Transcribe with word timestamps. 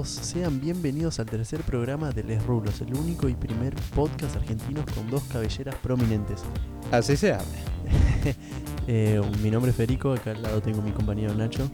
todos, 0.00 0.08
sean 0.08 0.60
bienvenidos 0.60 1.20
al 1.20 1.26
tercer 1.26 1.60
programa 1.62 2.10
de 2.10 2.22
Les 2.22 2.42
Rulos, 2.46 2.80
el 2.80 2.94
único 2.94 3.28
y 3.28 3.34
primer 3.34 3.74
podcast 3.94 4.36
argentino 4.36 4.82
con 4.94 5.10
dos 5.10 5.22
cabelleras 5.24 5.74
prominentes. 5.76 6.42
Así 6.90 7.16
se 7.16 7.32
habla. 7.32 7.46
Eh, 8.92 9.20
mi 9.40 9.52
nombre 9.52 9.70
es 9.70 9.76
Federico, 9.76 10.12
acá 10.12 10.32
al 10.32 10.42
lado 10.42 10.60
tengo 10.60 10.82
mi 10.82 10.90
compañero 10.90 11.32
Nacho. 11.34 11.70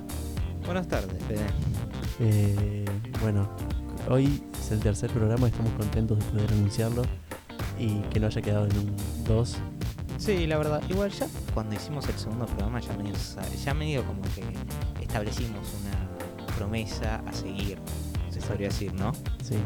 Buenas 0.66 0.86
tardes, 0.86 1.16
Fede. 1.24 1.46
Eh, 2.20 2.84
bueno, 3.22 3.48
hoy 4.10 4.42
es 4.60 4.72
el 4.72 4.80
tercer 4.80 5.10
programa, 5.10 5.46
estamos 5.46 5.72
contentos 5.74 6.18
de 6.18 6.24
poder 6.26 6.52
anunciarlo 6.52 7.02
y 7.78 8.00
que 8.10 8.20
no 8.20 8.26
haya 8.26 8.42
quedado 8.42 8.66
en 8.66 8.76
un 8.76 8.96
2. 9.24 9.56
Sí, 10.18 10.46
la 10.46 10.58
verdad, 10.58 10.82
igual 10.90 11.10
ya 11.10 11.26
cuando 11.54 11.74
hicimos 11.74 12.06
el 12.08 12.18
segundo 12.18 12.44
programa 12.44 12.80
ya 12.80 12.92
medio, 12.94 13.14
ya 13.64 13.72
medio 13.72 14.04
como 14.04 14.20
que 14.22 14.44
establecimos 15.00 15.66
una 15.80 16.06
promesa 16.56 17.22
a 17.26 17.32
seguir, 17.32 17.78
se 17.86 18.05
podría 18.46 18.68
decir, 18.68 18.92
¿no? 18.94 19.12
Sí. 19.42 19.56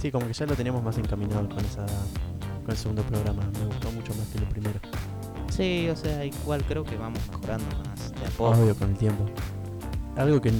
Sí, 0.00 0.10
como 0.10 0.26
que 0.26 0.32
ya 0.32 0.46
lo 0.46 0.54
teníamos 0.54 0.82
más 0.82 0.98
encaminado 0.98 1.48
con 1.48 1.60
esa 1.60 1.86
con 1.86 2.70
el 2.70 2.76
segundo 2.76 3.02
programa. 3.02 3.42
Me 3.58 3.66
gustó 3.66 3.90
mucho 3.92 4.14
más 4.14 4.26
que 4.28 4.38
el 4.38 4.44
primero. 4.44 4.80
Sí, 5.50 5.88
o 5.90 5.96
sea, 5.96 6.24
igual 6.24 6.64
creo 6.64 6.84
que 6.84 6.96
vamos 6.96 7.20
mejorando 7.30 7.66
más 7.84 8.12
de 8.12 8.26
a 8.26 8.30
poco. 8.30 8.50
Obvio, 8.50 8.74
con 8.74 8.90
el 8.90 8.96
tiempo. 8.96 9.26
Algo 10.16 10.40
que 10.40 10.50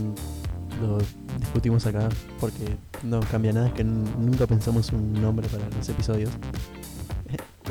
lo 0.80 0.98
discutimos 1.38 1.86
acá, 1.86 2.08
porque 2.40 2.76
no 3.02 3.20
cambia 3.20 3.52
nada, 3.52 3.68
es 3.68 3.74
que 3.74 3.84
nunca 3.84 4.46
pensamos 4.46 4.92
un 4.92 5.12
nombre 5.14 5.48
para 5.48 5.68
los 5.70 5.88
episodios. 5.88 6.30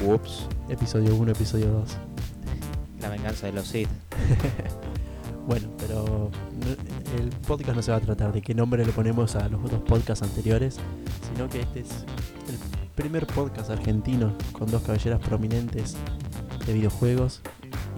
Ups. 0.06 0.48
Episodio 0.70 1.16
1, 1.16 1.32
episodio 1.32 1.68
2. 1.68 1.98
La 3.02 3.10
venganza 3.10 3.48
de 3.48 3.54
los 3.54 3.68
Sith. 3.68 3.90
Bueno, 5.48 5.70
pero 5.78 6.30
el 7.18 7.30
podcast 7.48 7.76
no 7.76 7.82
se 7.82 7.92
va 7.92 7.98
a 7.98 8.02
tratar 8.02 8.32
de 8.32 8.42
qué 8.42 8.54
nombre 8.54 8.86
le 8.86 8.92
ponemos 8.92 9.36
a 9.36 9.48
los 9.50 9.64
otros 9.66 9.82
podcasts 9.82 10.24
anteriores, 10.24 10.78
sino 11.34 11.50
que 11.50 11.62
este 11.62 11.82
es 11.82 11.90
el 12.48 12.58
primer 12.96 13.26
podcast 13.28 13.70
argentino 13.72 14.34
con 14.52 14.70
dos 14.70 14.84
cabelleras 14.84 15.20
prominentes 15.20 15.98
de 16.66 16.74
videojuegos 16.74 17.42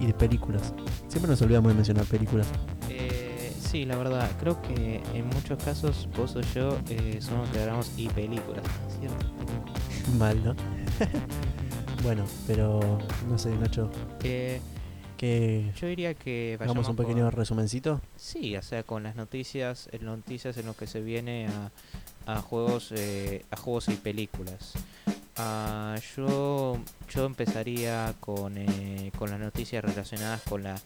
y 0.00 0.06
de 0.06 0.14
películas. 0.14 0.72
Siempre 1.08 1.30
nos 1.30 1.42
olvidamos 1.42 1.70
de 1.70 1.74
mencionar 1.74 2.06
películas. 2.06 2.46
Eh, 2.88 3.52
sí, 3.60 3.84
la 3.84 3.96
verdad, 3.96 4.28
creo 4.40 4.60
que 4.62 5.02
en 5.12 5.26
muchos 5.28 5.62
casos 5.62 6.08
vos 6.16 6.34
o 6.36 6.40
yo 6.40 6.78
eh, 6.88 7.18
somos 7.20 7.48
que 7.50 7.60
grabamos 7.60 7.92
y 7.96 8.08
películas, 8.08 8.64
¿cierto? 8.98 9.26
Mal, 10.18 10.42
¿no? 10.42 10.54
bueno, 12.02 12.24
pero 12.46 12.98
no 13.28 13.38
sé, 13.38 13.54
Nacho, 13.56 13.90
Eh, 14.22 14.60
que 15.16 15.72
yo 15.80 15.86
diría 15.86 16.14
que 16.14 16.56
hagamos 16.60 16.88
un 16.88 16.96
pequeño 16.96 17.24
por- 17.24 17.36
resumencito. 17.38 18.00
Sí, 18.16 18.56
o 18.56 18.62
sea, 18.62 18.82
con 18.82 19.02
las 19.02 19.16
noticias, 19.16 19.88
en 19.92 20.04
noticias 20.04 20.56
en 20.56 20.66
lo 20.66 20.74
que 20.74 20.86
se 20.86 21.00
viene 21.00 21.48
a, 22.26 22.34
a 22.34 22.40
juegos, 22.40 22.92
eh, 22.92 23.44
a 23.50 23.56
juegos 23.56 23.88
y 23.88 23.94
películas. 23.94 24.72
Ah, 25.36 25.96
yo, 26.16 26.78
yo 27.12 27.24
empezaría 27.26 28.14
con, 28.20 28.56
eh, 28.56 29.10
con 29.18 29.30
las 29.30 29.40
noticias 29.40 29.84
relacionadas 29.84 30.42
con 30.42 30.62
la 30.62 30.76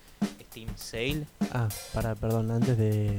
Steam 0.48 0.68
Sale. 0.76 1.26
Ah, 1.52 1.68
para, 1.92 2.14
perdón, 2.14 2.50
antes 2.50 2.78
de 2.78 3.18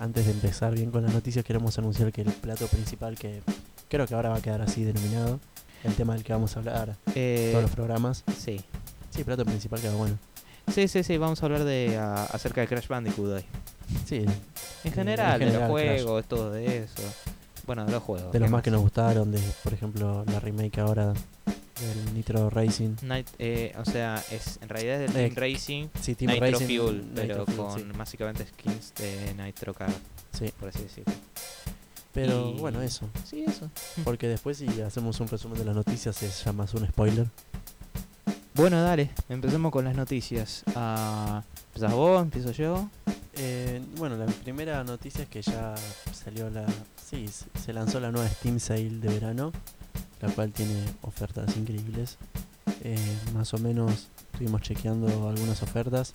antes 0.00 0.26
de 0.26 0.32
empezar 0.32 0.74
bien 0.74 0.90
con 0.90 1.02
las 1.04 1.12
noticias 1.14 1.44
queremos 1.44 1.78
anunciar 1.78 2.12
que 2.12 2.22
el 2.22 2.32
plato 2.32 2.66
principal 2.66 3.16
que 3.16 3.42
creo 3.88 4.06
que 4.06 4.14
ahora 4.14 4.30
va 4.30 4.36
a 4.36 4.42
quedar 4.42 4.60
así 4.60 4.82
denominado, 4.84 5.38
el 5.84 5.94
tema 5.94 6.14
del 6.14 6.24
que 6.24 6.32
vamos 6.32 6.56
a 6.56 6.58
hablar 6.60 6.96
Eh, 7.14 7.50
todos 7.52 7.62
los 7.62 7.70
programas. 7.72 8.24
sí. 8.36 8.60
Sí, 9.14 9.24
plato 9.24 9.44
principal 9.44 9.80
queda 9.80 9.94
bueno. 9.94 10.18
sí, 10.72 10.88
sí, 10.88 11.02
sí, 11.04 11.16
vamos 11.18 11.42
a 11.42 11.46
hablar 11.46 11.64
de 11.64 11.96
a- 11.98 12.24
acerca 12.24 12.60
de 12.62 12.66
Crash 12.68 12.88
Bandicoot 12.88 13.28
hoy. 13.36 13.44
Sí, 14.06 14.16
En 14.16 14.28
en 14.84 14.92
general, 14.92 15.38
de 15.38 15.46
los 15.46 15.54
general, 15.54 15.72
Crash. 15.72 16.02
juegos, 16.02 16.24
todo 16.26 16.50
de 16.50 16.78
eso. 16.84 17.02
Bueno, 17.66 17.84
de 17.86 17.92
los 17.92 18.02
juegos. 18.02 18.32
de 18.32 18.40
los 18.40 18.48
¿qué 18.48 18.52
más 18.52 18.62
que 18.62 18.70
nos 18.70 18.80
gustaron, 18.82 19.30
de 19.30 19.40
por 19.62 19.72
ejemplo 19.72 20.24
la 20.26 20.40
remake 20.40 20.78
ahora 20.80 21.12
del 21.80 22.14
Nitro 22.14 22.50
Racing. 22.50 22.96
Night, 23.02 23.26
eh, 23.38 23.74
o 23.78 23.84
sea, 23.84 24.22
es 24.30 24.58
en 24.62 24.68
realidad 24.68 25.02
es 25.02 25.12
del 25.14 25.24
Eh, 25.24 25.30
Team 25.30 25.36
Racing, 25.52 25.88
Sí, 26.00 26.14
Team 26.14 26.32
Nitro 26.32 26.50
Racing, 26.50 26.66
Fuel, 26.78 26.96
Nitro 26.98 27.14
pero 27.14 27.46
Fuel, 27.46 27.56
con 27.56 27.78
sí. 27.80 27.86
básicamente 27.96 28.46
skins 28.46 28.94
de 28.94 29.34
Nitro 29.42 29.74
Car, 29.74 29.90
Sí, 30.38 30.52
por 30.58 30.68
así 30.70 30.82
decirlo. 30.82 31.12
pero 32.12 32.50
Y- 32.50 32.58
bueno, 32.60 32.80
eso. 32.82 33.08
Sí, 33.28 33.44
eso. 33.46 33.70
Porque 34.04 34.28
después 34.28 34.58
si 34.58 34.80
hacemos 34.82 35.18
un 35.20 35.28
resumen 35.28 35.58
de 35.58 35.64
las 35.64 35.74
noticias 35.74 36.22
es 36.22 36.44
ya 36.44 36.52
más 36.52 36.74
un 36.74 36.86
spoiler. 36.86 37.26
Bueno, 38.54 38.80
dale, 38.82 39.10
empecemos 39.28 39.72
con 39.72 39.84
las 39.84 39.96
noticias. 39.96 40.62
Ah, 40.76 41.42
¿Empezás 41.68 41.92
vos? 41.92 42.22
¿Empiezo 42.22 42.52
yo? 42.52 42.88
Eh, 43.36 43.82
bueno, 43.96 44.16
la 44.16 44.26
primera 44.26 44.84
noticia 44.84 45.22
es 45.24 45.28
que 45.28 45.42
ya 45.42 45.74
salió 46.12 46.48
la... 46.50 46.64
Sí, 47.04 47.26
se- 47.28 47.46
se 47.58 47.72
lanzó 47.72 47.98
la 47.98 48.12
nueva 48.12 48.28
Steam 48.28 48.60
Sale 48.60 48.90
de 48.90 49.08
verano, 49.08 49.50
la 50.20 50.28
cual 50.30 50.52
tiene 50.52 50.84
ofertas 51.02 51.56
increíbles. 51.56 52.16
Eh, 52.84 52.96
más 53.34 53.52
o 53.54 53.58
menos 53.58 54.08
estuvimos 54.32 54.62
chequeando 54.62 55.28
algunas 55.28 55.60
ofertas. 55.62 56.14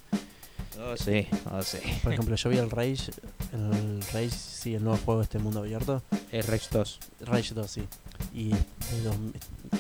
Oh, 0.81 0.95
sí, 0.95 1.27
oh, 1.51 1.61
sí. 1.61 1.79
Por 2.03 2.13
ejemplo, 2.13 2.35
yo 2.37 2.49
vi 2.49 2.57
el 2.57 2.71
Rage, 2.71 3.11
el 3.51 4.01
Rage, 4.13 4.29
sí, 4.29 4.75
el 4.75 4.83
nuevo 4.85 4.97
juego 5.03 5.19
de 5.19 5.23
este 5.25 5.39
mundo 5.39 5.59
abierto. 5.59 6.03
El 6.31 6.43
Rage 6.43 6.67
2. 6.71 6.99
Rage 7.21 7.53
2, 7.53 7.69
sí. 7.69 7.83
Y 8.33 8.49
de 8.49 9.01
dos- 9.03 9.15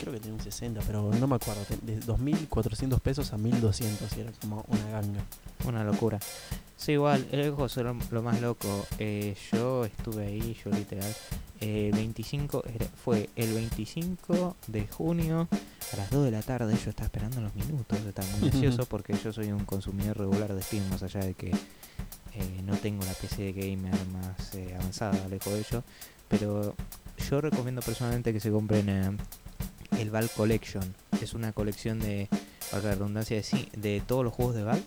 creo 0.01 0.13
que 0.13 0.19
tenía 0.19 0.33
un 0.33 0.41
60, 0.43 0.81
pero 0.87 1.11
no 1.13 1.27
me 1.27 1.35
acuerdo. 1.35 1.61
De 1.83 1.99
2.400 1.99 2.99
pesos 2.99 3.31
a 3.33 3.37
1.200 3.37 4.17
y 4.17 4.21
era 4.21 4.31
como 4.41 4.65
una 4.67 4.89
ganga. 4.89 5.21
Una 5.65 5.83
locura. 5.83 6.19
Sí, 6.77 6.93
igual, 6.93 7.27
el 7.31 7.41
es 7.41 7.47
lo, 7.77 7.95
lo 8.11 8.21
más 8.23 8.39
loco. 8.41 8.85
Eh, 8.99 9.35
yo 9.51 9.85
estuve 9.85 10.27
ahí, 10.27 10.57
yo 10.63 10.71
literal. 10.71 11.13
eh, 11.61 11.91
25, 11.93 12.63
era- 12.73 12.85
fue 13.03 13.29
el 13.35 13.53
25 13.53 14.55
de 14.67 14.87
junio 14.87 15.49
a 15.93 15.97
las 15.97 16.09
2 16.09 16.23
de 16.23 16.31
la 16.31 16.41
tarde. 16.41 16.73
Yo 16.83 16.89
estaba 16.91 17.05
esperando 17.07 17.41
los 17.41 17.53
minutos. 17.53 17.99
Estaba 17.99 18.27
muy 18.39 18.49
ansioso 18.53 18.85
porque 18.85 19.13
yo 19.21 19.33
soy 19.33 19.51
un 19.51 19.65
consumidor 19.65 20.17
regular 20.17 20.53
de 20.55 20.61
Steam, 20.61 20.87
más 20.89 21.03
allá 21.03 21.19
de 21.19 21.33
que 21.33 21.49
eh, 21.51 22.61
no 22.63 22.77
tengo 22.77 23.03
la 23.05 23.11
PC 23.13 23.51
de 23.51 23.53
gamer 23.53 23.93
más 24.07 24.55
eh, 24.55 24.73
avanzada, 24.79 25.27
lejos 25.27 25.51
de 25.53 25.59
ello. 25.59 25.83
Pero 26.29 26.75
yo 27.19 27.41
recomiendo 27.41 27.81
personalmente 27.81 28.33
que 28.33 28.39
se 28.39 28.51
compren 28.51 28.89
eh, 28.89 29.17
el 29.99 30.09
Val 30.11 30.29
Collection. 30.35 30.83
Es 31.21 31.33
una 31.33 31.51
colección 31.53 31.99
de, 31.99 32.29
para 32.71 32.83
la 32.83 32.91
redundancia, 32.91 33.37
de, 33.37 33.43
sí, 33.43 33.69
de 33.75 34.01
todos 34.05 34.23
los 34.23 34.33
juegos 34.33 34.55
de 34.55 34.63
Val. 34.63 34.83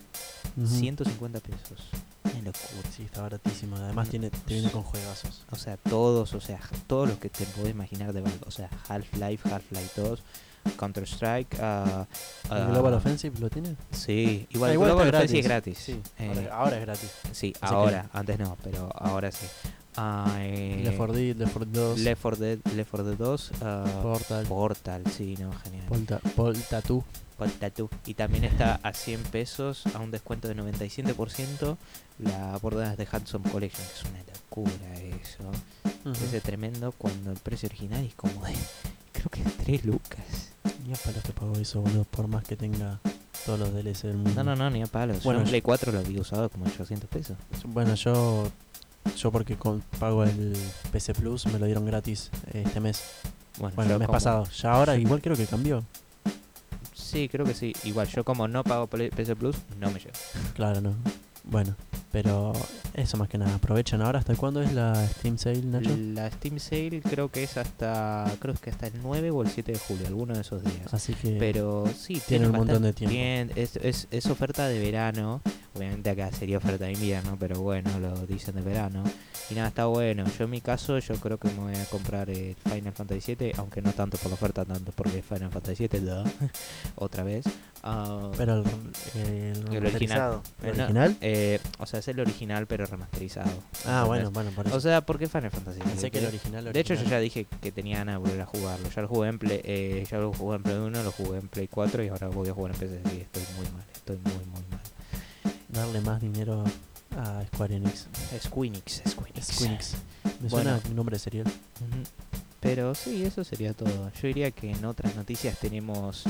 Ujú. 0.56 0.66
150 0.66 1.41
pesos. 1.41 1.88
Locura. 2.44 2.91
Sí, 2.97 3.04
está 3.04 3.22
baratísimo. 3.22 3.76
Además 3.76 4.09
tiene, 4.09 4.31
te 4.31 4.54
viene 4.54 4.70
con 4.70 4.82
juegazos. 4.82 5.44
O 5.53 5.56
sea, 5.56 5.76
todos, 5.76 6.34
o 6.34 6.41
sea, 6.41 6.59
todos 6.88 7.09
los 7.09 7.19
que 7.19 7.28
te 7.28 7.44
podés 7.44 7.70
imaginar 7.70 8.12
de 8.12 8.20
Valve. 8.20 8.38
O 8.47 8.50
sea, 8.50 8.69
Half-Life, 8.88 9.49
Half-Life 9.49 10.00
2, 10.00 10.22
Counter-Strike, 10.76 11.56
ah, 11.60 12.06
¿El 12.50 12.53
ah, 12.56 12.66
Global 12.70 12.94
Offensive 12.94 13.38
lo 13.38 13.49
tiene? 13.49 13.76
Sí, 13.93 14.47
igual, 14.50 14.70
Ah, 14.70 14.75
igual 14.75 14.91
Global 14.91 15.09
Offensive 15.14 15.38
es 15.41 15.44
gratis. 15.47 15.78
Sí, 15.78 16.00
Eh, 16.19 16.28
ahora, 16.50 16.56
ahora 16.56 16.76
es 16.78 16.82
gratis. 16.82 17.10
sí, 17.31 17.53
Así 17.60 17.70
que- 17.70 17.75
ahora, 17.76 18.10
antes 18.12 18.38
no, 18.41 18.56
pero 18.62 18.91
ahora 18.97 19.31
sí. 19.31 19.47
Ah, 19.97 20.37
eh, 20.39 20.81
Left 20.85 20.97
4 20.97 21.15
Dead, 21.15 21.37
Left 21.37 21.53
4 21.53 21.67
Dead 21.71 21.83
2, 21.83 21.99
Left 22.01 22.23
4 22.23 22.37
Dead, 22.39 22.59
Left 22.75 22.91
4 22.91 23.09
Dead 23.09 23.19
2, 23.19 23.53
ah, 23.63 24.01
Portal, 24.03 24.47
Portal, 24.47 25.03
sí, 25.11 25.37
no, 25.39 25.53
genial. 25.65 25.87
Polta, 25.87 26.19
Pol 26.35 26.57
Tattoo. 26.57 27.05
Portal 27.37 27.73
2. 27.77 27.91
Y 28.07 28.15
también 28.15 28.45
está 28.45 28.81
a 28.83 28.93
100 28.93 29.23
pesos, 29.25 29.85
a 29.95 29.99
un 29.99 30.11
descuento 30.11 30.49
de 30.49 30.57
97%, 30.57 31.77
la 32.19 32.59
bordadas 32.59 32.97
de 32.97 33.07
Handsome 33.11 33.51
Collection, 33.51 33.87
que 33.87 33.93
es 33.93 34.05
una 34.05 34.23
locura 34.33 34.95
eso. 35.21 35.51
Ujú. 36.05 36.25
Ese 36.25 36.41
tremendo 36.41 36.93
cuando 36.93 37.31
el 37.31 37.39
precio 37.39 37.69
original 37.69 38.05
es 38.05 38.15
como 38.15 38.45
de, 38.45 38.55
creo 39.13 39.29
que 39.31 39.43
es 39.43 39.57
3 39.59 39.85
lucas. 39.85 40.53
Ni 40.87 40.93
a 40.93 40.97
palos 40.97 41.23
que 41.23 41.33
pago 41.33 41.55
eso, 41.56 41.81
boludo, 41.81 42.05
por 42.05 42.29
más 42.29 42.45
que 42.45 42.56
tenga 42.56 43.00
todos 43.45 43.59
los 43.59 43.73
DLC 43.73 44.03
del 44.09 44.17
mundo. 44.17 44.45
No, 44.45 44.55
no, 44.55 44.56
no, 44.56 44.71
ni 44.71 44.83
a 44.83 44.87
palos. 44.87 45.23
Bueno, 45.23 45.41
Yo 45.41 45.45
en 45.45 45.49
Play 45.50 45.62
4 45.62 45.93
lo 45.93 45.99
había 45.99 46.21
usado 46.21 46.49
como 46.49 46.67
800 46.67 47.09
pesos. 47.09 47.37
Bueno, 47.67 47.95
yo 47.95 48.50
yo 49.16 49.31
porque 49.31 49.56
con- 49.56 49.82
pago 49.99 50.25
el 50.25 50.56
PC 50.90 51.14
Plus 51.14 51.46
me 51.46 51.58
lo 51.58 51.66
dieron 51.66 51.84
gratis 51.87 52.31
este 52.52 52.81
mes. 52.81 53.02
Bueno, 53.58 53.82
el 53.82 53.99
mes 53.99 54.06
como- 54.06 54.12
pasado. 54.16 54.44
Ya 54.60 54.72
ahora 54.72 54.96
igual 54.96 55.20
creo 55.20 55.37
que 55.37 55.46
cambió. 55.46 55.84
Sí, 56.94 57.28
creo 57.28 57.44
que 57.44 57.54
sí. 57.54 57.72
Igual, 57.84 58.08
yo 58.08 58.25
como 58.25 58.49
no 58.49 58.64
pago 58.64 58.87
PC 58.87 59.37
Plus, 59.37 59.56
no 59.78 59.90
me 59.90 59.99
llega. 59.99 60.12
Claro, 60.54 60.81
no. 60.81 60.94
Bueno, 61.44 61.75
pero 62.12 62.53
eso 62.94 63.17
más 63.17 63.29
que 63.29 63.38
nada. 63.38 63.55
Aprovechen 63.55 64.03
ahora. 64.03 64.19
¿Hasta 64.19 64.37
cuándo 64.37 64.62
es 64.62 64.73
la 64.73 64.94
Steam 65.09 65.38
Sale, 65.38 65.62
Nacho? 65.62 65.97
La 65.97 66.31
Steam 66.31 66.59
Sale 66.61 67.00
creo 67.00 67.31
que 67.31 67.43
es 67.43 67.56
hasta, 67.56 68.31
creo 68.38 68.55
que 68.55 68.70
hasta 68.70 68.87
el 68.87 68.94
9 69.03 69.31
o 69.31 69.43
el 69.43 69.49
7 69.49 69.73
de 69.73 69.79
julio, 69.79 70.06
alguno 70.06 70.35
de 70.35 70.43
esos 70.43 70.62
días. 70.62 70.93
Así 70.93 71.14
que 71.14 71.37
Pero 71.38 71.87
sí, 71.97 72.20
tienen 72.26 72.50
un 72.50 72.56
montón 72.59 72.82
de 72.82 72.93
tiempo. 72.93 73.55
es, 73.56 73.76
es, 73.76 74.06
es 74.11 74.26
oferta 74.26 74.69
de 74.69 74.79
verano. 74.79 75.41
Obviamente 75.75 76.11
acá 76.11 76.31
sería 76.32 76.59
oferta 76.59 76.85
de 76.85 76.93
invierno, 76.93 77.37
pero 77.41 77.61
bueno, 77.61 77.99
lo 77.99 78.26
dicen 78.26 78.55
de 78.55 78.61
verano. 78.61 79.03
Y 79.49 79.55
nada, 79.55 79.69
está 79.69 79.87
bueno. 79.87 80.25
Yo 80.38 80.44
en 80.44 80.50
mi 80.50 80.61
caso, 80.61 80.99
yo 80.99 81.14
creo 81.17 81.38
que 81.38 81.49
me 81.49 81.61
voy 81.61 81.76
a 81.76 81.85
comprar 81.87 82.29
el 82.29 82.55
Final 82.56 82.93
Fantasy 82.93 83.35
VII, 83.35 83.53
aunque 83.56 83.81
no 83.81 83.93
tanto 83.93 84.19
por 84.19 84.29
la 84.29 84.35
oferta, 84.35 84.64
tanto 84.64 84.93
porque 84.93 85.23
Final 85.23 85.50
Fantasy 85.50 85.88
VII, 85.88 86.00
duh, 86.00 86.25
otra 86.97 87.25
vez. 87.25 87.47
Ah, 87.84 88.31
Pero 88.37 88.58
el, 88.58 88.64
el 89.20 89.75
El 89.75 89.87
original. 89.87 90.40
¿El 90.62 90.69
Eh, 90.69 90.73
no, 90.76 90.82
original? 90.84 91.17
eh, 91.20 91.58
o 91.79 91.87
sea, 91.87 91.99
es 91.99 92.06
el 92.08 92.20
original, 92.20 92.67
pero 92.69 92.87
remasterizado. 92.87 93.50
Ah, 93.87 94.02
¿entendés? 94.05 94.06
bueno, 94.06 94.31
bueno, 94.31 94.50
por 94.52 94.67
eso. 94.69 94.76
O 94.76 94.81
sea, 94.81 95.00
¿por 95.00 95.19
qué 95.19 95.26
Final 95.29 95.50
Fantasy? 95.50 95.81
Pensé 95.81 96.11
que 96.11 96.19
el 96.20 96.26
original, 96.26 96.73
De 96.73 96.79
hecho, 96.81 96.94
yo 96.94 97.02
ya 97.05 97.19
dije 97.19 97.46
que 97.61 97.73
tenía 97.73 97.99
ganas 97.99 98.14
de 98.14 98.19
volver 98.20 98.40
a 98.40 98.46
jugarlo. 98.46 98.88
Ya 98.94 99.02
lo 99.02 99.08
jugué 99.08 99.29
en 99.31 99.38
Play, 99.40 99.61
eh, 99.64 100.06
ya 100.08 100.19
lo 100.19 100.32
jugué 100.32 100.56
en 100.56 100.62
Play 100.62 100.76
1, 100.76 101.02
lo 101.02 101.11
jugué 101.12 101.38
en 101.40 101.49
Play 101.49 101.67
4 101.69 102.05
y 102.05 102.08
ahora 102.08 102.29
voy 102.29 102.49
a 102.49 102.52
jugar 102.52 102.73
en 102.73 102.79
PC. 102.79 103.00
Y 103.17 103.20
estoy 103.23 103.43
muy 103.56 103.67
mal, 103.73 103.85
estoy 103.94 104.17
muy, 104.19 104.32
muy 104.46 104.62
mal. 104.70 104.81
Darle 105.69 106.00
más 106.02 106.20
dinero 106.20 106.62
a 107.19 107.43
Square 107.52 107.76
Enix. 107.76 108.06
Squeenix, 108.40 109.02
Squeenix. 109.08 109.46
Squeenix. 109.49 109.94
Me 110.40 110.49
Bueno. 110.49 110.70
suena 110.70 110.81
un 110.88 110.94
nombre 110.96 111.19
serial. 111.19 111.46
Ujú. 111.49 112.31
Pero 112.62 112.94
sí, 112.94 113.25
eso 113.25 113.43
sería 113.44 113.75
todo. 113.75 114.11
Yo 114.14 114.29
diría 114.29 114.50
que 114.53 114.70
en 114.70 114.85
otras 114.87 115.14
noticias 115.17 115.59
tenemos 115.59 116.23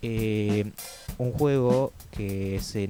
eh, 0.00 0.70
un 1.18 1.32
juego 1.32 1.92
que 2.12 2.60
se, 2.62 2.88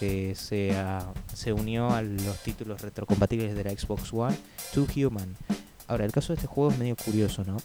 que 0.00 0.34
se, 0.34 0.72
ah, 0.76 1.06
se 1.32 1.52
unió 1.52 1.88
a 1.90 2.02
los 2.02 2.36
títulos 2.42 2.82
retrocompatibles 2.82 3.54
de 3.54 3.64
la 3.64 3.70
Xbox 3.70 4.12
One, 4.12 4.36
Two 4.74 4.86
Human. 4.96 5.36
Ahora, 5.86 6.04
el 6.04 6.10
caso 6.12 6.32
de 6.32 6.34
este 6.34 6.48
juego 6.48 6.72
es 6.72 6.78
medio 6.78 6.96
curioso, 6.96 7.44
¿no? 7.44 7.58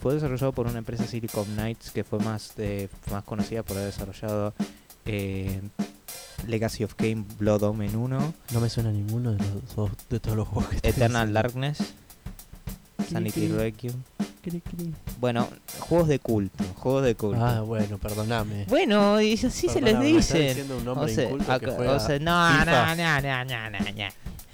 Fue 0.00 0.14
desarrollado 0.14 0.52
por 0.52 0.66
una 0.66 0.78
empresa 0.78 1.06
Silicon 1.06 1.44
Knights 1.54 1.90
que 1.90 2.02
fue 2.02 2.18
más, 2.20 2.56
de- 2.56 2.88
más 3.10 3.22
conocida 3.24 3.62
por 3.62 3.76
haber 3.76 3.92
desarrollado 3.92 4.54
eh, 5.04 5.60
Legacy 6.46 6.84
of 6.84 6.94
Kain 6.94 7.26
Blood 7.38 7.64
Omen 7.64 7.94
1, 7.96 8.34
No 8.52 8.60
me 8.60 8.70
suena 8.70 8.90
ninguno 8.92 9.32
de, 9.32 9.38
los, 9.38 9.90
de 10.08 10.20
todos 10.20 10.36
los 10.38 10.48
juegos 10.48 10.70
que 10.80 10.88
Eternal. 10.88 11.32
Darkness, 11.34 11.78
Sanity. 13.12 13.48
Requiem. 13.48 13.94
Bueno, 15.20 15.48
juegos 15.80 16.06
de 16.08 16.20
culto, 16.20 16.62
juegos 16.76 17.04
de 17.04 17.14
culto. 17.16 17.44
Ah, 17.44 17.62
bueno, 17.62 17.98
perdoname. 17.98 18.64
bueno, 18.68 19.20
y 19.20 19.32
así 19.34 19.68
se 19.68 19.80
les 19.80 19.98
dicen. 20.00 20.70
un 20.70 20.82
O 20.82 20.84
nombre 20.94 21.12
sea, 21.12 21.26
o 21.28 21.38
sea, 21.98 22.18
no, 22.20 22.60
FIFA. 22.60 22.94
no, 22.94 23.20
no, 23.20 23.44
no, 23.44 23.70
no, 23.70 23.70
no, 23.80 24.08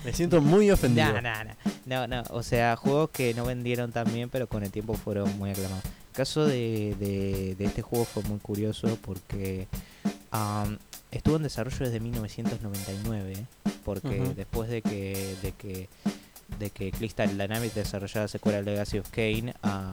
Me 0.04 0.12
siento 0.14 0.40
muy 0.40 0.70
ofendido. 0.70 1.20
no, 1.20 1.20
no, 1.20 1.44
no, 1.44 1.54
no, 1.84 2.06
no, 2.06 2.22
o 2.30 2.42
sea, 2.42 2.74
juegos 2.76 3.10
que 3.10 3.34
no 3.34 3.44
vendieron 3.44 3.92
tan 3.92 4.10
bien, 4.12 4.30
pero 4.30 4.48
con 4.48 4.62
el 4.62 4.70
tiempo 4.70 4.94
fueron 4.94 5.36
muy 5.38 5.50
aclamados. 5.50 5.84
El 5.84 6.16
caso 6.16 6.46
de, 6.46 6.96
de, 6.98 7.54
de 7.58 7.64
este 7.66 7.82
juego 7.82 8.04
fue 8.06 8.22
muy 8.22 8.38
curioso 8.38 8.98
porque 9.02 9.66
estuvo 11.10 11.36
en 11.36 11.42
desarrollo 11.42 11.78
desde 11.80 12.00
1999, 12.00 13.32
¿eh? 13.34 13.44
porque 13.84 14.20
Ujú. 14.20 14.34
después 14.34 14.70
de 14.70 14.80
que, 14.80 15.36
de 15.42 15.52
que 15.52 15.88
de 16.58 16.70
que 16.70 16.90
Crystal 16.90 17.36
Dynamics 17.36 17.74
desarrollara 17.74 18.22
la 18.22 18.28
secuela 18.28 18.62
Legacy 18.62 18.98
of 18.98 19.08
Kane, 19.10 19.54
a 19.62 19.92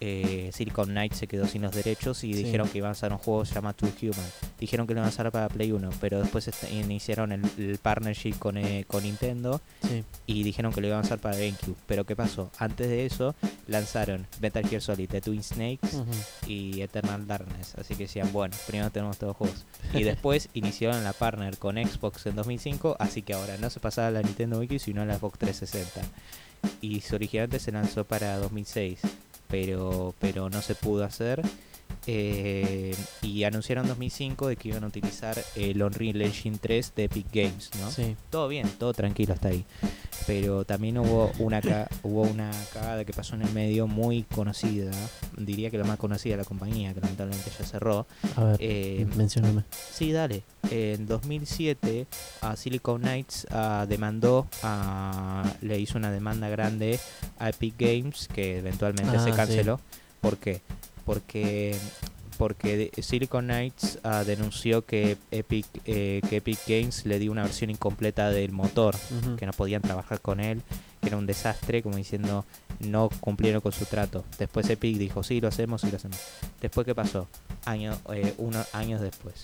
eh, 0.00 0.50
Silicon 0.54 0.88
Knights 0.88 1.18
se 1.18 1.26
quedó 1.26 1.46
sin 1.46 1.62
los 1.62 1.74
derechos 1.74 2.24
y 2.24 2.32
Sí. 2.32 2.42
dijeron 2.44 2.68
que 2.68 2.78
iban 2.78 2.88
a 2.88 2.92
hacer 2.92 3.12
un 3.12 3.18
juego 3.18 3.44
llamado 3.44 3.74
Two 3.74 3.90
Human. 4.02 4.26
Dijeron 4.58 4.86
que 4.86 4.94
lo 4.94 5.00
iban 5.00 5.06
a 5.06 5.08
hacer 5.10 5.30
para 5.30 5.48
Play 5.48 5.72
1, 5.72 5.90
pero 6.00 6.20
después 6.20 6.48
este- 6.48 6.72
iniciaron 6.72 7.32
el, 7.32 7.42
el 7.58 7.78
partnership 7.78 8.34
con, 8.38 8.56
eh, 8.56 8.84
con 8.86 9.02
Nintendo 9.02 9.60
Sí. 9.82 10.02
y 10.26 10.42
dijeron 10.42 10.72
que 10.72 10.80
lo 10.80 10.86
iban 10.88 10.98
a 11.00 11.02
hacer 11.02 11.18
para 11.18 11.36
GameCube. 11.36 11.76
Pero 11.86 12.04
¿qué 12.06 12.16
pasó? 12.16 12.50
Antes 12.58 12.88
de 12.88 13.04
eso 13.06 13.34
lanzaron 13.68 14.26
Metal 14.40 14.66
Gear 14.66 14.82
Solid, 14.82 15.08
The 15.08 15.20
Twin 15.20 15.42
Snakes 15.42 15.88
y 16.46 16.80
Eternal 16.82 17.26
Darkness. 17.26 17.74
Así 17.76 17.94
que 17.94 18.04
decían, 18.04 18.32
bueno, 18.32 18.56
primero 18.66 18.90
tenemos 18.90 19.18
todos 19.18 19.30
los 19.30 19.36
juegos. 19.36 19.64
Y 19.94 20.02
después 20.02 20.48
iniciaron 20.54 21.04
la 21.04 21.12
partner 21.12 21.58
con 21.58 21.76
Xbox 21.76 22.26
en 22.26 22.36
2005, 22.36 22.96
así 22.98 23.22
que 23.22 23.34
ahora 23.34 23.56
no 23.58 23.68
se 23.70 23.80
pasaba 23.80 24.08
a 24.08 24.10
la 24.10 24.22
Nintendo 24.22 24.58
Wii, 24.60 24.78
sino 24.78 25.02
a 25.02 25.04
la 25.04 25.18
Xbox 25.18 25.38
360. 25.38 26.00
Y 26.82 27.00
su 27.00 27.14
originalmente 27.14 27.58
se 27.58 27.72
lanzó 27.72 28.04
para 28.04 28.36
2006, 28.38 29.00
pero, 29.50 30.14
pero 30.18 30.48
no 30.48 30.62
se 30.62 30.74
pudo 30.74 31.04
hacer. 31.04 31.42
Eh, 32.06 32.94
y 33.22 33.44
anunciaron 33.44 33.84
en 33.84 33.88
2005 33.90 34.48
de 34.48 34.56
que 34.56 34.68
iban 34.70 34.84
a 34.84 34.86
utilizar 34.86 35.38
el 35.54 35.82
Unreal 35.82 36.22
Engine 36.22 36.58
3 36.60 36.92
de 36.96 37.04
Epic 37.04 37.26
Games, 37.32 37.70
¿no? 37.80 37.90
Sí. 37.90 38.16
Todo 38.30 38.48
bien, 38.48 38.68
todo 38.78 38.92
tranquilo 38.94 39.34
hasta 39.34 39.48
ahí. 39.48 39.64
Pero 40.26 40.64
también 40.64 40.98
hubo 40.98 41.30
una 41.38 41.60
hubo 42.02 42.22
una 42.22 42.50
cagada 42.72 43.04
que 43.04 43.12
pasó 43.12 43.34
en 43.34 43.42
el 43.42 43.52
medio 43.52 43.86
muy 43.86 44.22
conocida, 44.24 44.90
diría 45.36 45.70
que 45.70 45.78
la 45.78 45.84
más 45.84 45.98
conocida 45.98 46.34
de 46.34 46.38
la 46.38 46.44
compañía, 46.44 46.94
que 46.94 47.00
lamentablemente 47.00 47.50
ya 47.58 47.64
cerró. 47.64 48.06
A 48.36 48.44
ver, 48.44 48.56
Eh, 48.60 49.06
mencióname. 49.16 49.64
sí, 49.92 50.12
dale. 50.12 50.42
En 50.70 51.06
2007 51.06 52.06
a 52.42 52.56
Silicon 52.56 53.00
Knights 53.02 53.46
ah, 53.50 53.86
demandó, 53.88 54.46
a, 54.62 55.44
le 55.62 55.78
hizo 55.80 55.98
una 55.98 56.10
demanda 56.10 56.48
grande 56.48 56.98
a 57.38 57.48
Epic 57.50 57.74
Games 57.78 58.28
que 58.32 58.58
eventualmente 58.58 59.16
Ah, 59.16 59.24
se 59.24 59.30
sí. 59.30 59.36
canceló. 59.36 59.80
¿Por 60.20 60.36
qué? 60.36 60.60
Porque 61.14 61.76
porque 62.38 62.90
Silicon 63.02 63.44
Knights 63.46 63.98
ah, 64.02 64.24
denunció 64.24 64.86
que 64.86 65.18
Epic 65.30 65.66
eh, 65.84 66.22
que 66.30 66.36
Epic 66.36 66.58
Games 66.66 67.04
le 67.04 67.18
dio 67.18 67.32
una 67.32 67.42
versión 67.42 67.68
incompleta 67.68 68.30
del 68.30 68.50
motor 68.52 68.94
que 69.36 69.44
no 69.44 69.52
podían 69.52 69.82
trabajar 69.82 70.20
con 70.22 70.40
él, 70.40 70.62
que 71.02 71.08
era 71.08 71.18
un 71.18 71.26
desastre, 71.26 71.82
como 71.82 71.96
diciendo 71.96 72.46
no 72.78 73.10
cumplieron 73.20 73.60
con 73.60 73.72
su 73.72 73.84
trato. 73.84 74.24
Después 74.38 74.70
Epic 74.70 74.96
dijo, 74.96 75.22
sí, 75.22 75.40
lo 75.40 75.48
hacemos, 75.48 75.82
sí, 75.82 75.90
lo 75.90 75.96
hacemos. 75.98 76.16
Después, 76.62 76.86
¿qué 76.86 76.94
pasó? 76.94 77.28
Año, 77.66 77.98
eh, 78.14 78.32
unos 78.38 78.74
años 78.74 79.02
después. 79.02 79.42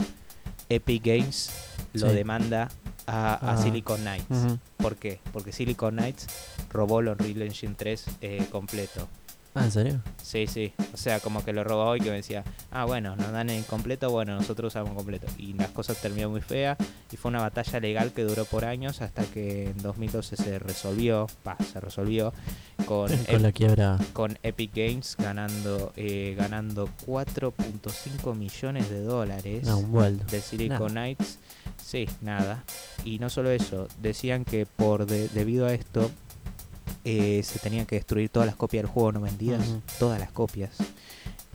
Epic 0.70 1.04
Games 1.04 1.50
lo 1.92 2.08
Sí. 2.08 2.14
demanda 2.14 2.70
a, 3.06 3.34
a 3.34 3.52
Ah. 3.54 3.62
Silicon 3.62 4.00
Knights. 4.00 4.56
¿Por 4.78 4.96
qué? 4.96 5.20
Porque 5.32 5.52
Silicon 5.52 5.96
Knights 5.96 6.26
robó 6.70 7.00
el 7.00 7.08
Unreal 7.08 7.42
Engine 7.42 7.74
3 7.76 8.04
eh, 8.22 8.46
completo. 8.50 9.06
Ah, 9.56 9.64
¿en 9.64 9.70
serio? 9.72 10.00
Sí, 10.22 10.46
sí. 10.46 10.72
O 10.92 10.96
sea, 10.96 11.20
como 11.20 11.44
que 11.44 11.52
lo 11.52 11.64
robó 11.64 11.96
y 11.96 12.00
que 12.00 12.10
me 12.10 12.16
decía, 12.16 12.44
ah, 12.70 12.84
bueno, 12.84 13.16
nos 13.16 13.30
dan 13.32 13.50
el 13.50 13.58
incompleto, 13.58 14.10
bueno, 14.10 14.34
nosotros 14.36 14.72
usamos 14.72 14.94
completo. 14.94 15.26
Y 15.38 15.52
las 15.54 15.68
cosas 15.70 15.96
terminaron 16.00 16.32
muy 16.32 16.40
feas 16.40 16.76
y 17.12 17.16
fue 17.16 17.30
una 17.30 17.40
batalla 17.40 17.80
legal 17.80 18.12
que 18.12 18.22
duró 18.24 18.44
por 18.44 18.64
años 18.64 19.00
hasta 19.02 19.24
que 19.24 19.70
en 19.70 19.78
2012 19.82 20.36
se 20.36 20.58
resolvió, 20.58 21.26
pa, 21.42 21.56
se 21.72 21.80
resolvió 21.80 22.32
con, 22.86 23.10
Con 23.30 23.42
la 23.42 23.52
quiebra. 23.52 23.98
con 24.12 24.38
Epic 24.42 24.72
Games 24.74 25.16
ganando 25.18 25.92
eh, 25.96 26.34
ganando 26.38 26.88
4.5 27.06 28.34
millones 28.34 28.90
de 28.90 29.00
dólares 29.02 29.64
No, 29.64 29.78
un 29.78 29.92
vuelto. 29.92 30.24
de 30.30 30.40
Silicon. 30.40 30.92
Knights. 30.92 31.38
Sí, 31.84 32.08
nada. 32.20 32.64
Y 33.04 33.18
no 33.18 33.30
solo 33.30 33.50
eso, 33.50 33.86
decían 34.02 34.44
que 34.44 34.66
por 34.66 35.06
de- 35.06 35.28
debido 35.28 35.66
a 35.66 35.72
esto 35.72 36.10
eh, 37.06 37.40
se 37.44 37.60
tenían 37.60 37.86
que 37.86 37.94
destruir 37.94 38.28
todas 38.28 38.46
las 38.46 38.56
copias 38.56 38.82
del 38.82 38.90
juego 38.90 39.12
no 39.12 39.20
vendidas, 39.20 39.64
todas 40.00 40.18
las 40.18 40.30
copias. 40.32 40.72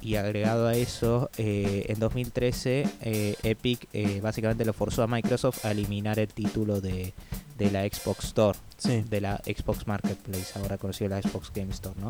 Y 0.02 0.16
agregado 0.16 0.66
a 0.68 0.74
eso, 0.74 1.30
eh, 1.38 1.86
en 1.90 2.00
2013 2.00 2.88
eh, 3.02 3.36
Epic 3.44 3.88
eh, 3.94 4.20
básicamente 4.22 4.66
lo 4.66 4.74
forzó 4.74 5.04
a 5.04 5.08
Microsoft 5.08 5.64
a 5.66 5.72
eliminar 5.72 6.18
el 6.18 6.28
título 6.30 6.82
de, 6.82 7.14
de 7.60 7.70
la 7.70 7.84
Xbox 7.84 8.24
Store, 8.26 8.58
Sí. 8.78 9.04
de 9.08 9.22
la 9.22 9.38
Xbox 9.46 9.86
Marketplace, 9.86 10.58
ahora 10.58 10.80
conocido 10.80 11.10
la 11.10 11.22
Xbox 11.22 11.52
Game 11.54 11.72
Store, 11.72 11.94
¿no? 12.00 12.10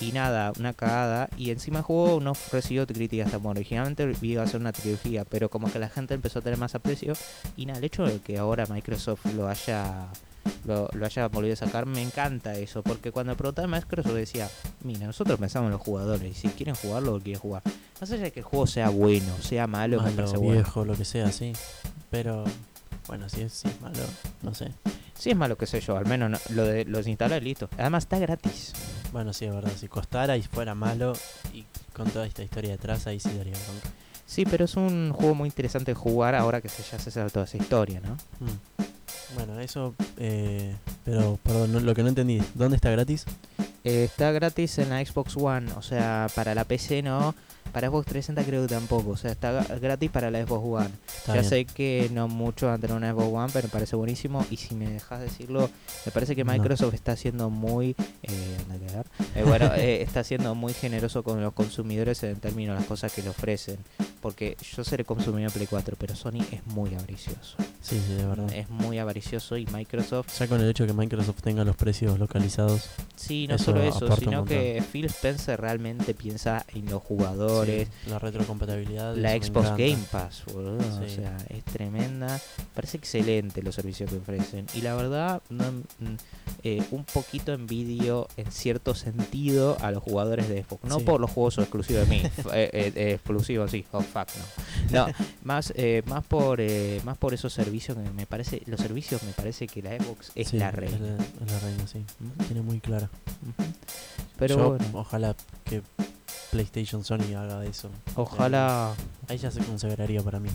Y 0.00 0.10
nada, 0.10 0.52
una 0.58 0.72
cagada. 0.72 1.28
Y 1.36 1.50
encima 1.52 1.78
el 1.78 1.84
juego 1.84 2.18
no 2.18 2.32
recibió 2.50 2.88
críticas 2.88 3.30
tan 3.30 3.40
buenas. 3.40 3.60
Originalmente 3.60 4.10
iba 4.22 4.42
a 4.42 4.46
ser 4.48 4.60
una 4.60 4.72
trilogía, 4.72 5.24
pero 5.24 5.48
como 5.48 5.70
que 5.70 5.78
la 5.78 5.88
gente 5.88 6.14
empezó 6.14 6.40
a 6.40 6.42
tener 6.42 6.58
más 6.58 6.74
aprecio. 6.74 7.12
Y 7.56 7.66
nada, 7.66 7.78
el 7.78 7.84
hecho 7.84 8.02
de 8.04 8.18
que 8.18 8.36
ahora 8.36 8.66
Microsoft 8.66 9.26
lo 9.36 9.46
haya 9.46 10.08
lo, 10.64 10.88
lo 10.92 11.06
haya 11.06 11.28
volvido 11.28 11.54
a 11.54 11.56
sacar, 11.56 11.86
me 11.86 12.02
encanta 12.02 12.54
eso. 12.54 12.82
Porque 12.82 13.10
cuando 13.12 13.36
preguntaba 13.36 13.66
a 13.66 13.80
Microsoft 13.80 14.14
decía, 14.14 14.48
mira, 14.82 15.06
nosotros 15.06 15.38
pensamos 15.38 15.66
en 15.68 15.72
los 15.72 15.80
jugadores. 15.80 16.30
Y 16.30 16.34
si 16.34 16.48
quieren 16.48 16.74
jugarlo, 16.74 17.18
quieren 17.20 17.40
jugar. 17.40 17.62
Más 18.00 18.10
allá 18.10 18.22
de 18.24 18.32
que 18.32 18.40
el 18.40 18.44
juego 18.46 18.66
sea 18.66 18.88
bueno, 18.88 19.36
sea 19.40 19.66
malo, 19.66 20.02
me 20.02 20.10
malo, 20.10 20.28
bueno. 20.32 20.52
viejo, 20.54 20.84
lo 20.84 20.94
que 20.96 21.04
sea, 21.04 21.30
sí. 21.32 21.52
Pero, 22.10 22.44
bueno, 23.06 23.28
si 23.28 23.42
es, 23.42 23.52
si 23.52 23.68
es 23.68 23.80
malo, 23.80 23.98
no 24.42 24.54
sé. 24.54 24.72
Si 25.18 25.30
es 25.30 25.36
malo, 25.36 25.56
que 25.56 25.66
sé 25.66 25.80
yo, 25.80 25.96
al 25.96 26.06
menos 26.06 26.30
no- 26.30 26.38
lo 26.54 26.64
de 26.64 26.84
los 26.84 27.06
instalar 27.06 27.42
y 27.42 27.46
listo. 27.46 27.68
Además 27.78 28.04
está 28.04 28.18
gratis. 28.18 28.72
Bueno, 29.12 29.32
sí, 29.32 29.44
es 29.44 29.54
verdad. 29.54 29.70
Si 29.78 29.86
costara 29.88 30.36
y 30.36 30.42
fuera 30.42 30.74
malo 30.74 31.12
y 31.52 31.64
con 31.92 32.10
toda 32.10 32.26
esta 32.26 32.42
historia 32.42 32.70
detrás, 32.72 33.06
ahí 33.06 33.20
sí 33.20 33.28
daría 33.36 33.52
bronca. 33.52 33.88
Sí, 34.26 34.44
pero 34.46 34.64
es 34.64 34.74
un 34.76 35.12
juego 35.12 35.34
muy 35.34 35.46
interesante 35.48 35.90
de 35.90 35.94
jugar 35.94 36.34
ahora 36.34 36.60
que 36.60 36.68
se 36.70 36.82
ya 36.82 36.98
se 36.98 37.10
sabe 37.10 37.30
toda 37.30 37.44
esa 37.44 37.58
historia, 37.58 38.00
¿no? 38.00 38.14
Mm. 38.14 38.91
Bueno, 39.34 39.58
eso, 39.60 39.94
eh, 40.18 40.74
pero 41.04 41.38
perdón, 41.42 41.84
lo 41.84 41.94
que 41.94 42.02
no 42.02 42.08
entendí, 42.08 42.40
¿dónde 42.54 42.76
está 42.76 42.90
gratis? 42.90 43.24
Eh, 43.84 44.04
está 44.04 44.30
gratis 44.30 44.78
en 44.78 44.90
la 44.90 45.04
Xbox 45.04 45.36
One, 45.36 45.72
o 45.72 45.82
sea, 45.82 46.28
para 46.34 46.54
la 46.54 46.64
PC 46.64 47.02
no, 47.02 47.34
para 47.72 47.88
Xbox 47.88 48.06
360 48.06 48.44
creo 48.44 48.62
que 48.62 48.74
tampoco, 48.74 49.10
o 49.10 49.16
sea, 49.16 49.32
está 49.32 49.62
gratis 49.80 50.10
para 50.10 50.30
la 50.30 50.44
Xbox 50.44 50.84
One. 50.84 50.94
Está 51.06 51.34
ya 51.34 51.40
bien. 51.40 51.44
sé 51.44 51.64
que 51.64 52.10
no 52.12 52.28
muchos 52.28 52.68
van 52.68 52.78
a 52.78 52.78
tener 52.78 52.96
una 52.96 53.12
Xbox 53.12 53.32
One, 53.32 53.50
pero 53.52 53.68
me 53.68 53.72
parece 53.72 53.96
buenísimo 53.96 54.44
y 54.50 54.56
si 54.56 54.74
me 54.74 54.88
dejas 54.88 55.20
decirlo, 55.20 55.70
me 56.04 56.12
parece 56.12 56.36
que 56.36 56.44
No. 56.44 56.52
Microsoft 56.52 56.94
está 56.94 57.16
siendo 57.16 57.50
muy, 57.50 57.96
eh. 58.22 58.56
Eh, 59.34 59.44
bueno, 59.46 59.70
eh, 59.74 60.02
está 60.02 60.24
siendo 60.24 60.54
muy 60.54 60.74
generoso 60.74 61.22
con 61.22 61.40
los 61.40 61.52
consumidores 61.52 62.22
en 62.22 62.36
términos 62.36 62.74
de 62.74 62.80
las 62.80 62.88
cosas 62.88 63.12
que 63.12 63.22
le 63.22 63.28
ofrecen. 63.30 63.78
porque 64.20 64.56
yo 64.76 64.84
seré 64.84 65.04
consumidor 65.04 65.50
de 65.50 65.54
Play 65.54 65.66
4, 65.66 65.96
pero 65.98 66.14
Sony 66.14 66.44
es 66.52 66.64
muy 66.66 66.94
avaricioso. 66.94 67.56
Sí, 67.80 68.00
sí, 68.06 68.14
de 68.14 68.24
verdad. 68.24 68.52
Es 68.52 68.70
muy 68.70 68.98
avaricioso 68.98 69.56
y 69.56 69.66
Microsoft 69.66 70.38
Ya 70.38 70.46
con 70.46 70.60
el 70.60 70.70
hecho 70.70 70.84
de 70.84 70.88
que 70.88 70.94
Microsoft 70.94 71.42
tenga 71.42 71.64
los 71.64 71.74
precios 71.74 72.18
localizados. 72.18 72.88
Sí, 73.16 73.46
no 73.48 73.56
Eso 73.56 73.64
solo 73.64 73.82
eso, 73.82 74.16
sino 74.16 74.44
que 74.44 74.82
Phil 74.92 75.06
Spencer 75.06 75.60
realmente 75.60 76.14
piensa 76.14 76.64
en 76.74 76.86
los 76.86 77.02
jugadores. 77.02 77.51
Sí, 77.66 77.86
la 78.08 78.18
retrocompatibilidad. 78.18 79.16
La 79.16 79.32
Xbox. 79.32 79.70
Game 79.76 79.98
Pass, 80.10 80.44
boludo. 80.52 80.78
O 80.78 81.08
sea, 81.08 81.36
es 81.48 81.64
tremenda. 81.64 82.40
Parece 82.74 82.96
excelente 82.96 83.62
los 83.62 83.74
servicios 83.74 84.10
que 84.10 84.16
ofrecen. 84.16 84.66
Y 84.74 84.80
la 84.82 84.94
verdad, 84.94 85.42
no, 85.50 85.64
mm, 85.72 86.16
eh, 86.64 86.82
un 86.90 87.04
poquito 87.04 87.52
envidio 87.52 88.28
en 88.36 88.50
cierto 88.50 88.94
sentido 88.94 89.76
a 89.80 89.90
los 89.90 90.02
jugadores 90.02 90.48
de 90.48 90.62
Xbox. 90.64 90.84
No 90.84 90.98
Sí. 90.98 91.04
por 91.04 91.20
los 91.20 91.30
juegos 91.30 91.58
exclusivos 91.58 92.08
de 92.08 92.14
mí. 92.16 92.22
eh, 92.52 92.70
eh, 92.72 92.92
eh, 92.94 93.12
exclusivos, 93.14 93.70
sí. 93.70 93.84
Oh, 93.92 94.00
fuck, 94.00 94.28
no. 94.90 95.06
No, 95.06 95.12
más, 95.44 95.72
más, 96.06 96.24
por, 96.24 96.60
más 97.04 97.18
por 97.18 97.34
esos 97.34 97.52
servicios 97.52 97.96
que 97.96 98.10
me 98.10 98.26
parece. 98.26 98.62
Los 98.66 98.80
servicios 98.80 99.22
me 99.22 99.32
parece 99.32 99.66
que 99.66 99.82
la 99.82 99.96
Xbox 99.96 100.32
es 100.34 100.52
la 100.54 100.70
reina. 100.70 100.96
Es 100.96 101.00
la, 101.02 101.14
es 101.46 101.52
la 101.52 101.58
reina, 101.60 101.86
sí. 101.86 102.04
Tiene 102.46 102.62
muy 102.62 102.80
clara. 102.80 103.10
Pero 104.38 104.56
Yo, 104.56 104.68
bueno, 104.70 104.84
ojalá 104.94 105.36
que 105.64 105.82
PlayStation 106.52 107.02
Sony 107.02 107.34
haga 107.36 107.64
eso. 107.64 107.88
ojalá. 108.14 108.94
Ahí 109.28 109.38
ya 109.38 109.50
se 109.50 109.60
consagraría 109.64 110.22
para 110.22 110.38
mí. 110.38 110.50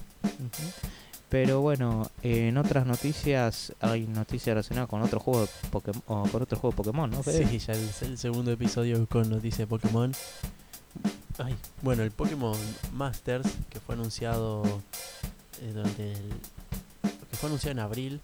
Pero 1.30 1.60
bueno, 1.60 2.10
eh, 2.24 2.48
en 2.48 2.58
otras 2.58 2.86
noticias 2.86 3.74
hay 3.82 4.08
noticias 4.08 4.54
relacionadas 4.54 4.90
con 4.90 5.02
otro 5.02 5.20
juego 5.20 5.42
de 5.42 5.48
Pokémon, 5.72 6.02
con 6.30 6.42
otro 6.42 6.58
juego 6.58 6.72
de 6.72 6.78
Pokémon, 6.78 7.10
¿no? 7.10 7.22
Fede? 7.24 7.46
Sí, 7.48 7.60
ya 7.60 7.74
el, 7.74 7.90
el 8.02 8.18
segundo 8.18 8.52
episodio 8.52 9.06
con 9.08 9.30
noticias 9.30 9.58
de 9.60 9.68
Pokémon. 9.68 10.14
Ay, 11.40 11.56
bueno, 11.82 12.04
el 12.04 12.12
Pokémon 12.12 12.58
Masters 12.94 13.48
que 13.70 13.80
fue 13.82 13.96
anunciado 13.96 14.64
eh, 15.62 15.72
durante 15.74 16.14
el. 16.14 16.30
que 17.30 17.36
fue 17.36 17.48
anunciado 17.50 17.72
en 17.74 17.80
abril 17.80 18.22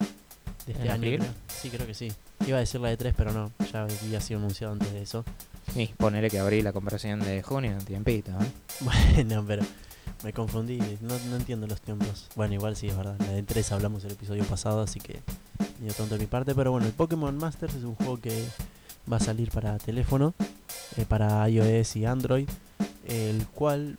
de 0.65 0.71
este 0.71 0.85
¿En 0.85 0.91
año. 0.91 0.93
abril? 1.07 1.23
Sí, 1.61 1.69
creo 1.69 1.85
que 1.85 1.93
sí. 1.93 2.09
Iba 2.47 2.57
a 2.57 2.59
decir 2.61 2.79
la 2.79 2.89
de 2.89 2.97
3, 2.97 3.13
pero 3.17 3.33
no, 3.33 3.51
ya 3.71 3.83
había 3.83 4.21
sido 4.21 4.39
anunciado 4.39 4.73
antes 4.73 4.91
de 4.93 5.01
eso. 5.01 5.25
Y 5.75 5.87
ponele 5.87 6.29
que 6.29 6.39
abrí 6.39 6.61
la 6.61 6.73
conversación 6.73 7.19
de 7.21 7.41
junio 7.41 7.71
un 7.71 7.85
tiempito, 7.85 8.31
¿eh? 8.31 8.51
Bueno, 8.81 9.43
pero 9.47 9.63
me 10.23 10.31
confundí, 10.33 10.77
no, 11.01 11.17
no 11.29 11.35
entiendo 11.37 11.67
los 11.67 11.81
tiempos. 11.81 12.27
Bueno, 12.35 12.53
igual 12.53 12.75
sí, 12.75 12.87
es 12.87 12.95
verdad. 12.97 13.15
La 13.19 13.29
de 13.31 13.43
3 13.43 13.71
hablamos 13.71 14.03
el 14.05 14.11
episodio 14.11 14.43
pasado, 14.45 14.81
así 14.81 14.99
que 14.99 15.19
medio 15.79 15.93
tonto 15.93 16.15
de 16.15 16.19
mi 16.21 16.27
parte. 16.27 16.53
Pero 16.55 16.71
bueno, 16.71 16.85
el 16.85 16.93
Pokémon 16.93 17.35
Masters 17.37 17.75
es 17.75 17.83
un 17.83 17.95
juego 17.95 18.19
que 18.19 18.43
va 19.11 19.17
a 19.17 19.19
salir 19.19 19.49
para 19.51 19.77
teléfono, 19.79 20.33
eh, 20.97 21.05
para 21.07 21.47
iOS 21.49 21.95
y 21.97 22.05
Android, 22.05 22.47
el 23.07 23.45
cual 23.47 23.97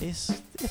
es, 0.00 0.30
es- 0.30 0.70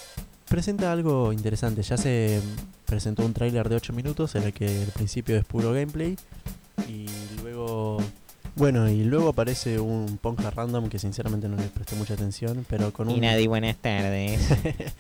presenta 0.50 0.92
algo 0.92 1.32
interesante. 1.32 1.82
Ya 1.84 1.98
se 1.98 2.42
presentó 2.86 3.26
un 3.26 3.34
tráiler 3.34 3.70
de 3.70 3.78
8 3.78 3.94
minutos 3.94 4.36
en 4.36 4.44
el 4.44 4.54
que 4.54 4.84
el 4.84 4.90
principio 4.90 5.38
es 5.38 5.46
puro 5.46 5.72
gameplay 5.72 6.18
y 6.90 7.06
luego 7.42 7.98
bueno, 8.56 8.90
y 8.90 9.04
luego 9.04 9.30
aparece 9.30 9.80
un 9.80 10.18
Ponja 10.22 10.50
random 10.50 10.90
que 10.90 11.00
sinceramente 11.00 11.48
no 11.48 11.56
le 11.56 11.64
presté 11.64 11.96
mucha 11.96 12.14
atención, 12.14 12.66
pero 12.70 12.92
con 12.92 13.08
un 13.08 13.16
Y 13.16 13.22
nadie, 13.22 13.48
buenas 13.48 13.78
tardes. 13.78 14.42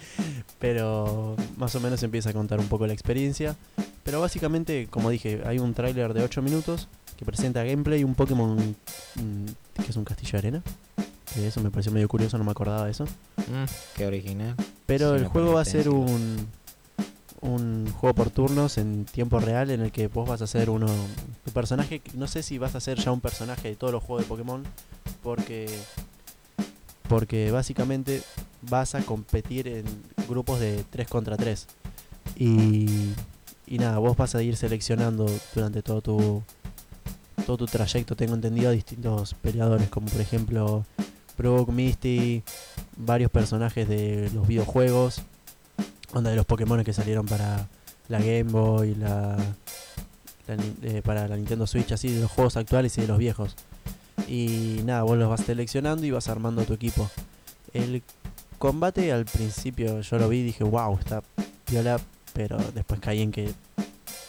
pero 0.59 1.35
más 1.57 1.75
o 1.75 1.79
menos 1.79 2.01
empieza 2.03 2.29
a 2.29 2.33
contar 2.33 2.59
un 2.59 2.67
poco 2.67 2.87
la 2.87 2.93
experiencia. 2.93 3.55
Pero 4.03 4.21
básicamente, 4.21 4.87
como 4.89 5.09
dije, 5.09 5.41
hay 5.45 5.59
un 5.59 5.73
tráiler 5.73 6.13
de 6.13 6.23
8 6.23 6.41
minutos 6.41 6.87
que 7.17 7.25
presenta 7.25 7.63
gameplay, 7.63 8.03
un 8.03 8.15
Pokémon 8.15 8.57
mm, 8.57 9.45
que 9.83 9.89
es 9.89 9.95
un 9.95 10.05
castillo 10.05 10.31
de 10.33 10.37
arena. 10.37 10.63
Que 11.33 11.47
eso 11.47 11.61
me 11.61 11.69
pareció 11.69 11.91
medio 11.91 12.07
curioso, 12.07 12.37
no 12.37 12.43
me 12.43 12.51
acordaba 12.51 12.85
de 12.85 12.91
eso. 12.91 13.05
Mm, 13.37 13.65
qué 13.95 14.05
original. 14.05 14.55
Pero 14.85 15.15
Sí, 15.15 15.21
el 15.21 15.27
juego 15.27 15.53
va 15.53 15.61
a 15.61 15.65
ser 15.65 15.89
un, 15.89 16.47
un 17.41 17.91
juego 17.91 18.13
por 18.13 18.29
turnos 18.29 18.77
en 18.77 19.05
tiempo 19.05 19.39
real 19.39 19.71
en 19.71 19.81
el 19.81 19.91
que 19.91 20.07
vos 20.07 20.27
vas 20.29 20.41
a 20.41 20.47
ser 20.47 20.69
uno. 20.69 20.87
Tu 21.43 21.51
personaje, 21.51 22.01
no 22.13 22.27
sé 22.27 22.43
si 22.43 22.57
vas 22.57 22.75
a 22.75 22.79
ser 22.79 22.99
ya 22.99 23.11
un 23.11 23.21
personaje 23.21 23.69
de 23.69 23.75
todos 23.75 23.91
los 23.91 24.03
juegos 24.03 24.23
de 24.23 24.29
Pokémon, 24.29 24.63
porque. 25.23 25.67
Porque 27.09 27.51
básicamente 27.51 28.21
vas 28.61 28.95
a 28.95 29.01
competir 29.01 29.67
en 29.67 29.83
grupos 30.29 30.59
de 30.61 30.85
3 30.89 31.07
contra 31.09 31.35
3. 31.35 31.67
Y, 32.37 33.13
y 33.67 33.77
nada, 33.79 33.97
vos 33.97 34.15
vas 34.15 34.33
a 34.35 34.41
ir 34.41 34.55
seleccionando 34.55 35.25
durante 35.53 35.81
todo 35.81 36.01
tu, 36.01 36.43
todo 37.45 37.57
tu 37.57 37.65
trayecto, 37.65 38.15
tengo 38.15 38.35
entendido, 38.35 38.71
distintos 38.71 39.33
peleadores, 39.33 39.89
como 39.89 40.07
por 40.07 40.21
ejemplo 40.21 40.85
Brook, 41.37 41.71
Misty, 41.71 42.43
varios 42.95 43.31
personajes 43.31 43.89
de 43.89 44.29
los 44.33 44.47
videojuegos, 44.47 45.21
onda 46.13 46.29
de 46.29 46.35
los 46.35 46.45
Pokémon 46.45 46.83
que 46.83 46.93
salieron 46.93 47.25
para 47.25 47.67
la 48.07 48.19
Game 48.19 48.43
Boy, 48.43 48.95
la, 48.95 49.37
la 50.47 50.57
eh, 50.83 51.01
para 51.03 51.27
la 51.27 51.35
Nintendo 51.35 51.65
Switch, 51.67 51.91
así 51.91 52.11
de 52.11 52.21
los 52.21 52.31
juegos 52.31 52.57
actuales 52.57 52.97
y 52.97 53.01
de 53.01 53.07
los 53.07 53.17
viejos. 53.17 53.55
Y 54.27 54.81
nada, 54.85 55.03
vos 55.03 55.17
los 55.17 55.29
vas 55.29 55.41
seleccionando 55.41 56.05
y 56.05 56.11
vas 56.11 56.27
armando 56.27 56.63
tu 56.63 56.73
equipo. 56.73 57.09
El 57.73 58.03
combate 58.59 59.11
al 59.11 59.25
principio 59.25 60.01
yo 60.01 60.17
lo 60.17 60.29
vi 60.29 60.39
y 60.39 60.43
dije, 60.43 60.63
wow, 60.63 60.97
está 60.99 61.23
piola, 61.65 61.99
pero 62.33 62.57
después 62.73 62.99
caí 62.99 63.21
en 63.21 63.31
que 63.31 63.53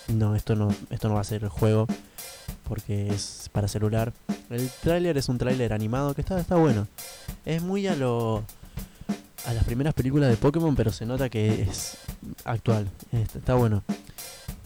no, 0.09 0.35
esto 0.35 0.57
no, 0.57 0.69
esto 0.91 1.09
no 1.09 1.15
va 1.15 1.21
a 1.21 1.25
ser 1.25 1.43
el 1.45 1.49
juego 1.49 1.87
porque 2.69 3.09
es 3.09 3.51
para 3.53 3.69
celular. 3.69 4.13
El 4.51 4.71
tráiler 4.83 5.19
es 5.19 5.29
un 5.29 5.39
tráiler 5.39 5.73
animado 5.73 6.15
que 6.15 6.21
está, 6.21 6.41
está 6.41 6.57
bueno. 6.57 6.87
Es 7.45 7.63
muy 7.63 7.87
a 7.87 7.97
lo 7.97 8.45
a 9.47 9.53
las 9.55 9.65
primeras 9.65 9.95
películas 9.95 10.31
de 10.31 10.37
Pokémon, 10.37 10.75
pero 10.75 10.93
se 10.93 11.07
nota 11.07 11.29
que 11.29 11.63
es 11.63 11.99
actual. 12.45 12.89
Está, 13.13 13.39
está 13.39 13.55
bueno. 13.55 13.83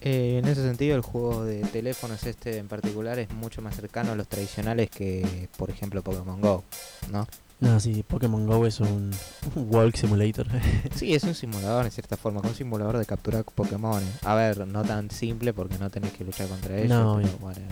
Eh, 0.01 0.39
en 0.39 0.49
ese 0.49 0.63
sentido, 0.63 0.95
el 0.95 1.03
juego 1.03 1.45
de 1.45 1.63
teléfonos 1.63 2.25
este 2.25 2.59
en 2.59 2.69
particular 2.69 3.19
es 3.19 3.31
mucho 3.31 3.63
más 3.63 3.75
cercano 3.75 4.13
a 4.13 4.15
los 4.15 4.29
tradicionales 4.29 4.91
que, 4.91 5.49
por 5.57 5.71
ejemplo, 5.71 6.03
Pokémon 6.03 6.41
Go, 6.41 6.65
¿no? 7.11 7.27
No, 7.59 7.81
sí, 7.81 8.05
Pokémon 8.07 8.47
Go 8.47 8.67
es 8.67 8.81
un, 8.81 9.11
un 9.55 9.75
walk 9.75 9.97
simulator. 9.97 10.47
Sí, 10.95 11.15
es 11.15 11.25
un 11.25 11.35
simulador 11.35 11.87
en 11.87 11.91
cierta 11.91 12.17
forma, 12.17 12.41
un 12.43 12.55
simulador 12.55 12.99
de 12.99 13.07
capturar 13.07 13.45
Pokémon. 13.45 14.03
A 14.23 14.35
ver, 14.35 14.67
no 14.67 14.85
tan 14.85 15.11
simple 15.11 15.55
porque 15.55 15.79
no 15.79 15.89
tenés 15.91 16.13
que 16.13 16.25
luchar 16.25 16.49
contra 16.49 16.77
ellos. 16.77 16.91
No, 16.91 17.17
pero 17.17 17.29
obvio. 17.41 17.63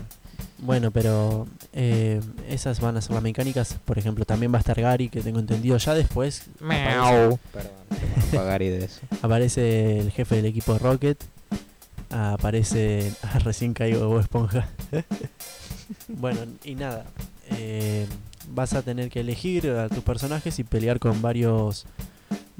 Bueno, 0.59 0.91
pero 0.91 1.47
eh, 1.73 2.21
esas 2.49 2.81
van 2.81 2.97
a 2.97 3.01
ser 3.01 3.13
las 3.13 3.23
mecánicas. 3.23 3.77
Por 3.85 3.99
ejemplo, 3.99 4.25
también 4.25 4.53
va 4.53 4.57
a 4.57 4.61
estar 4.61 4.81
Gary, 4.81 5.09
que 5.09 5.21
tengo 5.21 5.39
entendido. 5.39 5.77
Ya 5.77 5.95
después 5.95 6.47
aparece. 6.61 7.39
Perdón, 8.31 8.47
Gary 8.47 8.69
de 8.69 8.85
eso. 8.85 9.01
aparece 9.23 10.01
el 10.01 10.11
jefe 10.11 10.37
del 10.37 10.47
equipo 10.47 10.73
de 10.73 10.79
Rocket. 10.79 11.25
Aparece. 12.11 13.13
Ah, 13.23 13.39
recién 13.41 13.75
caigo 13.75 14.09
Bob 14.09 14.21
Esponja. 14.21 14.69
bueno, 16.09 16.41
y 16.65 16.75
nada. 16.75 17.05
eh, 17.51 18.07
vas 18.49 18.75
a 18.75 18.83
tener 18.83 19.11
que 19.11 19.21
elegir 19.21 19.69
a 19.71 19.89
tus 19.89 20.05
personajes 20.05 20.59
y 20.59 20.65
pelear 20.65 20.99
con 20.99 21.21
varios 21.23 21.87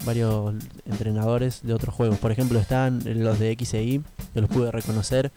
varios 0.05 0.55
entrenadores 0.87 1.61
de 1.63 1.73
otros 1.73 1.95
juegos. 1.95 2.19
Por 2.19 2.33
ejemplo, 2.33 2.59
están 2.59 3.03
los 3.05 3.39
de 3.39 3.51
X 3.53 3.75
e 3.75 3.83
Y, 3.85 4.03
que 4.33 4.41
los 4.41 4.51
pude 4.51 4.71
reconocer. 4.71 5.31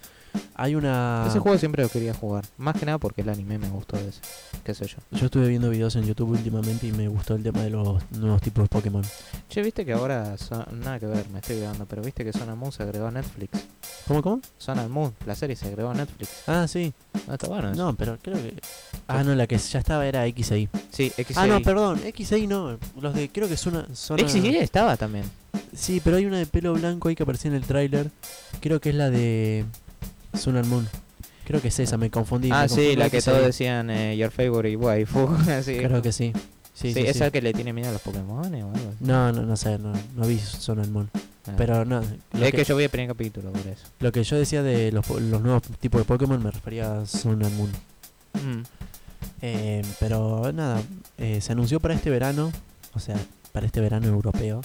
Hay 0.55 0.75
una. 0.75 1.25
Ese 1.27 1.39
juego 1.39 1.57
siempre 1.57 1.83
lo 1.83 1.89
quería 1.89 2.13
jugar. 2.13 2.45
Más 2.57 2.75
que 2.75 2.85
nada 2.85 2.97
porque 2.97 3.21
el 3.21 3.29
anime 3.29 3.57
me 3.57 3.69
gustó 3.69 3.97
de 3.97 4.09
ese. 4.09 4.21
¿Qué 4.63 4.73
sé 4.73 4.85
yo? 4.87 4.97
Yo 5.11 5.25
estuve 5.25 5.47
viendo 5.47 5.69
videos 5.69 5.95
en 5.95 6.03
YouTube 6.03 6.31
últimamente 6.31 6.87
y 6.87 6.91
me 6.91 7.07
gustó 7.07 7.35
el 7.35 7.43
tema 7.43 7.61
de 7.61 7.69
los 7.69 8.01
nuevos 8.11 8.41
tipos 8.41 8.63
de 8.63 8.69
Pokémon. 8.69 9.03
Che, 9.49 9.61
viste 9.61 9.85
que 9.85 9.93
ahora. 9.93 10.37
Son- 10.37 10.65
Nada 10.79 10.99
que 10.99 11.05
ver, 11.05 11.27
me 11.29 11.39
estoy 11.39 11.59
grabando. 11.59 11.85
Pero 11.85 12.01
viste 12.01 12.23
que 12.25 12.33
Son 12.33 12.49
and 12.49 12.57
Moon 12.59 12.71
se 12.71 12.83
agregó 12.83 13.07
a 13.07 13.11
Netflix. 13.11 13.59
¿Cómo, 14.07 14.21
cómo? 14.21 14.41
Son 14.57 14.79
and 14.79 14.89
Moon, 14.89 15.13
la 15.25 15.35
serie 15.35 15.55
se 15.55 15.67
agregó 15.67 15.89
a 15.89 15.93
Netflix. 15.93 16.29
Ah, 16.47 16.65
sí. 16.67 16.93
No 17.27 17.33
está 17.33 17.47
bueno 17.47 17.71
eso. 17.71 17.83
No, 17.83 17.95
pero 17.95 18.17
creo 18.21 18.35
que. 18.35 18.55
Ah, 19.07 19.23
no, 19.23 19.35
la 19.35 19.47
que 19.47 19.57
ya 19.57 19.79
estaba 19.79 20.05
era 20.05 20.25
X 20.27 20.51
Y. 20.51 20.69
Sí, 20.91 21.11
X 21.17 21.37
Ah, 21.37 21.47
no, 21.47 21.61
perdón, 21.61 21.99
X 22.05 22.31
Y 22.31 22.47
no. 22.47 22.77
Los 22.99 23.13
de. 23.13 23.29
Creo 23.29 23.47
que 23.47 23.57
son. 23.57 23.85
son 23.95 24.19
X 24.19 24.35
y 24.35 24.55
estaba 24.57 24.97
también. 24.97 25.25
Sí, 25.75 26.01
pero 26.03 26.17
hay 26.17 26.25
una 26.25 26.37
de 26.37 26.45
pelo 26.45 26.73
blanco 26.73 27.09
ahí 27.09 27.15
que 27.15 27.23
aparecía 27.23 27.49
en 27.51 27.55
el 27.57 27.63
tráiler. 27.63 28.09
Creo 28.61 28.79
que 28.79 28.89
es 28.89 28.95
la 28.95 29.09
de. 29.09 29.65
Sun 30.37 30.57
and 30.57 30.67
Moon. 30.67 30.87
Creo 31.45 31.61
que 31.61 31.69
es 31.69 31.79
esa, 31.79 31.97
me 31.97 32.09
confundí. 32.09 32.49
ah, 32.51 32.63
me 32.63 32.69
sí, 32.69 32.95
la 32.95 33.09
que 33.09 33.21
todos 33.21 33.41
decían 33.45 33.89
eh, 33.89 34.17
Your 34.17 34.31
Favorite 34.31 34.75
Waifu. 34.75 35.27
así. 35.49 35.77
Creo 35.77 36.01
que 36.01 36.11
sí. 36.11 36.33
Sí, 36.73 36.93
Sí, 36.93 36.93
sí, 36.93 37.07
esa 37.07 37.25
sí. 37.25 37.31
que 37.31 37.41
le 37.41 37.53
tiene 37.53 37.73
miedo 37.73 37.89
a 37.89 37.93
los 37.93 38.01
Pokémon 38.01 38.39
o 38.39 38.43
algo. 38.43 38.93
No, 38.99 39.31
no, 39.31 39.41
no 39.43 39.55
sé, 39.57 39.79
no, 39.79 39.93
no 40.15 40.27
vi 40.27 40.37
Sun 40.39 40.79
and 40.79 40.91
Moon. 40.91 41.09
Ah. 41.47 41.53
Pero 41.57 41.85
no. 41.85 42.01
Lo 42.33 42.45
es 42.45 42.51
que, 42.51 42.57
que 42.57 42.63
yo 42.65 42.75
vi 42.75 42.83
el 42.83 42.89
primer 42.89 43.07
capítulo 43.07 43.51
por 43.51 43.61
eso. 43.65 43.87
lo 43.99 44.11
que 44.11 44.23
yo 44.23 44.35
decía 44.37 44.61
de 44.61 44.91
los, 44.91 45.09
los 45.09 45.41
nuevos 45.41 45.63
tipos 45.79 46.01
de 46.01 46.05
Pokémon 46.05 46.43
me 46.43 46.51
refería 46.51 46.99
a 46.99 47.05
Sun 47.07 47.43
and 47.43 47.55
Moon. 47.57 47.71
Mm. 48.33 48.63
Eh, 49.41 49.81
pero 49.99 50.51
nada, 50.51 50.81
eh, 51.17 51.39
se 51.41 51.51
anunció 51.53 51.79
para 51.79 51.93
este 51.95 52.09
verano, 52.09 52.51
o 52.93 52.99
sea, 52.99 53.15
para 53.53 53.65
este 53.65 53.79
verano 53.81 54.07
europeo, 54.07 54.61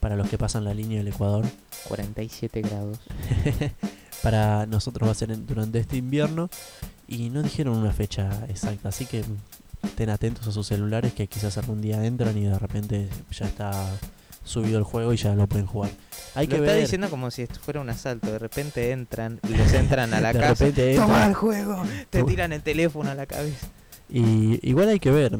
para 0.00 0.16
los 0.16 0.28
que 0.28 0.38
pasan 0.38 0.64
la 0.64 0.74
línea 0.74 0.98
del 0.98 1.08
Ecuador. 1.08 1.44
47 1.88 2.62
grados. 2.62 2.98
para 4.26 4.66
nosotros 4.66 5.06
va 5.06 5.12
a 5.12 5.14
ser 5.14 5.30
en- 5.30 5.46
durante 5.46 5.78
este 5.78 5.96
invierno 5.98 6.48
y 7.06 7.30
no 7.30 7.44
dijeron 7.44 7.76
una 7.76 7.92
fecha 7.92 8.28
exacta, 8.48 8.88
así 8.88 9.06
que 9.06 9.22
estén 9.84 10.10
atentos 10.10 10.48
a 10.48 10.50
sus 10.50 10.66
celulares 10.66 11.12
que 11.12 11.28
quizás 11.28 11.56
algún 11.58 11.80
día 11.80 12.04
entran 12.04 12.36
y 12.36 12.42
de 12.42 12.58
repente 12.58 13.08
ya 13.30 13.46
está 13.46 13.70
subido 14.42 14.78
el 14.78 14.84
juego 14.84 15.12
y 15.12 15.16
ya 15.16 15.36
lo 15.36 15.46
pueden 15.46 15.66
jugar. 15.66 15.92
Hay 16.34 16.46
Lo 16.48 16.50
que 16.50 16.56
está 16.56 16.72
ver. 16.72 16.80
diciendo 16.82 17.08
como 17.08 17.30
si 17.30 17.42
esto 17.42 17.60
fuera 17.60 17.80
un 17.80 17.88
asalto. 17.88 18.26
De 18.32 18.40
repente 18.40 18.90
entran 18.90 19.38
y 19.48 19.52
les 19.54 19.72
entran 19.74 20.12
a 20.12 20.20
la 20.20 20.32
de 20.32 20.40
casa. 20.40 20.64
repente 20.64 20.96
Toma 20.96 21.26
el 21.26 21.34
juego. 21.34 21.82
Te 22.10 22.24
tiran 22.24 22.52
el 22.52 22.62
teléfono 22.62 23.08
a 23.10 23.14
la 23.14 23.26
cabeza. 23.26 23.68
Y 24.08 24.58
igual 24.68 24.88
hay 24.88 24.98
que 24.98 25.12
ver. 25.12 25.38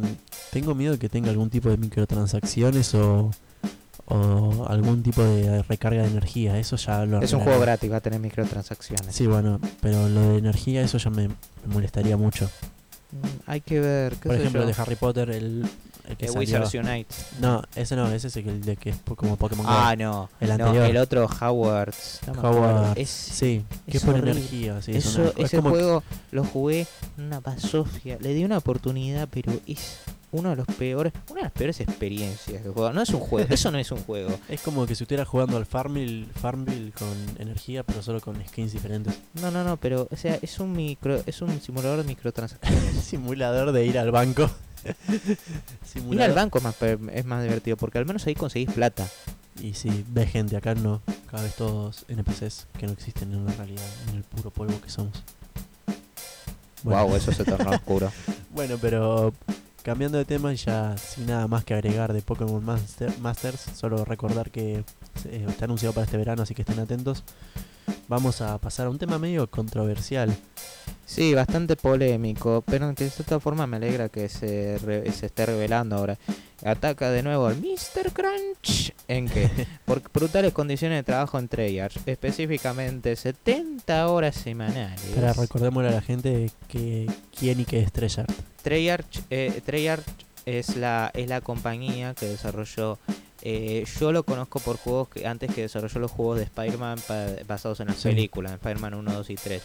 Tengo 0.53 0.77
miedo 0.77 0.93
de 0.93 0.99
que 1.01 1.09
tenga 1.09 1.31
algún 1.31 1.51
tipo 1.51 1.69
de 1.71 1.77
microtransacciones 1.77 2.95
o, 2.95 3.31
o 4.07 4.67
algún 4.69 5.03
tipo 5.03 5.23
de 5.23 5.63
recarga 5.63 6.03
de 6.03 6.09
energía. 6.09 6.59
Eso 6.59 6.77
ya 6.77 7.05
lo 7.05 7.21
Es 7.21 7.33
un 7.33 7.41
juego 7.41 7.61
gratis, 7.61 7.91
va 7.91 7.97
a 7.97 8.01
tener 8.01 8.21
microtransacciones. 8.21 9.15
Sí, 9.15 9.27
bueno, 9.27 9.61
pero 9.81 10.09
lo 10.09 10.33
de 10.33 10.39
energía, 10.39 10.83
eso 10.83 10.99
ya 10.99 11.11
me, 11.11 11.29
me 11.29 11.35
molestaría 11.73 12.17
mucho. 12.17 12.47
Mm, 13.13 13.27
Hay 13.51 13.61
que 13.61 13.81
ver. 13.81 14.15
¿qué 14.15 14.29
Por 14.29 14.37
ejemplo, 14.37 14.61
yo? 14.63 14.67
de 14.67 14.75
Harry 14.79 14.97
Potter, 14.97 15.31
el, 15.31 15.67
el 16.09 16.17
que 16.17 16.27
Eh, 16.27 16.31
Wizards 16.31 16.75
Unite. 16.75 17.15
No, 17.41 17.63
ese 17.75 17.97
no, 17.97 18.09
ese 18.11 18.29
es 18.29 18.37
el 18.37 18.61
de 18.63 18.77
que 18.77 18.91
es 18.91 18.97
como 19.17 19.37
Pokémon 19.37 19.67
Go. 19.67 19.73
Ah, 19.73 19.95
no. 19.97 20.29
El 20.41 20.49
no, 20.49 20.55
anterior. 20.55 20.87
el 20.87 20.97
otro, 20.97 21.23
no 21.23 21.29
me 21.29 21.35
acuerdo. 21.35 22.51
Hogwarts. 22.51 22.99
Es, 22.99 23.11
Sí, 23.11 23.65
que 23.91 23.97
es 23.99 24.05
por 24.05 24.17
energía. 24.17 24.81
Sí, 24.83 24.93
eso, 24.93 25.09
es 25.09 25.17
una- 25.17 25.29
es 25.31 25.45
ese 25.47 25.57
como- 25.59 25.71
juego 25.71 26.03
lo 26.33 26.45
jugué 26.45 26.87
en 27.19 27.25
una 27.25 27.41
basofia. 27.41 28.19
Le 28.21 28.35
di 28.35 28.45
una 28.45 28.59
oportunidad, 28.59 29.29
pero 29.31 29.53
es 29.67 29.99
uno 30.33 30.51
de 30.51 30.57
los 30.57 30.67
peores, 30.67 31.13
una 31.31 31.37
de 31.41 31.43
las 31.45 31.53
peores 31.53 31.81
experiencias 31.81 32.61
que 32.63 32.69
juego. 32.69 32.93
No 32.93 33.01
es 33.01 33.09
un 33.11 33.21
juego, 33.21 33.49
eso 33.55 33.71
no 33.71 33.79
es 33.79 33.91
un 33.91 33.99
juego. 33.99 34.29
Es 34.49 34.61
como 34.61 34.87
que 34.87 34.95
si 34.95 35.05
estuviera 35.05 35.25
jugando 35.25 35.57
al 35.57 35.65
Farmville, 35.67 36.27
Farmville 36.35 36.93
con 36.93 37.09
energía, 37.39 37.83
pero 37.85 38.03
solo 38.03 38.21
con 38.21 38.37
skins 38.47 38.73
diferentes. 38.73 39.15
No, 39.41 39.51
no, 39.51 39.65
no, 39.65 39.77
pero 39.77 40.09
o 40.11 40.17
sea, 40.17 40.39
es 40.43 40.59
un 40.61 40.73
micro, 40.73 41.23
es 41.27 41.41
un 41.43 41.61
simulador 41.61 41.99
de 41.99 42.05
microtransacciones. 42.05 42.97
Simulador 43.05 43.73
de 43.73 43.87
ir 43.87 43.99
al 43.99 44.11
banco. 44.11 44.51
Ir 46.11 46.23
al 46.23 46.33
banco 46.33 46.59
es 46.59 46.65
más, 46.65 46.75
pe- 46.75 46.99
es 47.13 47.25
más 47.25 47.43
divertido 47.43 47.77
porque 47.77 47.99
al 47.99 48.07
menos 48.07 48.27
ahí 48.27 48.35
conseguís 48.35 48.71
plata. 48.71 49.07
Y 49.61 49.75
si 49.75 50.05
ves 50.09 50.31
gente, 50.31 50.57
acá 50.57 50.75
no. 50.75 51.01
Cada 51.31 51.43
vez 51.43 51.55
todos 51.57 52.05
NPCs 52.09 52.67
que 52.79 52.87
no 52.87 52.93
existen 52.93 53.33
en 53.33 53.45
la 53.47 53.53
realidad, 53.53 53.85
en 54.11 54.17
el 54.17 54.23
puro 54.25 54.51
polvo 54.51 54.81
que 54.81 54.91
somos. 54.91 55.23
Bueno. 56.83 57.07
Wow, 57.07 57.17
eso 57.17 57.33
se 57.33 57.45
tornó 57.45 57.71
oscuro. 57.71 58.13
Bueno, 58.57 58.79
pero 58.81 59.35
cambiando 59.83 60.17
de 60.17 60.25
tema 60.25 60.51
y 60.51 60.57
ya 60.57 60.97
sin 60.97 61.27
nada 61.27 61.47
más 61.47 61.63
que 61.63 61.75
agregar 61.75 62.15
de 62.15 62.23
Pokémon 62.23 62.65
Master- 62.65 63.19
Masters, 63.19 63.61
solo 63.77 64.03
recordar 64.07 64.51
que 64.51 64.83
eh, 65.27 65.47
está 65.47 65.67
anunciado 65.67 65.93
para 65.93 66.07
este 66.07 66.17
verano, 66.17 66.43
así 66.43 66.55
que 66.55 66.63
estén 66.63 66.79
atentos. 66.81 67.23
Vamos 68.09 68.41
a 68.41 68.59
pasar 68.59 68.87
a 68.87 68.91
un 68.91 68.99
tema 68.99 69.19
medio 69.19 69.49
controversial. 69.51 70.35
Sí, 71.05 71.35
bastante 71.35 71.77
polémico, 71.77 72.63
pero 72.67 72.93
de 72.93 73.11
cierta 73.11 73.39
forma 73.39 73.67
me 73.67 73.77
alegra 73.77 74.09
que 74.09 74.29
se, 74.29 74.79
re- 74.79 75.11
se 75.13 75.27
esté 75.27 75.47
revelando 75.47 75.97
ahora. 75.97 76.19
Ataca 76.65 77.11
de 77.11 77.23
nuevo 77.23 77.47
al 77.47 77.57
Mr. 77.57 78.13
Crunch. 78.13 78.93
¿En 79.07 79.29
qué? 79.29 79.49
Por 79.85 80.03
brutales 80.13 80.53
condiciones 80.53 80.99
de 80.99 81.03
trabajo 81.05 81.39
en 81.39 81.47
Treyarch, 81.49 81.99
específicamente 82.07 83.15
70 83.15 84.09
horas 84.09 84.35
semanales. 84.37 85.01
Para 85.15 85.33
recordémosle 85.33 85.91
a 85.91 85.93
la 85.93 86.01
gente 86.03 86.51
que 86.69 87.07
quién 87.39 87.61
y 87.61 87.65
qué 87.65 87.81
es 87.83 87.93
Treyarch. 87.93 88.33
Treyarch, 88.63 89.21
eh, 89.31 89.61
Treyarch 89.65 90.05
es 90.45 90.77
la 90.77 91.11
es 91.15 91.29
la 91.29 91.41
compañía 91.41 92.15
que 92.15 92.27
desarrolló. 92.27 92.99
Eh, 93.43 93.85
yo 94.01 94.13
lo 94.13 94.23
conozco 94.25 94.61
por 94.61 94.77
juegos 94.79 95.09
que 95.09 95.27
antes 95.27 95.55
que 95.55 95.63
desarrolló 95.63 96.01
los 96.01 96.11
juegos 96.11 96.39
de 96.39 96.45
Spider-Man 96.45 96.99
basados 97.47 97.81
en 97.81 97.89
las 97.89 97.97
Sí. 97.97 98.09
películas, 98.09 98.53
Spider-Man 98.55 98.95
1, 98.95 99.13
2 99.13 99.31
y 99.31 99.35
3. 99.37 99.63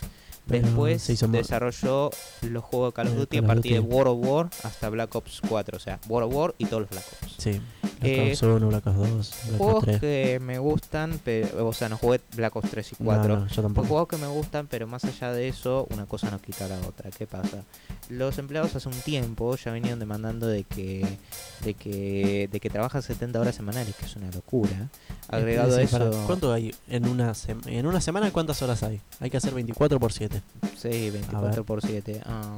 Pero 0.47 0.65
Después 0.67 1.07
desarrolló 1.31 2.09
los 2.41 2.63
juegos 2.63 2.89
de 2.89 2.93
Call 2.95 3.07
of 3.07 3.13
Eh, 3.13 3.17
Duty 3.17 3.37
a 3.37 3.41
Call 3.41 3.47
partir 3.47 3.73
de. 3.73 3.79
World 3.79 4.07
of 4.23 4.27
War 4.27 4.49
hasta 4.63 4.89
Black 4.89 5.13
Ops 5.15 5.39
4. 5.47 5.77
O 5.77 5.79
sea, 5.79 5.99
World 6.09 6.29
of 6.29 6.35
War 6.35 6.55
y 6.57 6.65
todos 6.65 6.81
los 6.81 6.89
Black 6.89 7.03
Ops. 7.21 7.35
Sí, 7.37 7.61
Black 8.01 8.11
Eh, 8.13 8.31
Ops 8.31 8.41
1, 8.43 8.67
Black 8.67 8.87
Ops 8.87 8.97
2, 8.97 9.07
Black 9.47 9.57
Juegos 9.57 9.83
3. 9.85 9.99
que 9.99 10.39
me 10.41 10.59
gustan, 10.59 11.19
pero, 11.23 11.67
o 11.67 11.73
sea, 11.73 11.87
no 11.89 11.97
jugué 11.97 12.19
Black 12.35 12.55
Ops 12.55 12.69
3 12.71 12.91
y 12.91 12.95
No, 12.99 13.05
4. 13.05 13.37
no, 13.39 13.47
yo 13.47 13.53
Son 13.53 13.63
tampoco. 13.63 13.87
juegos 13.87 14.07
que 14.09 14.17
me 14.17 14.27
gustan, 14.27 14.67
pero 14.67 14.87
más 14.87 15.03
allá 15.05 15.31
de 15.31 15.47
eso, 15.47 15.87
una 15.91 16.05
cosa 16.05 16.29
no 16.31 16.41
quita 16.41 16.67
la 16.67 16.79
otra. 16.87 17.11
¿Qué 17.11 17.27
pasa? 17.27 17.63
Los 18.09 18.37
empleados 18.39 18.75
hace 18.75 18.89
un 18.89 18.95
tiempo 19.01 19.55
ya 19.55 19.71
venían 19.71 19.99
demandando 19.99 20.47
de 20.47 20.63
que 20.65 21.05
de 21.63 21.73
que 21.75 22.49
de 22.51 22.59
que 22.59 22.69
trabajan 22.69 23.01
70 23.01 23.39
horas 23.39 23.55
semanales, 23.55 23.95
que 23.95 24.05
es 24.05 24.15
una 24.15 24.29
locura. 24.31 24.89
Agregado 25.29 25.77
a 25.77 25.81
eso, 25.81 26.23
¿Cuánto 26.25 26.51
hay 26.51 26.73
en 26.89 27.07
una, 27.07 27.33
en 27.67 27.85
una 27.85 28.01
semana? 28.01 28.31
¿Cuántas 28.31 28.61
horas 28.61 28.83
hay? 28.83 28.99
Hay 29.19 29.29
que 29.29 29.37
hacer 29.37 29.53
24 29.53 29.99
por 29.99 30.11
7. 30.11 30.41
sí, 30.77 31.09
24 31.11 31.63
por 31.63 31.81
7. 31.81 32.21
Ah, 32.25 32.57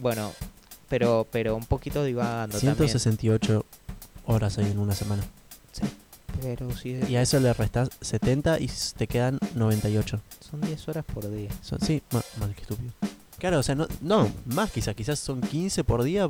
bueno, 0.00 0.32
pero 0.88 1.26
pero 1.30 1.54
un 1.54 1.64
poquito 1.66 2.02
divagando 2.02 2.58
también. 2.86 2.98
168 4.30 4.34
horas 4.34 4.58
en 4.58 4.78
una 4.78 4.94
semana. 4.94 5.22
Pero 6.42 6.74
si 6.76 6.90
Y 7.08 7.16
a 7.16 7.22
eso 7.22 7.38
le 7.40 7.52
restas 7.52 7.90
70 8.00 8.60
y 8.60 8.70
te 8.96 9.06
quedan 9.06 9.38
98. 9.56 10.20
son 10.48 10.60
10 10.60 10.88
horas 10.88 11.04
por 11.04 11.30
día. 11.30 11.50
Son- 11.60 11.80
sí, 11.80 12.02
ma- 12.12 12.22
mal 12.38 12.54
que 12.54 12.62
estúpido. 12.62 12.92
Claro, 13.38 13.58
o 13.58 13.62
sea, 13.62 13.74
no, 13.74 13.88
no, 14.00 14.30
más 14.46 14.70
quizás, 14.70 14.94
quizás 14.94 15.18
son 15.18 15.40
15 15.40 15.82
por 15.84 16.02
día. 16.02 16.28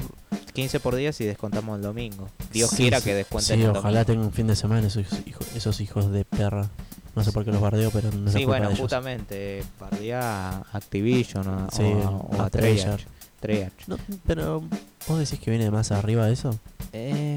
15 0.54 0.80
por 0.80 0.96
día 0.96 1.12
si 1.12 1.24
descontamos 1.24 1.76
el 1.76 1.82
domingo. 1.82 2.28
Dios 2.52 2.70
Sí, 2.70 2.76
quiera 2.78 2.98
sí, 2.98 3.04
que 3.06 3.14
descuenten 3.14 3.58
Sí, 3.58 3.64
el 3.64 3.70
ojalá 3.76 4.04
tengan 4.04 4.26
un 4.26 4.32
fin 4.32 4.46
de 4.46 4.56
semana 4.56 4.86
esos 4.86 5.06
hijos, 5.26 5.46
esos 5.54 5.80
hijos 5.80 6.10
de 6.10 6.24
perra. 6.24 6.68
No 7.14 7.22
sé 7.24 7.32
por 7.32 7.44
qué 7.44 7.50
los 7.52 7.60
bardeo, 7.60 7.90
pero 7.90 8.10
no 8.12 8.24
la 8.26 8.32
Sí, 8.32 8.44
bueno, 8.44 8.66
de 8.68 8.72
ellos. 8.72 8.80
justamente, 8.80 9.62
pardía 9.78 10.48
a 10.50 10.64
Activision 10.72 11.46
o, 11.48 11.68
Sí, 11.70 11.82
o- 11.82 12.28
o 12.32 12.40
a 12.40 12.46
a 12.46 12.50
Treyarch. 12.50 13.06
Treyarch. 13.40 13.86
No, 13.88 13.96
pero 14.26 14.62
vos 15.08 15.18
decís 15.18 15.38
que 15.40 15.50
viene 15.50 15.64
de 15.64 15.70
más 15.70 15.90
arriba 15.92 16.28
eso. 16.30 16.58
Eh, 16.92 17.29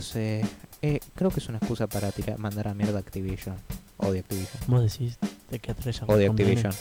no 0.00 0.04
sé. 0.06 0.42
Eh, 0.80 0.98
creo 1.14 1.30
que 1.30 1.40
es 1.40 1.48
una 1.50 1.58
excusa 1.58 1.86
para 1.86 2.10
tirar, 2.10 2.38
mandar 2.38 2.68
a 2.68 2.74
mierda 2.74 2.96
a 2.96 3.00
Activision. 3.00 3.54
Odio 3.98 4.20
Activision. 4.20 4.62
Vos 4.66 4.82
decís 4.82 5.18
de 5.50 5.58
que 5.58 5.72
a 5.72 5.74
Treyarch 5.74 6.08
le 6.08 6.14
Odio 6.14 6.26
conviene. 6.28 6.52
Activision. 6.52 6.74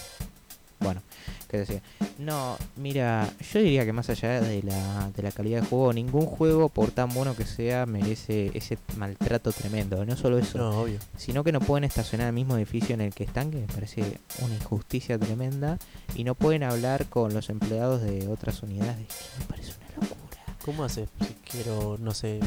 Bueno, 0.79 1.01
¿qué 1.49 1.57
decía? 1.57 1.81
No, 2.17 2.57
mira, 2.77 3.29
yo 3.51 3.59
diría 3.59 3.83
que 3.83 3.91
más 3.91 4.09
allá 4.09 4.39
de 4.39 4.63
la, 4.63 5.11
de 5.13 5.21
la 5.21 5.31
calidad 5.33 5.59
de 5.61 5.67
juego, 5.67 5.91
ningún 5.91 6.25
juego, 6.27 6.69
por 6.69 6.91
tan 6.91 7.09
bueno 7.13 7.35
que 7.35 7.43
sea, 7.43 7.85
merece 7.85 8.51
ese 8.53 8.77
maltrato 8.95 9.51
tremendo. 9.51 10.05
No 10.05 10.15
solo 10.15 10.37
eso, 10.39 10.57
No, 10.57 10.69
obvio. 10.83 10.99
sino 11.17 11.43
que 11.43 11.51
no 11.51 11.59
pueden 11.59 11.83
estacionar 11.83 12.23
en 12.25 12.29
el 12.29 12.35
mismo 12.35 12.55
edificio 12.55 12.93
en 12.93 13.01
el 13.01 13.13
que 13.13 13.25
están, 13.25 13.51
que 13.51 13.57
me 13.57 13.67
parece 13.67 14.01
una 14.39 14.55
injusticia 14.55 15.19
tremenda, 15.19 15.77
y 16.15 16.23
no 16.23 16.35
pueden 16.35 16.63
hablar 16.63 17.07
con 17.07 17.33
los 17.33 17.49
empleados 17.49 18.01
de 18.01 18.29
otras 18.29 18.63
unidades, 18.63 19.07
que 19.07 19.39
me 19.41 19.45
parece 19.47 19.73
una 19.97 20.07
locura. 20.07 20.55
¿Cómo 20.63 20.85
haces 20.85 21.09
si 21.27 21.33
quiero, 21.51 21.97
no 21.99 22.13
sé, 22.13 22.39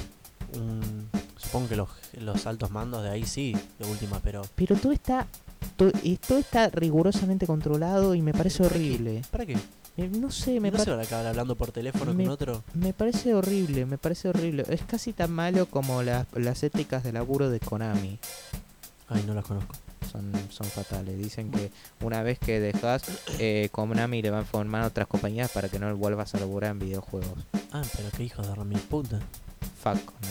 un... 0.57 1.09
Supongo 1.37 1.69
que 1.69 1.77
los, 1.77 1.89
los 2.19 2.47
altos 2.47 2.71
mandos 2.71 3.03
de 3.03 3.11
ahí 3.11 3.25
sí, 3.27 3.55
de 3.79 3.87
última, 3.87 4.21
pero... 4.21 4.43
Pero 4.55 4.77
todo 4.77 4.93
está, 4.93 5.27
todo, 5.77 5.91
todo 6.27 6.39
está 6.39 6.69
rigurosamente 6.71 7.47
controlado 7.47 8.15
y 8.15 8.23
me 8.23 8.33
parece 8.33 8.63
horrible. 8.65 9.23
¿Para 9.31 9.45
qué? 9.47 9.57
Eh, 9.99 10.09
No 10.09 10.31
sé, 10.31 10.61
me, 10.61 10.71
¿No 10.71 10.79
se 10.79 10.89
van 10.91 11.01
a 11.01 11.03
acabar 11.03 11.27
hablando 11.27 11.55
por 11.57 11.71
teléfono 11.73 12.15
me- 12.15 12.25
con 12.25 12.33
otro? 12.33 12.63
me 12.75 12.93
parece 12.95 13.35
horrible, 13.35 13.85
me 13.87 13.99
parece 13.99 14.29
horrible. 14.29 14.65
Es 14.69 14.83
casi 14.83 15.13
tan 15.13 15.33
malo 15.33 15.67
como 15.67 16.03
las, 16.03 16.27
las 16.35 16.63
éticas 16.63 17.03
de 17.03 17.13
laburo 17.13 17.51
de 17.51 17.61
Konami. 17.61 18.19
Ay, 19.09 19.25
no 19.27 19.35
las 19.35 19.45
conozco. 19.45 19.75
Son, 20.11 20.31
son 20.51 20.67
fatales. 20.67 21.19
Dicen 21.19 21.51
que 21.51 21.71
una 22.03 22.23
vez 22.23 22.39
que 22.39 22.61
dejas, 22.61 23.03
eh, 23.39 23.69
Konami 23.73 24.23
le 24.23 24.31
va 24.31 24.39
a 24.39 24.43
informar 24.43 24.83
a 24.85 24.87
otras 24.87 25.07
compañías 25.09 25.51
para 25.51 25.69
que 25.69 25.79
no 25.79 25.95
vuelvas 25.97 26.35
a 26.35 26.39
laburar 26.39 26.71
en 26.71 26.79
videojuegos. 26.79 27.39
Ah, 27.73 27.83
pero 27.97 28.09
qué 28.17 28.25
hijos 28.25 28.47
de 28.47 28.55
remil 28.55 28.79
puta. 28.81 29.19
Konami. 29.83 30.27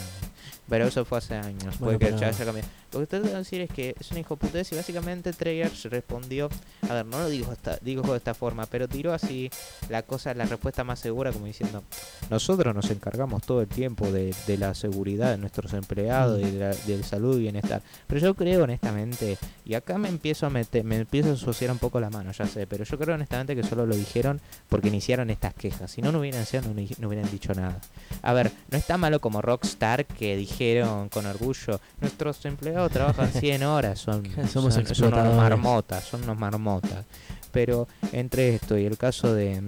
Pero 0.69 0.85
eso 0.87 1.03
fue 1.05 1.17
hace 1.17 1.35
años, 1.35 1.77
Bueno, 1.79 1.97
puede 1.97 1.99
que 1.99 2.05
pero- 2.17 2.27
haya 2.27 2.45
cambiado. 2.45 2.69
Lo 2.91 2.99
que 2.99 3.07
trato 3.07 3.27
de 3.27 3.35
decir 3.35 3.61
es 3.61 3.69
que 3.69 3.95
es 3.99 4.11
un 4.11 4.17
hijo 4.17 4.35
de 4.35 4.47
puta 4.47 4.59
y 4.59 4.75
básicamente 4.75 5.31
Treyarch 5.31 5.85
respondió, 5.85 6.49
a 6.89 6.93
ver, 6.93 7.05
no 7.05 7.19
lo 7.19 7.29
digo, 7.29 7.53
esta, 7.53 7.77
digo 7.81 8.01
de 8.11 8.17
esta 8.17 8.33
forma, 8.33 8.65
pero 8.65 8.87
tiró 8.87 9.13
así 9.13 9.49
la 9.89 10.03
cosa, 10.03 10.33
la 10.33 10.45
respuesta 10.45 10.83
más 10.83 10.99
segura 10.99 11.31
como 11.31 11.45
diciendo, 11.45 11.83
nosotros 12.29 12.75
nos 12.75 12.89
encargamos 12.91 13.43
todo 13.43 13.61
el 13.61 13.67
tiempo 13.67 14.11
de, 14.11 14.35
de 14.45 14.57
la 14.57 14.75
seguridad 14.75 15.31
de 15.31 15.37
nuestros 15.37 15.73
empleados 15.73 16.41
y 16.41 16.51
de 16.51 16.59
la, 16.59 16.75
del 16.75 17.03
salud 17.03 17.37
y 17.37 17.43
bienestar. 17.43 17.81
Pero 18.07 18.19
yo 18.19 18.33
creo 18.33 18.63
honestamente, 18.63 19.37
y 19.63 19.73
acá 19.73 19.97
me 19.97 20.09
empiezo 20.09 20.45
a 20.45 20.49
meter, 20.49 20.83
me 20.83 20.97
empiezo 20.97 21.29
a 21.29 21.33
asociar 21.33 21.71
un 21.71 21.79
poco 21.79 21.99
la 21.99 22.09
mano, 22.09 22.31
ya 22.31 22.45
sé, 22.45 22.67
pero 22.67 22.83
yo 22.83 22.97
creo 22.97 23.15
honestamente 23.15 23.55
que 23.55 23.63
solo 23.63 23.85
lo 23.85 23.95
dijeron 23.95 24.41
porque 24.67 24.89
iniciaron 24.89 25.29
estas 25.29 25.53
quejas. 25.53 25.91
Si 25.91 26.01
no, 26.01 26.11
no 26.11 26.19
hubieran 26.19 26.45
sido, 26.45 26.63
no, 26.63 26.73
no 26.73 27.07
hubieran 27.07 27.29
dicho 27.31 27.53
nada. 27.53 27.79
A 28.21 28.33
ver, 28.33 28.51
no 28.69 28.77
está 28.77 28.97
malo 28.97 29.21
como 29.21 29.41
Rockstar 29.41 30.05
que 30.05 30.35
dijeron 30.35 31.09
con 31.09 31.25
orgullo, 31.25 31.79
nuestros 32.01 32.43
empleados 32.45 32.80
trabajan 32.89 33.31
100 33.31 33.63
horas, 33.63 33.99
son, 33.99 34.23
Somos 34.51 34.73
son, 34.73 34.85
son 34.95 35.13
unos 35.13 35.35
marmotas, 35.37 36.03
son 36.03 36.23
unos 36.23 36.37
marmotas. 36.37 37.05
Pero 37.51 37.87
entre 38.13 38.55
esto 38.55 38.77
y 38.77 38.85
el 38.85 38.97
caso 38.97 39.33
de 39.33 39.61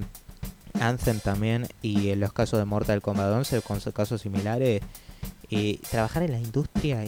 Anthem 0.80 1.20
también 1.20 1.68
y 1.82 2.10
en 2.10 2.20
los 2.20 2.32
casos 2.34 2.60
de 2.60 2.66
Mortal 2.66 3.02
Kombat 3.02 3.32
11 3.32 3.62
con 3.62 3.80
casos 3.80 4.22
similares, 4.22 4.82
eh, 5.50 5.80
trabajar 5.92 6.24
en 6.24 6.32
la 6.32 6.40
industria 6.40 7.04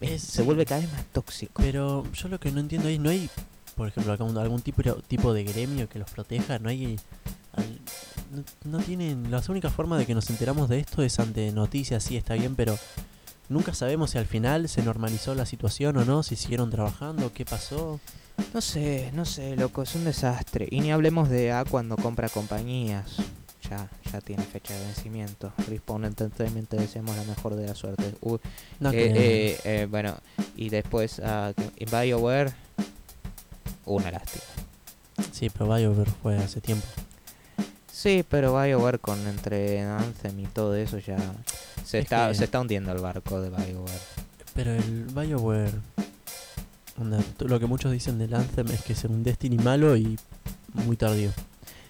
es- 0.00 0.22
se 0.22 0.42
vuelve 0.42 0.66
cada 0.66 0.80
vez 0.80 0.92
más 0.92 1.04
tóxico. 1.06 1.62
Pero 1.62 2.04
yo 2.12 2.28
lo 2.28 2.38
que 2.40 2.50
no 2.50 2.60
entiendo 2.60 2.88
es, 2.88 2.98
no 3.00 3.08
hay, 3.10 3.30
por 3.76 3.88
ejemplo, 3.88 4.12
algún 4.12 4.60
tipo, 4.62 4.82
tipo 5.02 5.32
de 5.32 5.44
gremio 5.44 5.88
que 5.88 5.98
los 5.98 6.10
proteja, 6.10 6.58
no 6.58 6.68
hay... 6.68 6.98
al- 7.54 7.80
no, 8.32 8.78
no 8.78 8.84
tienen... 8.84 9.30
La 9.30 9.40
única 9.48 9.70
forma 9.70 9.96
de 9.96 10.04
que 10.06 10.14
nos 10.14 10.28
enteramos 10.28 10.68
de 10.68 10.80
esto 10.80 11.02
es 11.02 11.18
ante 11.20 11.50
noticias, 11.52 12.02
sí, 12.02 12.16
está 12.16 12.34
bien, 12.34 12.54
pero 12.56 12.76
nunca 13.48 13.74
sabemos 13.74 14.10
si 14.10 14.18
al 14.18 14.26
final 14.26 14.68
se 14.68 14.82
normalizó 14.82 15.34
la 15.34 15.46
situación 15.46 15.96
o 15.96 16.04
no, 16.04 16.22
si 16.22 16.36
siguieron 16.36 16.70
trabajando, 16.70 17.32
qué 17.32 17.44
pasó. 17.44 18.00
No 18.52 18.60
sé, 18.60 19.10
no 19.14 19.24
sé, 19.24 19.56
loco, 19.56 19.82
es 19.82 19.94
un 19.94 20.04
desastre. 20.04 20.68
Y 20.70 20.80
ni 20.80 20.92
hablemos 20.92 21.28
de 21.30 21.52
A 21.52 21.64
cuando 21.64 21.96
compra 21.96 22.28
compañías. 22.28 23.16
Ya, 23.68 23.88
ya 24.12 24.20
tiene 24.20 24.44
fecha 24.44 24.74
de 24.74 24.80
vencimiento. 24.84 25.52
Respawn 25.68 26.04
Entertainment 26.04 26.68
te 26.68 26.76
deseamos 26.76 27.16
la 27.16 27.24
mejor 27.24 27.56
de 27.56 27.66
la 27.66 27.74
suerte. 27.74 28.14
Uy, 28.20 28.38
No, 28.78 28.90
eh, 28.90 28.94
eh, 29.16 29.60
eh, 29.64 29.86
bueno, 29.90 30.16
y 30.54 30.68
después 30.68 31.16
que- 31.16 31.54
en 31.76 31.90
BioWare, 31.90 32.52
una 33.86 34.10
lástima. 34.12 34.44
Sí, 35.32 35.50
pero 35.50 35.66
BioWare 35.74 36.10
fue 36.22 36.36
hace 36.36 36.60
tiempo. 36.60 36.86
Sí, 37.98 38.22
pero 38.28 38.52
BioWare 38.60 38.98
con 38.98 39.18
entre 39.26 39.80
Anthem 39.80 40.38
y 40.40 40.46
todo 40.48 40.74
eso 40.76 40.98
ya 40.98 41.16
se 41.82 41.98
Es 42.00 42.04
está, 42.04 42.28
que- 42.28 42.34
se 42.34 42.44
está 42.44 42.60
hundiendo 42.60 42.92
el 42.92 42.98
barco 43.00 43.40
de 43.40 43.48
BioWare. 43.48 44.00
Pero 44.54 44.74
el 44.74 45.04
BioWare. 45.06 45.72
onda, 47.00 47.18
lo 47.40 47.58
que 47.58 47.64
muchos 47.66 47.90
dicen 47.92 48.18
del 48.18 48.34
Anthem 48.34 48.66
es 48.68 48.82
que 48.82 48.92
es 48.92 49.04
un 49.04 49.22
Destiny 49.22 49.56
malo 49.56 49.96
y 49.96 50.18
muy 50.74 50.96
tardío. 50.98 51.30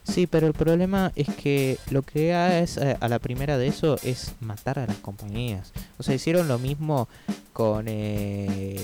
Sí, 0.04 0.28
pero 0.28 0.46
el 0.46 0.52
problema 0.52 1.10
es 1.16 1.26
que 1.34 1.76
lo 1.90 2.02
que 2.02 2.30
es 2.62 2.76
eh, 2.76 2.96
a 3.00 3.08
la 3.08 3.18
primera 3.18 3.58
de 3.58 3.66
eso 3.66 3.98
es 4.04 4.32
matar 4.38 4.78
a 4.78 4.86
las 4.86 4.96
compañías. 4.98 5.72
O 5.98 6.04
sea, 6.04 6.14
hicieron 6.14 6.46
lo 6.46 6.60
mismo 6.60 7.08
con 7.52 7.86
eh, 7.88 8.78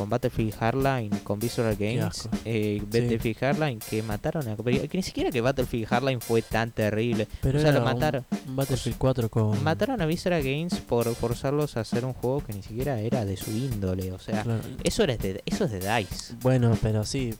con 0.00 0.08
Battlefield 0.08 0.54
Hardline, 0.54 1.10
con 1.22 1.38
Visual 1.38 1.76
Games, 1.76 2.26
eh, 2.46 2.80
Battlefield 2.82 3.36
Hardline 3.36 3.78
que 3.80 4.02
mataron 4.02 4.48
a. 4.48 4.56
Que 4.56 4.88
ni 4.96 5.02
siquiera 5.02 5.30
que 5.30 5.42
Battlefield 5.42 5.86
Hardline 5.88 6.22
fue 6.22 6.40
tan 6.40 6.70
terrible. 6.70 7.28
Pero 7.42 7.58
o 7.58 7.62
sea, 7.62 7.70
lo 7.72 7.80
un- 7.80 7.84
mataron. 7.84 8.24
un 8.48 8.56
Battlefield 8.56 8.96
4 8.96 9.28
con. 9.28 9.62
Mataron 9.62 10.00
a 10.00 10.06
Visual 10.06 10.42
Games 10.42 10.76
por 10.80 11.14
forzarlos 11.14 11.76
a 11.76 11.80
hacer 11.80 12.06
un 12.06 12.14
juego 12.14 12.42
que 12.42 12.54
ni 12.54 12.62
siquiera 12.62 12.98
era 12.98 13.26
de 13.26 13.36
su 13.36 13.50
índole. 13.50 14.10
O 14.12 14.18
sea, 14.18 14.42
Claro. 14.42 14.62
eso 14.84 15.02
era 15.04 15.18
de, 15.18 15.42
eso 15.44 15.64
es 15.66 15.70
de 15.72 15.80
DICE. 15.80 16.34
Bueno, 16.40 16.78
pero 16.80 17.04
sí. 17.04 17.34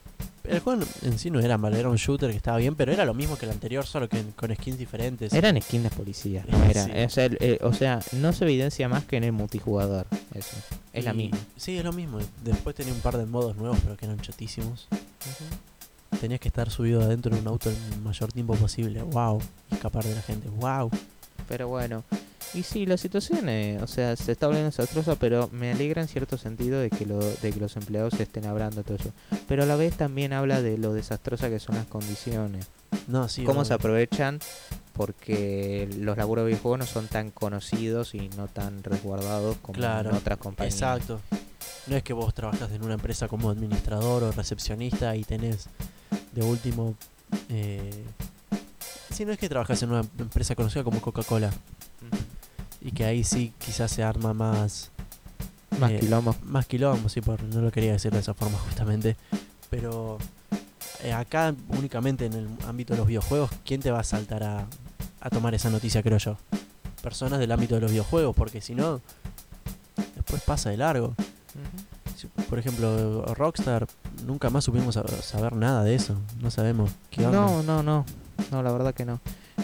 El 0.44 0.61
juego 0.61 0.83
en 1.03 1.18
sí 1.18 1.31
no 1.31 1.38
era 1.40 1.59
malo, 1.59 1.76
era 1.76 1.88
un 1.90 1.96
shooter 1.96 2.31
que 2.31 2.37
estaba 2.37 2.57
bien, 2.59 2.74
pero 2.74 2.92
era 2.92 3.05
lo 3.05 3.12
mismo 3.14 3.37
que 3.37 3.44
el 3.46 3.53
anterior, 3.53 3.85
solo 3.87 4.09
que 4.09 4.22
con 4.37 4.55
skins 4.55 4.79
diferentes. 4.79 5.33
Eran 5.33 5.61
skins 5.61 5.85
de 5.85 5.90
policías, 5.90 6.46
no 6.48 6.62
era. 6.64 6.85
Sí. 6.85 6.90
O, 6.92 7.09
sea, 7.11 7.24
el- 7.26 7.37
eh, 7.40 7.59
o 7.62 7.72
sea, 7.72 8.00
no 8.12 8.33
se 8.33 8.44
evidencia 8.44 8.88
más 8.88 9.05
que 9.05 9.16
en 9.16 9.24
el 9.24 9.33
multijugador. 9.33 10.07
Eso. 10.35 10.57
Es 10.92 11.05
la 11.05 11.12
misma. 11.12 11.38
Sí, 11.57 11.76
es 11.79 11.85
lo 11.85 11.92
mismo. 11.92 12.18
Después 12.42 12.74
tenía 12.74 12.92
un 12.92 13.00
par 13.00 13.16
de 13.18 13.26
modos 13.26 13.57
nuevos, 13.57 13.79
pero 13.83 13.96
que 13.96 14.07
eran 14.07 14.18
chatísimos. 14.20 14.88
Tenías 16.20 16.40
que 16.40 16.48
estar 16.48 16.70
subido 16.70 17.00
adentro 17.03 17.35
de 17.35 17.40
un 17.40 17.46
auto 17.48 17.70
el 17.70 17.76
mayor 18.03 18.33
tiempo 18.33 18.55
posible. 18.55 19.03
¡Wow! 19.03 19.40
Y 19.70 19.74
escapar 19.74 20.05
de 20.05 20.14
la 20.14 20.22
gente. 20.22 20.48
¡Wow! 20.48 20.90
Pero 21.50 21.66
bueno. 21.66 22.04
Y 22.54 22.62
sí, 22.62 22.86
la 22.86 22.96
situación, 22.96 23.48
eh, 23.48 23.78
o 23.82 23.86
sea, 23.88 24.14
se 24.16 24.32
está 24.32 24.46
volviendo 24.46 24.70
desastrosa, 24.70 25.16
pero 25.16 25.48
me 25.52 25.72
alegra 25.72 26.00
en 26.00 26.06
cierto 26.06 26.38
sentido 26.38 26.80
de 26.80 26.90
que, 26.90 27.04
lo, 27.06 27.18
de 27.18 27.52
que 27.52 27.58
los 27.58 27.76
empleados 27.76 28.14
estén 28.20 28.46
hablando 28.46 28.84
todo 28.84 28.96
eso. 28.96 29.12
Pero 29.48 29.64
a 29.64 29.66
la 29.66 29.74
vez 29.74 29.96
también 29.96 30.32
habla 30.32 30.62
de 30.62 30.78
lo 30.78 30.92
desastrosa 30.94 31.48
que 31.48 31.58
son 31.58 31.74
las 31.74 31.86
condiciones. 31.86 32.66
No, 33.08 33.28
sí. 33.28 33.42
Cómo 33.42 33.60
obvio. 33.60 33.64
se 33.66 33.74
aprovechan 33.74 34.38
porque 34.92 35.88
los 35.98 36.16
laburos 36.16 36.44
de 36.44 36.50
videojuegos 36.50 36.78
no 36.78 36.86
son 36.86 37.08
tan 37.08 37.30
conocidos 37.32 38.14
y 38.14 38.28
no 38.36 38.46
tan 38.46 38.82
resguardados 38.84 39.56
como 39.58 39.76
Claro, 39.76 40.10
en 40.10 40.16
otras 40.16 40.38
compañías. 40.38 40.74
Exacto. 40.74 41.20
No 41.88 41.96
es 41.96 42.02
que 42.04 42.12
vos 42.12 42.32
trabajas 42.32 42.70
en 42.70 42.84
una 42.84 42.94
empresa 42.94 43.26
como 43.26 43.50
administrador 43.50 44.22
o 44.22 44.32
recepcionista 44.32 45.16
y 45.16 45.24
tenés 45.24 45.66
de 46.32 46.42
último. 46.42 46.94
Eh, 47.48 48.04
sí, 49.12 49.24
no 49.24 49.32
es 49.32 49.38
que 49.38 49.48
trabajas 49.48 49.82
en 49.82 49.90
una 49.90 50.00
empresa 50.18 50.54
conocida 50.54 50.84
como 50.84 51.00
Coca-Cola 51.00 51.48
Ujú. 51.48 52.22
y 52.80 52.92
que 52.92 53.04
ahí 53.04 53.24
sí 53.24 53.52
quizás 53.58 53.90
se 53.90 54.02
arma 54.02 54.32
más. 54.34 54.90
Más 55.78 55.92
eh, 55.92 55.98
quilombo. 56.00 56.34
Más 56.44 56.66
quilombo, 56.66 57.08
sí, 57.08 57.20
por, 57.20 57.42
no 57.42 57.60
lo 57.60 57.70
quería 57.70 57.92
decir 57.92 58.12
de 58.12 58.18
esa 58.20 58.34
forma 58.34 58.58
justamente. 58.68 59.16
Pero 59.70 60.18
eh, 61.02 61.12
acá, 61.12 61.54
únicamente 61.68 62.26
en 62.26 62.32
el 62.34 62.48
ámbito 62.66 62.92
de 62.94 62.98
los 62.98 63.06
videojuegos, 63.06 63.50
¿quién 63.64 63.80
te 63.80 63.90
va 63.90 64.00
a 64.00 64.04
saltar 64.04 64.42
a, 64.42 64.66
a 65.20 65.30
tomar 65.30 65.54
esa 65.54 65.70
noticia, 65.70 66.02
creo 66.02 66.18
yo? 66.18 66.36
Personas 67.02 67.38
del 67.38 67.50
ámbito 67.52 67.76
de 67.76 67.80
los 67.82 67.90
videojuegos, 67.90 68.34
porque 68.36 68.60
si 68.60 68.74
no, 68.74 69.00
después 70.16 70.42
pasa 70.42 70.70
de 70.70 70.76
largo. 70.76 71.14
Por 72.50 72.58
ejemplo, 72.58 73.24
Rockstar, 73.34 73.86
nunca 74.26 74.50
más 74.50 74.64
supimos 74.64 74.96
sab- 74.96 75.08
saber 75.22 75.54
nada 75.54 75.82
de 75.84 75.94
eso. 75.94 76.16
No 76.42 76.50
sabemos 76.50 76.90
qué 77.10 77.24
onda. 77.24 77.40
No, 77.40 77.62
no, 77.62 77.82
no. 77.82 78.04
No, 78.50 78.62
la 78.62 78.72
verdad 78.72 78.94
que 78.94 79.05
no. 79.05 79.20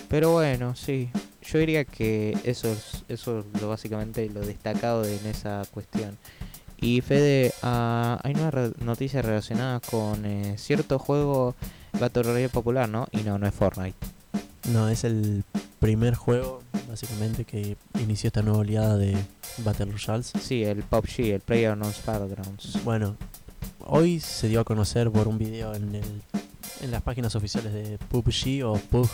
Pero 0.08 0.32
bueno, 0.32 0.74
sí. 0.76 1.10
Yo 1.42 1.58
diría 1.60 1.84
que 1.84 2.36
eso 2.44 2.68
es, 2.68 3.04
eso 3.08 3.38
es 3.54 3.60
lo 3.62 3.68
básicamente 3.68 4.28
lo 4.30 4.40
destacado 4.40 5.02
de- 5.02 5.16
en 5.16 5.26
esa 5.26 5.62
cuestión. 5.72 6.16
Y 6.80 7.00
Fede, 7.00 7.52
ah, 7.62 8.18
hay 8.22 8.34
una 8.34 8.50
re- 8.50 8.72
noticia 8.80 9.22
relacionada 9.22 9.80
con 9.80 10.26
eh, 10.26 10.54
cierto 10.58 10.98
juego 10.98 11.54
Battle 11.98 12.24
Royale 12.24 12.48
popular, 12.48 12.88
¿no? 12.88 13.06
Y 13.12 13.18
no, 13.18 13.38
no 13.38 13.46
es 13.46 13.54
Fortnite. 13.54 13.96
No, 14.72 14.88
es 14.88 15.04
el 15.04 15.44
primer 15.78 16.14
juego, 16.16 16.62
básicamente, 16.88 17.44
que 17.44 17.76
inició 18.00 18.28
esta 18.28 18.42
nueva 18.42 18.58
oleada 18.58 18.96
de 18.96 19.16
Battle 19.58 19.86
Royales. 19.92 20.32
Sí, 20.42 20.64
el 20.64 20.82
PUBG, 20.82 21.20
el 21.34 21.40
PlayerUnknown's 21.40 22.04
Battlegrounds. 22.04 22.82
Bueno, 22.84 23.16
hoy 23.86 24.18
se 24.20 24.48
dio 24.48 24.60
a 24.60 24.64
conocer 24.64 25.10
por 25.12 25.28
un 25.28 25.38
video 25.38 25.74
en, 25.74 25.94
el, 25.94 26.22
en 26.82 26.90
las 26.90 27.02
páginas 27.02 27.34
oficiales 27.34 27.72
de 27.72 27.98
PUBG 27.98 28.64
o 28.64 28.74
PUG 28.78 29.08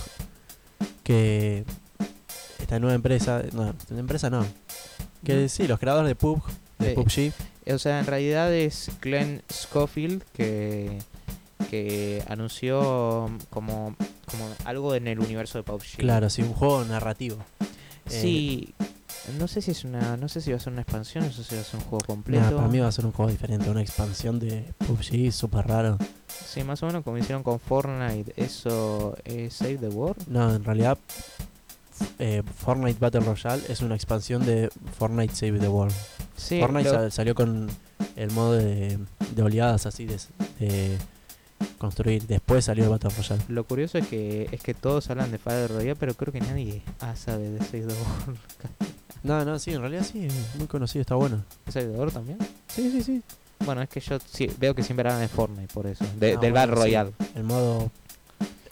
que 1.03 1.65
esta 2.61 2.79
nueva 2.79 2.95
empresa, 2.95 3.43
no, 3.53 3.75
empresa 3.99 4.31
no, 4.31 4.45
que 5.25 5.49
sí, 5.49 5.67
los 5.67 5.79
creadores 5.79 6.09
de 6.09 6.15
PUBG, 6.15 6.43
de 6.79 6.93
Eh, 6.93 6.95
PUBG, 6.95 7.33
O 7.75 7.79
sea, 7.79 8.01
en 8.01 8.07
realidad 8.07 8.53
es 8.53 8.91
Glenn 9.01 9.43
Schofield 9.53 10.23
que, 10.33 10.99
que 11.71 12.23
anunció 12.29 13.31
como, 13.51 13.97
como 14.31 14.49
algo 14.65 14.95
en 14.95 15.07
el 15.09 15.19
universo 15.21 15.59
de 15.59 15.65
PUBG. 15.65 15.97
claro, 15.99 16.31
sí, 16.31 16.43
un 16.43 16.53
juego 16.55 16.85
narrativo. 16.85 17.37
Eh, 18.11 18.21
Sí, 18.21 18.75
no 19.39 19.47
sé 19.47 19.63
si 19.63 19.71
es 19.71 19.85
una, 19.85 20.17
no 20.17 20.29
sé 20.29 20.41
si 20.41 20.51
va 20.51 20.57
a 20.57 20.61
ser 20.61 20.73
una 20.73 20.83
expansión, 20.83 21.25
no 21.25 21.33
sé 21.33 21.45
si 21.45 21.55
va 21.55 21.61
a 21.61 21.65
ser 21.65 21.79
un 21.79 21.87
juego 21.87 22.05
completo. 22.05 22.43
Nah, 22.51 22.57
para 22.57 22.69
mí 22.69 22.79
va 22.81 22.89
a 22.89 22.93
ser 22.93 23.07
un 23.07 23.13
juego 23.13 23.31
diferente, 23.31 23.71
una 23.71 23.81
expansión 23.83 24.39
de 24.41 24.73
PUBG 24.79 25.31
súper 25.33 25.67
raro. 25.69 25.99
Sí, 26.53 26.65
más 26.65 26.83
o 26.83 26.87
menos 26.87 27.03
como 27.05 27.19
hicieron 27.19 27.43
con 27.43 27.59
Fortnite, 27.59 28.33
eso 28.37 29.17
es 29.25 29.55
Save 29.55 29.79
the 29.79 29.89
World. 29.89 30.27
No, 30.29 30.55
en 30.55 30.65
realidad 30.65 30.99
eh, 32.19 32.43
Fortnite 32.59 32.99
Battle 32.99 33.21
Royale 33.21 33.63
es 33.69 33.81
una 33.81 33.95
expansión 33.95 34.45
de 34.45 34.71
Fortnite 34.99 35.35
Save 35.35 35.59
the 35.59 35.69
World. 35.69 35.95
Sí, 36.37 36.61
Fortnite 36.61 36.89
lo- 36.91 36.95
sal- 36.95 37.13
salió 37.13 37.35
con 37.35 37.69
el 38.17 38.31
modo 38.33 38.53
de, 38.55 38.99
de 39.35 39.43
oleadas 39.43 39.87
así 39.87 40.05
de, 40.05 40.19
de 40.59 40.99
construir. 41.79 42.27
Después 42.27 42.65
salió 42.65 42.85
el 42.85 42.91
Battle 42.91 43.11
Royale. 43.17 43.43
lo 43.49 43.65
curioso 43.65 43.99
es 43.99 44.07
que 44.09 44.49
es 44.51 44.61
que 44.63 44.75
todos 44.75 45.09
hablan 45.11 45.31
de 45.31 45.39
Battle 45.39 45.69
Royale, 45.69 45.97
pero 45.97 46.15
creo 46.15 46.33
que 46.33 46.41
nadie 46.41 46.83
ah, 47.01 47.15
sabe 47.17 47.51
de 47.51 47.59
Save 47.61 47.87
the 47.87 47.95
World. 47.95 48.39
No, 49.23 49.45
no, 49.45 49.59
sí, 49.61 49.71
en 49.73 49.81
realidad 49.81 50.05
sí, 50.11 50.27
es 50.27 50.35
muy 50.59 50.67
conocido, 50.67 51.01
está 51.03 51.15
bueno. 51.15 51.45
¿Save 51.69 51.87
the 51.87 51.97
World 51.97 52.13
también? 52.13 52.39
Sí, 52.69 52.91
sí, 52.91 53.03
sí. 53.05 53.23
Bueno, 53.65 53.83
es 53.83 53.89
que 53.89 54.01
yo 54.01 54.19
sí, 54.31 54.51
veo 54.59 54.75
que 54.75 54.83
siempre 54.83 55.09
hablan 55.09 55.21
de 55.23 55.29
Fortnite 55.29 55.73
por 55.73 55.87
eso, 55.87 56.05
de- 56.19 56.35
Ah, 56.35 56.41
del 56.41 56.53
bueno, 56.53 56.55
Battle 56.55 56.75
sí. 56.77 56.81
Royale. 56.83 57.13
El 57.35 57.45
modo 57.45 57.91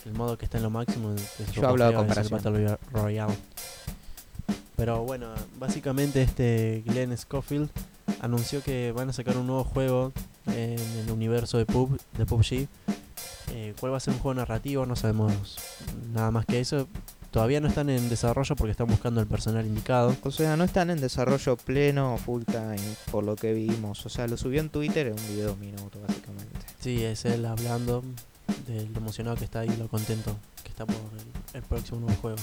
el 0.07 0.12
modo 0.14 0.37
que 0.38 0.46
está 0.46 0.57
en 0.57 0.64
lo 0.64 0.70
máximo 0.70 1.12
es 1.12 1.53
Yo 1.53 1.68
hablo 1.68 1.87
de 1.87 1.94
comparación. 1.94 2.42
Battle 2.42 2.79
Royale. 2.92 3.35
Pero 4.76 5.03
bueno, 5.05 5.29
básicamente 5.59 6.22
este 6.22 6.83
Glenn 6.87 7.16
Schofield 7.16 7.68
anunció 8.20 8.62
que 8.62 8.92
van 8.92 9.11
a 9.11 9.12
sacar 9.12 9.37
un 9.37 9.46
nuevo 9.46 9.62
juego 9.64 10.12
en 10.46 10.79
el 10.81 11.11
universo 11.11 11.59
de, 11.59 11.66
PUB, 11.66 11.98
de 12.16 12.24
PUBG. 12.26 12.66
Eh, 13.53 13.74
¿Cuál 13.79 13.92
va 13.92 13.98
a 13.98 14.00
ser 14.00 14.14
un 14.14 14.20
juego 14.20 14.35
narrativo? 14.35 14.87
No 14.87 14.96
sabemos 14.96 15.59
nada 16.14 16.31
más 16.31 16.46
que 16.46 16.61
eso. 16.61 16.88
Todavía 17.30 17.60
no 17.60 17.68
están 17.68 17.90
en 17.90 18.08
desarrollo 18.08 18.56
porque 18.56 18.72
están 18.72 18.88
buscando 18.88 19.20
el 19.20 19.26
personal 19.26 19.64
indicado. 19.64 20.16
O 20.22 20.30
sea, 20.30 20.56
no 20.56 20.64
están 20.64 20.90
en 20.90 21.00
desarrollo 21.00 21.56
pleno 21.56 22.14
o 22.14 22.18
full 22.18 22.42
time, 22.44 22.80
por 23.10 23.22
lo 23.22 23.36
que 23.36 23.52
vimos. 23.52 24.04
O 24.04 24.08
sea, 24.08 24.26
lo 24.26 24.36
subió 24.36 24.60
en 24.60 24.68
Twitter 24.68 25.06
en 25.06 25.12
un 25.12 25.28
video 25.28 25.46
de 25.46 25.52
un 25.52 25.60
minuto, 25.60 26.00
básicamente. 26.00 26.58
Sí, 26.80 27.04
es 27.04 27.24
él 27.24 27.46
hablando 27.46 28.02
de 28.66 28.86
lo 28.86 28.98
emocionado 28.98 29.36
que 29.36 29.44
está 29.44 29.64
y 29.64 29.76
lo 29.76 29.88
contento 29.88 30.36
está 30.80 30.86
por 30.86 30.96
el, 31.54 31.62
próximo 31.62 32.00
nuevo 32.00 32.20
juego. 32.20 32.38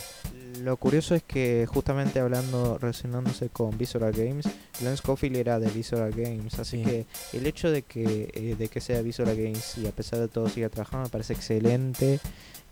Lo 0.61 0.77
curioso 0.77 1.15
es 1.15 1.23
que 1.23 1.65
justamente 1.67 2.19
hablando, 2.19 2.77
relacionándose 2.77 3.49
con 3.49 3.77
Visual 3.77 4.11
Games, 4.11 4.47
Glenn 4.79 4.97
Schofield 4.97 5.37
era 5.37 5.59
de 5.59 5.69
Visual 5.69 6.11
Games, 6.11 6.59
así 6.59 6.77
Sí. 6.77 6.83
que 6.83 7.05
el 7.33 7.47
hecho 7.47 7.71
de 7.71 7.81
que 7.83 8.29
eh, 8.33 8.55
de 8.57 8.67
que 8.67 8.81
sea 8.81 9.01
Visual 9.01 9.35
Games 9.35 9.77
y 9.77 9.87
a 9.87 9.91
pesar 9.91 10.19
de 10.19 10.27
todo 10.27 10.49
siga 10.49 10.69
trabajando 10.69 11.05
me 11.05 11.09
parece 11.09 11.33
excelente. 11.33 12.19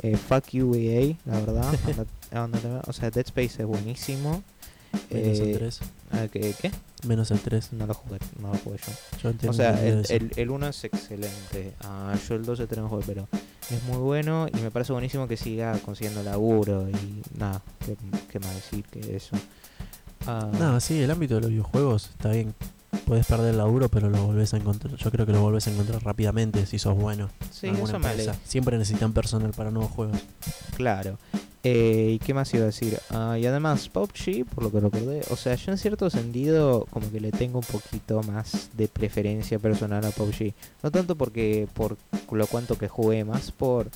Eh, 0.02 0.18
fuck 0.18 0.50
you 0.50 0.76
EA, 0.76 1.16
la 1.26 1.40
verdad. 1.40 1.74
O 2.88 2.92
sea, 2.92 3.12
Dead 3.12 3.26
Space 3.26 3.62
es 3.62 3.66
buenísimo. 3.66 4.44
Eh, 5.10 5.52
el 5.52 5.58
3. 5.58 5.80
Ah, 6.12 6.28
¿qué, 6.32 6.54
¿Qué? 6.60 6.72
Menos 7.08 7.32
el 7.32 7.40
3. 7.40 7.74
No 7.74 7.86
lo 7.88 7.94
jugué, 7.94 8.20
no 8.40 8.52
lo 8.52 8.58
jugué 8.60 8.78
yo. 9.22 9.32
Yo 9.32 9.50
O 9.50 9.54
sea, 9.54 9.84
el, 9.86 10.00
eso. 10.02 10.14
el, 10.14 10.32
el 10.36 10.50
1 10.50 10.68
es 10.68 10.84
excelente. 10.84 11.74
Ah, 11.82 12.16
yo 12.28 12.36
el 12.36 12.46
2 12.46 12.60
he 12.62 12.68
tenido 12.68 12.88
juego, 12.90 13.04
pero 13.06 13.28
es 13.70 13.84
muy 13.84 13.98
bueno 13.98 14.48
y 14.54 14.58
me 14.62 14.72
parece 14.72 14.92
buenísimo 14.94 15.28
que 15.28 15.38
siga 15.38 15.78
consiguiendo 15.80 16.24
laburo 16.24 16.88
y 16.90 17.22
nada, 17.38 17.62
qué, 17.86 17.96
qué 18.32 18.40
más 18.40 18.56
decir 18.56 18.84
que 18.86 19.16
eso. 19.16 19.36
Ah, 20.28 20.50
No, 20.60 20.80
sí, 20.80 21.00
el 21.02 21.12
ámbito 21.12 21.36
de 21.36 21.42
los 21.42 21.50
videojuegos 21.52 22.10
está 22.10 22.32
bien. 22.32 22.54
Puedes 23.06 23.28
perder 23.28 23.52
el 23.52 23.58
laburo, 23.58 23.90
pero 23.90 24.10
lo 24.10 24.26
volvés 24.26 24.54
a 24.54 24.58
encontrar. 24.58 24.96
Yo 24.96 25.12
creo 25.12 25.26
que 25.26 25.32
lo 25.32 25.42
volvés 25.42 25.68
a 25.68 25.72
encontrar 25.72 26.04
rápidamente 26.04 26.66
si 26.66 26.80
sos 26.80 26.96
bueno. 26.96 27.30
sí, 27.52 27.68
en 27.68 27.76
eso 27.76 28.00
me. 28.00 28.10
Siempre 28.46 28.78
necesitan 28.78 29.14
personal 29.14 29.52
para 29.52 29.70
nuevos 29.72 29.92
juegos. 29.92 30.18
Claro. 30.76 31.18
Eh, 31.68 32.12
¿Y 32.14 32.20
qué 32.20 32.36
más 32.36 32.54
iba 32.54 32.62
a 32.62 32.68
decir? 32.68 33.00
Ah, 33.10 33.40
y 33.40 33.46
además, 33.48 33.90
PUBG, 33.90 34.46
por 34.46 34.64
lo 34.64 34.72
que 34.72 34.80
recordé, 34.80 35.22
o 35.32 35.36
sea, 35.36 35.56
yo 35.56 35.72
en 35.72 35.80
cierto 35.80 36.12
sentido 36.12 36.86
como 36.92 37.12
que 37.12 37.20
le 37.20 37.32
tengo 37.32 37.58
un 37.58 37.66
poquito 37.66 38.22
más 38.22 38.70
de 38.74 38.88
preferencia 38.88 39.58
personal 39.58 40.06
a 40.06 40.12
PUBG. 40.12 40.54
No 40.84 40.92
tanto 40.92 41.16
porque 41.16 41.68
por 41.74 41.98
lo 42.32 42.46
cuanto 42.46 42.78
que 42.78 42.88
jugué, 42.88 43.26
más 43.26 43.52
por... 43.52 43.90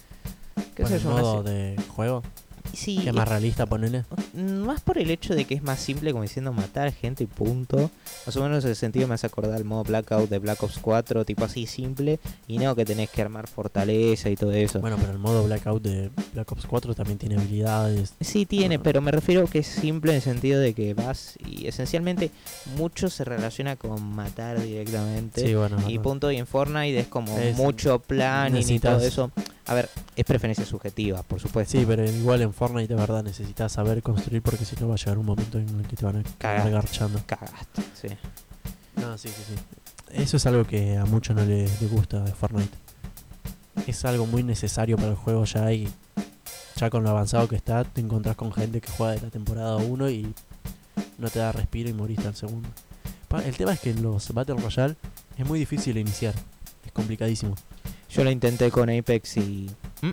¿Qué 0.76 0.84
sé 0.88 0.98
yo? 0.98 1.12
modo 1.12 1.43
de 1.43 1.76
juego, 1.89 2.24
Sí, 2.73 3.03
es 3.08 3.13
más 3.13 3.27
realista, 3.27 3.65
ponele. 3.65 4.05
Mm, 4.34 4.60
Más 4.65 4.82
por 4.82 4.97
el 4.97 5.10
hecho 5.12 5.36
de 5.36 5.45
que 5.45 5.55
es 5.55 5.63
más 5.63 5.79
simple, 5.79 6.12
como 6.12 6.23
diciendo 6.23 6.53
matar 6.53 6.91
gente 6.93 7.23
y 7.23 7.27
punto. 7.27 7.89
Más 8.25 8.36
o 8.36 8.41
menos 8.43 8.63
ese 8.63 8.75
sentido 8.75 9.08
me 9.08 9.15
hace 9.15 9.27
acordar 9.27 9.58
el 9.58 9.65
modo 9.65 9.84
Blackout 9.84 10.29
de 10.29 10.39
Black 10.39 10.62
Ops 10.63 10.77
4, 10.79 11.25
tipo 11.25 11.43
así 11.45 11.65
simple. 11.65 12.19
Y 12.47 12.58
no 12.60 12.75
que 12.75 12.86
tenés 12.86 13.10
que 13.10 13.21
armar 13.21 13.47
fortaleza 13.47 14.29
y 14.29 14.36
todo 14.36 14.51
eso. 14.53 14.79
Bueno, 14.79 14.97
pero 14.99 15.12
el 15.12 15.19
modo 15.19 15.43
Blackout 15.43 15.82
de 15.84 16.12
Black 16.34 16.51
Ops 16.51 16.65
4 16.67 16.93
también 16.95 17.17
tiene 17.17 17.36
habilidades. 17.36 18.13
Sí 18.21 18.45
tiene, 18.45 18.77
Bueno. 18.77 18.84
pero 18.84 19.01
me 19.01 19.12
refiero 19.12 19.47
que 19.47 19.60
es 19.60 19.67
simple 19.67 20.12
en 20.12 20.17
el 20.17 20.21
sentido 20.21 20.60
de 20.60 20.73
que 20.73 20.93
vas 20.93 21.36
y 21.45 21.67
esencialmente 21.67 22.32
mucho 22.77 23.10
se 23.10 23.23
relaciona 23.23 23.75
con 23.75 24.01
matar 24.15 24.62
directamente. 24.62 25.45
Sí, 25.45 25.53
bueno. 25.55 25.77
Y 25.88 25.99
punto, 25.99 26.32
y 26.32 26.38
en 26.38 26.47
Fortnite 26.47 26.99
es 26.99 27.08
como 27.08 27.38
Es- 27.38 27.55
mucho 27.58 27.99
planning 27.99 28.55
y 28.55 28.60
necesitas- 28.60 28.97
todo 28.97 29.05
eso. 29.08 29.32
A 29.65 29.75
ver, 29.75 29.88
es 30.15 30.25
preferencia 30.25 30.65
subjetiva, 30.65 31.21
por 31.21 31.39
supuesto. 31.39 31.77
Sí, 31.77 31.86
pero 31.88 32.03
igual 32.03 32.41
en 32.41 32.53
Fortnite 32.60 32.93
de 32.93 33.00
verdad 33.00 33.24
necesitas 33.24 33.72
saber 33.72 34.04
construir 34.04 34.41
porque 34.41 34.65
si 34.65 34.76
no 34.82 34.89
va 34.89 34.95
a 34.95 34.98
llegar 34.98 35.17
un 35.17 35.26
momento 35.26 35.58
en 35.58 35.80
el 35.80 35.88
que 35.88 35.95
te 35.95 36.04
van 36.04 36.17
a 36.17 36.24
Cagar. 36.38 36.69
garchando. 36.69 37.22
Cagaste, 37.26 37.82
sí. 37.93 38.10
No, 38.98 39.17
sí, 39.17 39.30
sí, 39.30 39.43
sí. 39.48 39.56
Eso 40.12 40.36
es 40.36 40.45
algo 40.45 40.65
que 40.65 40.98
a 40.98 41.06
muchos 41.06 41.38
no 41.38 41.45
les, 41.45 41.82
les 41.82 41.89
gusta 41.89 42.19
de 42.19 42.34
Fortnite. 42.34 42.78
Es 43.88 44.04
algo 44.04 44.26
muy 44.26 44.43
necesario 44.43 44.98
para 44.98 45.08
el 45.08 45.15
juego 45.15 45.45
ya 45.45 45.72
y 45.72 45.88
ya 46.76 46.89
con 46.89 47.04
lo 47.04 47.12
avanzado 47.12 47.48
que 47.48 47.56
está, 47.56 47.86
te 47.86 48.02
encontrás 48.02 48.36
con 48.36 48.52
gente 48.52 48.82
que 48.82 48.91
juega 48.91 49.13
de 49.13 49.22
la 49.22 49.30
temporada 49.30 49.78
1 49.78 50.10
y 50.10 50.34
no 51.17 51.30
te 51.30 51.39
da 51.39 51.54
respiro 51.54 51.89
y 51.89 51.93
moriste 51.93 52.28
al 52.28 52.36
segundo. 52.36 52.67
El 53.45 53.56
tema 53.56 53.72
es 53.72 53.80
que 53.80 53.91
en 53.91 54.04
los 54.04 54.34
Battle 54.34 54.58
Royale 54.58 54.98
es 55.38 55.48
muy 55.48 55.60
difícil 55.60 55.98
iniciar. 55.98 56.34
Es 56.86 56.91
complicadísimo. 56.91 57.56
Yo 58.10 58.26
lo 58.26 58.32
intenté 58.32 58.69
con 58.69 58.89
Apex 58.89 59.38
y... 59.38 59.72
Mm. 60.01 60.12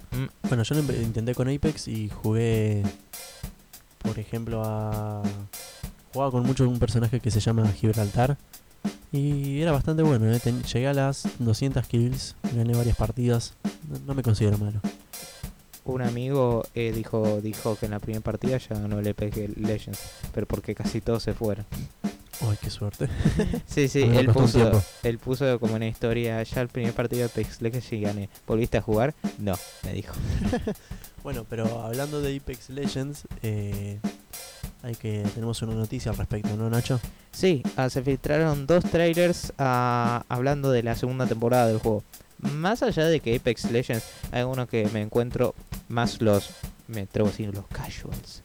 Bueno, 0.49 0.63
yo 0.65 0.75
lo 0.75 0.81
intenté 1.01 1.35
con 1.35 1.49
Apex 1.49 1.89
y 1.89 2.09
jugué, 2.09 2.83
por 3.99 4.19
ejemplo, 4.19 4.63
a... 4.65 5.23
Jugaba 6.13 6.33
con 6.33 6.45
mucho 6.45 6.69
un 6.69 6.79
personaje 6.79 7.21
que 7.21 7.31
se 7.31 7.41
llama 7.41 7.69
Gibraltar. 7.73 8.37
Y 9.13 9.61
era 9.61 9.73
bastante 9.73 10.03
bueno, 10.03 10.33
¿eh? 10.33 10.41
Ten- 10.41 10.63
llegué 10.65 10.89
a 10.89 10.95
las 10.95 11.29
200 11.39 11.87
kills, 11.87 12.35
gané 12.55 12.75
varias 12.75 12.97
partidas. 12.97 13.55
No, 13.89 13.99
no 14.07 14.15
me 14.15 14.23
considero 14.23 14.59
malo. 14.59 14.81
Un 15.85 16.03
amigo 16.03 16.65
eh, 16.75 16.93
dijo 16.93 17.41
dijo 17.41 17.77
que 17.77 17.87
en 17.87 17.93
la 17.93 18.01
primera 18.01 18.21
partida 18.21 18.59
ya 18.59 18.75
ganó 18.77 18.99
el 18.99 19.07
Apex 19.09 19.57
Legends, 19.57 20.01
pero 20.35 20.45
porque 20.47 20.75
casi 20.75 21.01
todos 21.01 21.23
se 21.23 21.33
fueron. 21.33 21.65
Ay, 22.43 22.57
qué 22.61 22.71
suerte. 22.71 23.09
Sí, 23.67 23.89
sí, 23.89 24.03
él 24.03 24.29
puso, 24.29 24.83
él 25.03 25.19
puso 25.19 25.59
como 25.59 25.75
una 25.75 25.87
historia, 25.87 26.43
ya 26.43 26.61
el 26.61 26.69
primer 26.69 26.93
partido 26.93 27.21
de 27.21 27.27
Apex 27.27 27.61
Legends 27.61 27.93
y 27.93 28.01
gané. 28.01 28.29
¿Volviste 28.47 28.79
a 28.79 28.83
jugar? 28.83 29.15
No, 29.39 29.55
me 29.85 29.93
dijo. 29.93 30.15
Bueno, 31.23 31.45
pero 31.51 31.83
hablando 31.83 32.23
de 32.23 32.37
Apex 32.37 32.71
Legends, 32.71 33.27
eh, 33.43 33.99
hay 34.85 34.95
que 34.95 35.25
tenemos 35.35 35.61
una 35.63 35.75
noticia 35.75 36.13
al 36.13 36.17
respecto, 36.17 36.57
¿no, 36.57 36.71
Nacho? 36.71 37.01
Sí, 37.33 37.65
ah, 37.75 37.91
se 37.91 38.01
filtraron 38.01 38.69
dos 38.69 38.85
trailers 38.85 39.53
ah, 39.59 40.25
hablando 40.29 40.71
de 40.71 40.85
la 40.85 40.95
segunda 40.95 41.27
temporada 41.27 41.67
del 41.67 41.79
juego. 41.79 42.05
Más 42.39 42.85
allá 42.85 43.07
de 43.07 43.19
que 43.19 43.35
Apex 43.35 43.73
Legends, 43.73 44.05
hay 44.31 44.45
uno 44.45 44.69
que 44.69 44.89
me 44.93 45.03
encuentro 45.03 45.57
más 45.89 46.21
los, 46.21 46.51
me 46.87 47.01
atrevo 47.01 47.27
a 47.29 47.33
decir, 47.33 47.53
los 47.53 47.67
casuals. 47.67 48.41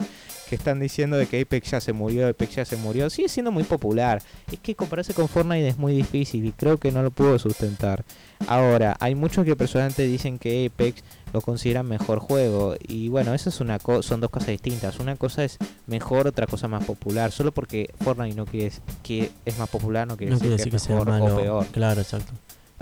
Que 0.52 0.56
están 0.56 0.80
diciendo 0.80 1.16
de 1.16 1.26
que 1.26 1.40
Apex 1.40 1.70
ya 1.70 1.80
se 1.80 1.94
murió, 1.94 2.28
Apex 2.28 2.56
ya 2.56 2.64
se 2.66 2.76
murió. 2.76 3.08
Sigue 3.08 3.30
siendo 3.30 3.50
muy 3.50 3.64
popular. 3.64 4.20
Es 4.52 4.58
que 4.58 4.74
compararse 4.74 5.14
con 5.14 5.26
Fortnite 5.26 5.66
es 5.66 5.78
muy 5.78 5.94
difícil 5.94 6.44
y 6.44 6.52
creo 6.52 6.76
que 6.76 6.92
no 6.92 7.02
lo 7.02 7.10
puedo 7.10 7.38
sustentar. 7.38 8.04
Ahora, 8.46 8.94
hay 9.00 9.14
muchos 9.14 9.46
que 9.46 9.56
personalmente 9.56 10.02
dicen 10.06 10.38
que 10.38 10.66
Apex 10.70 11.02
lo 11.32 11.40
consideran 11.40 11.86
mejor 11.88 12.18
juego. 12.18 12.74
Y 12.86 13.08
bueno, 13.08 13.32
eso 13.32 13.48
es 13.48 13.60
una 13.62 13.78
co- 13.78 14.02
son 14.02 14.20
dos 14.20 14.28
cosas 14.28 14.48
distintas. 14.48 14.98
Una 15.00 15.16
cosa 15.16 15.42
es 15.42 15.56
mejor, 15.86 16.26
otra 16.26 16.46
cosa 16.46 16.68
más 16.68 16.84
popular. 16.84 17.32
Solo 17.32 17.52
porque 17.52 17.88
Fortnite 18.04 18.36
no 18.36 18.44
quiere 18.44 18.72
que 19.02 19.30
es 19.46 19.58
más 19.58 19.70
popular, 19.70 20.06
no 20.06 20.18
quiere 20.18 20.32
no 20.32 20.36
decir, 20.38 20.48
quiere 20.50 20.56
decir 20.58 20.64
que 20.66 20.70
que 20.72 20.76
es 20.76 20.82
sea 20.82 20.96
mejor 20.96 21.08
malo. 21.08 21.34
o 21.34 21.40
peor. 21.40 21.66
Claro, 21.68 22.00
exacto. 22.02 22.34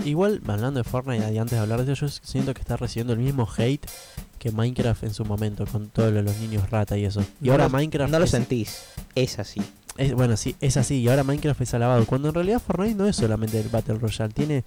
Igual, 0.05 0.41
hablando 0.47 0.79
de 0.81 0.85
Fortnite, 0.85 1.33
y 1.33 1.39
antes 1.39 1.53
de 1.53 1.59
hablar 1.59 1.85
de 1.85 1.93
ello, 1.93 2.07
yo 2.07 2.09
siento 2.09 2.55
que 2.55 2.61
está 2.61 2.77
recibiendo 2.77 3.13
el 3.13 3.19
mismo 3.19 3.47
hate 3.57 3.85
que 4.39 4.51
Minecraft 4.51 5.05
en 5.05 5.13
su 5.15 5.25
momento, 5.25 5.67
con 5.67 5.89
todo 5.89 6.07
lo 6.11 6.17
de 6.17 6.23
los 6.23 6.37
niños 6.39 6.71
rata 6.71 6.97
y 6.97 7.05
eso. 7.05 7.21
Y 7.43 7.47
No 7.47 7.53
ahora 7.53 7.65
lo- 7.65 7.71
Minecraft. 7.71 8.11
No 8.11 8.19
lo 8.19 8.25
es- 8.25 8.31
sentís, 8.31 8.83
es 9.15 9.39
así. 9.39 9.61
es- 9.99 10.15
bueno, 10.15 10.37
sí, 10.39 10.57
es 10.61 10.77
así. 10.79 11.01
Y 11.01 11.09
ahora 11.09 11.25
Minecraft 11.25 11.61
es 11.61 11.75
alabado. 11.75 12.07
Cuando 12.07 12.29
en 12.29 12.35
realidad 12.35 12.63
Fortnite 12.67 12.95
no 12.95 13.07
es 13.07 13.17
solamente 13.17 13.61
el 13.61 13.69
Battle 13.69 13.99
Royale. 13.99 14.33
Tiene, 14.33 14.65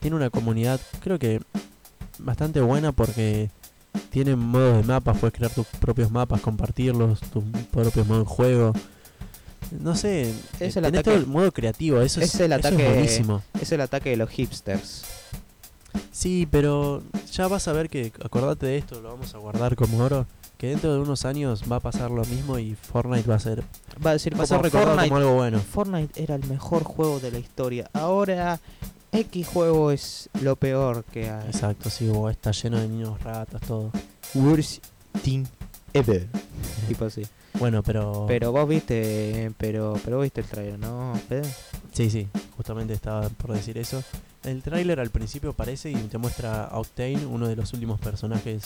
tiene 0.00 0.16
una 0.16 0.28
comunidad, 0.28 0.78
creo 1.00 1.18
que 1.18 1.40
bastante 2.18 2.60
buena 2.60 2.92
porque 2.92 3.48
tiene 4.10 4.36
modos 4.36 4.76
de 4.76 4.82
mapas. 4.82 5.16
Puedes 5.16 5.34
crear 5.34 5.52
tus 5.52 5.66
propios 5.66 6.10
mapas, 6.10 6.42
compartirlos, 6.42 7.20
tus 7.20 7.44
propios 7.70 8.06
modos 8.06 8.24
de 8.28 8.34
juego. 8.34 8.72
No 9.70 9.94
sé, 9.96 10.30
Es 10.60 10.76
el 10.76 10.82
tenés 10.84 11.00
ataque- 11.00 11.02
todo 11.02 11.14
el 11.16 11.26
modo 11.26 11.52
creativo. 11.52 12.00
Eso 12.00 12.20
es, 12.20 12.34
es 12.34 12.40
el 12.40 12.52
eso 12.52 12.60
es 12.60 12.66
ataque- 12.66 12.88
buenísimo. 12.88 13.42
Es 13.60 13.72
el 13.72 13.80
ataque 13.80 14.10
de 14.10 14.16
los 14.16 14.30
hipsters. 14.30 15.04
Sí, 16.12 16.46
pero 16.50 17.02
ya 17.32 17.48
vas 17.48 17.68
a 17.68 17.72
ver 17.72 17.88
que, 17.88 18.12
acordate 18.24 18.66
de 18.66 18.78
esto, 18.78 19.00
lo 19.00 19.10
vamos 19.10 19.34
a 19.34 19.38
guardar 19.38 19.76
como 19.76 19.98
oro. 19.98 20.26
Que 20.58 20.68
dentro 20.68 20.94
de 20.94 21.00
unos 21.00 21.26
años 21.26 21.64
va 21.70 21.76
a 21.76 21.80
pasar 21.80 22.10
lo 22.10 22.24
mismo 22.24 22.58
y 22.58 22.74
Fortnite 22.74 23.28
va 23.28 23.34
a 23.34 23.38
ser, 23.38 23.62
Va 24.04 24.10
a 24.10 24.12
decir 24.14 24.38
va 24.38 24.44
a 24.44 24.46
ser 24.46 24.56
como 24.56 24.64
recordado 24.64 24.92
Fortnite, 24.96 25.08
como 25.10 25.20
algo 25.20 25.34
bueno. 25.34 25.60
Fortnite 25.60 26.22
era 26.22 26.34
el 26.34 26.44
mejor 26.46 26.82
juego 26.84 27.20
de 27.20 27.30
la 27.30 27.38
historia. 27.38 27.90
Ahora 27.92 28.58
X 29.12 29.46
juego 29.46 29.90
es 29.90 30.30
lo 30.40 30.56
peor 30.56 31.04
que 31.04 31.28
hay. 31.28 31.46
Exacto, 31.48 31.90
sí, 31.90 32.10
está 32.30 32.52
lleno 32.52 32.78
de 32.80 32.88
niños 32.88 33.22
ratas, 33.22 33.60
todo. 33.62 33.92
Worst 34.34 34.82
thing 35.22 35.44
ever. 35.92 36.26
tipo 36.88 37.04
así. 37.04 37.22
Bueno, 37.58 37.82
pero. 37.82 38.26
Pero 38.28 38.52
vos 38.52 38.68
viste, 38.68 39.52
pero 39.58 39.98
pero 40.04 40.16
vos 40.16 40.24
viste 40.24 40.42
el 40.42 40.46
trailer, 40.46 40.78
¿no, 40.78 41.14
Fede? 41.28 41.48
Sí, 41.92 42.10
sí, 42.10 42.28
justamente 42.56 42.92
estaba 42.92 43.28
por 43.30 43.52
decir 43.52 43.78
eso. 43.78 44.02
El 44.44 44.62
tráiler 44.62 45.00
al 45.00 45.10
principio 45.10 45.52
parece 45.52 45.90
y 45.90 45.94
te 45.94 46.18
muestra 46.18 46.64
a 46.64 46.78
Octane, 46.78 47.26
uno 47.26 47.48
de 47.48 47.56
los 47.56 47.72
últimos 47.72 47.98
personajes 47.98 48.64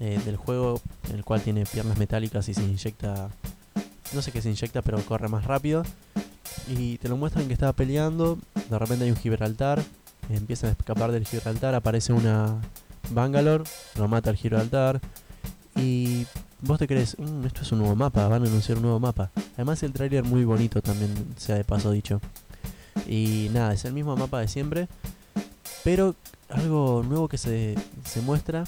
eh, 0.00 0.20
del 0.24 0.36
juego, 0.36 0.80
en 1.08 1.16
el 1.16 1.24
cual 1.24 1.42
tiene 1.42 1.64
piernas 1.64 1.98
metálicas 1.98 2.48
y 2.48 2.54
se 2.54 2.62
inyecta. 2.62 3.30
No 4.12 4.22
sé 4.22 4.32
qué 4.32 4.42
se 4.42 4.50
inyecta, 4.50 4.82
pero 4.82 4.98
corre 5.00 5.28
más 5.28 5.44
rápido. 5.44 5.84
Y 6.68 6.98
te 6.98 7.08
lo 7.08 7.16
muestran 7.16 7.46
que 7.46 7.52
estaba 7.52 7.72
peleando. 7.72 8.38
De 8.68 8.78
repente 8.78 9.04
hay 9.04 9.10
un 9.10 9.16
Gibraltar. 9.16 9.82
Empiezan 10.28 10.70
a 10.70 10.72
escapar 10.72 11.12
del 11.12 11.26
Gibraltar. 11.26 11.74
Aparece 11.74 12.12
una 12.12 12.60
Bangalore. 13.10 13.64
Lo 13.96 14.08
mata 14.08 14.30
el 14.30 14.36
Gibraltar. 14.36 15.00
Y 15.76 16.26
vos 16.60 16.78
te 16.78 16.86
crees, 16.86 17.18
"Mm, 17.18 17.44
esto 17.46 17.62
es 17.62 17.72
un 17.72 17.78
nuevo 17.78 17.96
mapa. 17.96 18.26
Van 18.28 18.42
a 18.42 18.46
anunciar 18.46 18.78
un 18.78 18.82
nuevo 18.84 19.00
mapa. 19.00 19.30
Además, 19.54 19.82
el 19.82 19.92
tráiler 19.92 20.24
muy 20.24 20.44
bonito 20.44 20.82
también, 20.82 21.12
sea 21.36 21.56
de 21.56 21.64
paso 21.64 21.90
dicho. 21.90 22.20
Y 23.06 23.48
nada, 23.52 23.74
es 23.74 23.84
el 23.84 23.92
mismo 23.92 24.16
mapa 24.16 24.40
de 24.40 24.48
siempre. 24.48 24.88
Pero 25.84 26.14
algo 26.48 27.04
nuevo 27.06 27.28
que 27.28 27.38
se, 27.38 27.74
se 28.04 28.20
muestra. 28.20 28.64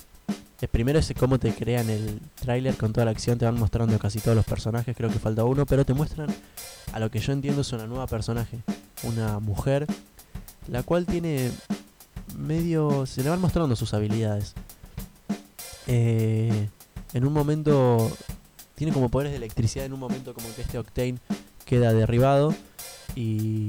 Es 0.61 0.68
primero 0.68 0.98
es 0.98 1.12
cómo 1.18 1.38
te 1.38 1.55
crean 1.55 1.88
el 1.88 2.20
tráiler 2.35 2.76
con 2.76 2.92
toda 2.92 3.07
la 3.07 3.11
acción. 3.12 3.38
Te 3.38 3.46
van 3.46 3.59
mostrando 3.59 3.98
casi 3.98 4.20
todos 4.20 4.37
los 4.37 4.44
personajes. 4.44 4.96
Creo 4.96 5.11
que 5.11 5.18
falta 5.18 5.44
uno. 5.44 5.66
Pero 5.66 5.85
te 5.85 5.94
muestran 5.94 6.29
a 6.92 6.98
lo 7.00 7.11
que 7.11 7.18
yo 7.18 7.33
entiendo 7.33 7.62
es 7.62 7.72
una 7.72 7.87
nueva 7.87 8.07
personaje. 8.07 8.59
Una 9.03 9.38
mujer. 9.40 9.87
La 10.68 10.83
cual 10.83 11.07
tiene 11.07 11.50
medio... 12.37 13.07
Se 13.07 13.22
le 13.22 13.31
van 13.31 13.40
mostrando 13.40 13.74
sus 13.74 13.94
habilidades. 13.94 14.55
Eh, 15.87 16.68
en 17.12 17.25
un 17.27 17.33
momento... 17.33 18.11
Tiene 18.75 18.92
como 18.94 19.09
poderes 19.11 19.33
de 19.33 19.37
electricidad. 19.37 19.85
En 19.85 19.92
un 19.92 20.01
momento 20.01 20.33
como 20.33 20.46
que 20.55 20.62
este 20.62 20.79
Octane 20.79 21.18
queda 21.66 21.92
derribado. 21.92 22.55
Y 23.14 23.68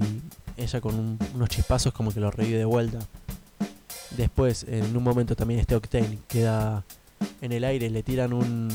ella 0.58 0.80
con 0.82 0.96
un- 0.96 1.20
unos 1.36 1.50
chispazos 1.50 1.94
como 1.94 2.14
que 2.14 2.20
lo 2.20 2.32
revive 2.32 2.58
de 2.58 2.66
vuelta. 2.66 3.00
Después, 4.16 4.66
en 4.68 4.96
un 4.96 5.04
momento 5.04 5.36
también 5.36 5.60
este 5.60 5.76
Octane 5.76 6.20
queda 6.28 6.84
en 7.42 7.52
el 7.52 7.64
aire, 7.64 7.90
le 7.90 8.04
tiran 8.04 8.34
un 8.34 8.70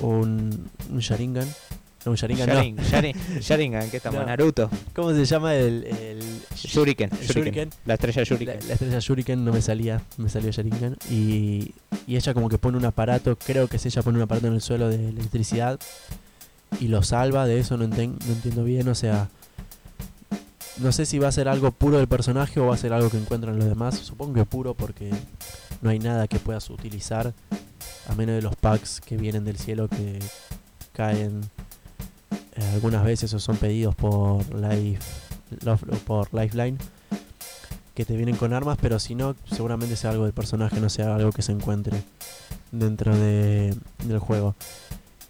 un, 0.00 0.68
un 0.90 0.98
Sharingan. 0.98 1.48
No, 2.04 2.10
un 2.10 2.16
Sharingan 2.16 2.48
no. 2.48 2.54
Sharing- 2.54 2.76
Sharing- 2.78 3.16
Sharingan, 3.40 3.90
que 3.90 3.96
estamos 3.98 4.20
No. 4.20 4.26
Naruto. 4.26 4.68
¿Cómo 4.94 5.12
se 5.12 5.24
llama 5.24 5.54
el, 5.54 5.84
el 5.84 6.20
Shuriken, 6.54 7.10
el 7.20 7.26
Shuriken. 7.28 7.70
La 7.86 7.94
estrella 7.94 8.20
La, 8.22 8.24
Shuriken. 8.24 8.58
la 8.68 8.72
estrella 8.74 8.98
Shuriken 8.98 9.44
no 9.44 9.52
me 9.52 9.62
salía, 9.62 10.02
me 10.16 10.28
salió 10.28 10.50
Sharingan. 10.50 10.96
Y, 11.10 11.74
y 12.06 12.16
ella 12.16 12.34
como 12.34 12.48
que 12.48 12.58
pone 12.58 12.76
un 12.76 12.84
aparato, 12.84 13.36
creo 13.36 13.68
que 13.68 13.76
es 13.76 13.86
ella 13.86 14.02
pone 14.02 14.18
un 14.18 14.22
aparato 14.24 14.48
en 14.48 14.54
el 14.54 14.60
suelo 14.60 14.88
de 14.88 15.08
electricidad. 15.10 15.78
y 16.80 16.88
lo 16.88 17.02
salva, 17.02 17.46
de 17.46 17.60
eso 17.60 17.76
no, 17.76 17.84
enten- 17.84 18.18
no 18.26 18.32
entiendo 18.32 18.64
bien, 18.64 18.88
o 18.88 18.94
sea, 18.94 19.28
no 20.78 20.90
sé 20.90 21.04
si 21.06 21.18
va 21.18 21.28
a 21.28 21.32
ser 21.32 21.48
algo 21.48 21.70
puro 21.70 21.98
del 21.98 22.08
personaje 22.08 22.58
o 22.58 22.66
va 22.66 22.74
a 22.74 22.78
ser 22.78 22.92
algo 22.94 23.10
que 23.10 23.18
encuentran 23.18 23.56
los 23.58 23.66
demás, 23.68 23.96
supongo 23.98 24.32
que 24.34 24.44
puro 24.46 24.72
porque 24.74 25.10
no 25.82 25.90
hay 25.90 25.98
nada 25.98 26.26
que 26.28 26.38
puedas 26.38 26.70
utilizar, 26.70 27.34
a 28.08 28.14
menos 28.14 28.34
de 28.36 28.42
los 28.42 28.56
packs 28.56 29.00
que 29.02 29.16
vienen 29.18 29.44
del 29.44 29.58
cielo 29.58 29.88
que 29.88 30.18
caen 30.94 31.42
eh, 32.56 32.70
algunas 32.72 33.04
veces 33.04 33.32
o 33.34 33.38
son 33.38 33.56
pedidos 33.56 33.94
por 33.94 34.44
o 35.66 35.96
por 36.06 36.34
Lifeline 36.34 36.78
que 37.94 38.04
te 38.04 38.16
vienen 38.16 38.36
con 38.36 38.52
armas, 38.52 38.78
pero 38.80 38.98
si 38.98 39.14
no, 39.14 39.36
seguramente 39.50 39.96
sea 39.96 40.10
algo 40.10 40.24
del 40.24 40.32
personaje, 40.32 40.80
no 40.80 40.88
sea 40.88 41.14
algo 41.14 41.30
que 41.30 41.42
se 41.42 41.52
encuentre 41.52 42.02
dentro 42.70 43.14
de, 43.14 43.76
del 44.04 44.18
juego. 44.18 44.54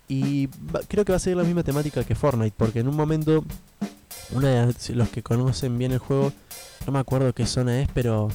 Y 0.08 0.48
creo 0.88 1.04
que 1.04 1.12
va 1.12 1.16
a 1.16 1.20
seguir 1.20 1.38
la 1.38 1.44
misma 1.44 1.62
temática 1.62 2.04
que 2.04 2.14
Fortnite, 2.14 2.54
porque 2.56 2.80
en 2.80 2.88
un 2.88 2.96
momento, 2.96 3.44
una 4.32 4.66
de 4.66 4.94
los 4.94 5.08
que 5.08 5.22
conocen 5.22 5.76
bien 5.78 5.92
el 5.92 5.98
juego, 5.98 6.32
no 6.86 6.92
me 6.92 6.98
acuerdo 6.98 7.32
qué 7.32 7.46
zona 7.46 7.80
es, 7.80 7.88
pero 7.92 8.28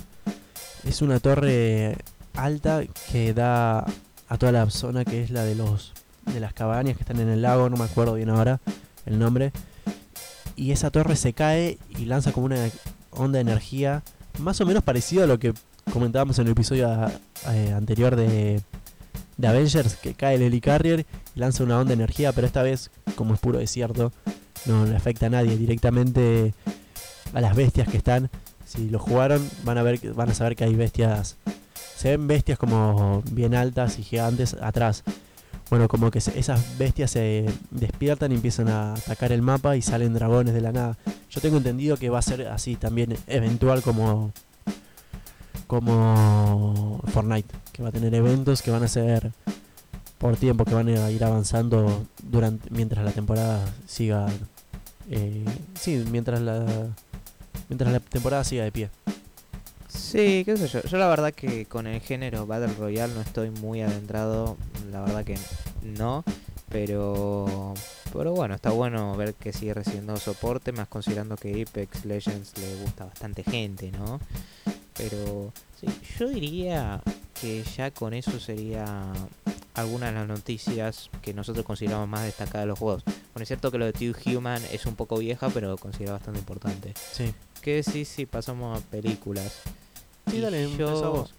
es 0.83 1.01
una 1.01 1.19
torre 1.19 1.97
alta 2.33 2.83
que 3.11 3.33
da 3.33 3.85
a 4.29 4.37
toda 4.37 4.51
la 4.51 4.69
zona 4.69 5.05
que 5.05 5.23
es 5.23 5.31
la 5.31 5.43
de 5.45 5.55
los 5.55 5.93
de 6.33 6.39
las 6.39 6.53
cabañas 6.53 6.95
que 6.95 7.03
están 7.03 7.19
en 7.19 7.29
el 7.29 7.41
lago, 7.41 7.69
no 7.69 7.77
me 7.77 7.85
acuerdo 7.85 8.13
bien 8.13 8.29
ahora 8.29 8.59
el 9.05 9.19
nombre. 9.19 9.51
Y 10.55 10.71
esa 10.71 10.91
torre 10.91 11.15
se 11.15 11.33
cae 11.33 11.77
y 11.97 12.05
lanza 12.05 12.31
como 12.31 12.47
una 12.47 12.69
onda 13.11 13.37
de 13.37 13.41
energía 13.41 14.03
más 14.39 14.61
o 14.61 14.65
menos 14.65 14.83
parecido 14.83 15.23
a 15.23 15.27
lo 15.27 15.39
que 15.39 15.53
comentábamos 15.91 16.37
en 16.39 16.45
el 16.45 16.51
episodio 16.51 16.89
eh, 17.49 17.73
anterior 17.75 18.15
de, 18.15 18.61
de 19.37 19.47
Avengers, 19.47 19.95
que 19.95 20.13
cae 20.13 20.35
el 20.35 20.41
Helicarrier 20.41 21.05
y 21.35 21.39
lanza 21.39 21.63
una 21.63 21.79
onda 21.79 21.89
de 21.89 21.95
energía, 21.95 22.31
pero 22.33 22.47
esta 22.47 22.63
vez, 22.63 22.91
como 23.15 23.33
es 23.33 23.39
puro 23.39 23.59
desierto, 23.59 24.11
no 24.65 24.85
le 24.85 24.95
afecta 24.95 25.27
a 25.27 25.29
nadie, 25.29 25.57
directamente 25.57 26.53
a 27.33 27.41
las 27.41 27.55
bestias 27.55 27.87
que 27.87 27.97
están. 27.97 28.29
Si 28.65 28.89
lo 28.89 28.99
jugaron, 28.99 29.47
van 29.63 29.77
a 29.77 29.83
ver 29.83 29.99
van 30.13 30.29
a 30.29 30.33
saber 30.33 30.55
que 30.55 30.65
hay 30.65 30.75
bestias. 30.75 31.37
Se 31.95 32.09
ven 32.09 32.27
bestias 32.27 32.59
como 32.59 33.23
bien 33.31 33.55
altas 33.55 33.97
y 33.99 34.03
gigantes 34.03 34.55
atrás. 34.55 35.03
Bueno, 35.69 35.89
como 35.89 36.11
que 36.11 36.19
esas 36.19 36.77
bestias 36.77 37.11
se 37.11 37.45
despiertan 37.71 38.31
y 38.31 38.35
empiezan 38.35 38.69
a 38.69 38.93
atacar 38.93 39.31
el 39.33 39.41
mapa 39.41 39.75
y 39.75 39.81
salen 39.81 40.13
dragones 40.13 40.53
de 40.53 40.61
la 40.61 40.71
nada. 40.71 40.97
Yo 41.29 41.41
tengo 41.41 41.57
entendido 41.57 41.97
que 41.97 42.09
va 42.09 42.19
a 42.19 42.21
ser 42.21 42.47
así 42.47 42.75
también 42.75 43.17
eventual 43.27 43.81
como 43.81 44.31
como 45.67 47.01
Fortnite, 47.07 47.53
que 47.73 47.83
va 47.83 47.89
a 47.89 47.91
tener 47.91 48.15
eventos 48.15 48.61
que 48.61 48.71
van 48.71 48.83
a 48.83 48.87
ser 48.87 49.33
por 50.17 50.37
tiempo, 50.37 50.63
que 50.63 50.73
van 50.73 50.87
a 50.87 51.11
ir 51.11 51.23
avanzando 51.23 52.05
durante 52.23 52.69
mientras 52.71 53.03
la 53.03 53.11
temporada 53.11 53.59
siga 53.85 54.27
eh, 55.09 55.45
sí, 55.79 56.03
mientras 56.09 56.41
la 56.41 56.65
mientras 57.69 57.91
la 57.91 57.99
temporada 57.99 58.43
siga 58.43 58.63
de 58.63 58.71
pie. 58.71 58.89
Sí, 59.97 60.43
qué 60.45 60.55
sé 60.55 60.67
yo. 60.67 60.81
Yo 60.83 60.97
la 60.97 61.07
verdad 61.07 61.33
que 61.33 61.65
con 61.65 61.87
el 61.87 61.99
género 62.01 62.45
Battle 62.45 62.73
Royale 62.75 63.13
no 63.13 63.21
estoy 63.21 63.49
muy 63.49 63.81
adentrado. 63.81 64.57
La 64.91 65.01
verdad 65.01 65.25
que 65.25 65.37
no. 65.81 66.23
Pero, 66.69 67.73
pero 68.11 68.33
bueno, 68.33 68.55
está 68.55 68.71
bueno 68.71 69.15
ver 69.15 69.33
que 69.33 69.53
sigue 69.53 69.73
recibiendo 69.73 70.17
soporte, 70.17 70.73
más 70.73 70.87
considerando 70.89 71.37
que 71.37 71.61
Apex 71.61 72.03
Legends 72.05 72.57
le 72.57 72.75
gusta 72.83 73.05
bastante 73.05 73.43
gente, 73.43 73.91
¿no? 73.91 74.19
Pero 74.97 75.53
sí, 75.79 75.87
yo 76.19 76.27
diría 76.27 77.01
que 77.39 77.63
ya 77.63 77.91
con 77.91 78.13
eso 78.13 78.37
sería 78.39 78.85
algunas 79.75 80.11
de 80.11 80.19
las 80.19 80.27
noticias 80.27 81.09
que 81.21 81.33
nosotros 81.33 81.65
consideramos 81.65 82.09
más 82.09 82.23
destacadas 82.23 82.63
de 82.63 82.67
los 82.67 82.79
juegos. 82.79 83.03
Bueno, 83.05 83.43
es 83.43 83.47
cierto 83.47 83.71
que 83.71 83.77
lo 83.77 83.85
de 83.85 83.93
Two 83.93 84.13
Human 84.25 84.61
es 84.71 84.85
un 84.85 84.95
poco 84.95 85.17
vieja, 85.17 85.49
pero 85.49 85.77
considero 85.77 86.13
bastante 86.13 86.39
importante. 86.39 86.93
Sí. 87.13 87.33
Que 87.61 87.83
sí, 87.83 88.03
sí, 88.03 88.25
pasamos 88.25 88.77
a 88.77 88.85
películas. 88.85 89.61
Sí, 90.29 90.37
Y 90.37 90.41
dale, 90.41 90.63
empezá 90.63 91.07
vos. 91.09 91.33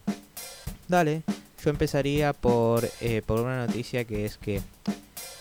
Dale, 0.88 1.22
yo 1.62 1.70
empezaría 1.70 2.33
por, 2.33 2.88
eh, 3.01 3.22
por 3.24 3.40
una 3.40 3.66
noticia 3.66 4.05
que 4.05 4.24
es 4.24 4.38
que 4.38 4.62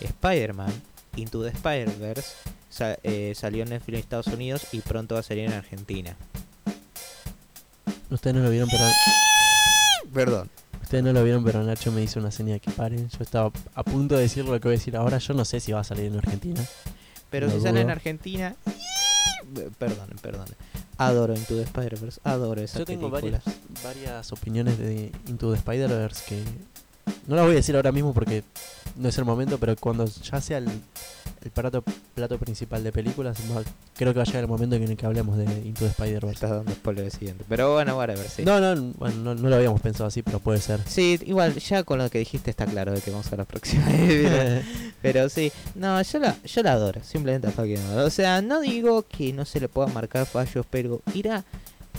Spider-Man 0.01 0.71
Into 1.15 1.41
the 1.43 1.49
Spider-Verse 1.49 2.27
sa- 2.69 2.97
eh, 3.03 3.33
salió 3.35 3.63
en 3.63 3.69
Netflix 3.69 3.95
en 3.95 3.99
Estados 4.03 4.27
Unidos 4.27 4.67
y 4.73 4.81
pronto 4.81 5.15
va 5.15 5.21
a 5.21 5.23
salir 5.23 5.45
en 5.45 5.53
Argentina. 5.53 6.15
Ustedes 8.09 8.35
no 8.35 8.43
lo 8.43 8.49
vieron, 8.49 8.69
pero 8.69 8.83
Perdón. 10.13 10.49
ustedes 10.83 11.03
no 11.03 11.13
lo 11.13 11.23
vieron, 11.23 11.43
pero 11.43 11.63
Nacho 11.63 11.91
me 11.91 12.01
hizo 12.03 12.19
una 12.19 12.31
señal 12.31 12.55
de 12.55 12.59
que 12.61 12.71
paren. 12.71 13.09
Yo 13.09 13.17
estaba 13.21 13.51
a 13.73 13.83
punto 13.83 14.15
de 14.15 14.21
decir 14.21 14.45
lo 14.45 14.53
que 14.59 14.67
voy 14.67 14.75
a 14.75 14.79
decir 14.79 14.95
ahora. 14.95 15.17
Yo 15.17 15.33
no 15.33 15.43
sé 15.45 15.59
si 15.59 15.71
va 15.71 15.81
a 15.81 15.83
salir 15.83 16.05
en 16.05 16.17
Argentina. 16.17 16.63
Pero 17.29 17.49
si 17.51 17.59
sale 17.61 17.81
en. 17.81 17.89
Argentina... 17.89 18.55
Perdón, 19.79 20.09
perdón. 20.21 20.45
Adoro 20.97 21.35
Into 21.35 21.55
the 21.55 21.63
Spider-Verse, 21.63 22.19
adoro 22.23 22.61
esa 22.61 22.79
Yo 22.79 22.85
tengo 22.85 23.09
película. 23.11 23.41
varias, 23.43 23.83
varias 23.83 24.31
opiniones 24.31 24.77
de 24.77 25.11
Into 25.27 25.51
the 25.51 25.57
Spider-Verse 25.57 26.23
que 26.27 26.43
no 27.27 27.35
las 27.35 27.45
voy 27.45 27.53
a 27.53 27.57
decir 27.57 27.75
ahora 27.75 27.91
mismo 27.91 28.13
porque 28.13 28.43
no 28.97 29.09
es 29.09 29.17
el 29.17 29.25
momento, 29.25 29.57
pero 29.57 29.75
cuando 29.75 30.05
ya 30.05 30.41
sea 30.41 30.57
el, 30.57 30.67
el 30.67 31.51
plato, 31.51 31.83
plato 32.15 32.37
principal 32.37 32.83
de 32.83 32.91
películas, 32.91 33.37
creo 33.95 34.13
que 34.13 34.17
va 34.17 34.23
a 34.23 34.25
llegar 34.25 34.43
el 34.43 34.47
momento 34.47 34.75
en 34.75 34.83
el 34.83 34.97
que 34.97 35.05
hablemos 35.05 35.37
de 35.37 35.45
Into 35.45 35.85
the 35.85 35.87
Spider-Verse. 35.87 36.33
Estás 36.33 36.49
dando 36.49 36.71
spoiler 36.71 37.03
del 37.03 37.11
siguiente. 37.11 37.45
Pero 37.47 37.73
bueno, 37.73 37.97
whatever, 37.97 38.27
sí. 38.27 38.43
No, 38.43 38.59
no, 38.59 38.93
bueno, 38.97 39.17
no, 39.17 39.35
no 39.35 39.49
lo 39.49 39.55
habíamos 39.55 39.81
pensado 39.81 40.07
así, 40.07 40.23
pero 40.23 40.39
puede 40.39 40.59
ser. 40.59 40.81
Sí, 40.87 41.19
igual, 41.25 41.55
ya 41.55 41.83
con 41.83 41.99
lo 41.99 42.09
que 42.09 42.19
dijiste 42.19 42.49
está 42.49 42.65
claro 42.65 42.91
de 42.91 43.01
que 43.01 43.11
vamos 43.11 43.31
a 43.31 43.35
la 43.35 43.45
próxima. 43.45 43.85
Pero 45.01 45.29
sí, 45.29 45.51
no, 45.75 46.01
yo 46.01 46.19
la, 46.19 46.35
yo 46.43 46.63
la 46.63 46.73
adoro, 46.73 47.01
simplemente 47.03 47.49
fucking 47.51 47.77
adoro. 47.77 48.05
O 48.07 48.09
sea, 48.09 48.41
no 48.41 48.61
digo 48.61 49.03
que 49.03 49.31
no 49.31 49.45
se 49.45 49.59
le 49.59 49.69
puedan 49.69 49.93
marcar 49.93 50.25
fallos, 50.25 50.65
pero 50.69 51.01
ir 51.13 51.29
a 51.29 51.43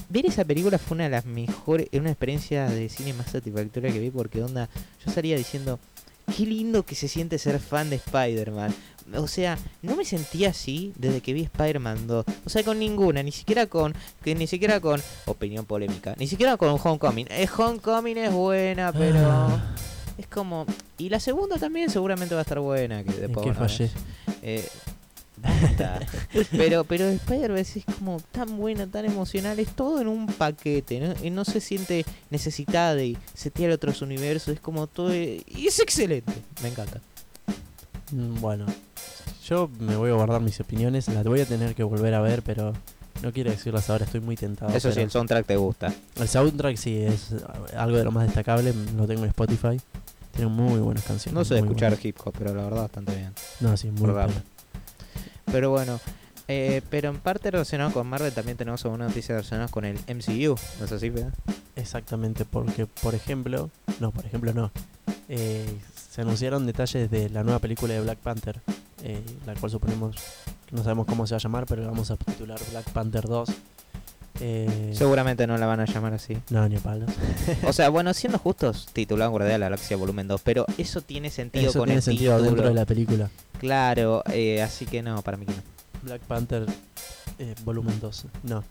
ver 0.08 0.26
esa 0.26 0.44
película 0.44 0.78
fue 0.78 0.96
una 0.96 1.04
de 1.04 1.10
las 1.10 1.24
mejores, 1.24 1.88
una 1.92 2.10
experiencia 2.10 2.68
de 2.68 2.88
cine 2.88 3.12
más 3.12 3.30
satisfactoria 3.30 3.92
que 3.92 3.98
vi 3.98 4.10
porque 4.10 4.42
onda, 4.42 4.68
yo 5.04 5.12
salía 5.12 5.36
diciendo, 5.36 5.78
qué 6.36 6.44
lindo 6.46 6.84
que 6.84 6.94
se 6.94 7.08
siente 7.08 7.38
ser 7.38 7.58
fan 7.60 7.90
de 7.90 7.96
Spider-Man. 7.96 8.74
O 9.16 9.26
sea, 9.26 9.56
no 9.80 9.96
me 9.96 10.04
sentía 10.04 10.50
así 10.50 10.92
desde 10.98 11.22
que 11.22 11.32
vi 11.32 11.42
Spider-Man 11.42 12.06
2. 12.06 12.24
O 12.44 12.50
sea, 12.50 12.62
con 12.62 12.78
ninguna, 12.78 13.22
ni 13.22 13.32
siquiera 13.32 13.66
con, 13.66 13.94
que 14.22 14.34
ni 14.34 14.46
siquiera 14.46 14.80
con 14.80 15.00
opinión 15.24 15.64
polémica, 15.64 16.14
ni 16.18 16.26
siquiera 16.26 16.56
con 16.58 16.68
Homecoming. 16.82 17.26
Eh, 17.30 17.48
Homecoming 17.56 18.18
es 18.18 18.32
buena, 18.32 18.92
pero 18.92 19.18
Ah, 19.30 19.74
es 20.18 20.26
como. 20.26 20.66
Y 20.98 21.08
la 21.08 21.20
segunda 21.20 21.56
también 21.58 21.88
seguramente 21.88 22.34
va 22.34 22.40
a 22.40 22.42
estar 22.42 22.60
buena. 22.60 23.02
Que 23.02 23.10
¿En 23.12 23.20
después 23.20 23.44
qué 23.44 23.50
a 23.50 23.52
ver. 23.54 23.68
fallé? 23.70 23.90
Eh, 24.42 24.68
basta. 25.42 26.00
pero 26.52 26.84
pero 26.84 27.08
Spider-Verse 27.08 27.80
es 27.80 27.84
como 27.96 28.18
tan 28.32 28.56
buena, 28.56 28.86
tan 28.86 29.04
emocional. 29.04 29.58
Es 29.58 29.68
todo 29.74 30.00
en 30.00 30.08
un 30.08 30.26
paquete. 30.26 31.00
¿no? 31.00 31.14
Y 31.24 31.30
no 31.30 31.44
se 31.44 31.60
siente 31.60 32.04
necesitada 32.30 32.94
de 32.94 33.16
setear 33.34 33.70
otros 33.70 34.02
universos. 34.02 34.54
Es 34.54 34.60
como 34.60 34.86
todo. 34.86 35.14
Y 35.14 35.44
es 35.66 35.78
excelente. 35.80 36.32
Me 36.62 36.68
encanta. 36.68 37.00
Mm, 38.12 38.40
Bueno, 38.40 38.66
yo 39.46 39.70
me 39.80 39.96
voy 39.96 40.10
a 40.10 40.14
guardar 40.14 40.40
mis 40.40 40.60
opiniones, 40.60 41.08
las 41.08 41.24
voy 41.24 41.40
a 41.40 41.46
tener 41.46 41.74
que 41.74 41.82
volver 41.82 42.14
a 42.14 42.20
ver, 42.20 42.42
pero 42.42 42.72
no 43.22 43.32
quiero 43.32 43.50
decirlas 43.50 43.88
ahora, 43.90 44.04
estoy 44.04 44.20
muy 44.20 44.36
tentado. 44.36 44.74
Eso 44.74 44.92
sí, 44.92 45.00
el 45.00 45.10
soundtrack 45.10 45.46
te 45.46 45.56
gusta. 45.56 45.92
El 46.16 46.28
soundtrack 46.28 46.76
sí 46.76 46.96
es 46.98 47.34
algo 47.76 47.96
de 47.96 48.04
lo 48.04 48.12
más 48.12 48.26
destacable, 48.26 48.72
lo 48.96 49.06
tengo 49.06 49.24
en 49.24 49.30
Spotify. 49.30 49.80
Tiene 50.32 50.50
muy 50.50 50.78
buenas 50.78 51.04
canciones. 51.04 51.34
No 51.34 51.44
sé 51.44 51.58
escuchar 51.58 51.90
buenas. 51.90 52.04
hip 52.04 52.16
hop, 52.24 52.32
pero 52.38 52.54
la 52.54 52.62
verdad 52.64 52.82
bastante 52.82 53.14
bien. 53.14 53.32
No, 53.60 53.76
sí, 53.76 53.90
muy 53.90 54.10
buena. 54.10 54.28
Pero 55.52 55.70
bueno. 55.70 56.00
eh, 56.48 56.82
pero 56.90 57.10
en 57.10 57.18
parte 57.18 57.50
relacionado 57.50 57.92
con 57.92 58.06
Marvel 58.06 58.32
también 58.32 58.56
tenemos 58.56 58.84
alguna 58.84 59.06
noticia 59.08 59.34
relacionada 59.34 59.68
con 59.68 59.84
el 59.84 59.98
MCU. 60.08 60.56
¿No 60.78 60.84
es 60.86 60.92
así, 60.92 61.10
Fede? 61.10 61.30
Exactamente, 61.76 62.44
porque 62.44 62.86
por 62.86 63.14
ejemplo, 63.14 63.70
no, 64.00 64.10
por 64.10 64.24
ejemplo 64.26 64.52
no. 64.52 64.70
Eh, 65.28 65.78
se 66.10 66.22
anunciaron 66.22 66.66
detalles 66.66 67.10
de 67.10 67.28
la 67.28 67.44
nueva 67.44 67.58
película 67.58 67.94
de 67.94 68.00
Black 68.00 68.18
Panther, 68.18 68.60
eh, 69.02 69.22
la 69.46 69.54
cual 69.54 69.70
suponemos 69.70 70.16
que 70.66 70.74
no 70.74 70.82
sabemos 70.82 71.06
cómo 71.06 71.26
se 71.26 71.34
va 71.34 71.36
a 71.36 71.40
llamar, 71.42 71.66
pero 71.66 71.82
la 71.82 71.88
vamos 71.88 72.10
a 72.10 72.16
titular 72.16 72.58
Black 72.70 72.90
Panther 72.90 73.26
2. 73.26 73.48
Eh, 74.40 74.92
Seguramente 74.94 75.46
no 75.46 75.58
la 75.58 75.66
van 75.66 75.80
a 75.80 75.84
llamar 75.84 76.14
así. 76.14 76.36
no, 76.50 76.68
ni 76.68 76.76
a 76.76 76.80
palos. 76.80 77.10
O 77.66 77.72
sea, 77.72 77.88
bueno, 77.88 78.14
siendo 78.14 78.38
justos, 78.38 78.88
titulado 78.92 79.30
Guardia 79.32 79.52
de 79.54 79.58
la 79.58 79.66
Galaxia 79.66 79.96
Volumen 79.96 80.28
2, 80.28 80.40
pero 80.44 80.64
eso 80.78 81.00
tiene 81.00 81.30
sentido 81.30 81.70
Eso 81.70 81.80
con 81.80 81.86
tiene 81.86 81.96
el 81.98 82.02
sentido 82.02 82.34
título. 82.36 82.50
dentro 82.50 82.68
de 82.68 82.74
la 82.74 82.84
película. 82.86 83.30
Claro, 83.58 84.22
eh, 84.32 84.62
así 84.62 84.86
que 84.86 85.02
no, 85.02 85.20
para 85.22 85.36
mí 85.36 85.46
que 85.46 85.52
no. 85.52 85.62
Black 86.02 86.20
Panther 86.22 86.66
eh, 87.40 87.54
volumen 87.64 87.98
2. 88.00 88.24
No. 88.44 88.62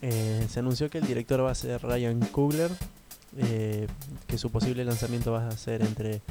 Eh, 0.00 0.46
se 0.50 0.60
anunció 0.60 0.88
que 0.88 0.98
el 0.98 1.06
director 1.06 1.44
va 1.44 1.50
a 1.50 1.54
ser 1.54 1.82
Ryan 1.82 2.18
Coogler, 2.32 2.70
eh, 3.36 3.86
que 4.26 4.38
su 4.38 4.50
posible 4.50 4.84
lanzamiento 4.84 5.32
va 5.32 5.48
a 5.48 5.56
ser 5.56 5.82
entre 5.82 6.22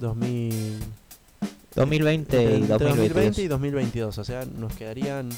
2000, 0.00 0.78
2020 1.74 2.42
y 2.42 2.46
entre 2.46 2.68
2022. 2.68 2.80
2020 2.98 3.42
y 3.42 3.48
2022. 3.48 4.18
O 4.18 4.24
sea, 4.24 4.44
nos 4.46 4.72
quedarían 4.74 5.28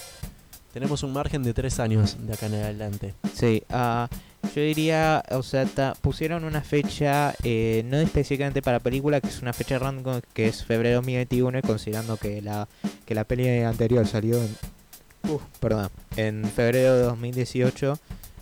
tenemos 0.75 1.03
un 1.03 1.13
margen 1.15 1.43
de 1.43 1.55
tres 1.55 1.81
años 1.81 2.17
de 2.19 2.35
acá 2.35 2.47
en 2.47 2.55
adelante. 2.55 3.15
Sí, 3.33 3.63
ah, 3.71 4.09
yo 4.55 4.61
diría, 4.61 5.23
o 5.31 5.43
sea, 5.43 5.65
ta- 5.65 5.95
pusieron 6.01 6.45
una 6.45 6.61
fecha 6.61 7.35
eh, 7.43 7.83
no 7.87 7.97
específicamente 7.97 8.61
para 8.61 8.81
película, 8.81 9.21
que 9.23 9.29
es 9.29 9.41
una 9.41 9.53
fecha 9.55 9.79
random, 9.79 10.21
que 10.35 10.49
es 10.49 10.63
febrero 10.65 10.97
2021, 10.97 11.59
y 11.59 11.63
considerando 11.63 12.17
que 12.19 12.43
la, 12.43 12.69
que 13.07 13.15
la 13.15 13.25
peli 13.25 13.61
anterior 13.61 14.07
salió 14.07 14.37
en, 14.43 14.55
uf, 15.31 15.41
perdón, 15.61 15.89
en 16.17 16.45
febrero 16.45 16.95
de 16.97 17.03
2018, 17.05 17.99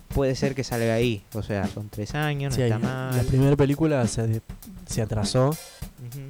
puede 0.09 0.35
ser 0.35 0.55
que 0.55 0.63
salga 0.65 0.93
ahí. 0.93 1.23
O 1.33 1.41
sea, 1.43 1.67
son 1.67 1.87
tres 1.89 2.13
años, 2.15 2.51
no 2.51 2.55
Sí, 2.57 2.63
está 2.63 2.79
mal. 2.79 3.15
la 3.15 3.23
primera 3.23 3.55
película 3.55 4.05
se, 4.07 4.41
se 4.85 5.01
atrasó 5.01 5.55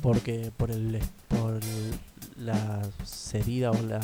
porque 0.02 0.52
por 0.56 0.70
el 0.72 1.00
por 1.28 1.60
la 2.38 2.82
cedida 3.06 3.72
o 3.72 3.82
la 3.82 4.00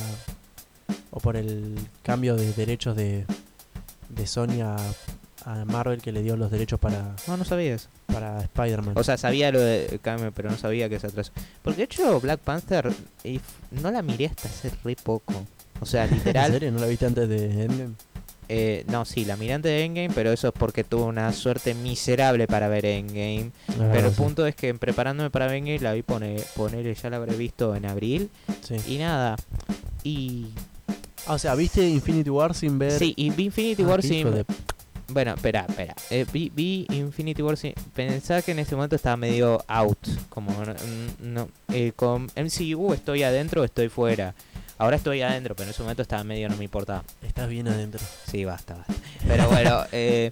o 1.11 1.19
por 1.19 1.35
el 1.37 1.75
cambio 2.03 2.35
de 2.35 2.51
derechos 2.53 2.95
de, 2.95 3.25
de 4.09 4.27
Sony 4.27 4.61
a, 4.63 4.75
a 5.45 5.65
Marvel 5.65 6.01
que 6.01 6.11
le 6.11 6.21
dio 6.21 6.35
los 6.35 6.51
derechos 6.51 6.79
para, 6.79 7.15
No, 7.27 7.37
no 7.37 7.45
sabía 7.45 7.73
eso. 7.75 7.87
para 8.07 8.41
Spider-Man. 8.41 8.93
O 8.97 9.03
sea, 9.03 9.17
sabía 9.17 9.51
lo 9.51 9.59
de 9.59 9.99
Cambio, 10.01 10.31
pero 10.33 10.49
no 10.51 10.57
sabía 10.57 10.89
que 10.89 10.99
se 10.99 11.07
atrasó. 11.07 11.31
Porque 11.61 11.77
de 11.77 11.83
hecho, 11.83 12.19
Black 12.19 12.39
Panther 12.41 12.91
no 13.71 13.91
la 13.91 14.01
miré 14.01 14.27
hasta 14.27 14.47
hace 14.47 14.71
re 14.83 14.95
poco. 14.95 15.45
O 15.81 15.85
sea, 15.85 16.05
¿En 16.09 16.11
literal. 16.15 16.51
serio? 16.51 16.71
¿No 16.71 16.79
la 16.79 16.87
viste 16.87 17.05
antes 17.05 17.29
de 17.29 17.63
Endgame? 17.63 17.93
eh, 18.51 18.83
no, 18.87 19.05
sí, 19.05 19.25
la 19.25 19.37
miré 19.37 19.53
antes 19.53 19.69
de 19.71 19.85
Endgame, 19.85 20.09
pero 20.13 20.31
eso 20.31 20.47
es 20.47 20.53
porque 20.57 20.83
tuve 20.83 21.03
una 21.03 21.31
suerte 21.33 21.75
miserable 21.75 22.47
para 22.47 22.67
ver 22.67 22.83
Endgame. 22.85 23.51
Ah, 23.69 23.89
Pero 23.93 24.07
el 24.07 24.13
sí. 24.15 24.19
punto 24.21 24.45
es 24.47 24.55
que 24.55 24.73
preparándome 24.73 25.29
para 25.29 25.55
Endgame 25.55 25.77
la 25.79 25.93
vi 25.93 26.01
poner, 26.01 26.43
poner 26.55 26.93
ya 26.95 27.09
la 27.11 27.17
habré 27.17 27.35
visto 27.37 27.75
en 27.75 27.85
abril. 27.85 28.29
Sí. 28.67 28.75
Y 28.87 28.97
nada. 28.97 29.35
Y. 30.03 30.47
Ah, 31.29 31.33
o 31.35 31.39
sea, 31.39 31.53
¿viste 31.55 31.87
Infinity 31.87 32.29
War 32.29 32.53
sin 32.55 32.79
ver? 32.79 32.97
Sí, 32.97 33.13
y 33.15 33.29
vi 33.29 33.45
Infinity 33.45 33.83
Ah, 33.83 33.87
War 33.87 34.01
qué 34.01 34.07
sin. 34.07 34.31
de- 34.33 34.45
Bueno, 35.09 35.33
espera, 35.35 35.65
espera. 35.69 35.95
Eh, 36.09 36.25
vi, 36.33 36.51
vi 36.53 36.85
Infinity 36.91 37.41
War 37.41 37.55
sin... 37.57 37.73
Pensaba 37.95 38.41
que 38.41 38.51
en 38.51 38.59
este 38.59 38.75
momento 38.75 38.95
estaba 38.95 39.15
medio 39.15 39.63
out. 39.67 40.07
Como 40.29 40.51
no... 40.65 40.73
no- 41.21 41.49
eh, 41.71 41.93
con 41.95 42.29
MCU 42.35 42.93
estoy 42.93 43.23
adentro 43.23 43.61
o 43.61 43.63
estoy 43.65 43.89
fuera. 43.89 44.33
Ahora 44.79 44.95
estoy 44.95 45.21
adentro, 45.21 45.55
pero 45.55 45.65
en 45.65 45.71
ese 45.71 45.81
momento 45.83 46.01
estaba 46.01 46.23
medio 46.23 46.47
no 46.49 46.55
me 46.57 46.63
importaba. 46.63 47.03
Estás 47.21 47.47
bien 47.49 47.67
adentro. 47.67 47.99
Sí, 48.25 48.45
basta, 48.45 48.75
basta. 48.75 48.93
Pero 49.27 49.47
bueno, 49.49 49.83
eh, 49.91 50.31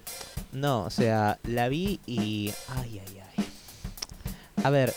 no, 0.52 0.84
o 0.84 0.90
sea, 0.90 1.38
la 1.44 1.68
vi 1.68 2.00
y... 2.06 2.52
Ay, 2.76 3.00
ay, 3.06 3.20
ay. 3.36 3.44
A 4.64 4.70
ver, 4.70 4.94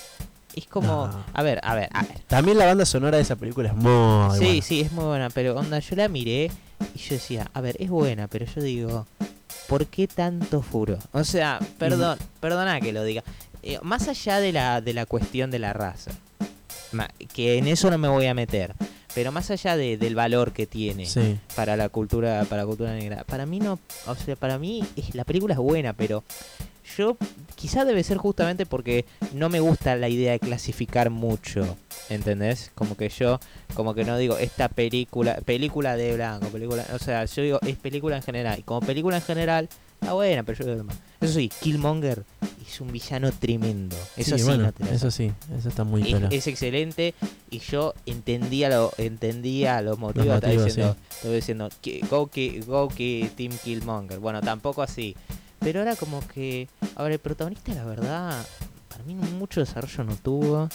es 0.56 0.66
como... 0.68 1.08
No. 1.08 1.24
A 1.34 1.43
ver, 1.43 1.60
a 1.64 1.76
ver, 1.76 1.89
a 1.93 2.04
ver. 2.04 2.20
También 2.28 2.58
la 2.58 2.66
banda 2.66 2.86
sonora 2.86 3.18
de 3.18 3.24
esa 3.24 3.36
película 3.36 3.70
es 3.70 3.76
muy 3.76 4.38
Sí, 4.38 4.45
buena. 4.45 4.62
sí, 4.62 4.82
es 4.82 4.91
muy 4.91 5.06
buena, 5.06 5.30
pero 5.30 5.56
onda, 5.56 5.80
yo 5.80 5.95
la 5.95 6.08
miré 6.08 6.52
y 6.95 6.99
yo 6.99 7.16
decía, 7.16 7.49
a 7.54 7.62
ver, 7.62 7.76
es 7.80 7.89
buena, 7.89 8.28
pero 8.28 8.45
yo 8.45 8.62
digo, 8.62 9.08
¿por 9.68 9.86
qué 9.88 10.08
tanto 10.08 10.62
furo? 10.62 10.97
O 11.14 11.24
sea, 11.24 11.60
perdón, 11.78 12.18
perdona 12.39 12.80
que 12.82 12.91
lo 12.93 13.04
diga. 13.04 13.24
Eh, 13.64 13.80
más 13.84 14.08
allá 14.08 14.39
de 14.39 14.52
la, 14.52 14.82
de 14.82 14.93
la 14.93 15.06
cuestión 15.06 15.52
de 15.52 15.60
la 15.60 15.72
raza, 15.74 16.12
que 17.34 17.58
en 17.58 17.68
eso 17.68 17.89
no 17.89 17.97
me 17.97 18.08
voy 18.08 18.26
a 18.26 18.34
meter, 18.34 18.74
pero 19.14 19.32
más 19.32 19.49
allá 19.52 19.78
de- 19.78 19.97
del 19.97 20.16
valor 20.16 20.52
que 20.52 20.66
tiene 20.68 21.06
Sí. 21.06 21.38
para 21.56 21.78
la 21.78 21.89
cultura, 21.89 22.43
para 22.49 22.64
la 22.64 22.66
cultura 22.68 22.93
negra, 22.93 23.24
para 23.24 23.45
mí 23.45 23.60
no, 23.60 23.80
o 24.08 24.16
sea, 24.16 24.36
para 24.36 24.58
mí 24.58 24.84
la 25.14 25.24
película 25.24 25.54
es 25.54 25.60
buena, 25.60 25.93
pero 25.93 26.24
yo 26.98 27.18
quizá 27.56 27.86
debe 27.86 28.04
ser 28.04 28.18
justamente 28.18 28.66
porque 28.66 29.06
no 29.34 29.50
me 29.50 29.60
gusta 29.60 29.96
la 29.96 30.10
idea 30.10 30.32
de 30.32 30.39
clasificar 30.39 31.10
mucho, 31.10 31.78
¿entendés? 32.10 32.72
Como 32.76 32.98
que 32.98 33.10
yo, 33.10 33.39
como 33.74 33.94
que 33.94 34.04
no 34.04 34.18
digo 34.18 34.38
esta 34.38 34.70
película, 34.70 35.36
película 35.46 35.96
de 35.96 36.16
blanco, 36.16 36.48
película, 36.48 36.86
o 36.94 37.00
sea, 37.00 37.26
yo 37.26 37.42
digo 37.42 37.60
es 37.62 37.78
película 37.78 38.18
en 38.18 38.24
general, 38.24 38.60
y 38.60 38.64
como 38.64 38.82
película 38.82 39.18
en 39.18 39.24
general, 39.24 39.70
está 40.00 40.14
buena, 40.14 40.44
pero 40.44 40.58
yo 40.60 40.66
digo 40.66 40.78
demás. 40.78 40.98
Eso 41.20 41.34
sí, 41.34 41.52
Killmonger 41.62 42.24
es 42.68 42.82
un 42.82 42.92
villano 42.92 43.32
tremendo, 43.32 43.96
eso 44.16 44.38
sí, 44.38 44.44
bueno, 44.44 44.64
no 44.64 44.72
te 44.72 44.86
lo 44.86 44.92
eso 44.92 45.12
sí, 45.12 45.32
eso 45.58 45.70
está 45.70 45.84
muy 45.84 46.02
es, 46.02 46.32
es 46.32 46.48
excelente 46.48 47.14
y 47.50 47.60
yo 47.60 47.94
entendía 48.06 48.70
lo 48.70 48.92
entendía 48.98 49.82
los 49.82 50.00
motivos, 50.00 50.28
Los 50.28 50.36
estaba 50.36 50.54
motivos, 50.54 50.66
diciendo, 50.66 50.96
estaba 51.10 51.36
diciendo 51.36 51.70
go 52.10 52.30
go 52.66 52.88
Team 53.36 53.52
Killmonger. 53.64 54.20
Bueno 54.20 54.42
tampoco 54.42 54.82
así 54.82 55.16
pero 55.62 55.82
era 55.82 55.95
como 55.95 56.20
que 56.28 56.68
a 56.95 57.03
ver 57.03 57.14
el 57.14 57.20
protagonista 57.20 57.74
la 57.74 57.86
verdad 57.86 58.45
para 58.89 59.03
mí 59.05 59.16
mucho 59.16 59.62
desarrollo 59.62 60.03
no 60.03 60.16
tuvo 60.18 60.68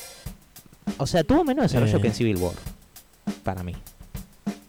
o 0.97 1.07
sea 1.07 1.23
tuvo 1.23 1.45
menos 1.45 1.65
desarrollo 1.65 1.99
Eh. 1.99 2.01
que 2.01 2.09
en 2.09 2.15
Civil 2.15 2.37
War 2.39 2.55
para 3.45 3.63
mí 3.63 3.75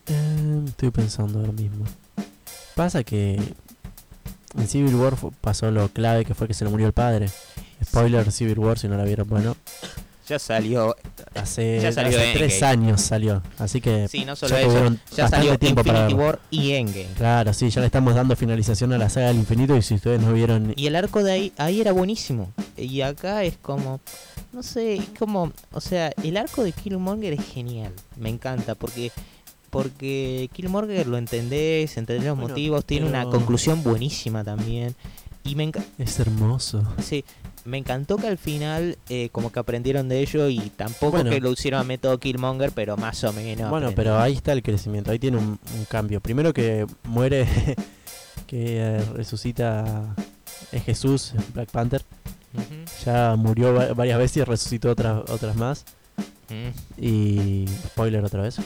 Eh, 0.07 0.63
estoy 0.67 0.89
pensando 0.91 1.39
ahora 1.39 1.51
mismo. 1.51 1.83
Pasa 2.75 3.03
que 3.03 3.33
en 4.57 4.67
Civil 4.67 4.95
War 4.95 5.15
pasó 5.41 5.69
lo 5.71 5.89
clave 5.89 6.23
que 6.25 6.33
fue 6.33 6.47
que 6.47 6.53
se 6.53 6.63
le 6.63 6.71
murió 6.71 6.87
el 6.87 6.93
padre. 6.93 7.29
Spoiler 7.83 8.31
Civil 8.31 8.57
War 8.59 8.79
si 8.79 8.87
no 8.87 8.95
la 8.97 9.03
vieron, 9.03 9.27
bueno, 9.27 9.55
ya 10.27 10.39
salió 10.39 10.95
hace, 11.35 11.79
Ya 11.81 11.91
salió 11.91 12.17
hace 12.19 12.33
tres 12.33 12.61
años 12.63 13.01
salió, 13.01 13.41
así 13.57 13.79
que 13.81 14.07
sí 14.07 14.25
no 14.25 14.35
solo 14.35 14.51
ya 14.55 14.59
eso 14.61 14.69
tuvieron 14.69 14.99
ya 15.15 15.23
bastante 15.23 15.35
salió 15.47 15.57
tiempo 15.59 15.83
para 15.83 15.99
Infinity 15.99 16.13
verlo. 16.15 16.25
War 16.27 16.39
y 16.51 16.71
Endgame 16.73 17.07
Claro, 17.15 17.53
sí, 17.53 17.69
ya 17.69 17.79
le 17.81 17.87
estamos 17.87 18.13
dando 18.15 18.35
finalización 18.35 18.93
a 18.93 18.97
la 18.97 19.09
saga 19.09 19.27
del 19.27 19.37
infinito 19.37 19.75
y 19.77 19.81
si 19.81 19.93
ustedes 19.95 20.21
no 20.21 20.33
vieron 20.33 20.73
Y 20.75 20.87
el 20.87 20.95
arco 20.95 21.23
de 21.23 21.31
ahí, 21.31 21.53
ahí 21.57 21.79
era 21.81 21.91
buenísimo. 21.91 22.51
Y 22.75 23.01
acá 23.01 23.43
es 23.43 23.57
como, 23.57 23.99
no 24.53 24.61
sé, 24.63 24.95
es 24.95 25.05
como, 25.17 25.51
o 25.71 25.81
sea, 25.81 26.11
el 26.23 26.37
arco 26.37 26.63
de 26.63 26.71
Killmonger 26.73 27.33
es 27.33 27.45
genial. 27.45 27.93
Me 28.17 28.29
encanta 28.29 28.75
porque 28.75 29.11
porque 29.69 30.49
Killmonger 30.53 31.07
lo 31.07 31.17
entendés, 31.17 31.97
entendés 31.97 32.25
los 32.25 32.35
Bueno, 32.37 32.49
motivos, 32.49 32.85
tiene 32.85 33.05
una 33.05 33.23
conclusión 33.25 33.83
buenísima 33.83 34.43
también. 34.43 34.95
Y 35.43 35.55
me, 35.55 35.65
enca- 35.71 35.83
es 35.97 36.19
hermoso. 36.19 36.83
sí, 37.01 37.23
me 37.67 37.77
encantó 37.77 38.17
que 38.17 38.27
al 38.27 38.37
final 38.37 38.97
eh, 39.09 39.29
como 39.31 39.51
que 39.51 39.59
aprendieron 39.59 40.09
de 40.09 40.21
ello 40.21 40.47
y 40.49 40.59
tampoco 40.75 41.11
Bueno. 41.17 41.29
que 41.29 41.39
lo 41.39 41.51
hicieron 41.51 41.81
a 41.81 41.83
método 41.83 42.17
Killmonger, 42.19 42.71
pero 42.71 42.97
más 42.97 43.23
o 43.23 43.33
menos. 43.33 43.69
bueno, 43.69 43.87
aprendieron. 43.87 43.95
pero 43.95 44.19
ahí 44.19 44.33
está 44.33 44.53
el 44.53 44.63
crecimiento, 44.63 45.11
ahí 45.11 45.19
tiene 45.19 45.37
un, 45.37 45.59
un 45.75 45.85
cambio. 45.89 46.19
Primero 46.21 46.53
que 46.53 46.85
muere, 47.03 47.45
que 48.47 48.77
eh, 48.79 49.05
resucita 49.13 50.15
es 50.71 50.83
Jesús, 50.83 51.33
Black 51.53 51.69
Panther. 51.69 52.01
Ya 53.05 53.35
murió 53.37 53.73
va- 53.73 53.93
varias 53.93 54.17
veces 54.17 54.37
y 54.37 54.43
resucitó 54.43 54.89
otras 54.91 55.29
otras 55.29 55.55
más. 55.55 55.85
mm, 56.49 57.01
Y 57.03 57.65
spoiler 57.87 58.23
otra 58.23 58.41
vez. 58.41 58.57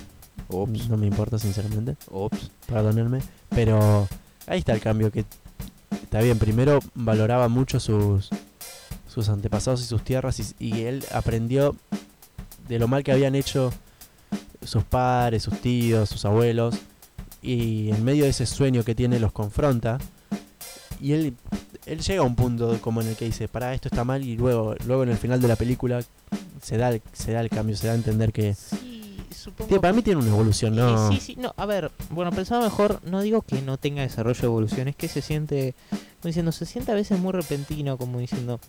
Ups, 0.49 0.89
No 0.89 0.97
me 0.97 1.07
importa 1.07 1.37
sinceramente, 1.39 1.95
ups. 2.09 2.51
perdónenme. 2.67 3.19
Pero 3.49 4.07
ahí 4.47 4.59
está 4.59 4.73
el 4.73 4.79
cambio 4.81 5.11
que 5.11 5.25
está 6.03 6.21
bien. 6.21 6.37
Primero 6.39 6.79
valoraba 6.93 7.47
mucho 7.49 7.79
sus 7.79 8.29
sus 9.11 9.27
antepasados 9.27 9.81
y 9.81 9.85
sus 9.85 10.03
tierras 10.03 10.55
y, 10.57 10.83
él 10.83 11.03
aprendió 11.11 11.75
de 12.69 12.79
lo 12.79 12.87
mal 12.87 13.03
que 13.03 13.11
habían 13.11 13.35
hecho 13.35 13.73
sus 14.63 14.85
padres, 14.85 15.43
sus 15.43 15.59
tíos, 15.59 16.07
sus 16.07 16.23
abuelos. 16.23 16.75
Y 17.41 17.89
en 17.89 18.05
medio 18.05 18.23
de 18.23 18.29
ese 18.29 18.45
sueño 18.45 18.83
que 18.83 18.95
tiene 18.95 19.19
los 19.19 19.33
confronta. 19.33 19.97
Y 21.01 21.11
él, 21.11 21.35
él 21.85 21.99
llega 21.99 22.21
a 22.21 22.25
un 22.25 22.35
punto 22.35 22.79
como 22.79 23.01
en 23.01 23.07
el 23.07 23.15
que 23.17 23.25
dice, 23.25 23.49
para 23.49 23.73
esto 23.73 23.89
está 23.89 24.05
mal 24.05 24.23
y 24.23 24.37
luego, 24.37 24.75
luego 24.85 25.03
en 25.03 25.09
el 25.09 25.17
final 25.17 25.41
de 25.41 25.47
la 25.47 25.55
película 25.57 26.01
se 26.61 26.77
da 26.77 26.89
el, 26.89 27.01
se 27.11 27.33
da 27.33 27.41
el 27.41 27.49
cambio, 27.49 27.75
se 27.75 27.87
da 27.87 27.93
a 27.93 27.97
entender 27.97 28.31
que... 28.31 28.55
supongo 29.41 29.67
Tiene- 29.67 29.81
para 29.81 29.93
mí 29.93 30.01
tiene 30.01 30.19
una 30.21 30.29
evolución, 30.29 30.75
¿no? 30.75 31.11
Sí, 31.11 31.19
sí, 31.19 31.35
no, 31.37 31.53
a 31.57 31.65
ver, 31.65 31.91
bueno, 32.09 32.31
pensaba 32.31 32.63
mejor, 32.63 32.99
no 33.03 33.21
digo 33.21 33.41
que 33.41 33.61
no 33.61 33.77
tenga 33.77 34.01
desarrollo 34.03 34.39
de 34.41 34.45
evolución, 34.47 34.87
es 34.87 34.95
que 34.95 35.07
se 35.07 35.21
siente, 35.21 35.73
como 35.89 36.27
diciendo, 36.27 36.51
se 36.51 36.65
siente 36.65 36.91
a 36.91 36.95
veces 36.95 37.19
muy 37.19 37.31
repentino, 37.31 37.97
como 37.97 38.19
diciendo, 38.19 38.59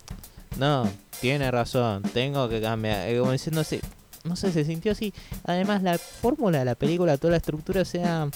no, 0.57 0.89
tiene 1.21 1.49
razón, 1.51 2.03
tengo 2.13 2.49
que 2.49 2.61
cambiar, 2.61 3.07
eh, 3.07 3.19
como 3.19 3.31
diciendo 3.31 3.61
así, 3.61 3.79
no 4.23 4.35
sé, 4.35 4.51
se 4.51 4.63
sintió 4.65 4.91
así. 4.93 5.13
Además, 5.43 5.83
la 5.83 5.97
fórmula 5.97 6.59
de 6.59 6.65
la 6.65 6.75
película, 6.75 7.17
toda 7.17 7.31
la 7.31 7.37
estructura, 7.37 7.81
o 7.81 7.85
sea, 7.85 8.29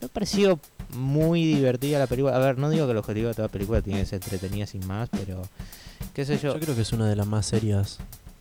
me 0.00 0.08
pareció 0.08 0.60
muy 0.94 1.44
divertida 1.46 1.98
la 1.98 2.06
película. 2.06 2.36
A 2.36 2.38
ver, 2.38 2.58
no 2.58 2.68
digo 2.68 2.84
que 2.86 2.92
el 2.92 2.98
objetivo 2.98 3.28
de 3.28 3.34
toda 3.34 3.48
película 3.48 3.80
tiene 3.80 4.00
que 4.00 4.06
ser 4.06 4.22
entretenida 4.22 4.66
sin 4.66 4.86
más, 4.86 5.08
pero, 5.08 5.40
qué 6.12 6.24
sé 6.26 6.38
yo, 6.38 6.52
Yo 6.54 6.60
creo 6.60 6.74
que 6.74 6.82
es 6.82 6.92
una 6.92 7.08
de 7.08 7.16
las 7.16 7.26
más 7.26 7.46
serias, 7.46 7.98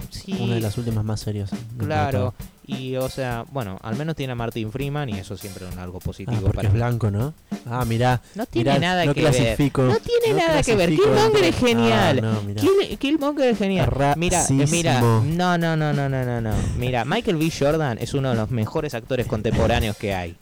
sí, 0.09 0.35
una 0.39 0.55
de 0.55 0.61
las 0.61 0.77
últimas 0.77 1.05
más 1.05 1.21
serias. 1.21 1.51
claro. 1.77 2.33
Y, 2.67 2.95
o 2.95 3.09
sea, 3.09 3.43
bueno, 3.51 3.79
al 3.81 3.95
menos 3.95 4.15
tiene 4.15 4.33
a 4.33 4.35
Martin 4.35 4.71
Freeman 4.71 5.09
y 5.09 5.13
eso 5.19 5.35
siempre 5.35 5.67
es 5.67 5.75
algo 5.77 5.97
Ah, 6.01 6.05
positivo 6.05 6.41
porque 6.41 6.55
para 6.57 6.67
es 6.67 6.73
blanco, 6.73 7.09
¿no? 7.09 7.33
Ah, 7.65 7.83
mirá. 7.85 8.21
No 8.35 8.45
tiene 8.45 8.69
mirá, 8.75 8.79
nada 8.79 9.05
no 9.05 9.13
que 9.13 9.21
ver. 9.23 9.57
No 9.77 9.97
tiene 9.99 10.39
nada 10.39 10.63
que 10.63 10.75
ver. 10.75 10.89
Killmonger 10.91 11.43
es 11.43 11.55
genial. 11.57 12.19
Ah, 12.19 12.21
no, 12.21 12.41
mirá. 12.43 12.61
Kill- 12.61 12.97
Killmonger 12.97 13.49
es 13.49 13.57
genial. 13.57 13.89
Mira, 14.15 14.43
eh, 14.47 14.65
mira, 14.69 15.01
no, 15.01 15.57
no, 15.57 15.75
no, 15.75 15.91
no, 15.91 16.07
no, 16.07 16.23
no, 16.25 16.41
no. 16.41 16.53
Mira, 16.77 17.03
Michael 17.03 17.37
B. 17.37 17.51
Jordan 17.57 17.97
es 17.99 18.13
uno 18.13 18.29
de 18.29 18.35
los 18.35 18.51
mejores 18.51 18.93
actores 18.93 19.25
contemporáneos 19.27 19.97
que 19.97 20.13
hay. 20.13 20.35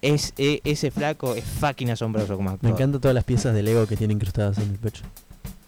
Es, 0.00 0.32
e- 0.38 0.60
ese 0.64 0.90
flaco 0.90 1.34
es 1.34 1.44
fucking 1.44 1.90
asombroso 1.90 2.36
como 2.36 2.50
actor. 2.50 2.64
Me 2.70 2.74
encantan 2.74 3.00
todas 3.00 3.14
las 3.14 3.24
piezas 3.24 3.54
de 3.54 3.62
Lego 3.62 3.86
que 3.86 3.96
tiene 3.96 4.14
incrustadas 4.14 4.56
en 4.58 4.70
el 4.70 4.78
pecho. 4.78 5.02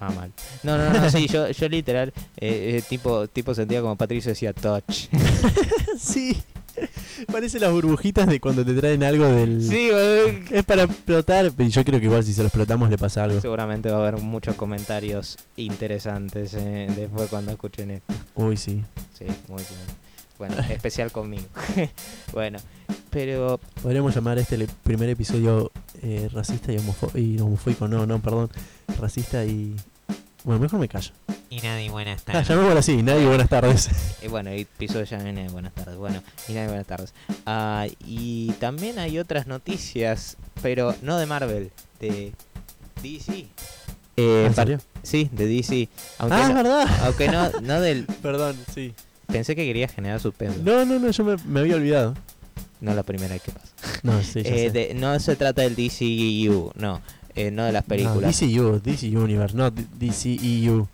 Ah, 0.00 0.10
mal. 0.10 0.32
No, 0.62 0.78
no, 0.78 0.92
no, 0.92 1.10
sí, 1.10 1.26
yo, 1.26 1.50
yo 1.50 1.68
literal, 1.68 2.12
eh, 2.36 2.76
eh, 2.78 2.82
tipo, 2.88 3.26
tipo 3.26 3.54
sentía 3.54 3.80
como 3.80 3.96
Patricio 3.96 4.30
decía 4.30 4.52
touch. 4.52 5.08
sí. 5.98 6.36
Parece 7.32 7.58
las 7.58 7.72
burbujitas 7.72 8.28
de 8.28 8.38
cuando 8.38 8.64
te 8.64 8.72
traen 8.74 9.02
algo 9.02 9.26
del. 9.26 9.60
Sí, 9.62 9.90
Es 10.50 10.64
para 10.64 10.84
explotar, 10.84 11.50
pero 11.56 11.68
yo 11.68 11.84
creo 11.84 11.98
que 11.98 12.06
igual 12.06 12.22
si 12.22 12.32
se 12.32 12.42
lo 12.42 12.46
explotamos 12.46 12.88
le 12.90 12.96
pasa 12.96 13.24
algo. 13.24 13.40
seguramente 13.40 13.90
va 13.90 13.96
a 13.96 14.00
haber 14.08 14.20
muchos 14.20 14.54
comentarios 14.54 15.36
interesantes 15.56 16.54
eh, 16.54 16.88
después 16.94 17.28
cuando 17.28 17.50
escuchen 17.50 17.90
esto. 17.90 18.14
Uy, 18.36 18.56
sí. 18.56 18.84
Sí, 19.18 19.24
muy 19.48 19.62
bien. 19.62 20.07
Bueno, 20.38 20.56
especial 20.70 21.10
conmigo. 21.12 21.46
bueno, 22.32 22.58
pero 23.10 23.58
Podríamos 23.82 24.14
llamar 24.14 24.38
este 24.38 24.54
el 24.54 24.68
primer 24.84 25.08
episodio 25.08 25.70
eh, 26.02 26.28
racista 26.32 26.72
y, 26.72 26.76
homofo- 26.78 27.10
y 27.18 27.38
homofóbico. 27.40 27.88
No, 27.88 28.06
no, 28.06 28.20
perdón. 28.20 28.50
Racista 29.00 29.44
y. 29.44 29.74
Bueno, 30.44 30.60
mejor 30.60 30.78
me 30.80 30.88
callo. 30.88 31.10
Y 31.50 31.60
nadie, 31.60 31.90
buenas 31.90 32.22
Ah, 32.28 32.42
llamémoslo 32.42 32.78
así. 32.78 33.02
Nadie, 33.02 33.26
buenas 33.26 33.48
tardes. 33.48 33.88
Y 34.22 34.28
bueno, 34.28 34.54
y 34.54 34.60
episodio 34.62 35.04
ya 35.04 35.18
viene 35.18 35.48
buenas 35.48 35.74
tardes. 35.74 35.96
Bueno, 35.96 36.22
y 36.46 36.52
nadie, 36.52 36.68
buenas 36.68 36.86
tardes. 36.86 37.12
Ah, 37.44 37.86
y 38.06 38.52
también 38.60 38.98
hay 38.98 39.18
otras 39.18 39.46
noticias, 39.46 40.36
pero 40.62 40.94
no 41.02 41.18
de 41.18 41.26
Marvel, 41.26 41.70
de 42.00 42.32
DC. 43.02 43.48
Eh, 44.16 44.44
¿En 44.46 44.54
serio? 44.54 44.78
Sí, 45.02 45.28
de 45.32 45.46
DC. 45.46 45.88
Aunque, 46.18 46.36
Ah, 46.36 46.42
es 46.42 46.48
no, 46.50 46.54
verdad. 46.54 46.86
aunque 47.04 47.28
no, 47.28 47.50
no 47.62 47.80
del... 47.80 48.04
Perdón, 48.22 48.56
sí. 48.74 48.94
Pensé 49.28 49.54
que 49.54 49.64
quería 49.64 49.88
generar 49.88 50.20
suspenso. 50.20 50.58
No, 50.64 50.84
no, 50.84 50.98
no, 50.98 51.10
yo 51.10 51.24
me, 51.24 51.36
me 51.46 51.60
había 51.60 51.76
olvidado. 51.76 52.14
No 52.80 52.94
la 52.94 53.02
primera 53.02 53.34
vez 53.34 53.42
que 53.42 53.52
pasa. 53.52 53.68
No, 54.02 54.22
sí, 54.22 54.42
ya 54.42 54.50
Eh, 54.50 54.58
sé. 54.66 54.70
de- 54.70 54.94
no 54.94 55.18
se 55.20 55.36
trata 55.36 55.62
del 55.62 55.74
DCU, 55.76 56.72
no. 56.76 57.00
eh, 57.34 57.50
no 57.50 57.64
de 57.64 57.72
las 57.72 57.84
No, 57.84 57.88
películas. 57.88 58.40
DCU, 58.40 58.80
DC 58.80 59.16
Universe, 59.16 59.56
no 59.56 59.70
D- 59.70 59.84
DCEU. 59.98 60.88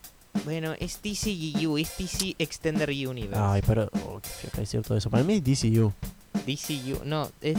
Bueno, 0.45 0.75
es 0.81 0.99
DCU, 1.03 1.79
es 1.79 1.93
DC 1.97 2.35
Extender 2.39 2.91
Universe. 2.91 3.39
Ay, 3.41 3.63
pero. 3.67 3.89
Oh, 4.07 4.21
qué 4.53 4.61
decir 4.63 4.83
todo 4.83 4.99
eso. 4.99 5.09
Para 5.11 5.23
mí 5.23 5.35
es 5.35 5.45
DCU. 5.45 5.93
DCU, 6.47 7.05
no, 7.05 7.31
es 7.41 7.57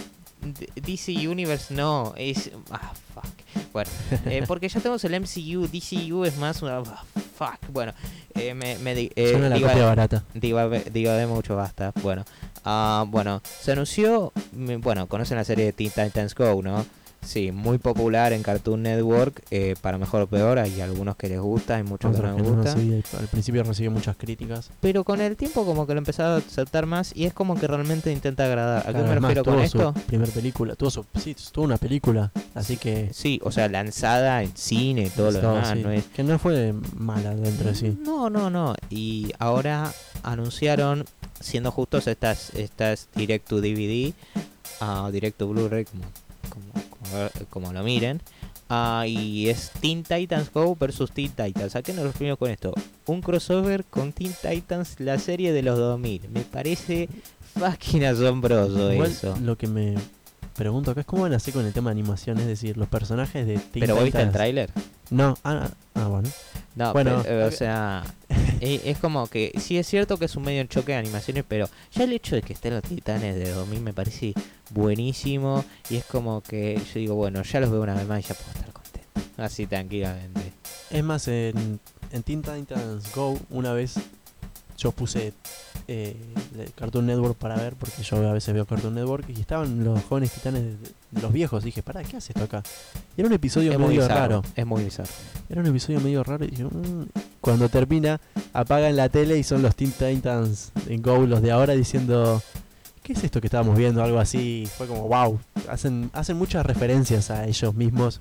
DC 0.76 1.28
Universe 1.28 1.74
no, 1.74 2.14
es 2.18 2.52
ah 2.70 2.94
fuck. 3.14 3.26
Bueno, 3.72 3.90
eh, 4.26 4.44
porque 4.48 4.68
ya 4.70 4.80
tenemos 4.82 5.04
el 5.06 5.14
MCU, 5.22 5.68
DCU 5.68 6.26
es 6.26 6.38
más 6.38 6.62
una 6.62 6.80
ah, 6.80 7.04
fuck. 7.38 7.60
Bueno, 7.72 7.94
eh, 8.36 8.54
me, 8.54 8.78
me 8.80 8.94
di- 8.96 9.12
eh, 9.16 9.38
la 9.40 9.60
copia 9.60 9.86
barata. 9.86 10.24
diga- 10.34 10.70
divagué 10.92 11.26
mucho, 11.28 11.56
basta. 11.56 11.92
Bueno, 12.04 12.24
ah, 12.64 13.06
bueno, 13.08 13.42
se 13.44 13.72
anunció, 13.72 14.32
mm, 14.54 14.82
bueno, 14.82 15.08
conocen 15.08 15.38
la 15.38 15.44
serie 15.44 15.66
de 15.66 15.74
Teen 15.74 15.92
Titans 15.92 16.36
Go, 16.36 16.62
¿no? 16.62 16.86
Sí, 17.26 17.52
muy 17.52 17.78
popular 17.78 18.34
en 18.34 18.44
Cartoon 18.44 18.84
Network, 18.84 19.44
eh, 19.52 19.76
para 19.82 19.98
mejor 19.98 20.22
o 20.22 20.28
peor, 20.28 20.60
hay 20.60 20.80
algunos 20.82 21.16
que 21.16 21.28
les 21.28 21.40
gusta, 21.40 21.76
hay 21.76 21.84
muchos 21.84 22.16
que 22.16 22.22
no 22.22 22.36
les 22.36 22.44
no, 22.44 22.56
gusta. 22.56 23.20
al 23.20 23.28
principio 23.28 23.64
recibió 23.64 23.92
muchas 23.92 24.16
críticas. 24.16 24.70
Pero 24.80 25.04
con 25.04 25.22
el 25.22 25.36
tiempo 25.36 25.66
como 25.66 25.88
que 25.88 25.94
lo 25.94 26.00
empezaba 26.00 26.36
a 26.36 26.38
aceptar 26.38 26.86
más 26.86 27.12
y 27.16 27.26
es 27.26 27.34
como 27.34 27.56
que 27.56 27.68
realmente 27.68 28.12
intenta 28.12 28.46
agradar. 28.46 28.84
¿A 28.84 28.86
qué 28.86 28.92
Claro, 28.92 29.08
me 29.08 29.16
refiero 29.16 29.44
con 29.44 29.60
esto? 29.60 29.94
Primer 30.08 30.30
película. 30.30 30.76
Tuvo 30.76 30.92
su, 30.92 31.06
sí, 31.20 31.36
tuvo 31.52 31.66
una 31.66 31.78
película. 31.78 32.32
Así 32.54 32.78
que. 32.78 33.10
Sí, 33.14 33.40
o 33.44 33.52
sea, 33.52 33.68
lanzada 33.68 34.44
en 34.44 34.56
cine, 34.56 35.10
todo 35.16 35.32
lo 35.32 35.42
demás, 35.42 35.70
sí, 35.70 35.84
no 35.84 35.92
es... 35.92 36.06
Que 36.06 36.24
no 36.24 36.38
fue 36.40 36.74
mala 36.96 37.36
dentro 37.36 37.70
de 37.70 37.76
sí. 37.76 37.98
No, 38.02 38.30
no, 38.30 38.50
no. 38.50 38.76
Y 38.90 39.32
ahora 39.40 39.92
anunciaron, 40.24 41.06
siendo 41.40 41.72
justos, 41.72 42.08
estas, 42.08 42.54
estas 42.56 43.10
Direct 43.16 43.48
to 43.48 43.62
DVD, 43.62 44.14
ah, 44.82 45.10
Direct 45.12 45.38
to 45.38 45.48
Blu-ray, 45.48 45.86
como, 45.86 46.04
como, 46.50 46.85
como, 47.50 47.72
lo 47.74 47.84
miren. 47.84 48.22
ah, 48.70 49.06
y 49.08 49.50
es 49.50 49.72
Teen 49.82 50.04
Titans 50.04 50.52
Go 50.52 50.76
versus 50.76 51.12
Teen 51.12 51.32
Titans. 51.32 51.76
¿A 51.76 51.82
qué 51.84 51.94
nos 51.94 52.04
referimos 52.06 52.38
con 52.38 52.50
esto? 52.50 52.74
Un 53.06 53.22
crossover 53.22 53.86
con 53.86 54.12
Teen 54.12 54.34
Titans, 54.42 55.00
la 55.00 55.20
serie 55.20 55.54
de 55.54 55.62
los 55.62 55.78
2000. 55.78 56.30
Me 56.30 56.42
parece 56.42 57.08
fucking 57.60 58.04
asombroso 58.06 58.92
Igual, 58.92 59.12
eso. 59.12 59.38
lo 59.42 59.58
que 59.58 59.68
me 59.68 59.96
pregunto 60.56 60.92
acá 60.92 61.02
es 61.02 61.06
cómo 61.06 61.24
van 61.24 61.34
a 61.34 61.38
hacer 61.38 61.54
con 61.54 61.66
el 61.66 61.74
tema 61.74 61.90
de 61.90 62.00
animación. 62.00 62.40
Es 62.40 62.48
decir, 62.48 62.78
los 62.78 62.88
personajes 62.88 63.46
de 63.46 63.58
Teen 63.58 63.82
¿Pero 63.82 63.96
vos 63.96 64.04
viste 64.04 64.22
el 64.22 64.32
tráiler? 64.32 64.72
No, 65.10 65.38
ah, 65.44 65.70
ah, 65.94 66.08
bueno. 66.08 66.30
No, 66.76 66.94
Bueno, 66.94 67.22
pero, 67.24 67.42
eh, 67.42 67.44
o 67.46 67.52
sea, 67.52 68.04
eh, 68.62 68.82
es 68.86 68.98
como 68.98 69.28
que 69.28 69.54
sí 69.60 69.78
es 69.78 69.88
cierto 69.88 70.18
que 70.18 70.26
es 70.26 70.36
un 70.36 70.44
medio 70.44 70.62
en 70.62 70.68
choque 70.68 70.92
de 70.94 70.98
animaciones, 70.98 71.46
pero 71.48 71.70
ya 71.94 72.04
el 72.04 72.14
hecho 72.14 72.36
de 72.36 72.42
que 72.42 72.54
estén 72.54 72.74
los 72.74 72.84
titanes 72.84 73.36
de 73.36 73.52
2000 73.52 73.82
me 73.82 73.94
parece 73.94 74.34
buenísimo 74.72 75.64
y 75.90 75.98
es 75.98 76.06
como 76.06 76.42
que 76.42 76.82
yo 76.94 77.00
digo, 77.00 77.16
bueno, 77.16 77.44
ya 77.44 77.60
los 77.60 77.72
veo 77.72 77.82
una 77.82 77.94
vez 77.94 78.08
más 78.08 78.20
y 78.20 78.28
ya 78.28 78.36
puedo 78.36 78.52
estar 78.52 78.74
contento. 78.74 79.08
Así 79.38 79.68
tranquilamente. 79.68 80.52
Es 80.90 81.04
más, 81.04 81.28
en, 81.28 81.80
en 82.12 82.24
Teen 82.24 82.42
Titans 82.42 83.14
Go, 83.14 83.38
una 83.50 83.74
vez 83.74 83.96
yo 84.78 84.92
puse 84.92 85.34
eh, 85.88 86.16
Cartoon 86.76 87.06
Network 87.06 87.36
para 87.38 87.56
ver, 87.56 87.76
porque 87.76 88.04
yo 88.04 88.18
a 88.30 88.34
veces 88.34 88.54
veo 88.54 88.66
Cartoon 88.66 88.96
Network, 88.96 89.26
y 89.30 89.40
estaban 89.40 89.84
los 89.84 90.04
jóvenes 90.04 90.32
titanes, 90.32 90.64
de, 90.64 91.22
los 91.22 91.32
viejos. 91.32 91.64
Dije, 91.64 91.82
pará, 91.84 92.04
¿qué 92.04 92.18
hace 92.18 92.34
esto 92.34 92.44
acá? 92.44 92.62
Y 93.16 93.22
era 93.22 93.28
un 93.28 93.34
episodio 93.34 93.72
Es 93.72 93.80
medio 93.80 94.02
bizarro. 94.02 94.16
raro. 94.16 94.44
Es 94.56 94.66
muy 94.66 94.84
bizarro. 94.84 95.10
Era 95.50 95.62
un 95.62 95.68
episodio 95.68 96.00
medio 96.02 96.24
raro. 96.24 96.44
Y 96.46 96.50
dije, 96.50 96.64
"Mm". 96.66 97.08
cuando 97.42 97.70
termina, 97.70 98.20
apagan 98.54 98.96
la 98.96 99.08
tele 99.10 99.38
y 99.38 99.44
son 99.44 99.62
los 99.62 99.76
Teen 99.76 99.92
Titans 99.92 100.72
en 100.88 101.02
Go, 101.02 101.26
los 101.26 101.42
de 101.42 101.52
ahora, 101.52 101.74
diciendo. 101.74 102.42
¿Qué 103.04 103.14
es 103.14 103.24
esto 103.24 103.40
que 103.40 103.46
estábamos 103.46 103.78
viendo? 103.78 104.04
Algo 104.04 104.20
así. 104.20 104.68
Fue 104.78 104.88
como, 104.88 105.08
wow. 105.08 105.40
Hacen, 105.70 106.10
hacen 106.14 106.38
muchas 106.38 106.66
referencias 106.66 107.30
a 107.30 107.46
ellos 107.46 107.76
mismos, 107.76 108.20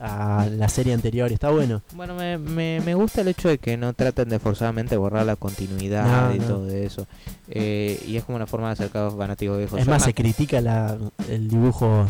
a 0.00 0.46
la 0.50 0.68
serie 0.68 0.94
anterior. 0.94 1.30
Está 1.32 1.50
bueno. 1.50 1.82
Bueno, 1.94 2.14
me, 2.14 2.38
me, 2.38 2.80
me 2.84 2.94
gusta 2.94 3.20
el 3.22 3.28
hecho 3.28 3.48
de 3.48 3.58
que 3.58 3.76
no 3.76 3.92
traten 3.92 4.28
de 4.28 4.38
forzadamente 4.38 4.96
borrar 4.96 5.26
la 5.26 5.36
continuidad 5.36 6.28
No, 6.28 6.34
y 6.34 6.38
no. 6.38 6.44
todo 6.46 6.70
eso. 6.70 7.06
Eh, 7.48 8.02
y 8.06 8.16
es 8.16 8.24
como 8.24 8.36
una 8.36 8.46
forma 8.46 8.68
de 8.68 8.72
acercar 8.74 9.02
a 9.02 9.04
los 9.06 9.14
fanáticos 9.16 9.58
viejos. 9.58 9.80
Es 9.80 9.86
más, 9.86 10.02
me 10.02 10.06
se 10.06 10.14
critica 10.14 10.60
la, 10.60 10.96
el 11.28 11.48
dibujo. 11.48 12.06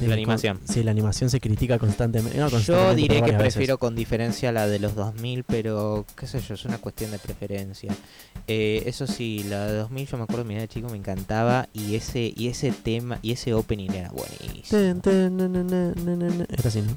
La 0.00 0.14
animación. 0.14 0.60
sí, 0.64 0.82
la 0.82 0.90
animación 0.90 1.30
se 1.30 1.40
critica 1.40 1.78
constantemente. 1.78 2.38
no 2.38 2.46
Yo 2.46 2.50
constantemente, 2.50 2.96
diré 2.96 3.08
pero 3.14 3.16
que 3.16 3.20
varias 3.32 3.38
veces. 3.42 3.54
prefiero 3.54 3.78
con 3.78 3.96
diferencia 3.96 4.52
la 4.52 4.66
de 4.66 4.78
los 4.78 4.94
2000, 4.94 5.44
pero 5.44 6.04
qué 6.16 6.26
sé 6.26 6.40
yo, 6.40 6.54
es 6.54 6.64
una 6.64 6.78
cuestión 6.78 7.10
de 7.10 7.18
preferencia. 7.18 7.92
Eh, 8.46 8.82
eso 8.86 9.06
sí, 9.06 9.44
la 9.48 9.66
de 9.66 9.78
2000 9.78 10.06
yo 10.06 10.16
me 10.18 10.22
acuerdo 10.24 10.44
mi 10.44 10.54
de 10.54 10.68
chico 10.68 10.88
me 10.88 10.96
encantaba 10.96 11.68
y 11.72 11.94
ese 11.96 12.32
y 12.34 12.48
ese 12.48 12.72
tema 12.72 13.18
y 13.22 13.32
ese 13.32 13.54
opening 13.54 13.90
era 13.90 14.10
buenísimo. 14.10 14.80
Ten, 14.80 15.00
ten, 15.00 15.36
na, 15.36 15.48
na, 15.48 15.62
na, 15.64 15.94
na, 15.94 16.16
na, 16.16 16.28
na. 16.28 16.44
Era 16.48 16.68
así, 16.68 16.82
¿no? 16.82 16.96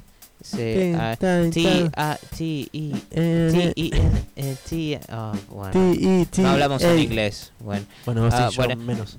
Ten, 0.50 0.96
ah, 0.96 1.16
T, 1.18 1.90
A, 1.96 2.18
T, 2.36 2.68
E, 2.72 2.92
eh, 3.10 3.50
T, 3.52 3.72
E, 3.76 3.90
N, 3.96 4.22
eh, 4.36 4.56
T, 4.68 5.00
ah, 5.08 5.32
bueno. 5.48 5.72
T, 5.72 5.92
I, 6.00 6.24
T, 6.26 6.42
No 6.42 6.48
hablamos 6.50 6.82
en 6.82 6.90
A. 6.90 7.00
inglés. 7.00 7.52
Bueno. 7.60 7.84
Bueno, 8.04 8.30
sí, 8.30 8.36
Ah, 8.38 8.48
yo 8.50 8.56
bueno. 8.64 8.76
menos. 8.82 9.16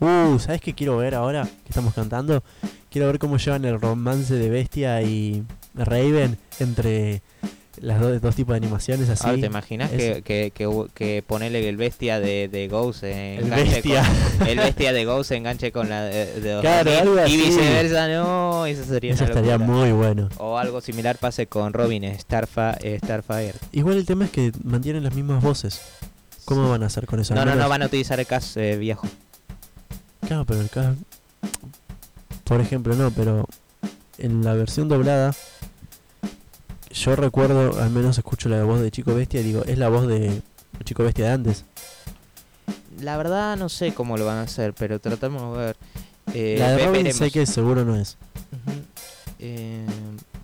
Uh, 0.00 0.38
¿sabes 0.38 0.60
qué 0.60 0.74
quiero 0.74 0.96
ver 0.98 1.14
ahora 1.14 1.44
que 1.44 1.68
estamos 1.68 1.94
cantando? 1.94 2.42
Quiero 2.90 3.06
ver 3.08 3.18
cómo 3.18 3.36
llevan 3.38 3.64
el 3.64 3.80
romance 3.80 4.34
de 4.34 4.50
Bestia 4.50 5.02
y 5.02 5.44
Raven 5.74 6.38
entre 6.60 7.22
las 7.82 8.00
dos, 8.00 8.20
dos 8.22 8.34
tipos 8.34 8.52
de 8.54 8.58
animaciones 8.58 9.08
así. 9.10 9.26
Ahora, 9.26 9.40
¿te 9.40 9.46
imaginas 9.46 9.90
que, 9.90 10.22
que, 10.22 10.52
que, 10.54 10.86
que 10.94 11.22
ponerle 11.26 11.68
el 11.68 11.76
bestia 11.76 12.20
de, 12.20 12.48
de 12.48 12.68
Ghost 12.68 13.02
el 13.02 13.50
Bestia. 13.50 14.04
el 14.46 14.58
bestia 14.58 14.92
de 14.92 15.04
Ghost 15.04 15.28
se 15.28 15.36
enganche 15.36 15.72
con 15.72 15.88
la 15.88 16.04
de, 16.04 16.40
de 16.40 16.60
Claro, 16.60 16.90
2000 16.92 17.18
algo 17.18 17.26
y 17.28 17.36
viceversa, 17.36 18.08
no, 18.08 18.66
eso 18.66 18.84
sería 18.84 19.14
Eso 19.14 19.24
estaría 19.24 19.58
muy 19.58 19.92
bueno. 19.92 20.28
O 20.38 20.56
algo 20.58 20.80
similar 20.80 21.18
pase 21.18 21.46
con 21.48 21.72
Robin 21.72 22.04
Starfa, 22.18 22.76
Starfire. 22.98 23.54
Igual 23.72 23.96
el 23.98 24.06
tema 24.06 24.24
es 24.26 24.30
que 24.30 24.52
mantienen 24.62 25.02
las 25.02 25.14
mismas 25.14 25.42
voces. 25.42 25.80
¿Cómo 26.44 26.70
van 26.70 26.82
a 26.82 26.86
hacer 26.86 27.06
con 27.06 27.20
eso? 27.20 27.34
No, 27.34 27.44
no, 27.44 27.54
no 27.54 27.68
van 27.68 27.82
a 27.82 27.86
utilizar 27.86 28.18
el 28.18 28.26
cast 28.26 28.56
eh, 28.56 28.76
viejo. 28.76 29.06
Claro, 30.26 30.44
pero 30.44 30.60
el 30.60 30.70
ca- 30.70 30.94
Por 32.44 32.60
ejemplo, 32.60 32.94
no, 32.94 33.10
pero 33.10 33.46
en 34.18 34.44
la 34.44 34.54
versión 34.54 34.88
doblada, 34.88 35.34
yo 36.92 37.16
recuerdo, 37.16 37.80
al 37.80 37.90
menos 37.90 38.18
escucho 38.18 38.48
la 38.48 38.62
voz 38.64 38.80
de 38.80 38.90
Chico 38.90 39.14
Bestia 39.14 39.40
y 39.40 39.44
digo, 39.44 39.64
es 39.64 39.78
la 39.78 39.88
voz 39.88 40.06
de 40.06 40.42
Chico 40.84 41.02
Bestia 41.02 41.26
de 41.26 41.30
antes. 41.32 41.64
La 43.00 43.16
verdad 43.16 43.56
no 43.56 43.68
sé 43.68 43.92
cómo 43.94 44.16
lo 44.16 44.26
van 44.26 44.38
a 44.38 44.42
hacer, 44.42 44.74
pero 44.74 45.00
tratamos 45.00 45.56
de 45.56 45.64
ver. 45.64 45.76
Eh, 46.34 46.56
la 46.58 46.72
de 46.72 46.86
Robin 46.86 47.12
sé 47.12 47.30
que 47.30 47.46
seguro 47.46 47.84
no 47.84 47.96
es. 47.96 48.16
Eh, 49.38 49.84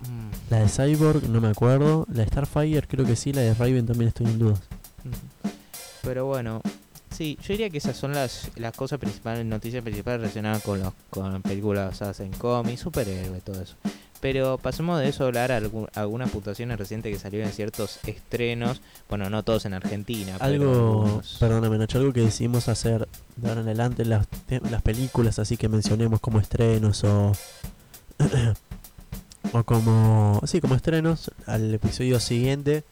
mm, 0.09 0.51
La 0.51 0.59
de 0.59 0.67
Cyborg 0.67 1.29
no 1.29 1.39
me 1.39 1.47
acuerdo. 1.47 2.05
La 2.11 2.23
de 2.23 2.27
Starfire 2.27 2.85
creo 2.87 3.05
que 3.05 3.15
sí. 3.15 3.31
La 3.31 3.41
de 3.41 3.53
Raven 3.53 3.85
también 3.85 4.09
estoy 4.09 4.25
en 4.25 4.39
dudas. 4.39 4.59
Pero 6.01 6.25
bueno, 6.25 6.61
sí, 7.15 7.37
yo 7.41 7.53
diría 7.53 7.69
que 7.69 7.77
esas 7.77 7.95
son 7.95 8.13
las, 8.13 8.49
las 8.55 8.75
cosas 8.75 8.99
principales, 8.99 9.45
noticias 9.45 9.83
principales 9.83 10.21
relacionadas 10.21 10.63
con 10.63 10.79
los 10.79 10.93
con 11.09 11.41
películas 11.41 11.91
basadas 11.91 12.19
en 12.21 12.31
cómics, 12.31 12.81
superhéroes, 12.81 13.43
todo 13.43 13.61
eso. 13.61 13.75
Pero 14.21 14.57
pasemos 14.57 14.99
de 14.99 15.07
eso 15.07 15.23
a 15.23 15.27
hablar 15.27 15.51
a 15.51 15.61
algu- 15.61 15.87
algunas 15.95 16.29
puntuaciones 16.29 16.77
recientes 16.77 17.13
que 17.13 17.19
salieron 17.19 17.47
en 17.47 17.53
ciertos 17.53 17.99
estrenos. 18.05 18.81
Bueno, 19.07 19.29
no 19.29 19.43
todos 19.43 19.65
en 19.65 19.73
Argentina. 19.73 20.35
Algo, 20.39 21.21
perdóname 21.39 21.77
Nacho, 21.77 21.99
algo 21.99 22.11
que 22.11 22.21
decidimos 22.21 22.67
hacer 22.67 23.07
de 23.37 23.47
ahora 23.49 23.61
en 23.61 23.67
adelante 23.67 24.03
las, 24.03 24.27
las 24.69 24.81
películas, 24.81 25.39
así 25.39 25.55
que 25.55 25.69
mencionemos 25.69 26.19
como 26.19 26.39
estrenos 26.39 27.03
o 27.05 27.31
o 29.53 29.63
como, 29.63 30.41
sí, 30.45 30.59
como 30.61 30.75
estrenos 30.75 31.31
al 31.45 31.73
episodio 31.73 32.19
siguiente. 32.19 32.83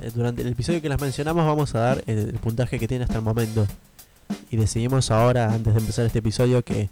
Eh, 0.00 0.10
durante 0.14 0.42
el 0.42 0.48
episodio 0.48 0.80
que 0.82 0.88
las 0.88 1.00
mencionamos 1.00 1.46
vamos 1.46 1.74
a 1.74 1.78
dar 1.80 2.04
el, 2.06 2.18
el 2.30 2.38
puntaje 2.38 2.78
que 2.78 2.88
tiene 2.88 3.04
hasta 3.04 3.16
el 3.16 3.22
momento. 3.22 3.66
Y 4.50 4.56
decidimos 4.56 5.10
ahora, 5.10 5.52
antes 5.52 5.74
de 5.74 5.80
empezar 5.80 6.06
este 6.06 6.20
episodio, 6.20 6.62
que 6.64 6.88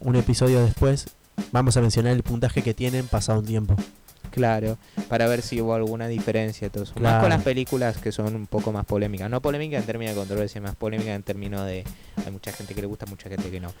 un 0.00 0.14
episodio 0.16 0.60
después 0.64 1.06
vamos 1.50 1.76
a 1.76 1.80
mencionar 1.80 2.12
el 2.12 2.22
puntaje 2.22 2.62
que 2.62 2.74
tienen 2.74 3.06
pasado 3.06 3.40
un 3.40 3.46
tiempo. 3.46 3.74
Claro, 4.30 4.78
para 5.10 5.26
ver 5.26 5.42
si 5.42 5.60
hubo 5.60 5.74
alguna 5.74 6.08
diferencia. 6.08 6.70
Eso. 6.72 6.94
Más 7.00 7.20
con 7.20 7.28
las 7.28 7.42
películas 7.42 7.98
que 7.98 8.12
son 8.12 8.34
un 8.34 8.46
poco 8.46 8.72
más 8.72 8.86
polémicas. 8.86 9.28
No 9.28 9.42
polémicas 9.42 9.80
en 9.80 9.86
términos 9.86 10.14
de 10.14 10.20
controversia, 10.20 10.58
más 10.62 10.74
polémicas 10.74 11.14
en 11.16 11.22
términos 11.22 11.66
de. 11.66 11.84
Hay 12.24 12.32
mucha 12.32 12.50
gente 12.52 12.74
que 12.74 12.80
le 12.80 12.86
gusta, 12.86 13.04
mucha 13.06 13.28
gente 13.28 13.50
que 13.50 13.60
no. 13.60 13.72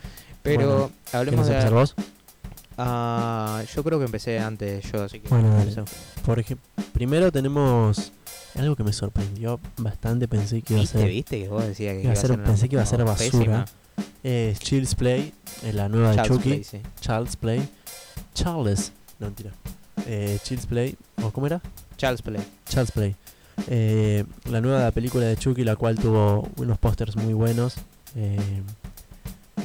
Pero 0.42 0.60
Bueno, 0.66 0.90
hablemos 1.12 1.46
¿Quieres 1.46 1.48
de. 1.48 1.52
empezar 1.54 1.72
vos? 1.72 1.94
Ah, 2.78 3.62
yo 3.74 3.84
creo 3.84 3.98
que 3.98 4.06
empecé 4.06 4.38
antes 4.40 4.90
yo, 4.92 5.02
así 5.04 5.20
que. 5.20 5.28
Bueno, 5.28 5.54
dale. 5.56 5.72
Por 6.24 6.38
ejemplo, 6.38 6.66
primero 6.92 7.30
tenemos 7.32 8.12
algo 8.58 8.76
que 8.76 8.84
me 8.84 8.92
sorprendió 8.92 9.60
bastante. 9.78 10.28
Pensé 10.28 10.62
que 10.62 10.74
iba 10.74 10.80
a 10.80 10.82
¿Viste, 10.82 10.98
ser, 10.98 11.08
viste 11.08 11.40
que 11.42 11.48
vos 11.48 11.66
decías 11.66 11.94
que 11.96 12.02
iba 12.02 12.12
a 12.12 12.16
ser- 12.16 12.42
pensé 12.42 12.68
que 12.68 12.74
iba 12.76 12.82
a 12.82 12.86
ser 12.86 13.04
basura. 13.04 13.30
pésima? 13.38 13.64
Eh, 14.24 14.54
Child's 14.58 14.94
Play, 14.94 15.32
eh, 15.62 15.72
la 15.72 15.88
nueva 15.88 16.14
de 16.14 16.22
Chucky. 16.22 16.48
Play, 16.48 16.64
sí. 16.64 16.80
Child's 17.00 17.36
Play. 17.36 17.68
Charles. 18.34 18.92
No, 19.18 19.26
mentira. 19.26 19.50
Eh, 20.06 20.38
Child's 20.42 20.66
Play. 20.66 20.96
¿O 21.22 21.30
cómo 21.30 21.46
era? 21.46 21.60
Child's 21.96 22.22
Play. 22.22 22.42
Child's 22.68 22.90
Play. 22.92 23.14
Eh, 23.68 24.24
la 24.50 24.60
nueva 24.60 24.90
película 24.90 25.26
de 25.26 25.36
Chucky, 25.36 25.62
la 25.64 25.76
cual 25.76 25.98
tuvo 25.98 26.48
unos 26.56 26.78
pósters 26.78 27.16
muy 27.16 27.34
buenos. 27.34 27.74
eh, 28.16 28.62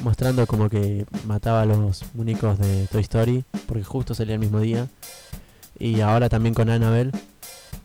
mostrando 0.02 0.46
como 0.46 0.68
que 0.68 1.04
mataba 1.26 1.62
a 1.62 1.66
los 1.66 2.04
muñecos 2.14 2.58
de 2.58 2.86
Toy 2.86 3.00
Story. 3.02 3.44
Porque 3.66 3.82
justo 3.84 4.14
salía 4.14 4.34
el 4.34 4.40
mismo 4.40 4.60
día. 4.60 4.86
Y 5.78 6.00
ahora 6.00 6.28
también 6.28 6.54
con 6.54 6.68
Annabelle. 6.70 7.10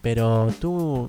Pero 0.02 0.54
tuvo. 0.60 1.08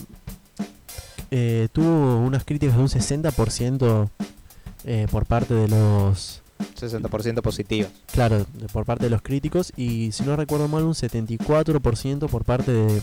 eh, 1.31 1.69
tuvo 1.73 2.17
unas 2.19 2.45
críticas 2.45 2.77
de 2.77 2.83
un 2.83 2.89
60% 2.89 4.09
eh, 4.85 5.07
por 5.11 5.27
parte 5.27 5.55
de 5.55 5.69
los 5.69 6.41
60% 6.79 7.43
positivos. 7.43 7.91
Claro, 8.13 8.47
por 8.73 8.85
parte 8.85 9.05
de 9.05 9.11
los 9.11 9.23
críticos 9.23 9.73
y 9.77 10.13
si 10.13 10.23
no 10.25 10.37
recuerdo 10.37 10.69
mal 10.69 10.85
un 10.85 10.95
74% 10.95 12.29
por 12.29 12.45
parte 12.45 12.73
de- 12.73 13.03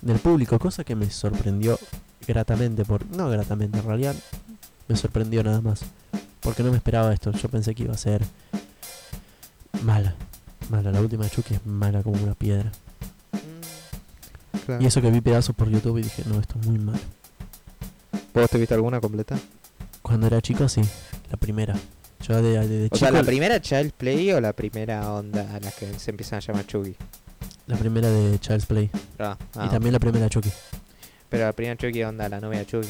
del 0.00 0.18
público, 0.18 0.58
cosa 0.58 0.84
que 0.84 0.94
me 0.94 1.10
sorprendió 1.10 1.78
gratamente, 2.26 2.84
por 2.84 3.04
no 3.10 3.28
gratamente, 3.30 3.78
en 3.78 3.84
realidad 3.84 4.14
me 4.86 4.96
sorprendió 4.96 5.42
nada 5.42 5.60
más, 5.60 5.80
porque 6.40 6.62
no 6.62 6.70
me 6.70 6.76
esperaba 6.76 7.12
esto, 7.12 7.32
yo 7.32 7.48
pensé 7.48 7.74
que 7.74 7.82
iba 7.84 7.94
a 7.94 7.98
ser 7.98 8.24
mala, 9.82 10.14
mala, 10.70 10.92
la 10.92 11.00
última 11.00 11.24
de 11.24 11.30
Chucky 11.30 11.54
es 11.54 11.66
mala 11.66 12.02
como 12.02 12.22
una 12.22 12.34
piedra. 12.34 12.70
Y 14.80 14.86
eso 14.86 15.00
que 15.00 15.10
vi 15.10 15.20
pedazos 15.20 15.54
por 15.56 15.68
YouTube 15.70 15.98
y 15.98 16.02
dije, 16.02 16.22
no, 16.26 16.38
esto 16.40 16.58
es 16.60 16.66
muy 16.66 16.78
malo. 16.78 16.98
¿Vos 18.34 18.50
te 18.50 18.58
viste 18.58 18.74
alguna 18.74 19.00
completa? 19.00 19.38
Cuando 20.02 20.26
era 20.26 20.40
chico, 20.42 20.68
sí, 20.68 20.82
la 21.30 21.36
primera. 21.36 21.74
Yo 22.20 22.42
de, 22.42 22.58
de- 22.58 22.68
de 22.68 22.84
O 22.86 22.88
chico, 22.88 22.96
sea, 22.98 23.10
¿la 23.10 23.22
primera 23.22 23.60
Child's 23.60 23.92
Play 23.92 24.32
o 24.32 24.40
la 24.40 24.52
primera 24.52 25.12
onda 25.12 25.42
a 25.54 25.60
la 25.60 25.70
que 25.70 25.92
se 25.98 26.10
empiezan 26.10 26.38
a 26.38 26.40
llamar 26.40 26.66
Chucky? 26.66 26.94
la 27.66 27.76
primera 27.76 28.08
de 28.10 28.38
Child's 28.40 28.64
Play 28.66 28.90
Ah, 29.18 29.36
y 29.40 29.58
ah, 29.58 29.68
también 29.70 29.92
la 29.92 29.98
primera 30.00 30.28
Chucky. 30.28 30.50
Pero 31.28 31.44
la 31.44 31.52
primera 31.52 31.76
Chucky 31.76 32.02
onda, 32.02 32.28
la 32.28 32.40
novia 32.40 32.64
Chucky. 32.64 32.88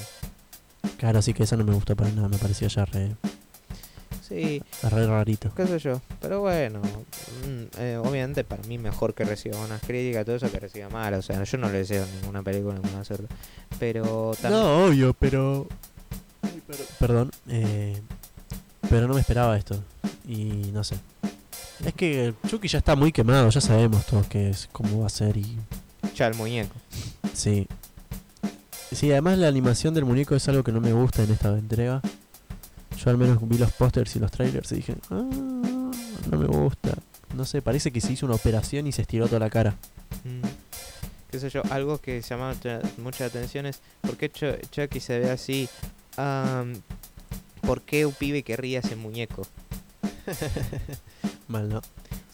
Claro, 0.98 1.20
sí 1.20 1.34
que 1.34 1.42
esa 1.42 1.56
no 1.56 1.64
me 1.64 1.74
gustó 1.74 1.96
para 1.96 2.10
nada, 2.12 2.28
me 2.28 2.38
pareció 2.38 2.68
ya 2.68 2.84
re, 2.84 3.14
Sí, 4.26 4.62
re 4.82 5.06
rarito. 5.06 5.52
qué 5.54 5.66
sé 5.66 5.78
yo. 5.78 6.00
Pero 6.20 6.40
bueno, 6.40 6.80
mm, 6.82 7.78
eh, 7.80 7.96
obviamente 8.02 8.44
para 8.44 8.62
mí 8.64 8.76
mejor 8.78 9.14
que 9.14 9.24
reciba 9.24 9.58
buenas 9.58 9.80
críticas, 9.82 10.24
todo 10.26 10.36
eso 10.36 10.50
que 10.50 10.60
reciba 10.60 10.88
mal. 10.90 11.14
O 11.14 11.22
sea, 11.22 11.42
yo 11.42 11.58
no 11.58 11.68
le 11.70 11.78
deseo 11.78 12.04
ninguna 12.20 12.42
película 12.42 12.74
ninguna 12.78 13.04
suerte. 13.04 13.26
Pero 13.78 14.32
también... 14.40 14.62
No, 14.62 14.84
obvio, 14.86 15.14
pero. 15.14 15.66
Ay, 16.42 16.62
per- 16.66 16.76
Perdón, 16.98 17.30
eh, 17.48 18.00
pero 18.90 19.06
no 19.08 19.14
me 19.14 19.20
esperaba 19.20 19.56
esto. 19.56 19.82
Y 20.26 20.70
no 20.72 20.84
sé. 20.84 20.96
Es 21.84 21.94
que 21.94 22.34
Chucky 22.48 22.68
ya 22.68 22.78
está 22.78 22.96
muy 22.96 23.12
quemado, 23.12 23.48
ya 23.50 23.60
sabemos 23.60 24.04
todos 24.06 24.26
que 24.26 24.50
es 24.50 24.68
cómo 24.72 25.00
va 25.00 25.06
a 25.06 25.10
ser 25.10 25.36
y. 25.36 25.56
Ya 26.14 26.26
el 26.26 26.34
muñeco. 26.34 26.74
Sí. 27.34 27.66
Sí, 28.90 29.12
además 29.12 29.38
la 29.38 29.48
animación 29.48 29.94
del 29.94 30.04
muñeco 30.04 30.34
es 30.34 30.48
algo 30.48 30.64
que 30.64 30.72
no 30.72 30.80
me 30.80 30.92
gusta 30.92 31.22
en 31.22 31.30
esta 31.30 31.50
entrega. 31.56 32.00
Yo 32.96 33.10
al 33.10 33.18
menos 33.18 33.38
vi 33.48 33.58
los 33.58 33.70
pósters 33.72 34.16
y 34.16 34.18
los 34.18 34.30
trailers 34.30 34.72
y 34.72 34.76
dije, 34.76 34.96
ah, 35.10 35.22
no 36.30 36.38
me 36.38 36.46
gusta. 36.46 36.94
No 37.36 37.44
sé, 37.44 37.62
parece 37.62 37.92
que 37.92 38.00
se 38.00 38.12
hizo 38.14 38.26
una 38.26 38.34
operación 38.34 38.86
y 38.86 38.92
se 38.92 39.02
estiró 39.02 39.26
toda 39.26 39.38
la 39.40 39.50
cara. 39.50 39.76
Mm, 40.24 40.40
qué 41.30 41.38
sé 41.38 41.50
yo, 41.50 41.62
algo 41.70 41.98
que 41.98 42.20
llama 42.22 42.54
mucha, 42.96 43.26
atención 43.26 43.66
es 43.66 43.80
por 44.00 44.16
qué 44.16 44.32
Chu- 44.32 44.58
Chucky 44.72 44.98
se 44.98 45.18
ve 45.20 45.30
así. 45.30 45.68
Am, 46.16 46.72
¿Por 47.60 47.82
qué 47.82 48.06
un 48.06 48.14
pibe 48.14 48.42
querría 48.42 48.80
ese 48.80 48.96
muñeco? 48.96 49.46
Mal, 51.48 51.68
¿no? 51.68 51.82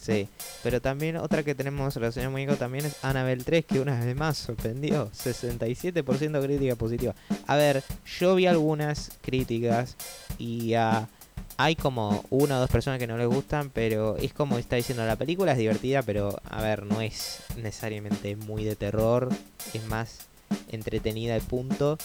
Sí, 0.05 0.27
pero 0.61 0.81
también 0.81 1.17
otra 1.17 1.41
que 1.41 1.55
tenemos 1.55 1.95
relacionada 1.95 2.27
al 2.27 2.31
muñeco 2.31 2.57
también 2.57 2.85
es 2.85 3.03
Annabelle 3.03 3.43
3, 3.43 3.65
que 3.65 3.79
una 3.79 3.99
vez 4.05 4.15
más 4.15 4.37
sorprendió. 4.37 5.09
67% 5.11 6.43
crítica 6.43 6.75
positiva. 6.75 7.15
A 7.47 7.55
ver, 7.55 7.83
yo 8.19 8.35
vi 8.35 8.45
algunas 8.45 9.17
críticas 9.23 9.95
y 10.37 10.75
ah, 10.75 11.07
hay 11.57 11.75
como 11.75 12.23
una 12.29 12.57
o 12.57 12.59
dos 12.59 12.69
personas 12.69 12.99
que 12.99 13.07
no 13.07 13.17
les 13.17 13.27
gustan, 13.27 13.71
pero 13.71 14.17
es 14.17 14.33
como 14.33 14.59
está 14.59 14.75
diciendo, 14.75 15.05
la 15.05 15.15
película 15.15 15.53
es 15.53 15.57
divertida, 15.57 16.03
pero 16.03 16.39
a 16.43 16.61
ver, 16.61 16.85
no 16.85 17.01
es 17.01 17.39
necesariamente 17.57 18.35
muy 18.35 18.63
de 18.63 18.75
terror, 18.75 19.29
es 19.73 19.85
más 19.87 20.27
entretenida 20.69 21.37
y 21.37 21.41
punto. 21.41 21.97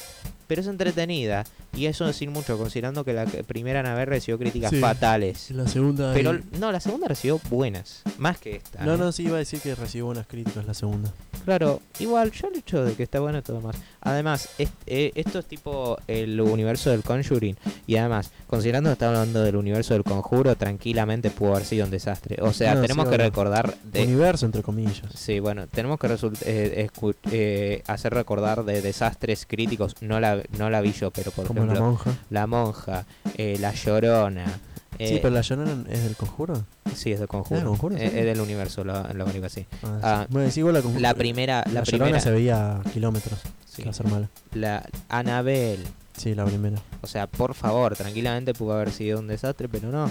Pero 0.47 0.63
es 0.63 0.67
entretenida, 0.67 1.45
y 1.77 1.87
eso 1.87 2.07
decir 2.07 2.29
mucho, 2.29 2.59
considerando 2.59 3.05
que 3.05 3.13
la 3.13 3.25
primera 3.25 3.79
Annabelle 3.81 4.07
recibió 4.07 4.37
críticas 4.37 4.71
Sí. 4.71 4.81
fatales. 4.81 5.53
La 5.53 5.69
segunda. 5.69 6.13
Pero 6.13 6.35
y- 6.35 6.43
no, 6.59 6.73
la 6.73 6.81
segunda 6.81 7.07
recibió 7.07 7.41
buenas, 7.49 8.03
más 8.19 8.39
que 8.41 8.57
esta. 8.57 8.85
No, 8.85 8.95
¿eh? 8.95 8.99
no, 8.99 9.13
sí 9.13 9.23
iba 9.23 9.37
a 9.37 9.39
decir 9.39 9.61
que 9.61 9.77
recibió 9.77 10.07
buenas 10.07 10.27
críticas 10.27 10.67
la 10.67 10.75
segunda. 10.75 11.13
Claro, 11.45 11.81
igual, 12.01 12.33
yo 12.33 12.49
el 12.49 12.57
hecho 12.57 12.85
de 12.85 12.95
que 12.95 13.05
está 13.05 13.21
bueno 13.21 13.41
todo 13.45 13.61
más. 13.61 13.77
Además, 14.01 14.49
es- 14.59 14.71
eh, 14.87 15.13
esto 15.15 15.39
es 15.39 15.47
tipo 15.47 15.97
el 16.09 16.41
universo 16.41 16.91
del 16.91 17.05
Conjuring. 17.05 17.57
Y 17.87 17.95
además, 17.97 18.33
considerando 18.49 18.91
que 18.91 18.95
está 18.95 19.07
hablando 19.07 19.43
del 19.45 19.55
universo 19.55 19.95
del 19.95 20.03
conjuro, 20.03 20.57
tranquilamente 20.57 21.31
pudo 21.31 21.53
haber 21.55 21.65
sido 21.65 21.85
un 21.85 21.93
desastre. 21.93 22.39
O 22.43 22.53
sea, 22.53 22.75
No, 22.75 22.83
tenemos 22.83 23.07
sí, 23.07 23.11
que 23.13 23.17
recordar 23.19 23.77
de. 23.85 24.03
Universo, 24.03 24.47
entre 24.47 24.65
comillas. 24.65 25.03
Sí, 25.15 25.39
bueno, 25.39 25.69
tenemos 25.69 26.01
que 26.01 26.09
eh, 26.45 26.89
eh, 27.31 27.83
hacer 27.87 28.13
recordar 28.15 28.40
de 28.41 28.83
desastres 28.83 29.47
críticos. 29.47 29.95
No 30.01 30.19
la, 30.21 30.43
no 30.59 30.71
la 30.71 30.81
vi 30.81 30.93
yo, 30.93 31.11
pero 31.11 31.31
por 31.31 31.47
Como 31.47 31.61
ejemplo, 31.63 31.81
la 31.81 31.87
monja. 31.87 32.11
La 32.31 32.47
Monja, 32.47 33.07
eh, 33.37 33.57
La 33.61 33.73
Llorona. 33.73 34.47
sí, 34.99 35.05
eh, 35.05 35.19
pero 35.23 35.33
la 35.35 35.41
Llorona 35.43 35.85
es 35.91 36.03
del 36.05 36.17
conjuro. 36.17 36.65
sí, 36.95 37.13
es 37.13 37.19
del 37.21 37.29
conjuro. 37.29 37.61
del 37.61 37.69
Conjuro, 37.69 37.97
sí. 37.97 38.05
es 38.05 38.13
del 38.13 38.41
universo, 38.41 38.83
lo, 38.85 39.03
lo 39.15 39.25
único 39.27 39.47
así. 39.47 39.67
Ah, 39.83 39.99
Ah, 40.03 40.23
sí. 40.27 40.33
Bueno, 40.33 40.51
sí, 40.51 40.61
igual 40.61 40.75
la. 40.75 41.01
La 41.01 41.15
primera, 41.15 41.63
la, 41.67 41.73
La, 41.73 41.83
primera, 41.83 42.07
Llorona 42.07 42.21
se 42.21 42.31
veía 42.31 42.77
a 42.79 42.83
kilómetros. 42.85 43.39
sí, 43.67 43.83
Que 43.83 43.85
va 43.85 43.91
a 43.91 43.95
ser 43.95 44.07
mala. 44.09 44.29
la 44.53 44.89
Annabelle. 45.09 45.85
Sí, 46.17 46.35
la 46.35 46.45
primera. 46.45 46.77
O 47.01 47.07
sea, 47.07 47.27
por 47.27 47.55
favor, 47.55 47.97
tranquilamente 47.97 48.53
pudo 48.53 48.75
haber 48.75 48.91
sido 48.91 49.21
un 49.21 49.27
desastre, 49.29 49.69
pero 49.69 49.91
no. 49.91 50.11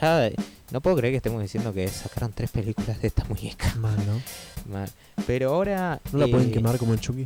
Ya, 0.00 0.28
no 0.72 0.80
puedo 0.82 0.96
creer 0.96 1.12
que 1.12 1.16
estemos 1.18 1.40
diciendo 1.40 1.72
que 1.72 1.86
sacaron 1.88 2.32
tres 2.34 2.50
películas 2.50 3.00
de 3.00 3.08
esta 3.08 3.24
muñeca. 3.24 3.74
Mal, 3.76 3.96
¿no? 4.06 4.20
Mal. 4.66 4.88
Pero 5.26 5.54
ahora. 5.54 6.00
¿No 6.12 6.18
la 6.18 6.26
pueden 6.26 6.48
eh, 6.48 6.52
quemar 6.52 6.78
como 6.78 6.94
el 6.94 7.00
Chucky? 7.00 7.24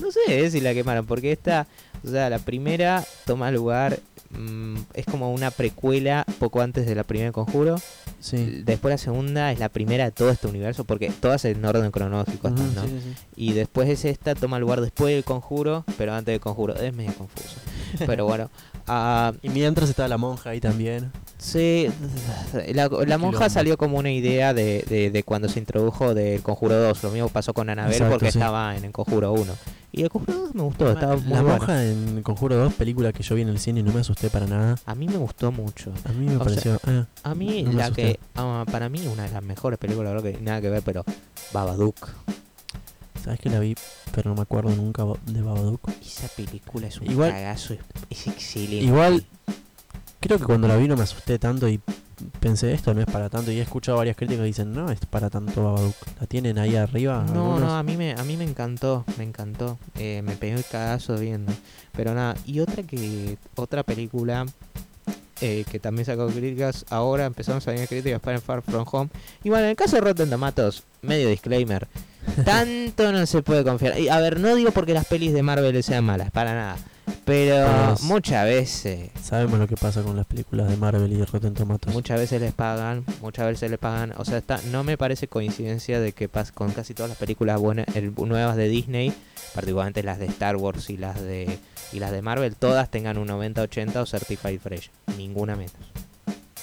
No 0.00 0.10
sé 0.10 0.20
eh, 0.28 0.50
si 0.50 0.60
la 0.60 0.74
quemaron, 0.74 1.06
porque 1.06 1.32
esta. 1.32 1.66
O 2.04 2.08
sea, 2.10 2.28
la 2.30 2.38
primera 2.38 3.04
toma 3.26 3.50
lugar. 3.50 4.00
mm, 4.30 4.76
es 4.94 5.06
como 5.06 5.32
una 5.32 5.50
precuela 5.50 6.24
poco 6.38 6.60
antes 6.60 6.86
de 6.86 6.94
la 6.94 7.04
primera 7.04 7.32
conjuro. 7.32 7.76
Sí. 8.20 8.62
Después 8.64 8.92
la 8.92 8.98
segunda 8.98 9.52
es 9.52 9.58
la 9.58 9.68
primera 9.68 10.04
de 10.04 10.10
todo 10.10 10.30
este 10.30 10.46
universo, 10.46 10.84
porque 10.84 11.10
todas 11.10 11.44
en 11.44 11.64
orden 11.64 11.90
cronológico 11.90 12.48
están, 12.48 12.74
¿no? 12.74 12.82
sí, 12.82 12.88
sí, 12.88 13.14
sí. 13.14 13.22
Y 13.36 13.52
después 13.52 13.88
es 13.88 14.04
esta, 14.04 14.34
toma 14.34 14.58
lugar 14.58 14.80
después 14.80 15.14
del 15.14 15.24
conjuro, 15.24 15.84
pero 15.98 16.14
antes 16.14 16.32
del 16.32 16.40
conjuro. 16.40 16.74
Es 16.74 16.94
medio 16.94 17.12
confuso. 17.14 17.56
Pero 18.06 18.24
bueno. 18.24 18.50
Ah, 18.88 19.32
Y 19.42 19.48
mientras 19.48 19.88
estaba 19.90 20.08
la 20.08 20.18
monja 20.18 20.50
ahí 20.50 20.60
también. 20.60 21.10
sí, 21.38 21.88
la, 22.72 22.88
la 23.06 23.18
monja 23.18 23.48
salió 23.50 23.76
como 23.76 23.98
una 23.98 24.10
idea 24.10 24.54
de, 24.54 24.84
de- 24.88 25.10
de 25.10 25.22
cuando 25.22 25.48
se 25.48 25.58
introdujo 25.58 26.14
del 26.14 26.42
conjuro 26.42 26.76
2. 26.78 27.02
Lo 27.02 27.10
mismo 27.10 27.28
pasó 27.28 27.52
con 27.54 27.68
Anabel 27.70 27.92
Exacto, 27.92 28.12
porque 28.14 28.30
sí. 28.32 28.38
estaba 28.38 28.76
en 28.76 28.84
el 28.84 28.92
conjuro 28.92 29.32
1. 29.32 29.52
Y 29.94 30.02
el 30.04 30.08
conjuro 30.10 30.38
2 30.46 30.54
me 30.54 30.62
gustó, 30.62 30.90
estaba 30.90 31.16
muy 31.16 31.24
la 31.34 31.42
bueno. 31.42 31.56
monja 31.58 31.84
en 31.84 32.22
Conjuro 32.22 32.56
2, 32.56 32.72
película 32.74 33.12
que 33.12 33.22
yo 33.22 33.34
vi 33.34 33.42
en 33.42 33.48
el 33.48 33.58
cine 33.58 33.80
y 33.80 33.82
no 33.82 33.92
me 33.92 34.00
asusté 34.00 34.30
para 34.30 34.46
nada. 34.46 34.76
A 34.86 34.94
mí 34.94 35.06
me 35.06 35.16
gustó 35.18 35.52
mucho. 35.52 35.92
A 36.04 36.12
mí 36.12 36.26
me 36.26 36.36
O 36.36 36.38
pareció. 36.38 36.80
ah, 36.86 37.04
A 37.24 37.34
mí, 37.34 37.62
No 37.62 37.72
la 37.72 37.90
que. 37.90 38.18
ah, 38.36 38.64
para 38.70 38.88
mí, 38.88 39.06
una 39.06 39.24
de 39.24 39.32
las 39.32 39.42
mexores 39.42 39.78
películas, 39.78 40.12
creo 40.12 40.22
que 40.22 40.40
nada 40.40 40.60
que 40.62 40.70
ver, 40.70 40.82
pero. 40.82 41.04
Babadook. 41.52 42.08
¿Sabes 43.22 43.40
que 43.40 43.50
la 43.50 43.60
vi? 43.60 43.74
Pero 44.14 44.30
no 44.30 44.36
me 44.36 44.42
acuerdo 44.42 44.70
nunca 44.74 45.04
de 45.26 45.42
Babadook. 45.42 45.88
Esa 46.04 46.28
película 46.28 46.86
es 46.88 47.00
un 47.00 47.10
Igual- 47.10 47.30
cagazo, 47.32 47.74
es, 47.74 47.80
es 48.10 48.26
excelente. 48.26 48.84
Igual, 48.84 49.24
creo 50.20 50.38
que 50.38 50.44
cuando 50.44 50.66
la 50.68 50.76
vi 50.76 50.88
no 50.88 50.96
me 50.96 51.02
asusté 51.04 51.38
tanto 51.38 51.68
y 51.68 51.80
pensé 52.38 52.72
esto 52.72 52.94
no 52.94 53.00
es 53.00 53.06
para 53.06 53.28
tanto 53.28 53.50
y 53.50 53.58
he 53.58 53.62
escuchado 53.62 53.98
varias 53.98 54.16
críticas 54.16 54.42
que 54.42 54.46
dicen 54.46 54.72
no 54.72 54.90
es 54.90 55.00
para 55.06 55.30
tanto 55.30 55.62
Babadook. 55.64 55.94
¿La 56.20 56.26
tienen 56.26 56.58
ahí 56.58 56.74
arriba? 56.76 57.24
No, 57.32 57.52
algunos? 57.54 57.60
no, 57.60 57.76
a 57.76 57.82
mí 57.82 57.96
me, 57.96 58.12
a 58.12 58.24
mí 58.24 58.36
me 58.36 58.44
encantó, 58.44 59.04
me 59.18 59.24
encantó. 59.24 59.78
Eh, 59.96 60.22
me 60.24 60.36
pegué 60.36 60.54
el 60.54 60.64
cagazo 60.64 61.16
viendo. 61.16 61.52
Pero 61.92 62.14
nada, 62.14 62.36
y 62.46 62.60
otra 62.60 62.82
que, 62.82 63.38
otra 63.56 63.82
película 63.82 64.46
eh, 65.40 65.64
que 65.70 65.78
también 65.80 66.06
sacó 66.06 66.26
críticas, 66.28 66.86
ahora 66.90 67.26
empezamos 67.26 67.66
a 67.66 67.72
venir 67.72 67.88
críticas 67.88 68.20
para 68.20 68.40
Far 68.40 68.62
From 68.62 68.84
Home. 68.90 69.10
Y 69.42 69.48
bueno, 69.50 69.64
en 69.64 69.70
el 69.70 69.76
caso 69.76 69.96
de 69.96 70.02
Rotten 70.02 70.30
Tomatoes, 70.30 70.84
medio 71.02 71.28
disclaimer, 71.28 71.88
tanto 72.44 73.12
no 73.12 73.26
se 73.26 73.42
puede 73.42 73.64
confiar. 73.64 73.98
Y 73.98 74.08
a 74.08 74.18
ver, 74.20 74.40
no 74.40 74.54
digo 74.54 74.70
porque 74.72 74.94
las 74.94 75.06
pelis 75.06 75.32
de 75.32 75.42
Marvel 75.42 75.82
sean 75.82 76.04
malas, 76.04 76.30
para 76.30 76.54
nada. 76.54 76.76
Pero 77.24 77.66
Pues- 77.88 78.02
muchas 78.02 78.44
veces, 78.44 79.10
Sabemos 79.22 79.58
lo 79.58 79.66
que 79.68 79.76
pasa 79.76 80.02
con 80.02 80.16
las 80.16 80.26
películas 80.26 80.68
de 80.68 80.76
Marvel 80.76 81.12
y 81.12 81.16
de 81.16 81.24
Rotten 81.26 81.54
Tomatoes. 81.54 81.94
muchas 81.94 82.18
veces 82.18 82.40
les 82.40 82.52
pagan, 82.52 83.04
muchas 83.20 83.46
veces 83.46 83.70
les 83.70 83.78
pagan. 83.78 84.12
O 84.18 84.24
sea, 84.24 84.38
está, 84.38 84.60
no 84.70 84.82
me 84.84 84.96
parece 84.96 85.28
coincidencia 85.28 86.00
de 86.00 86.12
que 86.12 86.28
pas, 86.28 86.52
con 86.52 86.70
casi 86.72 86.94
todas 86.94 87.08
las 87.10 87.18
películas 87.18 87.60
buenas, 87.60 87.86
el- 87.96 88.12
nuevas 88.14 88.56
de 88.56 88.68
Disney, 88.68 89.12
particularmente 89.54 90.02
las 90.02 90.18
de 90.18 90.26
Star 90.26 90.56
Wars 90.56 90.90
y 90.90 90.96
las 90.96 91.20
de 91.20 91.58
y 91.92 91.98
las 92.00 92.10
de 92.10 92.22
Marvel, 92.22 92.56
todas 92.56 92.90
tengan 92.90 93.18
un 93.18 93.28
90-80 93.28 94.00
o 94.00 94.06
Certified 94.06 94.58
Fresh. 94.60 94.90
Ninguna 95.18 95.56
menos. 95.56 95.72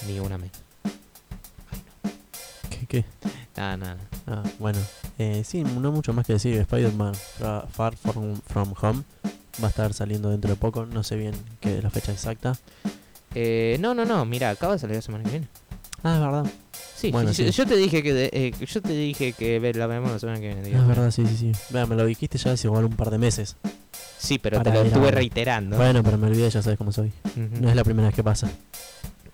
Ni 0.07 0.19
una 0.19 0.37
menos. 0.37 0.57
¿Qué? 2.89 3.05
Nada, 3.55 3.77
nada. 3.77 3.97
Ah, 4.27 4.43
bueno. 4.59 4.79
Eh, 5.17 5.43
sí, 5.45 5.63
no 5.63 5.91
mucho 5.91 6.11
más 6.11 6.25
que 6.25 6.33
decir. 6.33 6.55
Spider-Man 6.55 7.13
Far 7.71 7.95
From, 7.95 8.35
From 8.47 8.73
Home 8.81 9.03
va 9.63 9.67
a 9.67 9.69
estar 9.69 9.93
saliendo 9.93 10.29
dentro 10.29 10.49
de 10.49 10.55
poco. 10.57 10.85
No 10.85 11.03
sé 11.03 11.15
bien 11.15 11.33
qué 11.61 11.77
es 11.77 11.83
la 11.83 11.89
fecha 11.91 12.11
exacta. 12.11 12.57
Eh, 13.35 13.77
no, 13.79 13.93
no, 13.93 14.05
no, 14.05 14.25
mira, 14.25 14.49
acaba 14.49 14.73
de 14.73 14.79
salir 14.79 14.95
la 14.95 15.01
semana 15.03 15.23
que 15.23 15.29
viene. 15.29 15.47
Ah, 16.03 16.15
es 16.15 16.19
verdad. 16.19 16.45
Sí, 16.95 17.11
Bueno, 17.11 17.33
sí, 17.33 17.45
sí. 17.45 17.51
Yo 17.51 17.65
te 17.65 17.75
dije 17.77 18.01
que 18.03 18.13
de- 18.13 18.29
eh, 18.33 18.53
yo 18.65 18.81
te 18.81 18.91
dije 18.93 19.33
que 19.33 19.59
la 19.73 19.87
vemos 19.87 20.11
la 20.11 20.19
semana 20.19 20.39
que 20.39 20.47
viene. 20.47 20.63
digo. 20.63 20.79
Es 20.81 20.87
verdad, 20.87 21.11
sí, 21.11 21.25
sí, 21.27 21.37
sí. 21.37 21.51
Vea, 21.69 21.85
me 21.85 21.95
lo 21.95 22.05
dijiste 22.05 22.37
ya 22.37 22.51
hace 22.53 22.67
igual 22.67 22.85
un 22.85 22.95
par 22.95 23.09
de 23.11 23.17
meses. 23.19 23.55
Sí, 24.17 24.37
pero 24.39 24.57
Para 24.57 24.71
te 24.71 24.77
lo 24.79 24.85
estuve 24.85 25.11
reiterando. 25.11 25.77
Bueno, 25.77 26.03
pero 26.03 26.17
me 26.17 26.27
olvidé, 26.27 26.49
ya 26.49 26.61
sabes 26.61 26.77
cómo 26.77 26.91
soy. 26.91 27.13
Ujú. 27.25 27.61
No 27.61 27.69
es 27.69 27.75
la 27.75 27.83
primera 27.83 28.07
vez 28.07 28.15
que 28.15 28.23
pasa. 28.23 28.49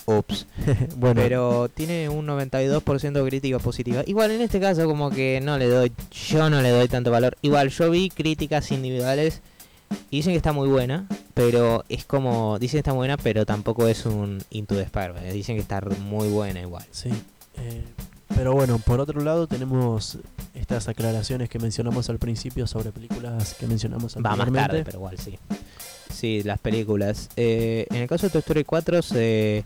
Ups. 0.06 0.46
bueno, 0.98 1.22
Pero 1.22 1.70
tiene 1.70 2.10
un 2.10 2.28
92% 2.28 3.12
de 3.12 3.28
crítica 3.28 3.60
positiva. 3.60 4.04
Igual 4.06 4.32
en 4.32 4.42
este 4.42 4.60
caso 4.60 4.86
como 4.86 5.10
que 5.10 5.42
no 5.42 5.58
le 5.58 5.68
doy, 5.68 5.92
yo 6.30 6.50
no 6.50 6.62
le 6.62 6.70
doy 6.70 6.88
tanto 6.88 7.12
valor. 7.12 7.38
Igual 7.42 7.70
yo 7.70 7.90
vi 7.90 8.10
críticas 8.10 8.72
individuales 8.72 9.42
y 10.10 10.18
dicen 10.18 10.34
que 10.34 10.38
está 10.38 10.54
muy 10.54 10.68
buena, 10.68 11.08
pero 11.34 11.84
es 11.90 12.06
como, 12.06 12.60
dicen 12.60 12.78
que 12.78 12.80
está 12.80 12.94
buena, 12.94 13.18
pero 13.18 13.46
tampoco 13.46 13.88
es 13.88 14.06
un 14.06 14.44
Into 14.52 14.76
the 14.76 14.84
Spider-Man. 14.84 15.32
Dicen 15.34 15.56
que 15.56 15.62
está 15.62 15.82
muy 15.82 16.30
buena 16.30 16.62
igual. 16.62 16.86
sí. 16.92 17.10
Eh, 17.58 17.84
pero 18.36 18.54
bueno, 18.54 18.80
por 18.80 19.00
otro 19.00 19.22
lado 19.22 19.48
tenemos 19.48 20.18
estas 20.54 20.88
aclaraciones 20.88 21.50
que 21.50 21.60
mencionamos 21.60 22.10
al 22.10 22.18
principio 22.18 22.66
sobre 22.68 22.92
películas 22.92 23.54
que 23.54 23.68
mencionamos 23.68 24.18
Va 24.18 24.36
más 24.36 24.52
tarde, 24.52 24.84
pero 24.84 24.98
igual 24.98 25.18
sí. 25.20 25.38
Sí, 26.12 26.44
las 26.44 26.60
películas. 26.60 27.30
Eh, 27.36 27.86
en 27.90 27.98
el 27.98 28.08
caso 28.08 28.28
de 28.28 28.32
Toy 28.32 28.40
Story 28.40 28.64
4 28.64 29.02
se 29.02 29.66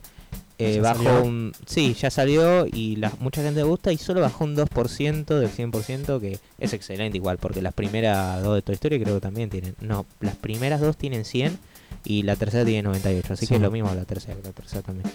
eh, 0.59 0.73
¿Ya 0.75 0.81
bajó 0.81 1.03
salió? 1.03 1.23
un... 1.23 1.53
Sí, 1.65 1.93
ya 1.99 2.11
salió 2.11 2.67
y 2.67 2.97
la, 2.97 3.11
mucha 3.19 3.41
gente 3.41 3.63
gusta 3.63 3.91
y 3.91 3.97
solo 3.97 4.21
bajó 4.21 4.43
un 4.43 4.55
2% 4.55 5.25
del 5.39 5.49
100% 5.49 6.19
que 6.19 6.37
es 6.59 6.73
excelente 6.73 7.17
igual, 7.17 7.37
porque 7.37 7.61
las 7.61 7.73
primeras 7.73 8.43
dos 8.43 8.55
de 8.55 8.61
Toy 8.61 8.75
Story 8.75 9.01
creo 9.01 9.15
que 9.15 9.21
también 9.21 9.49
tienen... 9.49 9.75
No, 9.81 10.05
las 10.19 10.35
primeras 10.35 10.81
dos 10.81 10.97
tienen 10.97 11.25
100 11.25 11.57
y 12.05 12.23
la 12.23 12.35
tercera 12.35 12.63
tiene 12.65 12.83
98, 12.83 13.33
así 13.33 13.45
Sí. 13.45 13.49
que 13.49 13.55
es 13.55 13.61
lo 13.61 13.71
mismo 13.71 13.93
la 13.95 14.05
tercera, 14.05 14.37
la 14.43 14.51
tercera 14.51 14.81
también. 14.83 15.09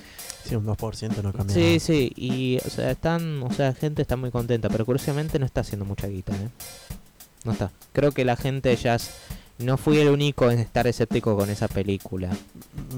Sí, 0.44 0.56
un 0.56 0.66
2% 0.66 1.22
no 1.22 1.32
cambia 1.32 1.54
Sí, 1.54 1.60
nada. 1.66 1.78
sí, 1.80 2.12
y 2.16 2.58
o 2.66 2.70
sea, 2.70 2.90
están, 2.90 3.42
o 3.42 3.52
sea, 3.52 3.72
gente 3.74 4.02
está 4.02 4.16
muy 4.16 4.30
contenta, 4.30 4.68
pero 4.68 4.84
curiosamente 4.84 5.38
no 5.38 5.46
está 5.46 5.60
haciendo 5.60 5.84
mucha 5.84 6.06
guita, 6.08 6.34
¿eh? 6.34 6.48
No 7.44 7.52
está. 7.52 7.70
Creo 7.92 8.12
que 8.12 8.24
la 8.24 8.36
gente 8.36 8.74
ya 8.76 8.96
no 9.58 9.76
fui 9.76 9.98
el 9.98 10.08
único 10.08 10.50
en 10.50 10.58
estar 10.58 10.86
escéptico 10.86 11.36
con 11.36 11.48
esa 11.50 11.68
película. 11.68 12.30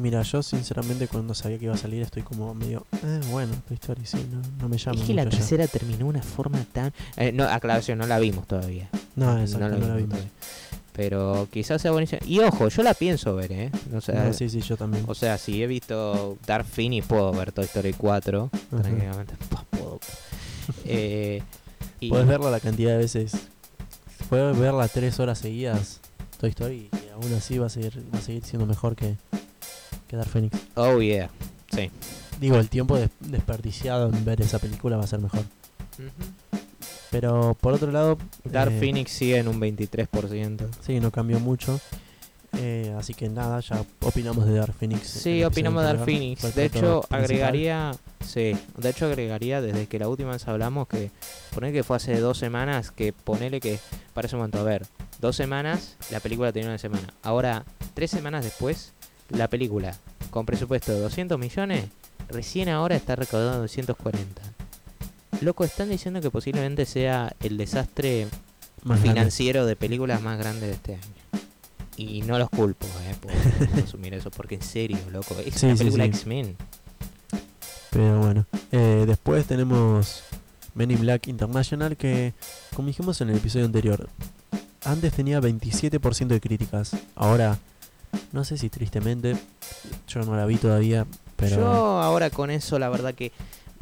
Mira, 0.00 0.22
yo 0.22 0.42
sinceramente 0.42 1.06
cuando 1.08 1.34
sabía 1.34 1.58
que 1.58 1.66
iba 1.66 1.74
a 1.74 1.78
salir 1.78 2.02
estoy 2.02 2.22
como 2.22 2.54
medio, 2.54 2.86
eh, 3.04 3.20
bueno, 3.30 3.52
Toy 3.68 3.76
Story 3.76 4.06
sí, 4.06 4.26
no, 4.30 4.40
no 4.62 4.68
me 4.68 4.78
llama 4.78 5.00
es 5.00 5.06
que 5.06 5.14
la 5.14 5.24
mucho 5.24 5.36
ya. 5.36 5.40
tercera 5.40 5.66
terminó 5.66 5.98
de 5.98 6.04
una 6.04 6.22
forma 6.22 6.64
tan 6.72 6.92
eh, 7.16 7.32
no, 7.32 7.44
aclaración, 7.44 7.98
no 7.98 8.06
la 8.06 8.18
vimos 8.18 8.46
todavía. 8.46 8.88
No, 9.16 9.38
exacto, 9.40 9.68
no 9.78 9.86
la 9.86 9.94
vimos. 9.96 10.10
todavía. 10.10 10.30
Pero 10.94 11.46
quizás 11.52 11.82
sea 11.82 11.90
buenísima. 11.90 12.20
Y 12.26 12.38
ojo, 12.40 12.68
yo 12.68 12.82
la 12.82 12.94
pienso 12.94 13.36
ver, 13.36 13.52
¿eh? 13.52 13.70
O 13.94 14.00
sea, 14.00 14.24
No, 14.24 14.32
sí, 14.32 14.48
sí, 14.48 14.62
yo 14.62 14.78
también. 14.78 15.04
o 15.06 15.14
sea, 15.14 15.36
si 15.36 15.62
he 15.62 15.66
visto 15.66 16.38
Dark 16.46 16.64
Phoenix 16.64 17.06
puedo 17.06 17.32
ver 17.32 17.52
Toy 17.52 17.66
Story 17.66 17.92
4 17.92 18.50
Ajá. 18.52 18.82
tranquilamente. 18.82 19.34
Puedo. 19.70 20.00
Eh, 20.86 21.42
y- 22.00 22.08
Puedes 22.08 22.26
verla 22.26 22.50
la 22.50 22.60
cantidad 22.60 22.92
de 22.92 22.98
veces. 22.98 23.32
Puedes 24.30 24.58
verla 24.58 24.88
tres 24.88 25.20
horas 25.20 25.38
seguidas, 25.38 26.00
Toy 26.38 26.50
Story, 26.50 26.90
y 26.92 27.08
aún 27.12 27.32
así 27.34 27.58
va 27.58 27.66
a 27.66 27.70
seguir, 27.70 28.02
va 28.14 28.18
a 28.18 28.22
seguir 28.22 28.44
siendo 28.44 28.66
mejor 28.66 28.94
que, 28.96 29.16
que 30.08 30.16
Dark 30.16 30.28
Phoenix. 30.28 30.56
Oh, 30.74 31.00
yeah. 31.00 31.30
Sí. 31.72 31.90
Digo, 32.40 32.56
el 32.56 32.68
tiempo 32.68 32.96
des- 32.96 33.10
desperdiciado 33.20 34.08
en 34.10 34.24
ver 34.24 34.40
esa 34.42 34.58
película 34.58 34.96
va 34.96 35.04
a 35.04 35.06
ser 35.06 35.20
mejor. 35.20 35.42
Pero 37.10 37.56
por 37.60 37.72
otro 37.74 37.90
lado, 37.92 38.18
Dark 38.44 38.72
eh, 38.72 38.78
Phoenix 38.78 39.12
sigue 39.12 39.38
en 39.38 39.48
un 39.48 39.60
23%. 39.60 40.68
sí, 40.84 41.00
no 41.00 41.10
cambió 41.10 41.40
mucho. 41.40 41.80
Eh, 42.58 42.94
así 42.98 43.12
que 43.14 43.28
nada, 43.28 43.60
ya 43.60 43.84
opinamos 44.00 44.46
de 44.46 44.54
Dark 44.54 44.74
Phoenix. 44.74 45.08
Sí, 45.08 45.44
opinamos 45.44 45.82
de 45.82 45.86
Dark. 45.88 46.04
Phoenix. 46.04 46.54
De 46.54 46.64
hecho, 46.64 47.00
principal. 47.00 47.20
agregaría. 47.22 47.92
Sí, 48.24 48.56
de 48.78 48.88
hecho, 48.90 49.06
agregaría 49.06 49.60
desde 49.60 49.86
que 49.86 49.98
la 49.98 50.08
última 50.08 50.32
vez 50.32 50.46
hablamos 50.48 50.88
que. 50.88 51.10
Poner 51.54 51.72
que 51.72 51.84
fue 51.84 51.96
hace 51.96 52.18
dos 52.18 52.38
semanas. 52.38 52.90
Que 52.90 53.12
ponele 53.12 53.60
que. 53.60 53.78
Parece 54.14 54.36
un 54.36 54.42
montón. 54.42 54.62
A 54.62 54.64
ver, 54.64 54.86
dos 55.20 55.36
semanas, 55.36 55.96
la 56.10 56.20
película 56.20 56.52
tenía 56.52 56.68
una 56.68 56.78
semana. 56.78 57.12
Ahora, 57.22 57.64
tres 57.94 58.10
semanas 58.10 58.44
después, 58.44 58.92
la 59.30 59.48
película, 59.48 59.96
con 60.30 60.46
presupuesto 60.46 60.92
de 60.92 61.00
200 61.00 61.38
millones, 61.38 61.86
recién 62.28 62.68
ahora 62.68 62.96
está 62.96 63.16
recaudando 63.16 63.60
240. 63.60 64.42
Loco, 65.40 65.64
están 65.64 65.90
diciendo 65.90 66.20
que 66.20 66.30
posiblemente 66.30 66.86
sea 66.86 67.34
el 67.40 67.56
desastre 67.56 68.26
Más 68.82 68.98
grande. 69.00 69.08
financiero 69.08 69.66
de 69.66 69.76
películas 69.76 70.22
más 70.22 70.38
grande 70.38 70.66
de 70.66 70.72
este 70.72 70.94
año. 70.94 71.02
Y 71.98 72.22
no 72.22 72.38
los 72.38 72.50
culpo, 72.50 72.86
eh, 73.04 73.14
por 73.20 73.70
consumir 73.70 74.14
eso, 74.14 74.30
porque 74.30 74.54
en 74.56 74.62
serio, 74.62 74.98
loco, 75.10 75.34
es 75.44 75.54
Sí, 75.54 75.66
una 75.66 75.74
sí, 75.76 75.78
película 75.78 76.04
sí. 76.04 76.10
X-Men. 76.10 76.56
Pero 77.90 78.18
bueno, 78.20 78.46
eh, 78.72 79.04
después 79.06 79.46
tenemos 79.46 80.22
Men 80.74 80.90
in 80.90 81.00
Black 81.00 81.28
International 81.28 81.96
que, 81.96 82.34
como 82.74 82.88
dijimos 82.88 83.20
en 83.22 83.30
el 83.30 83.36
episodio 83.36 83.64
anterior, 83.64 84.08
antes 84.86 85.12
tenía 85.12 85.40
27% 85.40 86.26
de 86.28 86.40
críticas. 86.40 86.96
Ahora, 87.14 87.58
no 88.32 88.44
sé 88.44 88.56
si 88.56 88.70
tristemente, 88.70 89.36
yo 90.08 90.20
no 90.22 90.36
la 90.36 90.46
vi 90.46 90.56
todavía, 90.56 91.06
pero... 91.36 91.56
Yo 91.56 91.66
ahora 91.66 92.30
con 92.30 92.50
eso, 92.50 92.78
la 92.78 92.88
verdad 92.88 93.14
que 93.14 93.32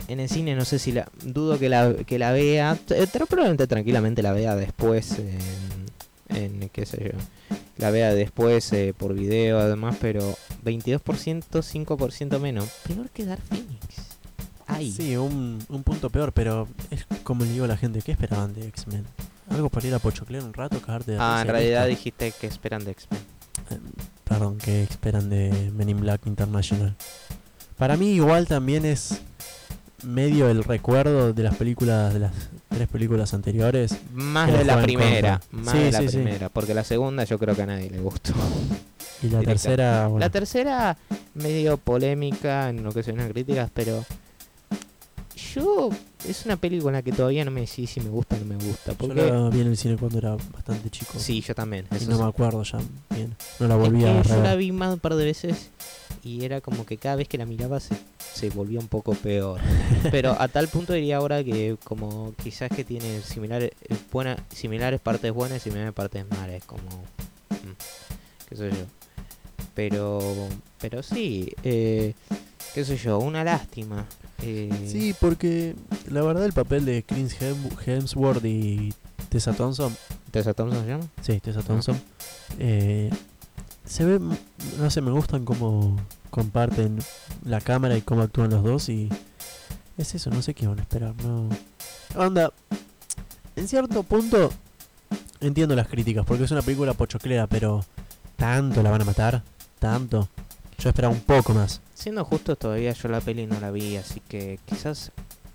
en 0.08 0.20
el 0.20 0.28
cine 0.28 0.54
no 0.54 0.64
sé 0.64 0.78
si 0.78 0.92
la... 0.92 1.08
Dudo 1.22 1.58
que 1.58 1.68
la, 1.68 1.94
que 2.06 2.18
la 2.18 2.32
vea, 2.32 2.78
eh, 2.90 3.06
pero 3.12 3.26
probablemente 3.26 3.66
tranquilamente 3.66 4.22
la 4.22 4.32
vea 4.32 4.56
después 4.56 5.18
en, 5.18 6.62
en 6.62 6.68
qué 6.70 6.86
sé 6.86 7.12
yo. 7.12 7.56
La 7.76 7.90
vea 7.90 8.14
después 8.14 8.72
eh, 8.72 8.94
por 8.96 9.14
video 9.14 9.58
además, 9.58 9.96
pero 10.00 10.36
22%, 10.64 11.02
5% 11.02 12.40
menos. 12.40 12.70
Peor 12.86 13.10
que 13.10 13.26
Dark 13.26 13.42
Phoenix. 13.42 14.16
Ay. 14.66 14.90
Sí, 14.90 15.16
un, 15.16 15.58
un 15.68 15.82
punto 15.82 16.08
peor, 16.08 16.32
pero 16.32 16.66
es 16.90 17.04
como 17.22 17.44
le 17.44 17.52
digo 17.52 17.66
a 17.66 17.68
la 17.68 17.76
gente, 17.76 18.00
¿qué 18.00 18.12
esperaban 18.12 18.54
de 18.54 18.66
X-Men? 18.68 19.04
Algo 19.50 19.68
para 19.68 19.86
ir 19.86 19.94
a 19.94 19.98
pochoclear 19.98 20.42
un 20.44 20.52
rato, 20.54 20.80
cagarte 20.80 21.12
de 21.12 21.18
Ah, 21.20 21.40
en 21.42 21.48
realidad 21.48 21.86
dijiste 21.86 22.32
que 22.40 22.46
esperan 22.46 22.84
de 22.84 22.92
X-Men. 22.92 23.20
Eh, 23.70 23.78
Perdón, 24.24 24.58
¿qué 24.58 24.82
esperan 24.84 25.28
de 25.30 25.70
Men 25.76 25.88
in 25.90 26.00
Black 26.00 26.26
International? 26.26 26.94
Para 27.76 27.96
mí 27.96 28.08
igual 28.12 28.46
también 28.46 28.84
es 28.84 29.20
medio 30.02 30.48
el 30.48 30.64
recuerdo 30.64 31.32
de 31.32 31.42
las 31.42 31.54
películas, 31.56 32.12
de 32.14 32.20
las 32.20 32.32
tres 32.68 32.88
películas 32.88 33.32
anteriores. 33.34 33.96
Más 34.12 34.50
Que 34.50 34.58
de 34.58 34.64
la 34.64 34.82
primera, 34.82 35.40
más 35.50 35.72
Sí, 35.72 35.78
de 35.78 35.92
la 35.92 36.00
sí, 36.00 36.08
sí. 36.08 36.16
primera, 36.16 36.48
porque 36.48 36.74
la 36.74 36.84
segunda 36.84 37.24
yo 37.24 37.38
creo 37.38 37.54
que 37.54 37.62
a 37.62 37.66
nadie 37.66 37.90
le 37.90 38.00
gustó. 38.00 38.32
Y 39.22 39.26
la 39.28 39.38
Directa. 39.40 39.46
tercera, 39.52 40.06
bueno, 40.08 40.18
La 40.20 40.30
tercera, 40.30 40.96
medio 41.34 41.76
polémica 41.76 42.70
en 42.70 42.82
lo 42.82 42.92
que 42.92 43.02
son 43.02 43.16
las 43.18 43.28
críticas, 43.30 43.70
pero 43.74 44.04
yo 45.54 45.90
es 46.28 46.44
una 46.44 46.56
película 46.56 46.90
en 46.90 46.94
la 46.96 47.02
que 47.02 47.12
todavía 47.12 47.44
no 47.44 47.50
me 47.50 47.62
decís 47.62 47.90
si 47.90 48.00
me 48.00 48.10
gusta 48.10 48.36
o 48.36 48.38
no 48.40 48.44
me 48.46 48.56
gusta. 48.56 48.92
yo 48.92 48.98
Porque 48.98 49.14
la 49.30 49.48
vi 49.50 49.60
en 49.60 49.68
el 49.68 49.76
cine 49.76 49.96
cuando 49.96 50.18
era 50.18 50.36
bastante 50.52 50.90
chico. 50.90 51.18
sí, 51.18 51.40
yo 51.40 51.54
también. 51.54 51.86
Y 51.90 52.04
no 52.06 52.16
sí. 52.16 52.22
me 52.22 52.28
acuerdo 52.28 52.62
ya 52.62 52.78
bien. 53.10 53.36
No 53.60 53.68
la 53.68 53.74
Es 53.74 53.80
volví 53.80 54.04
a 54.04 54.22
que 54.22 54.28
yo 54.28 54.42
la 54.42 54.54
vi 54.56 54.72
más 54.72 54.94
un 54.94 55.00
par 55.00 55.14
de 55.14 55.24
veces 55.24 55.70
y 56.22 56.44
era 56.44 56.60
como 56.60 56.86
que 56.86 56.96
cada 56.96 57.16
vez 57.16 57.28
que 57.28 57.36
la 57.38 57.46
miraba 57.46 57.80
se, 57.80 57.94
se 58.32 58.50
volvía 58.50 58.80
un 58.80 58.88
poco 58.88 59.14
peor. 59.14 59.60
Pero 60.10 60.36
a 60.40 60.48
tal 60.48 60.68
punto 60.68 60.92
diría 60.92 61.18
ahora 61.18 61.44
que 61.44 61.76
como 61.84 62.34
quizás 62.42 62.70
que 62.70 62.84
tiene 62.84 63.20
similares, 63.20 63.70
eh, 63.88 63.96
buena, 64.12 64.36
similares 64.54 65.00
partes 65.00 65.32
buenas 65.32 65.58
y 65.58 65.60
similares 65.60 65.92
partes 65.92 66.24
malas, 66.30 66.64
como 66.64 66.82
mm, 67.50 68.48
qué 68.48 68.56
sé 68.56 68.70
yo. 68.70 68.84
Pero 69.74 70.48
pero 70.80 71.02
sí, 71.02 71.52
eh, 71.62 72.14
qué 72.74 72.84
sé 72.84 72.96
yo, 72.96 73.18
una 73.18 73.42
lástima. 73.44 74.06
Eh, 74.42 74.88
Sí, 74.90 75.14
porque 75.20 75.74
la 76.10 76.22
verdad 76.22 76.44
el 76.44 76.52
papel 76.52 76.84
de 76.84 77.02
Chris 77.02 77.36
Hem- 77.40 77.70
Hemsworth 77.86 78.44
y 78.44 78.92
Tessa 79.28 79.52
Thompson, 79.52 79.96
¿Tessa 80.30 80.52
Thompson 80.54 80.82
se 80.82 80.88
llama? 80.88 81.04
sí, 81.22 81.40
Tessa 81.40 81.62
Thompson, 81.62 82.00
eh, 82.58 83.10
se 83.84 84.04
ve, 84.04 84.18
no 84.78 84.90
sé, 84.90 85.00
me 85.00 85.10
gustan 85.10 85.44
cómo 85.44 85.96
comparten 86.30 86.98
la 87.44 87.60
cámara 87.60 87.96
y 87.96 88.02
cómo 88.02 88.22
actúan 88.22 88.50
los 88.50 88.62
dos 88.62 88.88
y 88.88 89.08
es 89.98 90.14
eso, 90.14 90.30
no 90.30 90.42
sé 90.42 90.54
qué 90.54 90.66
van 90.66 90.78
a 90.78 90.82
esperar, 90.82 91.14
no. 91.24 91.48
Onda, 92.16 92.52
en 93.56 93.68
cierto 93.68 94.02
punto 94.02 94.50
entiendo 95.40 95.74
las 95.76 95.88
críticas 95.88 96.24
porque 96.26 96.44
es 96.44 96.50
una 96.50 96.62
película 96.62 96.94
pochoclera, 96.94 97.46
pero 97.46 97.84
tanto 98.36 98.82
la 98.82 98.90
van 98.90 99.02
a 99.02 99.04
matar, 99.04 99.42
tanto. 99.78 100.28
Yo 100.78 100.88
esperaba 100.88 101.14
un 101.14 101.20
poco 101.20 101.54
más. 101.54 101.80
Siendo 101.94 102.24
justo, 102.24 102.56
todavía 102.56 102.92
yo 102.92 103.08
la 103.08 103.20
peli 103.20 103.46
no 103.46 103.58
la 103.60 103.70
vi, 103.70 103.96
así 103.96 104.20
que 104.28 104.58
quizás, 104.66 105.12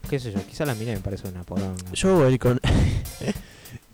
qué 0.10 0.20
sé 0.20 0.32
yo, 0.32 0.40
quizás 0.46 0.68
la 0.68 0.76
mire 0.76 0.94
y 0.94 0.96
me 0.96 1.02
parece 1.02 1.28
una 1.28 1.44
poronga. 1.44 1.92
Yo 1.94 2.16
voy 2.16 2.28
a 2.28 2.30
ir 2.30 2.40
con. 2.40 2.60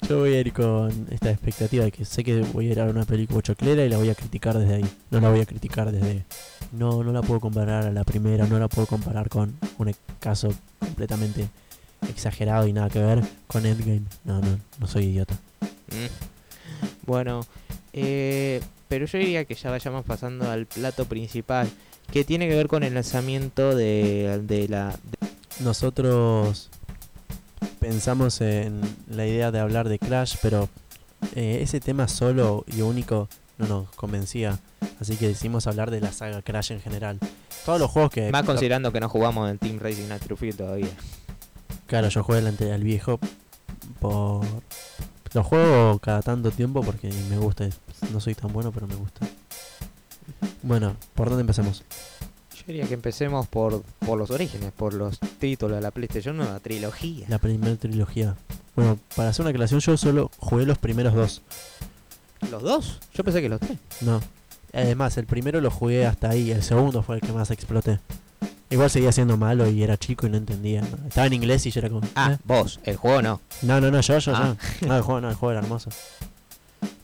Yo 0.07 0.19
voy 0.19 0.35
a 0.35 0.39
ir 0.39 0.53
con 0.53 1.07
esta 1.09 1.31
expectativa 1.31 1.83
de 1.83 1.91
que 1.91 2.05
sé 2.05 2.23
que 2.23 2.41
voy 2.41 2.69
a 2.69 2.71
ir 2.73 2.79
a 2.79 2.85
una 2.85 3.05
película 3.05 3.41
choclera 3.41 3.83
y 3.83 3.89
la 3.89 3.97
voy 3.97 4.09
a 4.09 4.13
criticar 4.13 4.55
desde 4.55 4.75
ahí. 4.75 4.85
No 5.09 5.19
la 5.19 5.31
voy 5.31 5.39
a 5.39 5.45
criticar 5.47 5.91
desde. 5.91 6.25
No, 6.71 7.03
no 7.03 7.11
la 7.11 7.23
puedo 7.23 7.39
comparar 7.39 7.87
a 7.87 7.91
la 7.91 8.03
primera, 8.03 8.45
no 8.45 8.59
la 8.59 8.67
puedo 8.67 8.85
comparar 8.85 9.29
con 9.29 9.57
un 9.79 9.95
caso 10.19 10.53
completamente 10.77 11.49
exagerado 12.07 12.67
y 12.67 12.73
nada 12.73 12.89
que 12.89 12.99
ver 12.99 13.23
con 13.47 13.65
Endgame. 13.65 14.03
No, 14.25 14.41
no, 14.41 14.59
no 14.79 14.87
soy 14.87 15.05
idiota. 15.05 15.33
Mm. 15.87 17.07
Bueno, 17.07 17.45
eh, 17.93 18.61
pero 18.87 19.05
yo 19.05 19.17
diría 19.17 19.45
que 19.45 19.55
ya 19.55 19.71
vayamos 19.71 20.05
pasando 20.05 20.49
al 20.51 20.67
plato 20.67 21.05
principal, 21.05 21.67
que 22.11 22.23
tiene 22.23 22.47
que 22.47 22.55
ver 22.55 22.67
con 22.67 22.83
el 22.83 22.93
lanzamiento 22.93 23.75
de, 23.75 24.41
de 24.43 24.67
la... 24.67 24.89
de- 24.89 25.63
Nosotros 25.63 26.69
pensamos 27.79 28.41
en 28.41 28.81
la 29.09 29.25
idea 29.25 29.51
de 29.51 29.59
hablar 29.59 29.89
de 29.89 29.99
Crash, 29.99 30.35
pero 30.41 30.69
eh, 31.35 31.59
ese 31.61 31.79
tema 31.79 32.07
solo 32.07 32.63
y 32.67 32.81
único 32.81 33.27
no 33.57 33.67
nos 33.67 33.89
convencía. 33.91 34.59
Así 34.99 35.17
que 35.17 35.27
decidimos 35.27 35.67
hablar 35.67 35.91
de 35.91 36.01
la 36.01 36.11
saga 36.11 36.41
Crash 36.41 36.71
en 36.71 36.81
general. 36.81 37.19
Todos 37.65 37.79
los 37.79 37.89
juegos 37.91 38.11
que... 38.11 38.31
más 38.31 38.43
considerando 38.45 38.91
que 38.91 38.99
no 38.99 39.09
jugamos 39.09 39.49
en 39.49 39.57
Team 39.57 39.79
Racing 39.79 40.07
Field 40.37 40.57
todavía. 40.57 40.89
Claro, 41.87 42.09
yo 42.09 42.23
juego 42.23 42.41
delante 42.41 42.65
del 42.65 42.83
viejo 42.83 43.19
por... 43.99 44.45
Lo 45.33 45.43
juego 45.43 45.99
cada 45.99 46.21
tanto 46.21 46.49
tiempo 46.51 46.81
porque 46.81 47.09
me 47.29 47.37
gusta. 47.37 47.67
No 48.13 48.21
soy 48.21 48.35
tan 48.35 48.53
bueno, 48.53 48.71
pero 48.71 48.87
me 48.87 48.95
gusta. 48.95 49.27
Bueno, 50.63 50.95
¿por 51.13 51.29
dónde 51.29 51.41
empezamos? 51.41 51.83
Yo 52.55 52.63
diría 52.67 52.87
que 52.87 52.93
empecemos 52.95 53.47
por, 53.47 53.83
por 54.05 54.17
los 54.17 54.31
orígenes, 54.31 54.71
por 54.71 54.93
los 54.93 55.19
títulos 55.39 55.77
de 55.77 55.81
la 55.81 55.91
PlayStation, 55.91 56.39
una 56.39 56.59
trilogía. 56.59 57.25
La 57.29 57.37
primera 57.37 57.75
trilogía. 57.75 58.35
Bueno, 58.75 58.97
para 59.15 59.29
hacer 59.29 59.41
una 59.43 59.51
aclaración, 59.51 59.79
yo 59.79 59.95
solo 59.97 60.31
jugué 60.37 60.65
los 60.65 60.77
primeros 60.77 61.13
dos. 61.13 61.41
¿Los 62.51 62.61
dos? 62.63 62.99
Yo 63.13 63.23
pensé 63.23 63.41
que 63.41 63.49
los 63.49 63.59
tres. 63.59 63.77
No. 64.01 64.21
Además, 64.73 65.17
el 65.17 65.25
primero 65.25 65.61
lo 65.61 65.71
jugué 65.71 66.05
hasta 66.05 66.29
ahí, 66.31 66.51
el 66.51 66.61
segundo 66.63 67.01
fue 67.01 67.15
el 67.15 67.21
que 67.21 67.31
más 67.31 67.49
exploté. 67.51 67.99
Igual 68.69 68.89
seguía 68.89 69.11
siendo 69.11 69.37
malo 69.37 69.69
y 69.69 69.83
era 69.83 69.95
chico 69.95 70.25
y 70.27 70.29
no 70.31 70.37
entendía. 70.37 70.81
¿no? 70.81 71.07
Estaba 71.07 71.27
en 71.27 71.33
inglés 71.33 71.65
y 71.67 71.71
yo 71.71 71.79
era 71.79 71.89
como... 71.89 72.01
Ah, 72.15 72.33
¿eh? 72.33 72.37
vos, 72.43 72.79
el 72.83 72.97
juego 72.97 73.21
no. 73.21 73.39
No, 73.61 73.79
no, 73.79 73.91
no, 73.91 74.01
yo, 74.01 74.17
yo, 74.17 74.33
Ah. 74.35 74.55
yo. 74.81 74.87
No, 74.87 74.97
el 74.97 75.01
juego, 75.03 75.21
no, 75.21 75.29
el 75.29 75.35
juego 75.35 75.51
era 75.51 75.61
hermoso. 75.61 75.89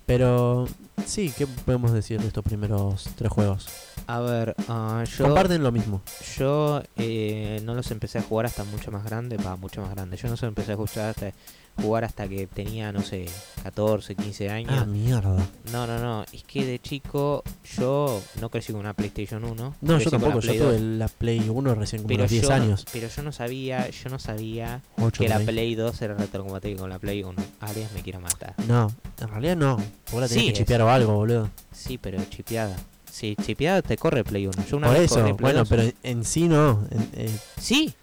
Pero 0.06 0.68
sí, 1.06 1.34
¿qué 1.38 1.47
podemos 1.47 1.91
decir 1.91 2.20
de 2.20 2.28
estos 2.28 2.43
primeros 2.43 3.10
tres 3.16 3.32
juegos? 3.32 3.68
A 4.08 4.20
ver, 4.20 4.56
ah, 4.68 5.04
yo... 5.18 5.26
Comparten 5.26 5.64
lo 5.64 5.72
mismo. 5.72 6.02
Yo 6.38 6.82
eh, 6.95 7.62
no 7.64 7.76
los 7.76 7.91
empecé 7.91 8.20
a 8.20 8.22
jugar 8.22 8.45
hasta 8.45 8.64
mucho 8.64 8.91
más 8.91 9.04
grande, 9.04 9.38
va, 9.38 9.56
mucho 9.56 9.82
más 9.82 9.91
grande. 9.91 10.18
Yo 10.18 10.28
no 10.28 10.32
los 10.32 10.43
empecé 10.43 10.74
a 10.74 10.76
jugar 10.76 11.10
hasta, 11.10 11.34
jugar 11.82 12.04
hasta 12.04 12.28
que 12.28 12.48
tenía, 12.48 12.92
no 12.92 13.02
sé, 13.02 13.26
14, 13.64 14.16
15 14.16 14.50
años. 14.50 14.72
Ah, 14.76 14.86
mierda. 14.86 15.36
no, 15.72 15.88
no, 15.88 16.00
no. 16.00 16.24
Es 16.32 16.44
que 16.44 16.66
de 16.66 16.80
chico 16.80 17.44
yo 17.78 18.22
no 18.40 18.50
crecí 18.50 18.72
con 18.72 18.82
una 18.82 18.94
PlayStation 18.94 19.44
1. 19.44 19.76
No, 19.82 19.98
yo 20.00 20.10
con 20.10 20.20
tampoco, 20.22 20.40
yo 20.42 20.54
tuve 20.54 20.74
2, 20.74 20.82
la 20.82 21.08
Play 21.08 21.48
1 21.50 21.76
recién 21.76 22.04
los 22.08 22.30
10 22.30 22.44
yo 22.44 22.52
años. 22.52 22.86
pero 22.92 23.08
yo 23.08 23.24
no 23.24 23.32
sabía, 23.32 23.90
yo 23.90 24.10
no 24.10 24.20
sabía 24.20 24.82
8 24.98 25.24
que 25.24 25.30
la 25.30 25.40
Play 25.40 25.76
2 25.76 26.02
era 26.02 26.14
retrocompatible 26.16 26.80
con 26.80 26.90
la 26.90 27.00
Play 27.00 27.24
1. 27.24 27.42
Alias 27.62 27.92
me 27.94 28.02
quiero 28.02 28.20
matar. 28.22 28.54
No, 28.68 28.92
en 29.20 29.28
realidad 29.28 29.58
no. 29.58 29.78
Vos 30.12 30.22
la 30.22 30.28
tenés 30.28 30.44
Sí, 30.44 30.48
que 30.48 30.54
chipear 30.54 30.82
o 30.84 30.90
algo, 30.90 31.14
boludo. 31.16 31.50
Sí, 31.72 31.98
pero 31.98 32.18
chipeada. 32.30 32.76
Sí, 33.12 33.36
chipeada 33.44 33.82
te 33.82 33.98
corre 33.98 34.24
Play 34.24 34.48
1. 34.48 34.66
Yo 34.70 34.78
una 34.78 34.88
Por 34.88 34.98
vez 34.98 35.12
eso, 35.12 35.22
Play 35.22 35.34
bueno, 35.40 35.60
2. 35.60 35.70
pero 35.70 35.84
en 36.04 36.24
sí 36.24 36.48
no. 36.48 36.86
En- 36.92 37.10
eh, 37.14 37.38
Sí, 37.60 37.94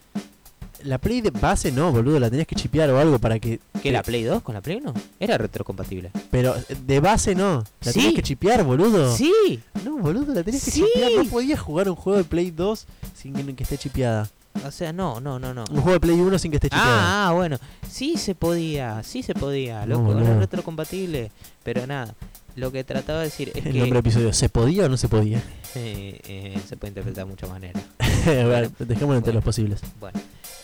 la 0.84 0.98
Play 0.98 1.20
de 1.20 1.30
base 1.30 1.72
no, 1.72 1.90
boludo. 1.92 2.18
La 2.20 2.30
tenías 2.30 2.46
que 2.46 2.54
chipear 2.54 2.90
o 2.90 2.98
algo 2.98 3.18
para 3.18 3.38
que. 3.38 3.60
que 3.82 3.90
la 3.92 4.02
Play 4.02 4.24
2 4.24 4.42
con 4.42 4.54
la 4.54 4.60
Play 4.60 4.78
1 4.82 4.94
era 5.20 5.38
retrocompatible. 5.38 6.10
Pero 6.30 6.54
de 6.86 7.00
base 7.00 7.34
no. 7.34 7.64
La 7.82 7.92
Sí. 7.92 7.98
tenías 8.00 8.14
que 8.14 8.22
chipear, 8.22 8.64
boludo. 8.64 9.14
Sí, 9.16 9.60
No, 9.84 9.98
boludo, 9.98 10.32
la 10.34 10.42
tenías 10.42 10.64
que 10.64 10.70
chipear. 10.70 11.12
No 11.16 11.24
podías 11.30 11.60
jugar 11.60 11.88
un 11.88 11.96
juego 11.96 12.18
de 12.18 12.24
Play 12.24 12.50
2 12.50 12.86
sin 13.14 13.32
que, 13.34 13.54
que 13.54 13.62
esté 13.62 13.78
chipeada. 13.78 14.28
o 14.66 14.70
sea, 14.70 14.92
no, 14.92 15.20
no, 15.20 15.38
no, 15.38 15.54
no. 15.54 15.64
Un 15.70 15.76
juego 15.82 15.92
de 15.92 16.00
Play 16.00 16.20
1 16.20 16.38
sin 16.38 16.50
que 16.50 16.56
esté 16.56 16.68
chipeada. 16.68 17.28
Ah, 17.28 17.32
bueno. 17.32 17.58
Sí 17.88 18.16
se 18.16 18.34
podía, 18.34 19.02
sí 19.02 19.22
se 19.22 19.34
podía. 19.34 19.80
No, 19.86 19.98
Loco, 19.98 20.12
era 20.12 20.20
boludo. 20.22 20.40
retrocompatible. 20.40 21.30
Pero 21.62 21.86
nada, 21.86 22.14
lo 22.56 22.72
que 22.72 22.82
trataba 22.84 23.18
de 23.20 23.24
decir 23.26 23.50
es 23.50 23.56
El 23.56 23.62
que 23.72 23.78
nombre 23.78 23.86
del 23.88 23.96
episodio. 23.98 24.32
¿Se 24.32 24.48
podía 24.48 24.86
o 24.86 24.88
no 24.88 24.96
se 24.96 25.08
podía? 25.08 25.42
eh, 25.74 26.18
eh, 26.26 26.58
se 26.66 26.76
puede 26.76 26.90
interpretar 26.90 27.24
de 27.26 27.30
muchas 27.30 27.50
maneras. 27.50 27.82
bueno, 28.24 28.70
dejémoslo 28.78 29.16
entre 29.16 29.32
bueno. 29.32 29.32
los 29.34 29.44
posibles. 29.44 29.80
Bueno, 30.00 30.18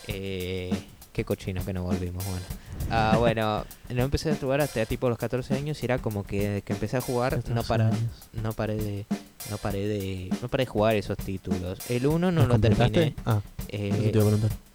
eh, 0.09 0.71
qué 1.13 1.25
cochino 1.25 1.65
que 1.65 1.73
no 1.73 1.85
volvimos. 1.85 2.25
Bueno, 2.25 2.45
ah, 2.91 3.17
bueno, 3.19 3.65
no 3.91 4.03
empecé 4.03 4.31
a 4.31 4.37
jugar 4.37 4.61
hasta 4.61 4.85
tipo 4.87 5.09
los 5.09 5.19
14 5.19 5.55
años 5.55 5.83
y 5.83 5.87
era 5.87 5.99
como 5.99 6.25
que, 6.25 6.63
que 6.65 6.73
empecé 6.73 6.97
a 6.97 7.01
jugar, 7.01 7.43
no 7.49 7.63
para, 7.63 7.91
no 8.33 8.53
paré 8.53 8.77
de, 8.77 9.07
no 9.51 9.59
paré 9.59 9.87
de, 9.87 10.31
no 10.43 10.49
paré 10.49 10.65
de 10.65 10.71
jugar 10.71 10.97
esos 10.97 11.17
títulos. 11.17 11.79
El 11.91 12.07
1 12.07 12.33
no 12.33 12.41
¿Los 12.41 12.49
lo 12.49 12.59
terminé. 12.59 13.15
Ah, 13.25 13.41
eh, 13.69 14.13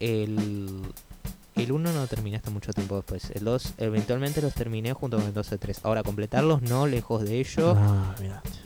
el 0.00 0.82
el 1.56 1.72
1 1.72 1.92
no 1.92 2.06
terminé 2.06 2.36
hasta 2.36 2.50
mucho 2.50 2.72
tiempo 2.72 2.96
después. 2.96 3.30
El 3.34 3.44
2 3.44 3.74
eventualmente 3.78 4.40
los 4.40 4.54
terminé 4.54 4.92
junto 4.92 5.18
con 5.18 5.26
el 5.26 5.34
2 5.34 5.48
y 5.50 5.54
el 5.54 5.60
3. 5.60 5.80
Ahora 5.82 6.02
completarlos 6.02 6.62
no 6.62 6.86
lejos 6.86 7.22
de 7.22 7.40
ello. 7.40 7.74
Ah. 7.76 8.14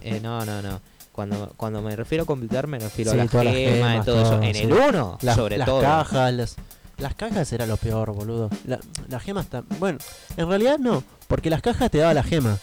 Eh, 0.01 0.21
no, 0.23 0.45
no, 0.45 0.63
no. 0.63 0.81
Cuando, 1.15 1.53
cuando 1.57 1.81
me 1.81 1.95
refiero 1.95 2.25
a 2.25 2.27
completar 2.27 2.67
me 2.67 2.79
refiero 2.79 3.13
Sí, 3.13 3.19
a 3.19 3.23
las 3.25 3.33
las 3.33 3.45
gemas 3.45 3.55
gemas, 3.57 4.03
y 4.03 4.05
todo 4.05 4.23
eso. 4.23 4.43
En 4.43 4.57
el 4.57 4.73
1, 4.73 5.19
Las, 5.23 5.37
sobre 5.37 5.57
las 5.59 5.67
todo. 5.67 5.81
cajas, 5.81 6.35
las, 6.35 6.57
las 6.99 7.15
cajas 7.15 7.53
era 7.53 7.67
lo 7.67 7.77
peor, 7.77 8.13
boludo. 8.13 8.51
La, 8.67 8.81
las 9.09 9.23
gemas 9.23 9.49
tam- 9.49 9.65
Bueno, 9.79 9.99
en 10.37 10.49
realidad 10.49 10.79
no, 10.79 11.05
porque 11.29 11.51
las 11.51 11.63
cajas 11.63 11.91
te 11.91 11.99
daba 11.99 12.15
la 12.15 12.25
gema. 12.25 12.59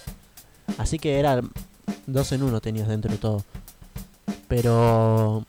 Así 0.78 1.00
que 1.00 1.18
era 1.18 1.40
dos 2.08 2.32
en 2.34 2.44
uno 2.44 2.60
tenías 2.60 2.88
dentro 2.90 3.10
de 3.12 3.18
todo. 3.18 3.44
Pero 4.48 5.44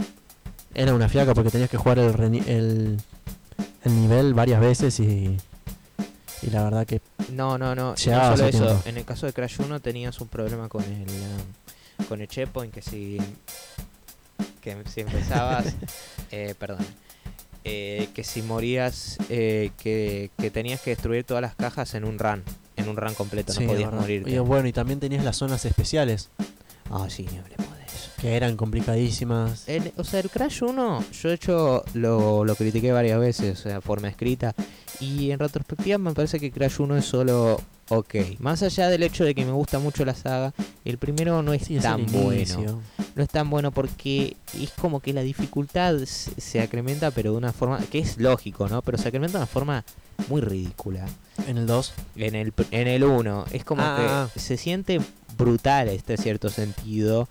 era 0.75 0.95
una 0.95 1.09
fiaca 1.09 1.35
porque 1.35 1.51
tenías 1.51 1.71
que 1.71 1.77
jugar 1.77 1.99
el, 1.99 2.15
el, 2.47 3.01
el 3.85 4.01
nivel 4.01 4.33
varias 4.35 4.61
veces 4.61 5.01
y, 5.01 5.37
y 6.43 6.51
la 6.51 6.63
verdad 6.65 6.87
que 6.87 7.01
No, 7.33 7.59
no, 7.59 7.75
no. 7.75 7.91
no 7.91 7.97
solo 7.97 8.35
eso. 8.35 8.49
tiempo. 8.51 8.83
En 8.85 8.97
el 8.97 9.05
caso 9.05 9.27
de 9.27 9.33
Crash 9.33 9.57
1 9.61 9.81
tenías 9.81 10.21
un 10.21 10.29
problema 10.29 10.69
con 10.69 10.85
el 10.85 10.91
um, 11.03 11.43
con 12.09 12.21
el 12.21 12.29
checkpoint 12.29 12.73
que 12.73 12.83
si 12.83 13.19
que 14.61 14.77
si 14.87 15.01
empezabas 15.01 15.75
eh, 16.31 16.55
perdón 16.59 16.85
eh, 17.65 18.09
que 18.15 18.25
si 18.25 18.43
morías 18.43 19.19
eh, 19.29 19.71
que, 19.79 20.31
que 20.39 20.51
tenías 20.51 20.81
que 20.81 20.91
destruir 20.91 21.25
todas 21.25 21.43
las 21.43 21.55
cajas 21.55 21.95
en 21.95 22.05
un 22.05 22.19
run 22.19 22.43
en 22.77 22.89
un 22.89 22.97
run 22.97 23.15
completo 23.15 23.53
sí, 23.53 23.65
no 23.67 23.73
podías 23.73 24.27
Y 24.27 24.39
bueno, 24.39 24.69
y 24.69 24.73
también 24.73 25.01
tenías 25.01 25.25
las 25.25 25.37
zonas 25.37 25.65
especiales. 25.65 26.31
Ah 26.91 27.07
sí 27.09 27.27
ni 27.31 27.39
hablemos 27.39 27.77
de 27.79 27.82
que 28.21 28.35
eran 28.37 28.57
complicadísimas. 28.57 29.69
El- 29.69 29.93
o 29.97 30.05
sea, 30.05 30.21
el 30.21 30.31
Crash 30.31 30.63
1, 30.63 31.05
yo 31.23 31.29
de 31.29 31.35
hecho 31.35 31.85
lo, 31.95 32.45
lo 32.45 32.55
critiqué 32.55 32.93
varias 32.93 33.19
veces, 33.21 33.59
o 33.59 33.63
sea, 33.63 33.81
forma 33.81 34.09
escrita. 34.09 34.55
Y 35.01 35.31
en 35.31 35.39
retrospectiva 35.39 35.99
me 35.99 36.13
parece 36.13 36.39
que 36.39 36.51
Crash 36.51 36.81
1 36.81 36.97
es 36.97 37.05
solo 37.05 37.61
ok. 37.89 38.15
Más 38.39 38.63
allá 38.63 38.89
del 38.89 39.03
hecho 39.03 39.25
de 39.25 39.35
que 39.35 39.45
me 39.45 39.53
gusta 39.53 39.79
mucho 39.79 40.05
la 40.05 40.15
saga, 40.15 40.53
el 40.85 40.99
primero 40.99 41.43
no 41.43 41.53
es 41.53 41.65
Sí, 41.65 41.77
es 41.77 41.83
tan 41.83 42.01
el 42.01 42.07
bueno. 42.07 42.81
No 43.15 43.23
es 43.23 43.29
tan 43.29 43.51
bueno 43.51 43.73
porque 43.73 44.37
es 44.59 44.71
como 44.71 45.01
que 45.01 45.13
la 45.13 45.23
dificultad 45.23 45.99
se, 46.05 46.41
se 46.41 46.61
acrementa, 46.61 47.11
pero 47.11 47.33
de 47.33 47.39
una 47.39 47.53
forma 47.53 47.79
que 47.91 47.99
es 47.99 48.17
lógico, 48.19 48.69
¿no? 48.69 48.81
Pero 48.83 48.97
se 48.97 49.09
acrementa 49.09 49.39
de 49.39 49.43
una 49.43 49.47
forma 49.47 49.85
muy 50.29 50.41
ridícula. 50.41 51.07
En 51.47 51.59
el 51.59 51.67
2. 51.67 51.93
En 52.17 52.35
el, 52.35 52.53
en 52.71 52.89
el 52.89 53.05
1 53.05 53.47
es 53.53 53.65
como 53.65 53.83
Ah, 53.85 54.29
que 54.33 54.39
se 54.41 54.57
siente 54.57 55.01
brutal 55.37 55.89
este 55.89 56.17
cierto 56.17 56.49
sentido. 56.49 57.29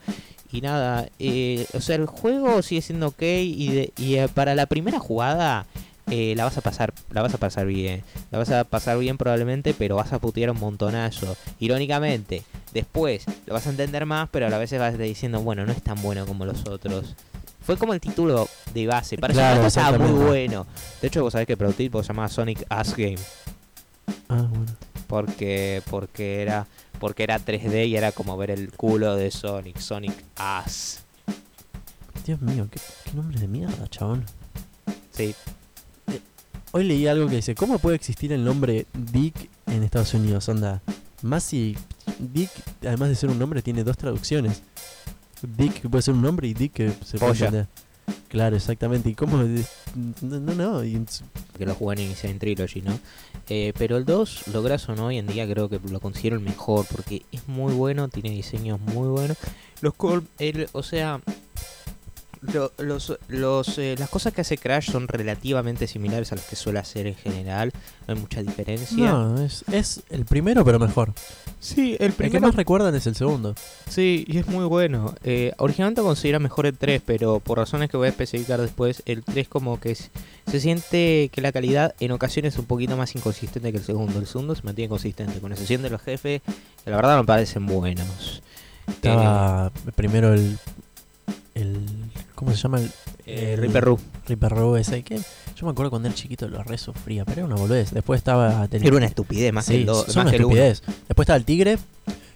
Y 0.51 0.61
nada, 0.61 1.07
eh, 1.19 1.65
o 1.73 1.79
sea, 1.81 1.95
el 1.95 2.05
juego 2.05 2.61
sigue 2.61 2.81
siendo 2.81 3.07
ok 3.07 3.21
y, 3.21 3.67
de- 3.71 3.93
y 3.97 4.15
eh, 4.15 4.27
para 4.27 4.53
la 4.55 4.65
primera 4.65 4.99
jugada 4.99 5.65
eh, 6.09 6.33
la 6.35 6.43
vas 6.43 6.57
a 6.57 6.61
pasar, 6.61 6.93
la 7.11 7.21
vas 7.21 7.33
a 7.33 7.37
pasar 7.37 7.65
bien, 7.67 8.03
la 8.31 8.37
vas 8.39 8.49
a 8.51 8.63
pasar 8.65 8.97
bien 8.97 9.17
probablemente, 9.17 9.73
pero 9.73 9.95
vas 9.95 10.11
a 10.11 10.19
putear 10.19 10.51
un 10.51 10.59
montonazo. 10.59 11.37
Irónicamente, 11.59 12.43
después 12.73 13.23
lo 13.45 13.53
vas 13.53 13.65
a 13.67 13.69
entender 13.69 14.05
más, 14.05 14.27
pero 14.29 14.47
a 14.47 14.57
vez 14.57 14.77
vas 14.77 14.97
diciendo, 14.97 15.39
bueno, 15.41 15.65
no 15.65 15.71
es 15.71 15.81
tan 15.81 16.01
bueno 16.01 16.25
como 16.25 16.45
los 16.45 16.67
otros. 16.67 17.15
Fue 17.61 17.77
como 17.77 17.93
el 17.93 18.01
título 18.01 18.49
de 18.73 18.87
base. 18.87 19.17
Para 19.19 19.33
Claro, 19.33 19.65
estaba 19.67 19.97
muy 19.99 20.25
bueno. 20.25 20.65
De 21.01 21.07
hecho, 21.07 21.21
vos 21.21 21.31
sabés 21.31 21.45
que 21.45 21.53
el 21.53 21.57
prototipo 21.59 22.01
se 22.01 22.07
llamaba 22.09 22.27
Sonic 22.27 22.65
Ass 22.67 22.95
Game. 22.97 23.19
Ah, 24.29 24.47
bueno. 24.49 24.71
Porque, 25.07 25.81
porque 25.89 26.41
era 26.41 26.67
porque 26.99 27.23
era 27.23 27.39
3D 27.39 27.87
y 27.87 27.95
era 27.95 28.11
como 28.11 28.37
ver 28.37 28.51
el 28.51 28.71
culo 28.71 29.15
de 29.15 29.31
Sonic, 29.31 29.79
Sonic 29.79 30.13
Ass. 30.35 31.01
Dios 32.25 32.39
mío, 32.41 32.67
qué, 32.69 32.79
qué 33.05 33.13
nombre 33.13 33.39
de 33.39 33.47
mierda, 33.47 33.87
chabón. 33.87 34.23
Sí, 35.11 35.35
Hoy 36.73 36.85
leí 36.85 37.05
algo 37.07 37.27
que 37.27 37.37
dice, 37.37 37.53
¿cómo 37.53 37.79
puede 37.79 37.97
existir 37.97 38.31
el 38.31 38.45
nombre 38.45 38.85
Dick 38.93 39.49
en 39.67 39.83
Estados 39.83 40.13
Unidos? 40.13 40.47
Onda, 40.47 40.81
más 41.21 41.43
si 41.43 41.75
Dick, 42.19 42.49
además 42.81 43.09
de 43.09 43.15
ser 43.15 43.29
un 43.29 43.39
nombre, 43.39 43.61
tiene 43.61 43.83
dos 43.83 43.97
traducciones. 43.97 44.61
Dick 45.41 45.81
que 45.81 45.89
puede 45.89 46.01
ser 46.01 46.13
un 46.13 46.21
nombre 46.21 46.47
y 46.47 46.53
Dick 46.53 46.71
que 46.71 46.93
se 47.03 47.17
puede 47.17 47.33
entender. 47.33 47.67
Claro, 48.29 48.55
exactamente. 48.55 49.09
¿Y 49.09 49.15
cómo? 49.15 49.43
No, 49.95 50.39
no, 50.55 50.81
que 51.57 51.65
lo 51.65 51.75
jugué 51.75 52.01
en 52.01 52.09
Insane 52.11 52.35
Trilogy, 52.35 52.81
¿no? 52.81 52.97
Eh, 53.49 53.73
pero 53.77 53.97
el 53.97 54.05
2, 54.05 54.47
logras 54.53 54.87
o 54.89 54.95
no, 54.95 55.07
hoy 55.07 55.17
en 55.17 55.27
día 55.27 55.45
creo 55.47 55.67
que 55.69 55.79
lo 55.89 55.99
considero 55.99 56.37
el 56.37 56.41
mejor 56.41 56.85
porque 56.91 57.23
es 57.31 57.47
muy 57.47 57.73
bueno, 57.73 58.07
tiene 58.07 58.29
diseños 58.31 58.79
muy 58.79 59.09
buenos. 59.09 59.37
Los 59.81 59.93
col- 59.95 60.27
el- 60.39 60.69
o 60.71 60.83
sea, 60.83 61.19
lo- 62.41 62.71
los, 62.77 63.17
los, 63.27 63.77
eh, 63.77 63.95
las 63.97 64.09
cosas 64.09 64.33
que 64.33 64.41
hace 64.41 64.57
Crash 64.57 64.89
son 64.91 65.07
relativamente 65.07 65.87
similares 65.87 66.31
a 66.31 66.35
las 66.35 66.45
que 66.45 66.55
suele 66.55 66.79
hacer 66.79 67.07
en 67.07 67.15
general, 67.15 67.71
no 68.07 68.13
hay 68.15 68.19
mucha 68.19 68.41
diferencia. 68.41 69.11
No, 69.11 69.41
es, 69.43 69.63
es 69.71 70.01
el 70.09 70.25
primero, 70.25 70.65
pero 70.65 70.79
mejor. 70.79 71.13
Sí, 71.59 71.95
el 71.99 72.07
El 72.07 72.11
que 72.11 72.17
primero 72.17 72.47
más 72.47 72.55
recuerdan 72.55 72.95
es 72.95 73.05
el 73.05 73.15
segundo. 73.15 73.53
Sí, 73.87 74.25
y 74.27 74.39
es 74.39 74.47
muy 74.47 74.65
bueno. 74.65 75.13
Eh, 75.23 75.53
originalmente 75.57 76.01
considera 76.01 76.39
mejor 76.39 76.65
el 76.65 76.75
3, 76.75 77.01
pero 77.05 77.39
por 77.39 77.59
razones 77.59 77.89
que 77.89 77.97
voy 77.97 78.07
a 78.07 78.09
especificar 78.09 78.59
después, 78.59 79.03
el 79.05 79.23
3 79.23 79.47
como 79.47 79.79
que 79.79 79.91
es- 79.91 80.09
se 80.49 80.59
siente 80.59 81.29
que 81.31 81.41
la 81.41 81.51
calidad 81.51 81.93
en 81.99 82.11
ocasiones 82.11 82.53
es 82.55 82.59
un 82.59 82.65
poquito 82.65 82.97
más 82.97 83.15
inconsistente 83.15 83.71
que 83.71 83.77
el 83.77 83.83
segundo. 83.83 84.17
El 84.19 84.25
segundo 84.25 84.55
se 84.55 84.63
mantiene 84.63 84.89
consistente, 84.89 85.39
con 85.39 85.51
excepción 85.51 85.83
de 85.83 85.91
los 85.91 86.01
jefes, 86.01 86.41
que 86.83 86.89
la 86.89 86.95
verdad 86.95 87.17
me 87.19 87.23
parecen 87.25 87.67
buenos. 87.67 88.41
Estaba 88.87 89.71
primero 89.95 90.33
el, 90.33 90.57
el. 91.53 91.85
¿Cómo 92.41 92.55
se 92.55 92.57
llama? 92.57 92.79
El, 92.79 92.91
Eh. 93.27 93.55
Reaper 93.55 94.51
Row 94.51 94.75
ese. 94.75 95.03
Que 95.03 95.17
yo 95.17 95.65
me 95.67 95.71
acuerdo 95.71 95.91
cuando 95.91 96.07
era 96.07 96.15
chiquito 96.17 96.47
lo 96.47 96.63
re 96.63 96.79
sufría, 96.79 97.23
pero 97.23 97.41
era 97.41 97.45
una 97.45 97.55
boludez. 97.55 97.91
Después 97.91 98.17
estaba. 98.17 98.67
tenía- 98.67 98.87
Era 98.87 98.97
una 98.97 99.05
estupidez 99.05 99.53
más 99.53 99.65
Sí, 99.65 99.73
que 99.73 99.79
el 99.81 99.85
2. 99.85 99.97
son 99.97 100.07
Más 100.07 100.15
una 100.15 100.31
que 100.31 100.37
el 100.37 100.45
uno. 100.45 100.55
estupidez. 100.55 100.81
Después 101.07 101.25
estaba 101.25 101.37
el 101.37 101.45
tigre. 101.45 101.77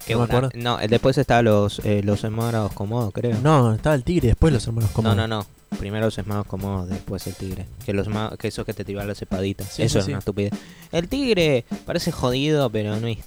Que 0.05 0.13
no 0.13 0.19
me 0.19 0.25
acuerdo. 0.25 0.51
no, 0.53 0.77
después 0.77 1.17
está 1.17 1.41
los, 1.41 1.79
eh, 1.79 2.03
los 2.03 2.23
hermanos 2.23 2.71
cómodos, 2.73 3.11
creo. 3.11 3.35
No, 3.41 3.73
estaba 3.73 3.95
el 3.95 4.03
tigre 4.03 4.27
y 4.27 4.29
después 4.29 4.53
los 4.53 4.67
hermanos 4.67 4.91
no, 4.91 4.95
Comodo. 4.95 5.15
no, 5.15 5.27
no. 5.27 5.47
Primero 5.79 6.05
los 6.05 6.17
hermanos 6.19 6.45
cómodos, 6.45 6.87
después 6.87 7.25
el 7.25 7.33
tigre. 7.33 7.65
Que 7.83 7.91
los 7.93 8.07
que 8.37 8.47
esos 8.49 8.63
que 8.63 8.73
te 8.75 8.85
tiraban 8.85 9.07
las 9.07 9.19
espaditas. 9.19 9.69
Sí, 9.73 9.81
Eso 9.81 9.93
sí, 9.93 9.99
es 9.99 10.05
sí. 10.05 10.11
una 10.11 10.19
estupidez. 10.19 10.53
El 10.91 11.07
tigre 11.09 11.65
parece 11.87 12.11
jodido, 12.11 12.69
pero 12.69 12.95
no 12.99 13.07
es 13.07 13.17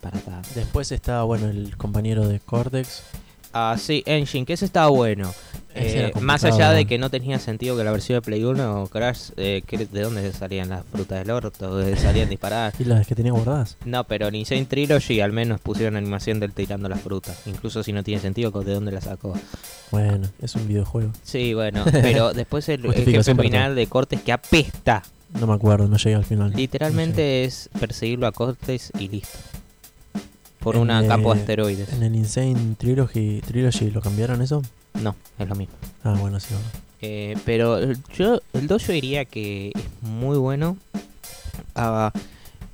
tan 0.00 0.18
para. 0.22 0.40
Después 0.54 0.90
estaba, 0.90 1.24
bueno, 1.24 1.48
el 1.50 1.76
compañero 1.76 2.26
de 2.26 2.40
Cortex. 2.40 3.02
Ah, 3.52 3.76
sí, 3.78 4.02
Engine, 4.06 4.44
que 4.44 4.52
ese 4.54 4.64
estaba 4.64 4.88
bueno. 4.88 5.32
Eh, 5.74 6.12
más 6.20 6.44
allá 6.44 6.72
de 6.72 6.86
que 6.86 6.98
no 6.98 7.08
tenía 7.10 7.38
sentido 7.38 7.76
que 7.76 7.84
la 7.84 7.92
versión 7.92 8.16
de 8.16 8.22
Play 8.22 8.42
1 8.42 8.88
Crash, 8.90 9.30
eh, 9.36 9.62
¿de 9.68 10.00
dónde 10.00 10.32
salían 10.32 10.70
las 10.70 10.84
frutas 10.84 11.20
del 11.20 11.30
orto? 11.30 11.76
¿De 11.76 11.96
salían 11.96 12.28
disparadas? 12.28 12.74
Y 12.80 12.84
las 12.84 13.06
que 13.06 13.14
tenía 13.14 13.32
guardadas. 13.32 13.76
No, 13.84 14.04
pero 14.04 14.28
en 14.28 14.34
Insane 14.34 14.64
Trilogy 14.64 15.20
al 15.20 15.32
menos 15.32 15.60
pusieron 15.60 15.96
animación 15.96 16.40
del 16.40 16.52
tirando 16.52 16.88
las 16.88 17.00
frutas. 17.00 17.42
Incluso 17.46 17.82
si 17.82 17.92
no 17.92 18.02
tiene 18.02 18.20
sentido, 18.20 18.50
¿de 18.50 18.74
dónde 18.74 18.90
la 18.90 19.00
sacó? 19.00 19.34
Bueno, 19.90 20.28
es 20.42 20.54
un 20.56 20.66
videojuego. 20.66 21.12
Sí, 21.22 21.54
bueno, 21.54 21.84
pero 21.92 22.32
después 22.32 22.68
el, 22.68 22.84
el 22.86 23.04
jefe 23.04 23.34
final 23.34 23.74
de 23.74 23.86
Cortes 23.86 24.20
que 24.22 24.32
apesta. 24.32 25.02
No 25.38 25.46
me 25.46 25.54
acuerdo, 25.54 25.86
no 25.88 25.96
llegué 25.96 26.16
al 26.16 26.24
final. 26.24 26.52
Literalmente 26.56 27.44
es 27.44 27.68
perseguirlo 27.78 28.26
a 28.26 28.32
Cortes 28.32 28.90
y 28.98 29.08
listo. 29.08 29.38
Por 30.60 30.74
En, 30.76 30.82
una 30.82 31.06
campo 31.06 31.32
de 31.34 31.40
asteroides. 31.40 31.92
En 31.92 32.02
el 32.02 32.14
Insane 32.16 32.74
Trilogy, 32.76 33.40
Trilogy 33.46 33.90
lo 33.90 34.00
cambiaron 34.00 34.42
eso. 34.42 34.62
No, 35.02 35.14
es 35.38 35.48
lo 35.48 35.54
mismo. 35.54 35.74
Ah, 36.04 36.16
bueno, 36.18 36.40
sí. 36.40 36.48
bueno. 36.54 36.66
Eh, 37.00 37.36
pero 37.44 37.78
yo, 38.16 38.40
el 38.52 38.66
2 38.66 38.86
yo 38.88 38.92
diría 38.92 39.24
que 39.24 39.68
es 39.74 39.82
muy 40.02 40.36
bueno. 40.36 40.76
Ah, 41.74 42.12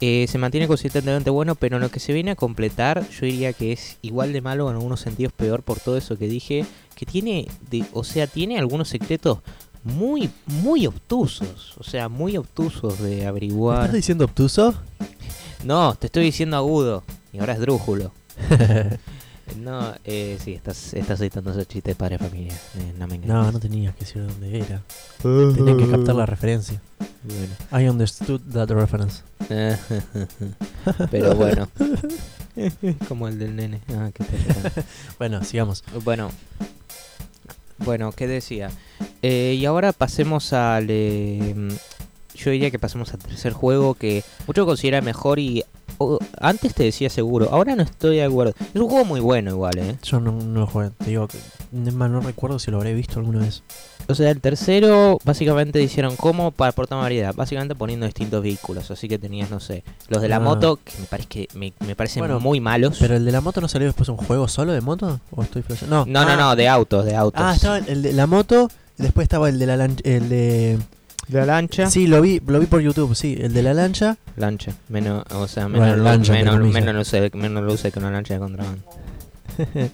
eh, 0.01 0.27
se 0.29 0.39
mantiene 0.39 0.67
consistentemente 0.67 1.31
bueno, 1.31 1.55
pero 1.55 1.77
en 1.77 1.83
lo 1.83 1.91
que 1.91 2.01
se 2.01 2.13
viene 2.13 2.31
a 2.33 2.37
completar, 2.37 3.07
yo 3.11 3.27
diría 3.27 3.53
que 3.53 3.73
es 3.73 3.99
igual 4.03 4.33
de 4.33 4.41
malo, 4.41 4.69
en 4.71 4.77
algunos 4.77 5.01
sentidos 5.01 5.33
peor 5.33 5.63
por 5.63 5.79
todo 5.81 5.97
eso 5.99 6.17
que 6.19 6.27
dije. 6.27 6.65
Que 6.95 7.05
tiene, 7.07 7.47
de- 7.71 7.85
o 7.93 8.05
sea, 8.05 8.27
tiene 8.27 8.59
algunos 8.59 8.89
secretos 8.89 9.39
muy, 9.83 10.31
muy 10.47 10.87
obtusos. 10.87 11.75
O 11.79 11.85
sea, 11.85 12.09
muy 12.09 12.37
obtusos 12.39 12.99
de 13.01 13.17
¿Me 13.17 13.27
averiguar. 13.27 13.81
¿Estás 13.83 13.95
diciendo 13.97 14.25
obtuso? 14.25 14.75
No, 15.65 15.95
te 15.95 16.07
estoy 16.07 16.25
diciendo 16.25 16.57
agudo. 16.57 17.03
Y 17.33 17.39
ahora 17.39 17.55
es 17.55 17.61
drújulo. 17.61 18.13
No, 19.59 19.95
eh, 20.05 20.39
sí, 20.43 20.55
estás, 20.55 20.95
estás 20.95 21.21
citando 21.21 21.51
esos 21.51 21.69
chistes 21.69 21.93
de 21.93 21.95
padre 21.95 22.19
familia. 22.19 22.55
Eh, 22.79 22.95
no 22.99 23.07
me 23.07 23.19
no, 23.19 23.53
no 23.53 23.61
tenías 23.61 23.95
que 23.95 24.01
decir 24.01 24.23
de 24.23 24.29
dónde 24.29 24.59
era. 24.59 24.83
Tenía 25.23 25.77
que 25.77 25.91
captar 25.91 26.15
la 26.15 26.25
referencia. 26.25 26.81
Bueno. 27.23 27.85
I 27.85 27.89
understood 27.89 28.41
that 28.53 28.71
reference. 28.71 29.23
Pero 31.11 31.35
bueno. 31.35 31.69
Como 33.09 33.29
el 33.29 33.39
del 33.39 33.55
nene. 33.55 33.83
Ah, 33.91 34.11
qué. 34.15 34.25
Bueno, 35.19 35.45
sigamos. 35.45 35.85
bueno. 36.03 36.31
Bueno, 37.79 38.13
¿qué 38.13 38.27
decía? 38.27 38.71
Eh, 39.21 39.57
y 39.59 39.67
ahora 39.67 39.93
pasemos 39.93 40.55
al... 40.55 40.87
eh, 40.89 41.69
yo 42.35 42.51
diría 42.51 42.71
que 42.71 42.79
pasemos 42.79 43.13
al 43.13 43.21
tercer 43.21 43.53
juego 43.53 43.95
que 43.95 44.23
mucho 44.47 44.67
considera 44.67 45.01
mejor 45.01 45.39
y... 45.39 45.65
antes 46.41 46.75
te 46.75 46.83
decía 46.85 47.09
seguro, 47.11 47.49
ahora 47.53 47.77
no 47.77 47.83
estoy 47.83 48.17
de 48.17 48.25
acuerdo. 48.25 48.55
Es 48.75 48.81
un 48.81 48.89
juego 48.89 49.05
muy 49.05 49.21
bueno 49.21 49.51
igual, 49.51 49.79
¿eh? 49.79 49.97
Yo 50.03 50.19
no, 50.21 50.33
no 50.33 50.61
lo 50.61 50.67
jugué. 50.67 50.91
Te 50.99 51.07
digo 51.07 51.29
que. 51.29 51.39
Más, 51.73 52.11
no 52.11 52.21
recuerdo 52.21 52.59
si 52.59 52.71
lo 52.71 52.77
habré 52.79 52.95
visto 52.95 53.19
alguna 53.21 53.41
vez. 53.41 53.63
O 54.07 54.15
sea, 54.15 54.31
el 54.31 54.41
tercero 54.41 55.19
básicamente 55.25 55.83
hicieron 55.83 56.15
como 56.17 56.51
para 56.51 56.71
aportar 56.71 56.99
variedad, 56.99 57.35
básicamente 57.35 57.75
poniendo 57.75 58.05
distintos 58.07 58.43
vehículos, 58.43 58.91
así 58.91 59.09
que 59.09 59.19
tenías, 59.19 59.51
no 59.51 59.61
sé, 59.61 59.83
los 60.09 60.21
de 60.21 60.29
la 60.29 60.37
Ah. 60.37 60.41
moto, 60.41 60.79
que 60.85 60.93
me 61.01 61.07
parece 61.07 61.29
que 61.29 61.49
me, 61.55 61.73
me 61.87 61.97
parecen 61.97 62.21
Bueno, 62.21 62.39
muy 62.39 62.61
malos. 62.61 62.99
¿Pero 63.01 63.17
el 63.17 63.25
de 63.25 63.33
la 63.33 63.41
moto 63.41 63.61
no 63.63 63.69
salió 63.69 63.87
después 63.87 64.09
un 64.11 64.17
juego 64.19 64.47
solo 64.47 64.73
de 64.73 64.81
moto? 64.83 65.21
¿O 65.31 65.43
estoy 65.43 65.63
flasheando? 65.63 66.05
No, 66.07 66.25
no, 66.25 66.31
Ah, 66.33 66.37
no, 66.37 66.57
de 66.57 66.69
autos, 66.69 67.05
de 67.07 67.15
autos. 67.17 67.41
Ah, 67.43 67.55
estaba 67.55 67.79
el 67.79 68.03
de 68.03 68.13
la 68.13 68.27
moto. 68.27 68.71
Después 68.99 69.25
estaba 69.25 69.49
el 69.49 69.59
de 69.59 69.67
la 69.67 69.77
lancha. 69.77 70.03
El 70.05 70.29
de. 70.29 70.79
De 71.29 71.39
la 71.41 71.47
lancha. 71.47 71.91
Sí, 71.91 72.07
lo 72.07 72.21
vi, 72.21 72.41
lo 72.47 72.61
vi 72.61 72.67
por 72.67 72.81
YouTube, 72.81 73.15
sí. 73.15 73.37
El 73.41 73.53
de 73.53 73.63
la 73.63 73.75
lancha. 73.75 74.17
Lancha, 74.37 74.73
menos, 74.89 75.25
o 75.33 75.47
sea, 75.49 75.65
Bueno, 75.69 75.81
menos, 75.87 75.99
lancha, 75.99 76.33
entre 76.39 76.45
menos, 76.45 76.55
comillas. 76.61 76.75
menos, 76.85 76.95
luce, 76.97 77.31
menos 77.35 77.65
luce 77.65 77.93
que 77.93 77.99
una 77.99 78.11
lancha 78.11 78.35
de 78.35 78.41
contrabando. 78.41 78.83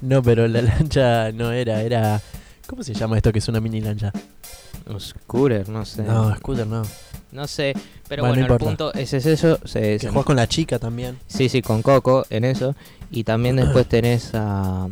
No, 0.00 0.22
pero 0.22 0.46
la 0.46 0.62
lancha 0.62 1.32
no 1.32 1.50
era, 1.50 1.82
era. 1.82 2.20
¿Cómo 2.68 2.84
se 2.84 2.94
llama 2.94 3.16
esto 3.16 3.32
que 3.32 3.40
es 3.40 3.48
una 3.48 3.60
mini 3.60 3.80
lancha? 3.80 4.12
Un 4.86 5.00
scooter, 5.00 5.68
no 5.68 5.84
sé. 5.84 6.02
No, 6.04 6.34
scooter 6.36 6.66
no. 6.66 6.82
No 7.32 7.46
sé, 7.48 7.74
pero 8.08 8.22
Bueno, 8.22 8.34
bueno, 8.34 8.48
no 8.48 8.54
el 8.54 8.62
importa. 8.62 8.64
punto 8.64 8.94
ese 8.94 9.16
es 9.16 9.26
eso. 9.26 9.58
Se, 9.64 9.80
Que 9.80 9.98
se- 9.98 10.06
juegas 10.08 10.24
con 10.24 10.36
la 10.36 10.46
chica 10.46 10.78
también. 10.78 11.18
Sí, 11.26 11.48
sí, 11.48 11.62
con 11.62 11.82
Coco 11.82 12.24
en 12.30 12.44
eso. 12.44 12.76
Y 13.10 13.24
también 13.24 13.56
después 13.56 13.86
tenés 13.88 14.30
a 14.34 14.88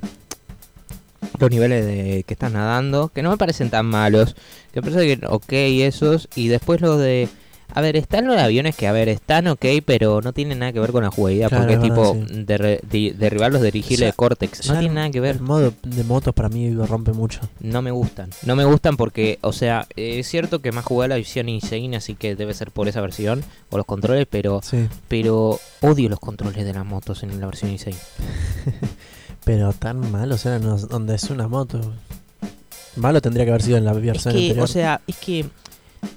los 1.38 1.50
niveles 1.50 1.84
de 1.84 2.24
que 2.26 2.34
estás 2.34 2.52
nadando, 2.52 3.08
que 3.08 3.22
no 3.22 3.30
me 3.30 3.36
parecen 3.36 3.70
tan 3.70 3.86
malos. 3.86 4.34
Que 4.72 4.80
me 4.80 4.90
parece 4.90 5.16
que 5.18 5.26
ok 5.26 5.52
esos. 5.52 6.28
Y 6.34 6.48
después 6.48 6.80
lo 6.80 6.96
de... 6.98 7.28
A 7.74 7.80
ver, 7.80 7.96
están 7.96 8.26
los 8.28 8.36
de 8.36 8.42
aviones 8.42 8.76
que, 8.76 8.86
a 8.86 8.92
ver, 8.92 9.08
están 9.08 9.48
ok, 9.48 9.64
pero 9.84 10.22
no 10.22 10.32
tienen 10.32 10.60
nada 10.60 10.72
que 10.72 10.78
ver 10.78 10.92
con 10.92 11.02
la 11.02 11.10
jugabilidad. 11.10 11.48
Claro, 11.48 11.64
porque 11.64 11.74
es 11.74 11.82
tipo 11.82 12.16
sí. 12.92 13.10
derribar 13.10 13.52
los 13.52 13.60
dirigibles 13.60 13.98
O 13.98 13.98
sea, 13.98 14.06
de 14.06 14.12
Cortex. 14.12 14.68
No 14.68 14.78
tiene 14.78 14.94
nada 14.94 15.10
que 15.10 15.18
ver. 15.18 15.36
El 15.36 15.42
modo 15.42 15.72
de 15.82 16.04
motos 16.04 16.32
para 16.32 16.48
mí 16.48 16.72
rompe 16.72 17.12
mucho. 17.12 17.40
No 17.58 17.82
me 17.82 17.90
gustan. 17.90 18.30
No 18.44 18.54
me 18.54 18.64
gustan 18.64 18.96
porque, 18.96 19.40
o 19.40 19.52
sea, 19.52 19.88
eh, 19.96 20.20
es 20.20 20.28
cierto 20.28 20.60
que 20.60 20.70
más 20.70 20.84
jugué 20.84 21.08
la 21.08 21.16
visión 21.16 21.48
insane, 21.48 21.96
así 21.96 22.14
que 22.14 22.36
debe 22.36 22.54
ser 22.54 22.70
por 22.70 22.86
esa 22.86 23.00
versión 23.00 23.42
o 23.70 23.76
los 23.76 23.84
controles, 23.84 24.28
pero 24.30 24.60
Sí. 24.62 24.88
pero 25.08 25.58
odio 25.80 26.08
los 26.08 26.20
controles 26.20 26.64
de 26.64 26.72
las 26.72 26.86
motos 26.86 27.24
en 27.24 27.40
la 27.40 27.46
versión 27.46 27.72
insane. 27.72 27.96
Pero 29.46 29.72
tan 29.72 30.10
malos 30.10 30.44
eran 30.44 30.64
los- 30.64 30.88
donde 30.88 31.14
es 31.14 31.30
una 31.30 31.46
moto. 31.46 31.80
Malo 32.96 33.22
tendría 33.22 33.44
que 33.44 33.52
haber 33.52 33.62
sido 33.62 33.76
en 33.78 33.84
la 33.84 33.92
Es 33.92 34.02
versión 34.02 34.34
que, 34.34 34.40
anterior. 34.40 34.64
o 34.64 34.66
sea, 34.66 35.00
es 35.06 35.16
que 35.18 35.46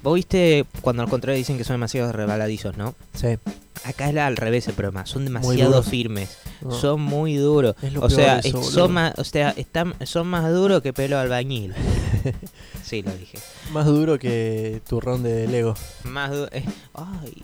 vos 0.02 0.16
viste 0.16 0.64
cuando 0.80 1.02
los 1.04 1.10
controles 1.10 1.38
dicen 1.38 1.56
que 1.56 1.62
son 1.62 1.74
demasiado 1.74 2.10
rebaladizos, 2.12 2.76
¿no? 2.76 2.94
sí. 3.14 3.38
Acá 3.82 4.08
es 4.08 4.14
la- 4.14 4.26
al 4.26 4.36
revés 4.36 4.68
el 4.68 4.74
problema, 4.74 5.06
son 5.06 5.24
demasiado 5.24 5.82
firmes, 5.82 6.36
No. 6.60 6.70
son 6.72 7.00
muy 7.00 7.36
duros. 7.36 7.74
Es 7.80 7.96
O 7.96 8.10
sea, 8.10 8.40
eso, 8.40 8.60
es- 8.60 8.66
son 8.66 8.92
más, 8.92 9.14
o 9.16 9.24
sea, 9.24 9.54
están, 9.56 9.94
son 10.04 10.26
más 10.26 10.52
duros 10.52 10.82
que 10.82 10.92
pelo 10.92 11.18
albañil. 11.18 11.72
sí, 12.84 13.00
lo 13.00 13.10
dije. 13.14 13.38
Más 13.72 13.86
duro 13.86 14.18
que 14.18 14.82
turrón 14.86 15.22
de 15.22 15.48
Lego. 15.48 15.74
Más 16.04 16.30
duro. 16.30 16.50
ay. 16.92 17.42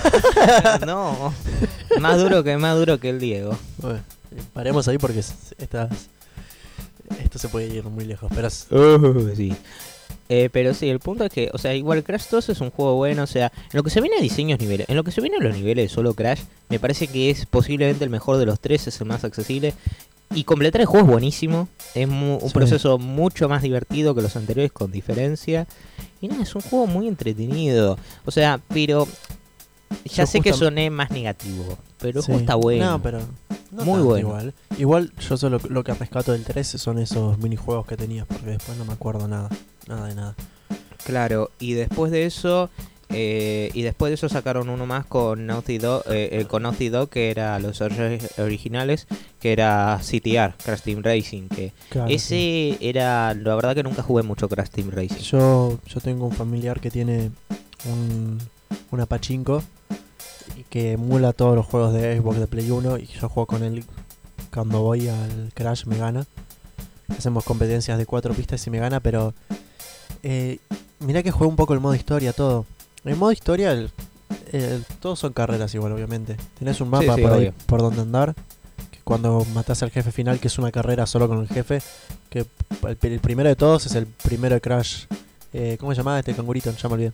no. 0.86 1.34
Más 2.00 2.18
duro 2.18 2.42
que 2.42 2.56
más 2.56 2.78
duro 2.78 2.98
que 2.98 3.10
el 3.10 3.20
Diego. 3.20 3.54
Bueno, 3.76 3.98
eh, 3.98 4.02
paremos 4.52 4.86
ahí 4.88 4.98
porque 4.98 5.20
estas, 5.20 5.90
esto 7.22 7.38
se 7.38 7.48
puede 7.48 7.68
ir 7.74 7.84
muy 7.84 8.04
lejos. 8.04 8.30
Pero 8.34 8.48
Uh, 8.70 9.30
sí. 9.36 9.52
Eh, 10.30 10.48
pero 10.50 10.72
sí, 10.72 10.88
el 10.88 11.00
punto 11.00 11.24
es 11.24 11.32
que, 11.32 11.50
o 11.52 11.58
sea, 11.58 11.74
igual 11.74 12.02
Crash 12.02 12.24
2 12.30 12.48
es 12.48 12.60
un 12.62 12.70
juego 12.70 12.94
bueno, 12.96 13.24
o 13.24 13.26
sea, 13.26 13.52
en 13.56 13.70
lo 13.76 13.82
que 13.82 13.90
se 13.90 14.00
viene 14.00 14.16
a 14.16 14.20
diseños 14.22 14.58
niveles, 14.58 14.88
en 14.88 14.96
lo 14.96 15.04
que 15.04 15.10
se 15.10 15.20
viene 15.20 15.36
a 15.36 15.40
los 15.40 15.54
niveles 15.54 15.90
de 15.90 15.94
solo 15.94 16.14
Crash, 16.14 16.40
me 16.70 16.78
parece 16.78 17.08
que 17.08 17.28
es 17.30 17.44
posiblemente 17.44 18.04
el 18.04 18.10
mejor 18.10 18.38
de 18.38 18.46
los 18.46 18.58
tres, 18.58 18.86
es 18.86 18.98
el 19.00 19.06
más 19.06 19.22
accesible. 19.24 19.74
Y 20.34 20.44
completar 20.44 20.80
el 20.80 20.86
juego 20.86 21.04
es 21.06 21.12
buenísimo, 21.12 21.68
es 21.94 22.08
mu- 22.08 22.36
un 22.40 22.48
Sí. 22.48 22.54
proceso 22.54 22.96
mucho 22.98 23.48
más 23.50 23.60
divertido 23.62 24.14
que 24.14 24.22
los 24.22 24.34
anteriores 24.34 24.72
con 24.72 24.90
diferencia. 24.90 25.66
Y 26.22 26.28
nada, 26.28 26.42
es 26.42 26.54
un 26.54 26.62
juego 26.62 26.86
muy 26.86 27.06
entretenido. 27.06 27.98
O 28.24 28.30
sea, 28.30 28.60
pero 28.68 29.06
ya 30.04 30.26
sé 30.26 30.40
que 30.40 30.52
soné 30.52 30.90
más 30.90 31.10
negativo, 31.10 31.78
pero 31.98 32.22
Sí. 32.22 32.32
está 32.32 32.54
bueno. 32.54 32.90
No, 32.92 33.02
pero. 33.02 33.20
no 33.70 33.84
Muy 33.84 34.00
bueno. 34.02 34.28
Igual. 34.28 34.54
igual 34.78 35.12
yo 35.18 35.36
solo 35.36 35.58
lo 35.68 35.82
que 35.84 35.94
rescato 35.94 36.32
del 36.32 36.44
3 36.44 36.66
son 36.66 36.98
esos 36.98 37.38
minijuegos 37.38 37.86
que 37.86 37.96
tenías, 37.96 38.26
porque 38.26 38.46
después 38.50 38.76
no 38.78 38.84
me 38.84 38.92
acuerdo 38.92 39.26
nada. 39.28 39.48
Nada 39.88 40.06
de 40.08 40.14
nada. 40.14 40.34
Claro, 41.04 41.50
y 41.58 41.72
después 41.74 42.10
de 42.10 42.24
eso, 42.24 42.70
eh, 43.10 43.70
y 43.74 43.82
después 43.82 44.08
de 44.10 44.14
eso 44.14 44.28
sacaron 44.30 44.70
uno 44.70 44.86
más 44.86 45.04
con 45.04 45.46
Naughty 45.46 45.76
Dog, 45.78 46.02
eh, 46.08 46.30
eh, 46.32 46.44
con 46.46 46.62
Naughty 46.62 46.88
Dog 46.88 47.10
que 47.10 47.30
era 47.30 47.58
los 47.58 47.80
ori- 47.82 48.20
originales, 48.38 49.06
que 49.40 49.52
era 49.52 49.98
CTR, 50.02 50.54
Crash 50.64 50.80
Team 50.80 51.02
Racing, 51.02 51.48
que 51.48 51.72
Claro, 51.90 52.08
ese 52.10 52.26
sí. 52.28 52.76
era, 52.80 53.34
la 53.34 53.54
verdad 53.54 53.74
que 53.74 53.82
nunca 53.82 54.02
jugué 54.02 54.22
mucho 54.22 54.48
Crash 54.48 54.70
Team 54.70 54.90
Racing. 54.90 55.20
Yo, 55.22 55.78
yo 55.86 56.00
tengo 56.00 56.26
un 56.26 56.32
familiar 56.32 56.80
que 56.80 56.90
tiene 56.90 57.30
un, 57.84 58.38
una 58.90 59.06
pachinko 59.06 59.62
que 60.70 60.92
emula 60.92 61.32
todos 61.32 61.54
los 61.56 61.66
juegos 61.66 61.92
de 61.94 62.18
Xbox 62.18 62.38
de 62.38 62.46
Play 62.46 62.70
1 62.70 62.98
y 62.98 63.06
yo 63.06 63.28
juego 63.28 63.46
con 63.46 63.62
él 63.62 63.84
cuando 64.52 64.80
voy 64.82 65.08
al 65.08 65.50
Crash 65.54 65.84
me 65.86 65.96
gana. 65.96 66.26
Hacemos 67.16 67.44
competencias 67.44 67.98
de 67.98 68.06
cuatro 68.06 68.34
pistas 68.34 68.66
y 68.66 68.70
me 68.70 68.78
gana, 68.78 69.00
pero 69.00 69.34
eh, 70.22 70.58
mirá 71.00 71.22
que 71.22 71.30
juego 71.30 71.50
un 71.50 71.56
poco 71.56 71.74
el 71.74 71.80
modo 71.80 71.94
historia, 71.94 72.32
todo. 72.32 72.66
El 73.04 73.16
modo 73.16 73.32
historia, 73.32 73.72
el- 73.72 73.90
el- 74.52 74.84
todos 75.00 75.18
son 75.18 75.32
carreras 75.32 75.74
igual, 75.74 75.92
obviamente. 75.92 76.36
Tenés 76.58 76.80
un 76.80 76.88
mapa 76.88 77.14
sí, 77.16 77.22
por 77.22 77.32
ahí 77.32 77.38
obvio. 77.38 77.54
por 77.66 77.80
donde 77.82 78.00
andar. 78.02 78.34
Que 78.90 78.98
cuando 79.04 79.44
matás 79.54 79.82
al 79.82 79.90
jefe 79.90 80.10
final, 80.12 80.40
que 80.40 80.48
es 80.48 80.58
una 80.58 80.72
carrera 80.72 81.06
solo 81.06 81.28
con 81.28 81.40
el 81.40 81.48
jefe. 81.48 81.82
Que 82.30 82.46
el, 82.86 82.98
el 83.02 83.20
primero 83.20 83.48
de 83.48 83.56
todos 83.56 83.86
es 83.86 83.94
el 83.94 84.06
primero 84.06 84.54
de 84.54 84.60
Crash. 84.60 85.04
Eh, 85.52 85.76
¿Cómo 85.78 85.92
se 85.92 85.98
llamaba 85.98 86.18
este 86.20 86.34
cangurito? 86.34 86.72
Ya 86.72 86.88
me 86.88 86.94
olvidé. 86.94 87.12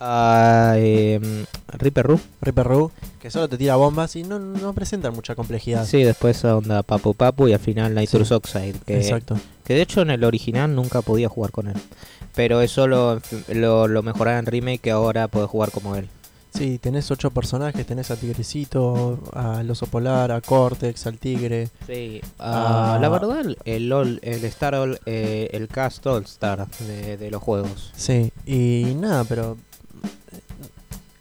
Ah, 0.00 0.74
em, 0.76 1.44
Reaper 1.68 2.06
Roo. 2.06 2.20
Reaper 2.40 2.66
Roo, 2.66 2.90
que 3.20 3.30
solo 3.30 3.48
te 3.48 3.58
tira 3.58 3.76
bombas 3.76 4.14
y 4.16 4.22
no, 4.22 4.38
no 4.38 4.72
presentan 4.72 5.12
mucha 5.14 5.34
complejidad. 5.34 5.84
Sí, 5.86 6.02
después 6.02 6.44
onda 6.44 6.82
Papu 6.82 7.14
Papu 7.14 7.48
y 7.48 7.52
al 7.52 7.58
final 7.60 7.94
Nitrous 7.94 8.28
Sí. 8.28 8.34
Oxide. 8.34 8.74
Que, 8.86 8.98
Exacto. 8.98 9.36
que 9.64 9.74
de 9.74 9.82
hecho 9.82 10.02
en 10.02 10.10
el 10.10 10.24
original 10.24 10.74
nunca 10.74 11.02
podía 11.02 11.28
jugar 11.28 11.50
con 11.50 11.68
él. 11.68 11.76
Pero 12.34 12.60
eso 12.60 12.86
lo, 12.86 13.20
lo, 13.48 13.88
lo 13.88 14.02
mejoraron 14.02 14.40
en 14.40 14.46
remake 14.46 14.80
que 14.80 14.90
ahora 14.92 15.26
puedes 15.28 15.50
jugar 15.50 15.70
como 15.72 15.96
él. 15.96 16.08
Sí, 16.54 16.78
tenés 16.78 17.10
ocho 17.10 17.30
personajes, 17.30 17.86
tenés 17.86 18.10
a 18.10 18.16
Tigrecito, 18.16 19.20
al 19.34 19.70
oso 19.70 19.86
polar, 19.86 20.32
a 20.32 20.40
Cortex, 20.40 21.06
al 21.06 21.18
tigre. 21.18 21.68
Sí, 21.86 22.20
ah, 22.38 22.98
la 23.00 23.08
verdad, 23.10 23.44
el, 23.64 23.92
All- 23.92 24.18
el 24.22 24.44
Star 24.46 24.74
All, 24.74 24.98
eh, 25.04 25.50
el 25.52 25.68
cast 25.68 26.04
All 26.06 26.24
Star 26.24 26.66
de, 26.80 27.16
de 27.18 27.30
los 27.30 27.42
juegos. 27.42 27.92
Sí, 27.94 28.32
y 28.46 28.94
nada, 28.98 29.24
pero 29.24 29.52
eh, 29.52 29.67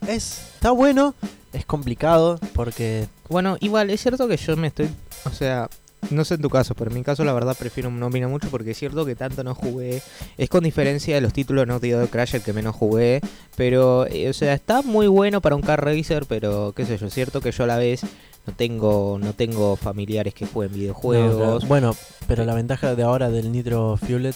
es 0.07 0.47
está 0.55 0.71
bueno, 0.71 1.13
es 1.53 1.65
complicado 1.65 2.39
porque 2.53 3.07
Bueno, 3.30 3.57
igual, 3.59 3.89
es 3.89 4.01
cierto 4.01 4.28
que 4.28 4.38
yo 4.38 4.57
me 4.57 4.67
estoy. 4.67 4.89
O 5.25 5.32
sea, 5.32 5.69
no 6.09 6.25
sé 6.25 6.36
en 6.36 6.41
tu 6.41 6.49
caso, 6.49 6.73
pero 6.75 6.89
en 6.89 6.97
mi 6.97 7.03
caso, 7.03 7.23
la 7.23 7.34
verdad, 7.34 7.55
prefiero 7.57 7.91
no 7.91 8.07
opinar 8.07 8.30
mucho 8.30 8.49
porque 8.49 8.71
es 8.71 8.78
cierto 8.78 9.05
que 9.05 9.15
tanto 9.15 9.43
no 9.43 9.53
jugué. 9.53 10.01
Es 10.38 10.49
con 10.49 10.63
diferencia 10.63 11.15
de 11.15 11.21
los 11.21 11.34
títulos 11.34 11.67
no 11.67 11.73
Naughty 11.73 11.91
Dog 11.91 12.09
Crash 12.09 12.36
el 12.36 12.41
que 12.41 12.53
menos 12.53 12.75
jugué. 12.75 13.21
Pero, 13.55 14.07
eh, 14.07 14.30
o 14.30 14.34
sea, 14.34 14.53
está 14.53 14.82
muy 14.82 15.07
bueno 15.07 15.41
para 15.41 15.55
un 15.55 15.61
car 15.61 15.84
racer, 15.84 16.25
pero 16.28 16.73
qué 16.75 16.86
sé 16.86 16.97
yo, 16.97 17.07
es 17.07 17.13
cierto 17.13 17.41
que 17.41 17.51
yo 17.51 17.63
a 17.63 17.67
la 17.67 17.78
vez. 17.78 18.01
No 18.45 18.53
tengo, 18.53 19.19
no 19.21 19.34
tengo 19.34 19.75
familiares 19.75 20.34
que 20.34 20.45
jueguen 20.45 20.71
no, 20.71 20.78
videojuegos. 20.80 21.36
claro. 21.36 21.67
bueno, 21.67 21.95
pero 22.28 22.45
la 22.45 22.53
ventaja 22.53 22.95
de 22.95 23.03
ahora 23.03 23.30
del 23.30 23.51
Nitro 23.51 23.97
Fuelet 23.97 24.36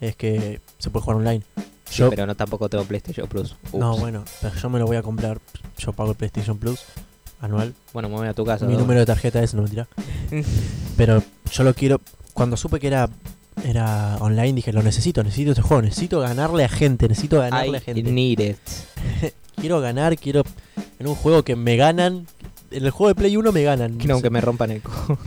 es 0.00 0.16
que 0.16 0.60
se 0.78 0.90
puede 0.90 1.04
jugar 1.04 1.18
online. 1.18 1.42
Sí, 1.92 1.98
Yo, 1.98 2.08
pero 2.08 2.26
no 2.26 2.34
tampoco 2.34 2.70
tengo 2.70 2.84
PlayStation 2.84 3.28
Plus. 3.28 3.54
no, 3.74 3.98
bueno, 3.98 4.24
pero 4.40 4.54
yo 4.54 4.70
me 4.70 4.78
lo 4.78 4.86
voy 4.86 4.96
a 4.96 5.02
comprar, 5.02 5.38
yo 5.76 5.92
pago 5.92 6.12
el 6.12 6.16
PlayStation 6.16 6.56
Plus 6.56 6.80
anual. 7.38 7.74
Bueno, 7.92 8.08
me 8.08 8.14
voy 8.14 8.28
a 8.28 8.32
tu 8.32 8.46
casa. 8.46 8.64
Mi 8.64 8.72
¿no? 8.72 8.80
número 8.80 9.00
de 9.00 9.06
tarjeta 9.06 9.42
es, 9.42 9.52
no 9.52 9.60
mentira. 9.60 9.86
Pero 10.96 11.22
yo 11.50 11.64
lo 11.64 11.74
quiero. 11.74 12.00
Cuando 12.32 12.56
supe 12.56 12.80
que 12.80 12.86
era 12.86 13.10
era 13.62 14.16
online, 14.20 14.54
dije, 14.54 14.72
lo 14.72 14.82
necesito, 14.82 15.22
necesito 15.22 15.50
este 15.50 15.60
juego, 15.60 15.82
necesito 15.82 16.20
ganarle 16.20 16.64
a 16.64 16.68
gente, 16.70 17.06
necesito 17.08 17.40
ganarle 17.40 17.76
a 17.76 17.80
gente. 17.80 18.02
need 18.10 18.40
it. 18.40 18.56
Quiero 19.56 19.80
ganar, 19.80 20.16
quiero. 20.16 20.42
En 20.98 21.06
un 21.06 21.14
juego 21.14 21.42
que 21.42 21.56
me 21.56 21.76
ganan. 21.76 22.26
En 22.70 22.84
el 22.84 22.90
juego 22.90 23.08
de 23.08 23.14
Play 23.14 23.36
1 23.36 23.52
me 23.52 23.62
ganan. 23.62 23.98
No, 23.98 24.22
que 24.22 24.30
me 24.30 24.40
rompan 24.40 24.70
el 24.70 24.80
co. 24.80 25.18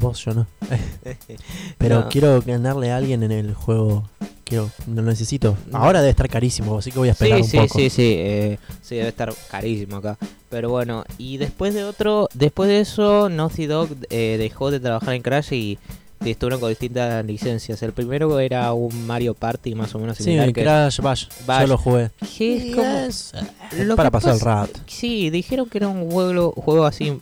Vos, 0.00 0.24
yo 0.24 0.34
no. 0.34 0.46
Pero 1.78 2.00
No. 2.00 2.08
quiero 2.08 2.40
ganarle 2.42 2.90
a 2.90 2.96
alguien 2.96 3.22
en 3.22 3.32
el 3.32 3.54
juego. 3.54 4.08
Quiero, 4.44 4.70
no 4.86 5.02
lo 5.02 5.08
necesito. 5.10 5.56
Ahora 5.72 6.00
debe 6.00 6.10
estar 6.10 6.28
carísimo, 6.28 6.78
así 6.78 6.92
que 6.92 6.98
voy 7.00 7.08
a 7.08 7.14
Sí, 7.14 7.24
esperar 7.24 7.42
un 7.42 7.48
sí, 7.48 7.56
poco. 7.58 7.78
sí, 7.78 7.90
sí, 7.90 8.14
eh, 8.16 8.58
sí, 8.80 8.94
debe 8.94 9.08
estar 9.08 9.32
carísimo 9.50 9.96
acá. 9.96 10.16
Pero 10.50 10.70
bueno, 10.70 11.04
y 11.18 11.38
después 11.38 11.74
de 11.74 11.82
otro, 11.82 12.28
después 12.32 12.68
de 12.68 12.80
eso, 12.80 13.28
Naughty 13.28 13.66
Dog 13.66 13.88
eh, 14.10 14.36
dejó 14.38 14.70
de 14.70 14.78
trabajar 14.78 15.14
en 15.14 15.22
Crash 15.22 15.52
y, 15.52 15.78
estuvieron 16.24 16.60
con 16.60 16.68
distintas 16.70 17.24
licencias. 17.24 17.82
El 17.82 17.92
primero 17.92 18.38
era 18.40 18.72
un 18.72 19.06
Mario 19.06 19.34
Party 19.34 19.74
más 19.74 19.94
o 19.94 19.98
menos 19.98 20.16
Sí, 20.16 20.24
similar. 20.24 20.52
que, 20.52 20.62
Crash 20.62 21.00
Bash. 21.00 21.26
Bash. 21.44 21.60
Yo 21.62 21.66
lo 21.66 21.78
jugué. 21.78 22.10
que 22.38 22.56
es 23.06 23.32
como- 23.72 23.84
lo 23.84 23.96
para 23.96 24.08
que 24.08 24.12
pasar 24.12 24.34
el 24.34 24.40
rato. 24.40 24.80
Sí, 24.86 25.28
dijeron 25.30 25.68
que 25.68 25.78
era 25.78 25.88
un 25.88 26.08
juego, 26.10 26.52
juego 26.52 26.84
así 26.86 27.18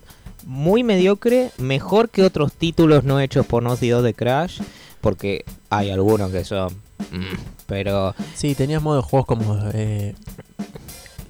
muy 0.47 0.83
mediocre, 0.83 1.51
mejor 1.59 2.09
que 2.11 2.23
otros 2.23 2.53
títulos 2.53 3.05
no 3.05 3.21
hechos 3.21 3.47
por 3.47 3.63
Naughty 3.63 3.89
Dog 3.89 4.03
de 4.03 4.15
Crash, 4.15 4.61
porque 5.01 5.45
hay 5.71 5.91
algunos 5.91 6.31
que 6.31 6.45
son... 6.45 6.73
mm, 7.11 7.37
pero 7.67 8.15
Sí, 8.35 8.55
tenías 8.55 8.83
modo 8.83 8.97
de 8.97 9.03
juegos 9.03 9.27
como 9.27 9.59
eh, 9.73 10.15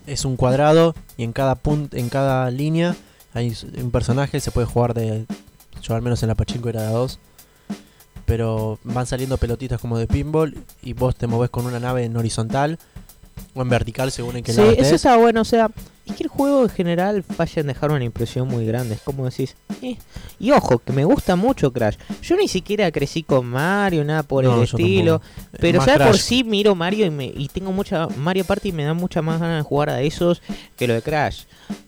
es 0.06 0.24
un 0.24 0.36
cuadrado 0.36 0.94
y 1.16 1.24
en 1.24 1.32
cada 1.32 1.54
punto, 1.54 1.96
en 1.96 2.08
cada 2.08 2.50
línea 2.50 2.94
hay 3.32 3.56
un 3.82 3.90
personaje, 3.90 4.40
se 4.40 4.50
puede 4.50 4.66
jugar 4.66 4.94
de 4.94 5.26
yo 5.82 5.94
al 5.94 6.02
menos 6.02 6.22
en 6.22 6.28
la 6.28 6.34
Pachinko 6.34 6.68
era 6.68 6.82
de 6.82 6.86
a 6.88 6.90
dos. 6.90 7.18
Pero 8.26 8.78
van 8.84 9.06
saliendo 9.06 9.36
pelotitas 9.36 9.78
como 9.80 9.98
de 9.98 10.06
pinball 10.06 10.56
y 10.82 10.94
vos 10.94 11.14
te 11.14 11.26
movés 11.26 11.50
con 11.50 11.66
una 11.66 11.78
nave 11.78 12.04
en 12.04 12.16
horizontal 12.16 12.78
o 13.54 13.60
en 13.60 13.68
vertical 13.68 14.10
según 14.10 14.36
en 14.36 14.44
qué 14.44 14.52
Sí, 14.52 14.60
lado 14.60 14.72
eso 14.72 14.94
está 14.94 15.16
bueno, 15.18 15.42
o 15.42 15.44
sea, 15.44 15.70
es 16.06 16.14
que 16.16 16.22
el 16.24 16.28
juego 16.28 16.62
en 16.64 16.68
general 16.68 17.22
falla 17.22 17.60
en 17.60 17.66
dejar 17.68 17.90
una 17.90 18.04
impresión 18.04 18.46
muy 18.48 18.66
grande, 18.66 18.94
es 18.94 19.00
como 19.00 19.24
decís, 19.24 19.56
eh. 19.82 19.96
y 20.38 20.50
ojo, 20.50 20.78
que 20.78 20.92
me 20.92 21.04
gusta 21.04 21.36
mucho 21.36 21.72
Crash, 21.72 21.96
yo 22.22 22.36
ni 22.36 22.48
siquiera 22.48 22.90
crecí 22.92 23.22
con 23.22 23.46
Mario, 23.46 24.04
nada 24.04 24.22
por 24.22 24.44
No, 24.44 24.56
el 24.58 24.64
estilo, 24.64 25.20
tampoco. 25.20 25.56
Pero 25.60 25.78
más 25.78 25.86
ya 25.86 26.06
por 26.06 26.18
sí 26.18 26.44
miro 26.44 26.74
Mario 26.74 27.06
y, 27.06 27.10
me, 27.10 27.24
y 27.26 27.48
tengo 27.48 27.72
mucha, 27.72 28.06
Mario 28.16 28.44
Party 28.44 28.72
me 28.72 28.84
da 28.84 28.92
mucha 28.94 29.22
más 29.22 29.40
ganas 29.40 29.56
de 29.58 29.62
jugar 29.68 29.90
a 29.90 30.02
esos 30.02 30.42
que 30.76 30.86
lo 30.86 30.94
de 30.94 31.02
Crash, 31.02 31.44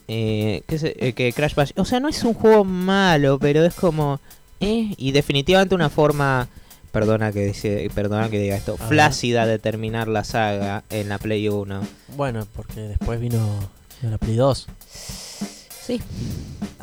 eh, 0.09 0.63
que, 0.67 0.79
se- 0.79 0.97
eh, 0.99 1.13
que 1.13 1.33
Crash 1.33 1.55
Bash, 1.55 1.73
o 1.77 1.85
sea, 1.85 2.01
no 2.01 2.09
es 2.09 2.23
un 2.25 2.35
juego 2.35 2.65
malo, 2.65 3.39
pero 3.39 3.65
es 3.65 3.75
como, 3.75 4.21
eh, 4.61 4.95
y 4.97 5.13
definitivamente 5.13 5.75
una 5.75 5.91
forma... 5.91 6.49
Perdona 6.93 7.31
que, 7.31 7.45
dice- 7.49 7.91
perdona 7.95 8.31
que 8.31 8.39
diga 8.39 8.57
esto. 8.57 8.79
Flácida 8.79 9.45
de 9.45 9.59
terminar 9.59 10.09
la 10.09 10.25
saga 10.25 10.83
en 10.89 11.11
la 11.11 11.19
Play 11.19 11.47
1. 11.47 11.83
Bueno, 12.17 12.47
porque 12.57 12.81
después 12.81 13.21
vino 13.21 13.39
vino 14.01 14.11
la 14.11 14.19
Play 14.19 14.37
2. 14.37 14.67
Sí, 15.87 16.01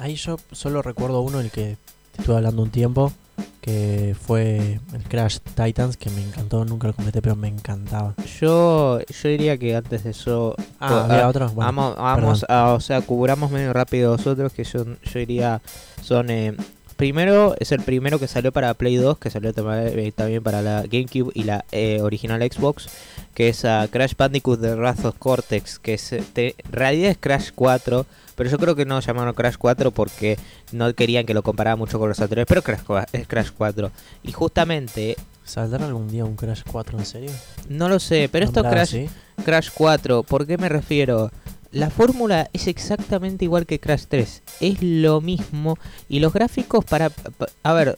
Ahí 0.03 0.15
yo 0.15 0.37
solo 0.51 0.81
recuerdo 0.81 1.21
uno 1.21 1.39
el 1.39 1.49
que 1.49 1.77
estuve 2.17 2.35
hablando 2.35 2.61
un 2.61 2.69
tiempo, 2.71 3.13
que 3.61 4.15
fue 4.19 4.79
el 4.93 5.03
Crash 5.07 5.37
Titans, 5.55 5.95
que 5.95 6.09
me 6.09 6.21
encantó, 6.21 6.65
nunca 6.65 6.87
lo 6.87 6.93
completé, 6.93 7.21
pero 7.21 7.37
me 7.37 7.47
encantaba. 7.47 8.13
Yo, 8.41 8.99
yo 8.99 9.29
diría 9.29 9.57
que 9.57 9.75
antes 9.75 10.03
de 10.03 10.09
eso. 10.09 10.55
Ah, 10.79 11.05
había 11.05 11.25
ah, 11.25 11.29
otro. 11.29 11.47
Bueno, 11.49 11.71
vamos, 11.71 11.95
vamos 11.95 12.45
a, 12.49 12.73
o 12.73 12.81
sea, 12.81 12.99
cubramos 13.01 13.49
medio 13.51 13.71
rápido 13.71 14.17
nosotros, 14.17 14.51
que 14.51 14.65
yo, 14.65 14.83
yo 14.85 15.19
diría, 15.19 15.61
son, 16.01 16.29
eh, 16.29 16.57
primero, 16.97 17.55
es 17.59 17.71
el 17.71 17.81
primero 17.81 18.19
que 18.19 18.27
salió 18.27 18.51
para 18.51 18.73
Play 18.73 18.97
2, 18.97 19.17
que 19.17 19.29
salió 19.29 19.51
eh, 19.55 20.11
también 20.13 20.43
para 20.43 20.61
la 20.61 20.81
GameCube 20.83 21.31
y 21.33 21.43
la 21.43 21.63
eh, 21.71 22.01
original 22.01 22.41
Xbox, 22.41 22.89
que 23.33 23.49
es 23.49 23.65
ah, 23.65 23.87
Crash 23.91 24.13
Bandicoot 24.17 24.59
de 24.59 24.73
of 24.73 25.15
Cortex, 25.17 25.79
que 25.79 25.95
es, 25.95 26.09
te- 26.33 26.55
en 26.57 26.71
realidad 26.71 27.11
es 27.11 27.17
Crash 27.17 27.49
4, 27.55 28.05
pero 28.35 28.49
yo 28.49 28.57
creo 28.57 28.75
que 28.75 28.85
no 28.85 28.99
llamaron 28.99 29.33
Crash 29.33 29.55
4 29.57 29.91
porque 29.91 30.37
no 30.71 30.93
querían 30.93 31.25
que 31.25 31.33
lo 31.33 31.43
comparara 31.43 31.75
mucho 31.75 31.99
con 31.99 32.09
los 32.09 32.19
anteriores, 32.19 32.47
pero 32.47 32.61
Crash, 32.61 32.81
es 33.11 33.27
Crash 33.27 33.49
4. 33.57 33.91
Y 34.23 34.31
justamente, 34.31 35.15
¿Saldrá 35.45 35.85
algún 35.85 36.07
día 36.07 36.23
un 36.25 36.35
Crash 36.35 36.61
4 36.71 36.99
en 36.99 37.05
serio? 37.05 37.31
no 37.67 37.89
lo 37.89 37.99
sé, 37.99 38.29
pero 38.31 38.45
esto 38.45 38.61
Crash, 38.63 38.79
así. 38.95 39.09
Crash 39.43 39.69
4, 39.73 40.23
¿por 40.23 40.45
qué 40.47 40.57
me 40.57 40.69
refiero? 40.69 41.31
La 41.71 41.89
fórmula 41.89 42.49
es 42.53 42.67
exactamente 42.67 43.45
igual 43.45 43.65
que 43.65 43.79
Crash 43.79 44.03
3, 44.07 44.43
es 44.61 44.81
lo 44.83 45.21
mismo 45.21 45.77
y 46.07 46.19
los 46.19 46.31
gráficos 46.31 46.85
para... 46.85 47.09
pa- 47.09 47.47
a 47.63 47.73
ver, 47.73 47.97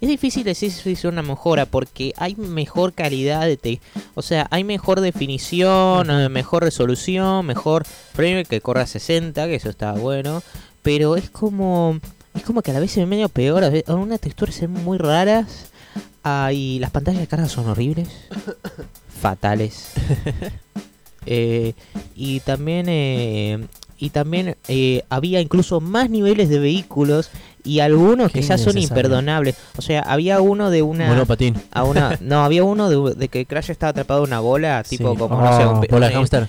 es 0.00 0.08
difícil 0.08 0.44
decir 0.44 0.70
si 0.72 0.92
es 0.92 1.04
una 1.04 1.22
mejora 1.22 1.66
porque 1.66 2.12
hay 2.16 2.34
mejor 2.36 2.92
calidad 2.92 3.46
de 3.46 3.56
te 3.56 3.80
o 4.14 4.22
sea, 4.22 4.46
hay 4.50 4.64
mejor 4.64 5.00
definición, 5.00 6.10
eh, 6.10 6.28
mejor 6.28 6.62
resolución, 6.64 7.44
mejor 7.46 7.84
frame 7.84 8.44
que 8.44 8.60
corre 8.60 8.80
a 8.82 8.86
60, 8.86 9.46
que 9.46 9.54
eso 9.56 9.68
está 9.70 9.92
bueno, 9.92 10.42
pero 10.82 11.16
es 11.16 11.28
como 11.30 11.98
es 12.34 12.42
como 12.44 12.62
que 12.62 12.70
a 12.70 12.74
la 12.74 12.80
vez 12.80 12.96
es 12.96 13.06
medio 13.06 13.28
peor, 13.28 13.64
a 13.64 13.70
ve- 13.70 13.84
algunas 13.88 14.20
texturas 14.20 14.54
son 14.54 14.70
muy 14.72 14.98
raras. 14.98 15.70
ah, 16.22 16.52
y 16.52 16.78
las 16.78 16.90
pantallas 16.90 17.20
de 17.20 17.26
carga 17.26 17.48
son 17.48 17.68
horribles, 17.68 18.08
fatales. 19.20 19.92
Eh, 21.26 21.74
y 22.16 22.40
también 22.40 22.86
eh, 22.88 23.66
y 23.98 24.08
también 24.10 24.56
eh, 24.68 25.02
había 25.10 25.40
incluso 25.42 25.80
más 25.80 26.08
niveles 26.08 26.48
de 26.48 26.58
vehículos 26.58 27.30
y 27.64 27.80
algunos 27.80 28.32
Qué 28.32 28.40
que 28.40 28.46
ya 28.46 28.58
son 28.58 28.78
imperdonables. 28.78 29.56
O 29.76 29.82
sea, 29.82 30.00
había 30.02 30.40
uno 30.40 30.70
de 30.70 30.82
una 30.82 31.08
Monopatín. 31.08 31.54
a 31.72 31.84
una 31.84 32.18
no 32.20 32.44
había 32.44 32.64
uno 32.64 32.88
de, 32.90 33.14
de 33.14 33.28
que 33.28 33.46
Crash 33.46 33.70
estaba 33.70 33.90
atrapado 33.90 34.20
en 34.24 34.28
una 34.30 34.40
bola, 34.40 34.82
tipo 34.88 35.12
Sí. 35.12 35.18
como 35.18 35.36
Oh, 35.36 35.40
no 35.42 35.56
sé, 35.56 35.66
un 35.66 35.80
pe- 35.80 35.88
bola 35.90 36.06
de 36.08 36.12
un- 36.12 36.18
hámster. 36.18 36.48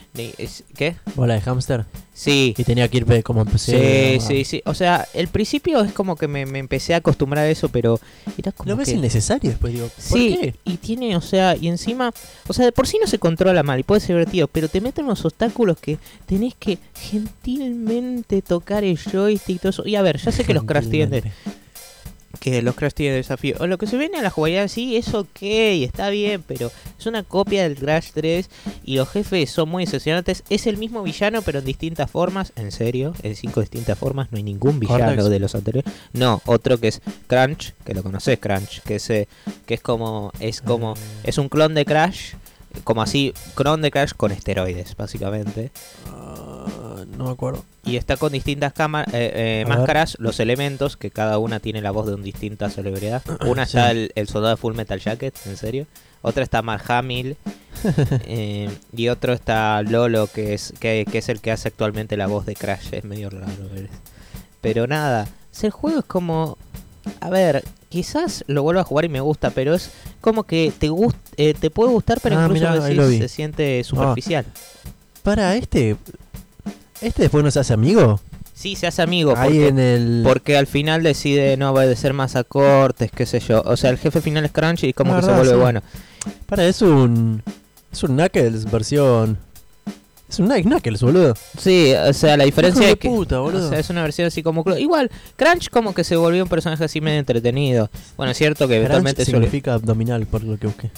¿Qué? 0.76 0.96
Bola 1.16 1.34
de 1.36 1.42
hámster. 1.42 1.86
Sí. 2.23 2.53
Y 2.56 2.64
tenía 2.64 2.88
que 2.88 2.98
ir 2.98 3.23
como 3.23 3.43
Sí, 3.57 3.72
empecé. 3.73 4.19
sí, 4.19 4.45
sí. 4.45 4.61
O 4.65 4.76
sea, 4.76 5.07
el 5.15 5.27
principio 5.27 5.81
es 5.81 5.91
como 5.91 6.15
que 6.15 6.27
me, 6.27 6.45
me 6.45 6.60
empecé 6.60 6.93
a 6.93 6.98
acostumbrar 6.98 7.45
a 7.45 7.49
eso, 7.49 7.69
pero 7.69 7.99
era 8.38 8.52
como 8.52 8.69
Lo 8.69 8.76
ves 8.77 8.89
que... 8.89 8.95
innecesario 8.95 9.49
después, 9.49 9.73
digo. 9.73 9.88
¿Por 9.88 10.03
Sí, 10.19 10.38
qué? 10.39 10.53
y 10.64 10.77
tiene, 10.77 11.15
o 11.15 11.22
sea, 11.22 11.56
y 11.56 11.68
encima, 11.68 12.14
o 12.48 12.53
sea, 12.53 12.65
de 12.65 12.72
por 12.72 12.85
sí 12.85 12.99
no 13.02 13.07
se 13.07 13.18
controla 13.18 13.64
mal 13.64 13.80
y 13.80 13.84
puede 13.84 14.02
ser 14.02 14.10
divertido, 14.18 14.48
pero 14.48 14.68
te 14.69 14.81
meten 14.81 15.06
unos 15.06 15.26
obstáculos 15.26 15.77
que 15.80 15.98
tenés 16.27 16.53
que 16.53 16.77
gentilmente 16.95 18.41
tocar 18.41 18.84
el 18.84 18.98
joystick 18.99 19.56
y 19.56 19.60
todo 19.60 19.69
eso. 19.69 19.88
Y 19.88 19.95
a 19.95 20.02
ver, 20.02 20.18
ya 20.18 20.31
sé 20.31 20.43
que 20.43 20.53
los 20.53 20.64
Crash 20.64 20.89
tienen. 20.89 21.23
Que 22.40 22.62
los 22.62 22.76
Crash 22.76 22.94
tienen 22.94 23.18
desafío. 23.18 23.56
O 23.60 23.68
lo 23.68 23.78
que 23.78 23.88
se 23.88 23.98
viene 23.98 24.18
a 24.18 24.22
la 24.22 24.30
jugabilidad 24.30 24.68
sí 24.68 24.98
es 24.98 25.14
ok, 25.14 25.41
está 25.41 26.10
bien, 26.10 26.44
pero 26.48 26.72
es 26.98 27.06
una 27.06 27.24
copia 27.24 27.64
del 27.64 27.76
Crash 27.78 28.12
3 28.14 28.49
y 28.84 28.95
los 28.95 29.10
jefes 29.10 29.52
son 29.52 29.70
muy 29.70 29.86
decepcionantes. 29.86 30.44
Es 30.49 30.68
el 30.68 30.78
mismo 30.78 31.03
villano, 31.03 31.41
pero 31.41 31.60
en 31.60 31.66
distintas 31.66 32.10
formas. 32.10 32.53
En 32.56 32.72
serio, 32.72 33.14
en 33.24 33.36
cinco 33.36 33.62
distintas 33.62 33.98
formas. 33.98 34.32
No 34.32 34.38
hay 34.38 34.44
ningún 34.44 34.80
villano 34.80 35.06
Cortex. 35.06 35.30
de 35.30 35.40
los 35.40 35.56
anteriores. 35.56 35.94
No, 36.14 36.41
otro 36.45 36.80
que 36.80 36.88
es 36.90 37.02
Crunch, 37.28 37.74
que 37.86 37.94
lo 37.94 38.03
conoces, 38.03 38.40
Crunch, 38.40 38.82
que 38.82 38.95
es, 38.95 39.10
eh, 39.10 39.28
que 39.66 39.76
es 39.76 39.82
como, 39.82 40.32
es 40.40 40.62
como, 40.62 40.94
Eh, 40.94 40.98
es 41.26 41.38
un 41.38 41.49
clon 41.49 41.74
de 41.74 41.86
Crash. 41.86 42.34
Como 42.86 43.02
así, 43.02 43.34
clon 43.56 43.82
de 43.82 43.91
Crash 43.91 44.14
con 44.16 44.32
esteroides, 44.32 44.95
básicamente. 44.95 45.72
ah, 46.08 47.03
no 47.18 47.26
me 47.26 47.32
acuerdo. 47.32 47.66
Y 47.84 47.95
está 47.95 48.16
con 48.18 48.32
distintas 48.32 48.74
cama- 48.74 49.06
eh, 49.12 49.32
eh, 49.34 49.66
ver. 49.66 49.78
máscaras, 49.78 50.16
los 50.20 50.40
elementos, 50.40 50.98
que 50.98 51.10
cada 51.10 51.40
una 51.40 51.60
tiene 51.60 51.82
la 51.82 51.90
voz 51.91 52.06
de 52.08 52.14
una 52.14 52.24
distinta 52.24 52.70
celebridad. 52.70 53.24
Una 53.48 53.66
Sí. 53.66 53.78
está 53.78 53.90
el, 53.91 54.12
el 54.16 54.28
soldado 54.28 54.56
de 54.56 54.62
Full 54.62 54.76
Metal 54.76 54.99
Jacket, 54.99 55.36
en 55.48 55.58
serio. 55.58 55.88
Otra 56.22 56.44
está 56.44 56.62
Mark 56.62 56.84
Hamill. 56.91 57.38
eh, 58.28 58.70
y 58.95 59.08
otro 59.08 59.34
está 59.34 59.82
Lolo, 59.82 60.28
que 60.28 60.53
es, 60.53 60.74
que, 60.80 61.06
que 61.12 61.18
es 61.18 61.30
el 61.30 61.41
que 61.41 61.52
hace 61.52 61.70
actualmente 61.70 62.18
la 62.18 62.28
voz 62.28 62.45
de 62.45 62.56
Crash. 62.56 62.90
Es 62.94 63.03
medio 63.03 63.30
raro. 63.32 63.48
Pero 64.62 64.86
nada, 64.86 65.28
si 65.52 65.66
el 65.66 65.72
juego 65.72 65.99
es 65.99 66.06
como... 66.06 66.58
A 67.20 67.32
ver, 67.32 67.64
quizás 67.90 68.44
lo 68.45 68.62
vuelva 68.62 68.82
a 68.82 68.84
jugar 68.84 69.06
y 69.06 69.10
me 69.10 69.22
gusta, 69.22 69.49
pero 69.49 69.74
es 69.74 69.90
como 70.22 70.44
que 70.44 70.72
te 70.78 70.90
gust 70.90 71.18
te 71.36 71.70
puede 71.72 71.90
gustar, 71.91 72.20
pero 72.22 72.38
Ah, 72.38 72.44
incluso 72.45 72.80
mirá, 72.88 73.08
se 73.08 73.28
siente 73.28 73.84
superficial. 73.84 74.45
Para 75.24 75.56
este. 75.56 75.98
¿Este 77.02 77.23
después 77.23 77.44
no 77.44 77.52
se 77.52 77.60
hace 77.60 77.73
amigo? 77.73 78.19
Sí, 78.53 78.76
se 78.76 78.86
hace 78.88 79.02
amigo. 79.02 79.34
Ahí 79.36 79.53
porque- 79.53 79.68
en 79.69 79.80
el. 79.80 80.22
Porque 80.23 80.57
al 80.57 80.68
final 80.68 81.02
decide 81.03 81.57
no 81.57 81.72
obedecer 81.72 82.14
más 82.14 82.36
a 82.36 82.44
cortes, 82.44 83.11
qué 83.11 83.26
sé 83.26 83.40
yo. 83.40 83.61
O 83.65 83.76
sea, 83.76 83.90
el 83.90 83.98
jefe 83.98 84.22
final 84.22 84.45
es 84.45 84.52
Crunchy 84.52 84.88
y 84.90 84.94
como 84.94 85.14
Ah, 85.15 85.19
que 85.19 85.26
se 85.26 85.32
vuelve 85.34 85.53
sí. 85.53 85.60
bueno. 85.60 85.82
Para, 86.45 86.65
es 86.65 86.82
un. 86.82 87.41
Es 87.91 88.03
un 88.03 88.15
Knuckles 88.15 88.69
versión. 88.72 89.38
Es 90.30 90.40
un 90.40 90.48
Nike 90.48 90.64
Knuckles, 90.64 91.02
boludo. 91.02 91.34
Sí, 91.57 91.91
o 92.07 92.14
sea, 92.14 92.38
la 92.38 92.45
diferencia 92.45 92.88
es 92.90 92.95
que... 92.95 93.10
puta, 93.10 93.41
o 93.41 93.69
sea, 93.69 93.78
es 93.80 93.90
una 93.90 94.02
versión 94.02 94.28
así 94.28 94.41
como... 94.41 94.64
Igual, 94.78 95.11
Crunch 95.36 95.69
como 95.69 95.94
que 95.94 96.06
se 96.06 96.15
volvió 96.15 96.41
un 96.44 96.48
personaje 96.48 96.86
así 96.86 97.02
medio 97.02 97.19
entretenido. 97.19 97.90
Bueno, 98.15 98.32
es 98.32 98.38
cierto 98.38 98.65
que 98.65 98.76
Crunch 98.76 98.80
eventualmente... 98.91 99.26
significa 99.26 99.73
abdominal, 99.73 100.26
por 100.28 100.41
lo 100.45 100.57
que 100.57 100.68
busqué. 100.68 100.90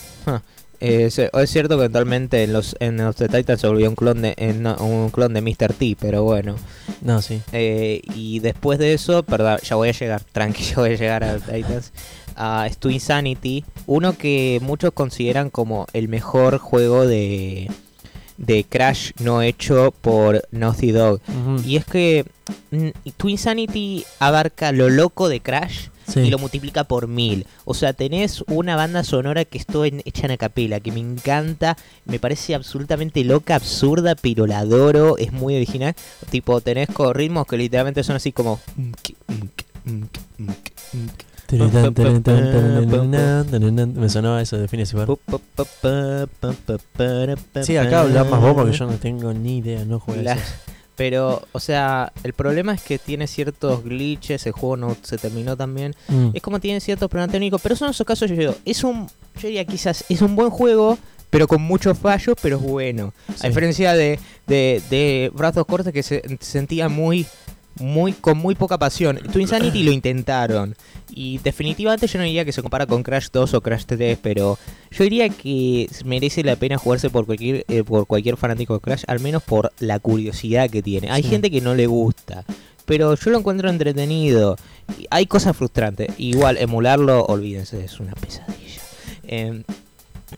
Eh, 0.83 1.05
es 1.33 1.49
cierto 1.49 1.75
que 1.77 1.83
eventualmente 1.85 2.43
en 2.43 2.53
los, 2.53 2.75
en 2.79 2.97
los 2.97 3.15
de 3.17 3.29
Titan 3.29 3.57
se 3.57 3.67
volvió 3.67 3.89
un 3.89 3.95
clon 3.95 4.21
de, 4.21 4.33
en- 4.37 4.61
no, 4.63 4.75
un 4.75 5.09
clon 5.09 5.33
de 5.33 5.41
Mr. 5.41 5.73
T, 5.73 5.95
pero 5.99 6.23
bueno. 6.23 6.55
No, 7.01 7.21
sí. 7.21 7.41
Eh, 7.53 8.01
y 8.15 8.39
después 8.39 8.79
de 8.79 8.93
eso, 8.93 9.23
perdón, 9.23 9.59
ya 9.63 9.75
voy 9.75 9.89
a 9.89 9.93
llegar, 9.93 10.21
tranqui, 10.31 10.63
ya 10.63 10.75
voy 10.75 10.91
a 10.91 10.95
llegar 10.97 11.23
a 11.23 11.37
Titans. 11.39 11.91
A 12.35 12.67
Stu 12.71 12.89
Insanity, 12.89 13.63
uno 13.85 14.17
que 14.17 14.59
muchos 14.63 14.91
consideran 14.93 15.49
como 15.51 15.85
el 15.93 16.07
mejor 16.07 16.57
juego 16.57 17.05
de, 17.05 17.69
de 18.37 18.63
Crash 18.63 19.11
no 19.19 19.41
hecho 19.43 19.93
por 20.01 20.41
Naughty 20.51 20.91
Dog. 20.91 21.21
Y 21.63 21.75
es 21.77 21.85
que 21.85 22.25
mm, 22.71 22.87
Twin 23.17 23.37
Sanity 23.37 24.03
abarca 24.19 24.71
lo 24.71 24.89
loco 24.89 25.29
de 25.29 25.41
Crash 25.41 25.89
Sí. 26.13 26.19
y 26.21 26.29
lo 26.29 26.37
multiplica 26.37 26.83
por 26.83 27.07
mil. 27.07 27.45
O 27.65 27.73
sea, 27.73 27.93
tenés 27.93 28.43
una 28.47 28.75
banda 28.75 29.03
sonora 29.03 29.45
que 29.45 29.57
estoy 29.57 29.89
en, 29.89 30.01
hecha 30.05 30.25
en 30.25 30.31
a 30.31 30.37
capela, 30.37 30.79
que 30.79 30.91
me 30.91 30.99
encanta, 30.99 31.77
me 32.05 32.19
parece 32.19 32.55
absolutamente 32.55 33.23
loca, 33.23 33.55
absurda, 33.55 34.15
pero 34.15 34.45
la 34.45 34.59
adoro, 34.59 35.17
es 35.17 35.31
muy 35.31 35.55
original. 35.55 35.95
Tipo, 36.29 36.61
tenés 36.61 36.89
ritmos 37.13 37.47
que 37.47 37.57
literalmente 37.57 38.03
son 38.03 38.15
así 38.15 38.31
como... 38.31 38.59
Me 43.95 44.09
sonaba 44.09 44.41
eso 44.41 44.57
de 44.57 44.67
Phineas. 44.67 44.93
Sí, 47.63 47.77
acá 47.77 48.01
hablas 48.01 48.29
más 48.29 48.41
vos 48.41 48.53
porque 48.53 48.77
yo 48.77 48.87
no 48.87 48.93
tengo 48.93 49.33
ni 49.33 49.57
idea, 49.57 49.83
no 49.85 49.99
juego 49.99 50.21
La- 50.21 50.33
eso. 50.33 50.43
Pero, 50.95 51.41
o 51.51 51.59
sea, 51.59 52.11
el 52.23 52.33
problema 52.33 52.73
es 52.73 52.81
que 52.81 52.99
tiene 52.99 53.27
ciertos 53.27 53.83
glitches, 53.83 54.45
el 54.45 54.51
juego 54.51 54.77
no 54.77 54.97
se 55.01 55.17
terminó 55.17 55.57
también. 55.57 55.95
Mm. 56.07 56.29
Es 56.33 56.41
como 56.41 56.59
tiene 56.59 56.79
ciertos 56.79 57.09
problemas 57.09 57.31
técnicos, 57.31 57.61
pero 57.61 57.75
son 57.75 57.89
esos 57.89 58.05
casos 58.05 58.29
yo 58.29 58.35
digo, 58.35 58.55
es 58.63 58.83
un, 58.83 59.07
yo 59.35 59.47
diría 59.47 59.65
quizás, 59.65 60.05
es 60.07 60.21
un 60.21 60.35
buen 60.35 60.51
juego, 60.51 60.97
pero 61.31 61.47
con 61.47 61.63
muchos 61.63 61.97
fallos, 61.97 62.35
pero 62.41 62.57
es 62.57 62.61
bueno. 62.61 63.11
Sí. 63.35 63.45
A 63.45 63.49
diferencia 63.49 63.93
de, 63.93 64.19
de, 64.45 64.83
de 64.91 65.31
Brazos 65.33 65.65
Cortes 65.65 65.91
que 65.91 66.03
se 66.03 66.21
sentía 66.41 66.89
muy, 66.89 67.25
muy, 67.79 68.13
con 68.13 68.37
muy 68.37 68.55
poca 68.55 68.77
pasión. 68.77 69.17
Twin 69.31 69.47
Sanity 69.47 69.83
lo 69.83 69.91
intentaron. 69.91 70.75
Y 71.15 71.37
definitivamente 71.39 72.07
yo 72.07 72.17
no 72.19 72.25
diría 72.25 72.45
que 72.45 72.51
se 72.51 72.61
compara 72.61 72.85
con 72.87 73.03
Crash 73.03 73.27
2 73.31 73.53
o 73.53 73.61
Crash 73.61 73.83
3, 73.85 74.17
pero 74.21 74.57
yo 74.91 75.03
diría 75.03 75.29
que 75.29 75.87
merece 76.05 76.43
la 76.43 76.55
pena 76.55 76.77
jugarse 76.77 77.09
por 77.09 77.25
cualquier, 77.25 77.65
eh, 77.67 77.83
por 77.83 78.07
cualquier 78.07 78.37
fanático 78.37 78.73
de 78.75 78.79
Crash, 78.79 79.03
al 79.07 79.19
menos 79.19 79.43
por 79.43 79.71
la 79.79 79.99
curiosidad 79.99 80.69
que 80.69 80.81
tiene. 80.81 81.11
Hay 81.11 81.23
Sí. 81.23 81.29
gente 81.29 81.51
que 81.51 81.61
no 81.61 81.75
le 81.75 81.85
gusta, 81.87 82.45
pero 82.85 83.15
yo 83.15 83.31
lo 83.31 83.39
encuentro 83.39 83.69
entretenido. 83.69 84.57
Hay 85.11 85.27
cosas 85.27 85.55
frustrantes. 85.55 86.09
Igual, 86.17 86.57
emularlo, 86.57 87.23
olvídense, 87.25 87.83
es 87.85 87.99
una 87.99 88.13
pesadilla. 88.13 88.81
Em, 89.27 89.63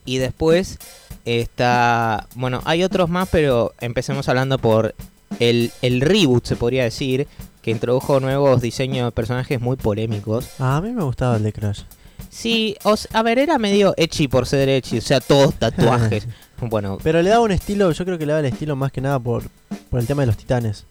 y 0.04 0.18
después 0.18 0.78
está. 1.24 2.28
Bueno, 2.34 2.60
hay 2.64 2.82
otros 2.84 3.08
más, 3.08 3.28
pero 3.30 3.72
empecemos 3.80 4.28
hablando 4.28 4.58
por 4.58 4.94
el, 5.40 5.72
el 5.82 6.00
reboot, 6.00 6.44
se 6.46 6.56
podría 6.56 6.84
decir, 6.84 7.26
que 7.62 7.70
introdujo 7.70 8.20
nuevos 8.20 8.60
diseños 8.60 9.06
de 9.06 9.12
personajes 9.12 9.60
muy 9.60 9.76
polémicos. 9.76 10.48
Ah, 10.58 10.76
a 10.76 10.80
mí 10.80 10.92
me 10.92 11.02
gustaba 11.02 11.36
el 11.36 11.42
de 11.42 11.52
Crash. 11.52 11.82
Sí, 12.30 12.76
o 12.84 12.94
a 13.12 13.22
ver, 13.22 13.38
era 13.38 13.58
medio 13.58 13.94
ecchi 13.96 14.28
por 14.28 14.46
ser 14.46 14.68
ecchi, 14.68 14.98
o 14.98 15.00
sea, 15.00 15.20
todos 15.20 15.54
tatuajes. 15.54 16.26
bueno, 16.60 16.98
Pero 17.02 17.22
le 17.22 17.30
daba 17.30 17.44
un 17.44 17.52
estilo, 17.52 17.90
yo 17.92 18.04
creo 18.04 18.18
que 18.18 18.26
le 18.26 18.32
daba 18.32 18.46
el 18.46 18.52
estilo 18.52 18.76
más 18.76 18.92
que 18.92 19.00
nada 19.00 19.18
por, 19.18 19.44
por 19.90 20.00
el 20.00 20.06
tema 20.06 20.22
de 20.22 20.26
los 20.26 20.36
titanes. 20.36 20.84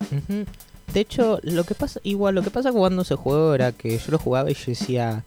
De 0.93 0.99
hecho, 0.99 1.39
lo 1.43 1.63
que 1.63 1.76
pasa, 1.76 1.99
igual, 2.03 2.35
lo 2.35 2.43
que 2.43 2.51
pasa 2.51 2.72
jugando 2.72 3.01
ese 3.01 3.15
juego 3.15 3.53
era 3.53 3.72
que 3.72 3.97
yo 3.97 4.05
lo 4.11 4.17
jugaba 4.17 4.51
y 4.51 4.53
yo 4.53 4.63
decía. 4.67 5.23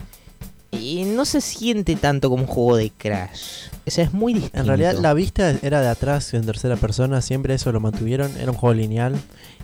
Y 0.70 1.04
no 1.04 1.24
se 1.24 1.40
siente 1.40 1.96
tanto 1.96 2.28
como 2.28 2.42
un 2.42 2.48
juego 2.48 2.76
de 2.76 2.90
Crash. 2.90 3.68
O 3.86 3.90
sea, 3.90 4.04
es 4.04 4.12
muy 4.12 4.34
distinto. 4.34 4.58
En 4.58 4.66
realidad 4.66 4.94
la 4.98 5.14
vista 5.14 5.50
era 5.62 5.80
de 5.80 5.88
atrás 5.88 6.34
en 6.34 6.44
tercera 6.44 6.76
persona, 6.76 7.22
siempre 7.22 7.54
eso 7.54 7.72
lo 7.72 7.80
mantuvieron, 7.80 8.30
era 8.38 8.50
un 8.50 8.56
juego 8.56 8.74
lineal. 8.74 9.16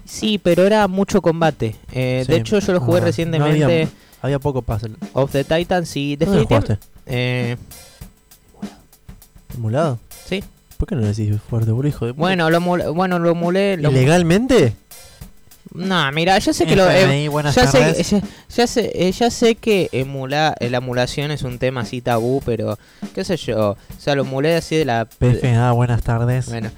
Sí, 0.06 0.38
pero 0.42 0.64
era 0.64 0.88
mucho 0.88 1.20
combate. 1.22 1.76
Eh, 1.92 2.24
De 2.26 2.34
Sí. 2.36 2.40
hecho, 2.40 2.58
yo 2.58 2.72
lo 2.72 2.80
jugué 2.80 2.98
Ah, 2.98 3.00
no 3.00 3.06
recientemente. 3.06 3.64
había- 3.64 3.88
Había 4.22 4.38
poco 4.38 4.62
puzzle. 4.62 4.94
Of 5.12 5.32
the 5.32 5.44
Titans 5.44 5.94
y 5.96 6.16
¿Dónde 6.16 6.38
lo 6.40 6.46
jugaste? 6.46 6.78
Eh, 7.04 7.56
¿Emulado? 9.54 9.98
sí. 10.26 10.42
¿Por 10.78 10.88
qué 10.88 10.96
no 10.96 11.02
decís 11.02 11.30
fuerte, 11.48 11.70
hijo 11.70 12.06
de 12.06 12.12
puta? 12.14 12.20
Bueno, 12.20 12.50
lo 12.50 12.56
emulé. 12.56 12.88
Bueno, 12.88 13.18
lo 13.18 13.30
emulé. 13.30 13.76
lo- 13.76 13.90
¿Ilegalmente? 13.90 14.74
No, 15.74 16.10
mira, 16.12 16.38
ya 16.38 16.52
sé 16.52 16.66
que 16.66 16.76
lo. 16.76 16.88
eh, 16.90 17.28
ya 17.54 17.66
sé, 17.66 17.78
tardes. 17.78 18.10
ya, 18.10 18.20
ya 18.56 18.66
sé, 18.66 18.92
eh, 18.94 19.10
ya 19.12 19.30
sé 19.30 19.56
que 19.56 19.88
emula, 19.92 20.54
eh, 20.60 20.70
la 20.70 20.78
emulación 20.78 21.30
es 21.32 21.42
un 21.42 21.58
tema 21.58 21.80
así 21.80 22.00
tabú, 22.00 22.40
pero 22.46 22.78
qué 23.14 23.24
sé 23.24 23.36
yo, 23.36 23.70
o 23.70 23.76
sea, 24.00 24.14
lo 24.14 24.22
emulé 24.22 24.54
así 24.54 24.76
de 24.76 24.84
la 24.84 25.04
PFA, 25.06 25.72
buenas 25.72 26.02
tardes. 26.02 26.48
Bueno, 26.48 26.70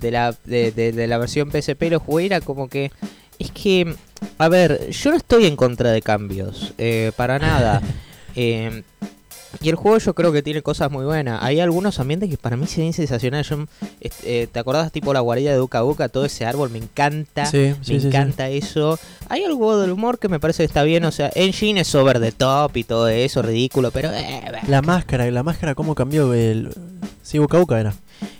de 0.00 0.10
la, 0.12 0.34
de, 0.44 0.70
de- 0.70 0.92
de 0.92 1.06
la 1.08 1.18
versión 1.18 1.50
PSP 1.50 1.90
lo 1.90 1.98
jugué 2.00 2.26
era 2.26 2.40
como 2.40 2.68
que. 2.68 2.90
Es 3.38 3.50
que. 3.50 3.92
A 4.38 4.48
ver, 4.48 4.88
yo 4.90 5.10
no 5.10 5.16
estoy 5.16 5.46
en 5.46 5.56
contra 5.56 5.90
de 5.90 6.00
cambios. 6.02 6.72
eh, 6.78 7.10
para 7.16 7.38
nada. 7.38 7.82
Eh, 8.36 8.82
Y 9.60 9.68
el 9.68 9.76
juego 9.76 9.98
yo 9.98 10.14
creo 10.14 10.32
que 10.32 10.42
tiene 10.42 10.62
cosas 10.62 10.90
muy 10.90 11.04
buenas. 11.04 11.42
Hay 11.42 11.60
algunos 11.60 11.98
ambientes 12.00 12.28
que 12.28 12.36
para 12.36 12.56
mí 12.56 12.66
se 12.66 12.80
ven 12.80 12.92
sensacionales. 12.92 13.48
Yo, 13.48 13.66
este, 14.00 14.42
eh, 14.42 14.46
¿Te 14.46 14.58
acordás 14.58 14.92
tipo 14.92 15.12
la 15.12 15.20
guarida 15.20 15.50
de 15.50 15.56
Duca 15.56 15.82
Buca? 15.82 16.08
Todo 16.08 16.24
ese 16.24 16.44
árbol 16.46 16.70
me 16.70 16.78
encanta. 16.78 17.46
Sí, 17.46 17.74
me 17.78 17.84
sí, 17.84 18.06
encanta 18.06 18.48
eso. 18.48 18.98
Hay 19.28 19.44
algo 19.44 19.78
del 19.78 19.92
humor 19.92 20.18
que 20.18 20.28
me 20.28 20.40
parece 20.40 20.62
que 20.62 20.66
está 20.66 20.82
bien. 20.82 21.04
O 21.04 21.12
sea, 21.12 21.30
Engine 21.34 21.80
es 21.80 21.94
over 21.94 22.20
the 22.20 22.32
top 22.32 22.76
y 22.76 22.84
todo 22.84 23.08
eso, 23.08 23.42
ridículo, 23.42 23.90
pero... 23.90 24.10
eh. 24.12 24.42
La 24.68 24.82
máscara, 24.82 25.30
la 25.30 25.42
máscara, 25.42 25.74
¿cómo 25.74 25.94
cambió? 25.94 26.34
El... 26.34 26.74
Sí, 27.22 27.38
Uka 27.38 27.58
Uka 27.60 27.80
era. 27.80 27.94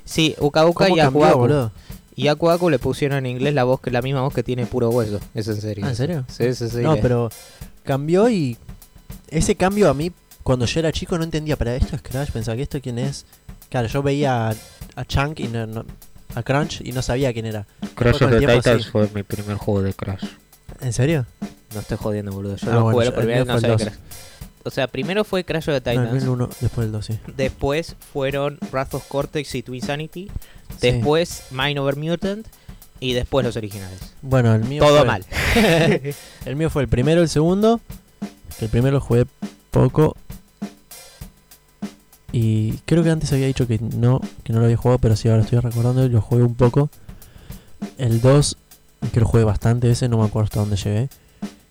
Sí, 0.05 0.35
Uka 0.39 0.67
Uka 0.67 0.89
¿Cómo 0.89 1.27
y 1.27 1.33
boludo? 1.33 1.73
Y 2.17 2.29
Aku 2.29 2.51
Aku 2.51 2.71
le 2.71 2.79
pusieron 2.79 3.19
en 3.19 3.27
inglés 3.27 3.55
la 3.55 3.65
voz 3.65 3.81
que 3.81 3.91
la 3.91 4.03
misma 4.03 4.21
voz 4.23 4.33
que 4.33 4.43
tiene 4.43 4.67
puro 4.67 4.91
hueso. 4.91 5.21
Es 5.35 5.49
en 5.49 5.61
serio. 5.61 5.85
Ah, 5.85 5.91
¿en 5.91 5.97
serio? 5.97 6.25
Sí, 6.29 6.55
sí, 6.55 6.69
sí. 6.69 6.79
No, 6.79 6.97
pero 6.97 7.31
cambió 7.83 8.29
y 8.31 8.57
ese 9.29 9.57
cambio 9.57 9.91
a 9.91 9.95
mí, 9.95 10.13
cuando 10.45 10.67
yo 10.67 10.79
era 10.79 10.93
chico, 10.93 11.19
no 11.19 11.25
entendía. 11.25 11.57
Para 11.57 11.75
esto 11.75 11.97
es 11.97 12.03
Crash, 12.03 12.31
pensaba 12.31 12.57
que 12.57 12.63
esto 12.63 12.81
quién 12.81 12.99
es. 13.01 13.27
Claro, 13.69 13.89
yo 13.89 14.03
veía 14.03 14.51
a, 14.51 14.55
a 14.95 15.05
Chunk 15.05 15.41
y 15.41 15.49
no, 15.49 15.67
no- 15.67 15.85
a 16.37 16.43
Crunch 16.43 16.81
y 16.83 16.93
no 16.93 17.03
sabía 17.03 17.33
quién 17.33 17.47
era. 17.47 17.67
Crash 17.97 18.17
of 18.17 18.23
el 18.23 18.31
the 18.31 18.39
tiempo, 18.39 18.57
Titans 18.57 18.85
sí. 18.85 18.91
fue 18.91 19.09
mi 19.15 19.23
primer 19.25 19.57
juego 19.57 19.83
de 19.83 19.93
Crash. 19.95 20.25
¿En 20.81 20.93
serio? 20.93 21.27
No 21.75 21.81
estoy 21.81 21.97
jodiendo, 21.97 22.31
boludo. 22.33 22.57
Yo 22.57 22.71
Ah, 22.71 22.75
lo 22.75 22.83
bueno, 22.83 22.93
jugué 22.95 23.05
yo- 23.07 23.11
la 23.11 23.17
primera 23.17 23.39
el 23.41 23.45
vez, 23.45 23.47
mío 23.47 23.55
no 23.55 23.61
fue 23.61 23.69
el 23.73 23.79
sabía 23.79 23.93
Crash. 23.93 24.01
O 24.67 24.71
sea, 24.71 24.87
primero 24.89 25.25
fue 25.25 25.45
Crash 25.45 25.69
of 25.71 25.83
the 25.83 25.95
No, 25.95 26.01
el 26.03 26.07
Titans. 26.09 26.13
1001, 26.25 26.49
después 26.61 26.85
del 26.87 26.93
2, 26.93 27.07
sí. 27.07 27.19
Después 27.37 27.97
fueron 28.13 28.59
Wrath 28.73 28.95
of 28.95 29.07
Cortex 29.09 29.55
y 29.57 29.63
Twinsanity. 29.63 30.29
Sí. 30.29 30.77
Después 30.81 31.45
Mind 31.51 31.79
Over 31.79 31.97
Mutant. 31.97 32.47
Y 33.01 33.13
después 33.13 33.45
los 33.45 33.57
originales. 33.57 33.99
Bueno, 34.23 34.55
el 34.55 34.65
mío 34.65 34.83
Todo 34.83 34.99
fue- 34.99 35.07
mal. 35.07 35.25
El 36.47 36.57
mío 36.57 36.71
fue 36.71 36.83
el 36.83 36.89
primero, 36.89 37.21
el 37.21 37.29
segundo. 37.29 37.81
Que 38.59 38.65
el 38.67 38.71
primero 38.71 38.95
lo 38.95 39.01
jugué 39.01 39.27
poco. 39.71 40.17
Y 42.37 42.73
creo 42.85 43.05
que 43.05 43.11
antes 43.11 43.33
había 43.33 43.47
dicho 43.47 43.69
que 43.69 43.79
no, 43.79 44.21
que 44.43 44.53
no 44.53 44.59
lo 44.59 44.65
había 44.65 44.77
jugado, 44.77 44.99
pero 44.99 45.15
sí, 45.15 45.29
ahora 45.29 45.43
estoy 45.43 45.61
recordando 45.61 46.09
lo 46.09 46.21
jugué 46.21 46.43
un 46.43 46.57
poco. 46.57 46.91
El 47.97 48.21
2, 48.21 48.57
que 49.13 49.21
lo 49.21 49.27
jugué 49.27 49.45
bastante 49.45 49.87
veces, 49.87 50.11
no 50.11 50.19
me 50.19 50.25
acuerdo 50.25 50.47
hasta 50.47 50.59
dónde 50.59 50.75
llegué. 50.75 51.09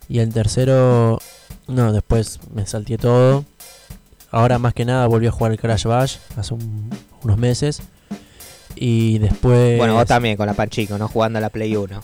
Y 0.07 0.19
el 0.19 0.31
tercero, 0.33 1.19
no, 1.67 1.91
después 1.91 2.39
me 2.53 2.65
salté 2.65 2.97
todo. 2.97 3.43
Ahora 4.31 4.57
más 4.57 4.73
que 4.73 4.85
nada 4.85 5.05
volví 5.07 5.27
a 5.27 5.31
jugar 5.31 5.51
el 5.51 5.59
Crash 5.59 5.83
Bash 5.83 6.15
hace 6.37 6.53
un- 6.53 6.89
unos 7.23 7.37
meses. 7.37 7.81
Y 8.75 9.17
después... 9.19 9.77
Bueno, 9.77 9.95
vos 9.95 10.05
también 10.05 10.37
con 10.37 10.47
la 10.47 10.53
Panchico, 10.53 10.97
¿no? 10.97 11.09
Jugando 11.09 11.39
a 11.39 11.41
la 11.41 11.49
Play 11.49 11.75
1. 11.75 12.01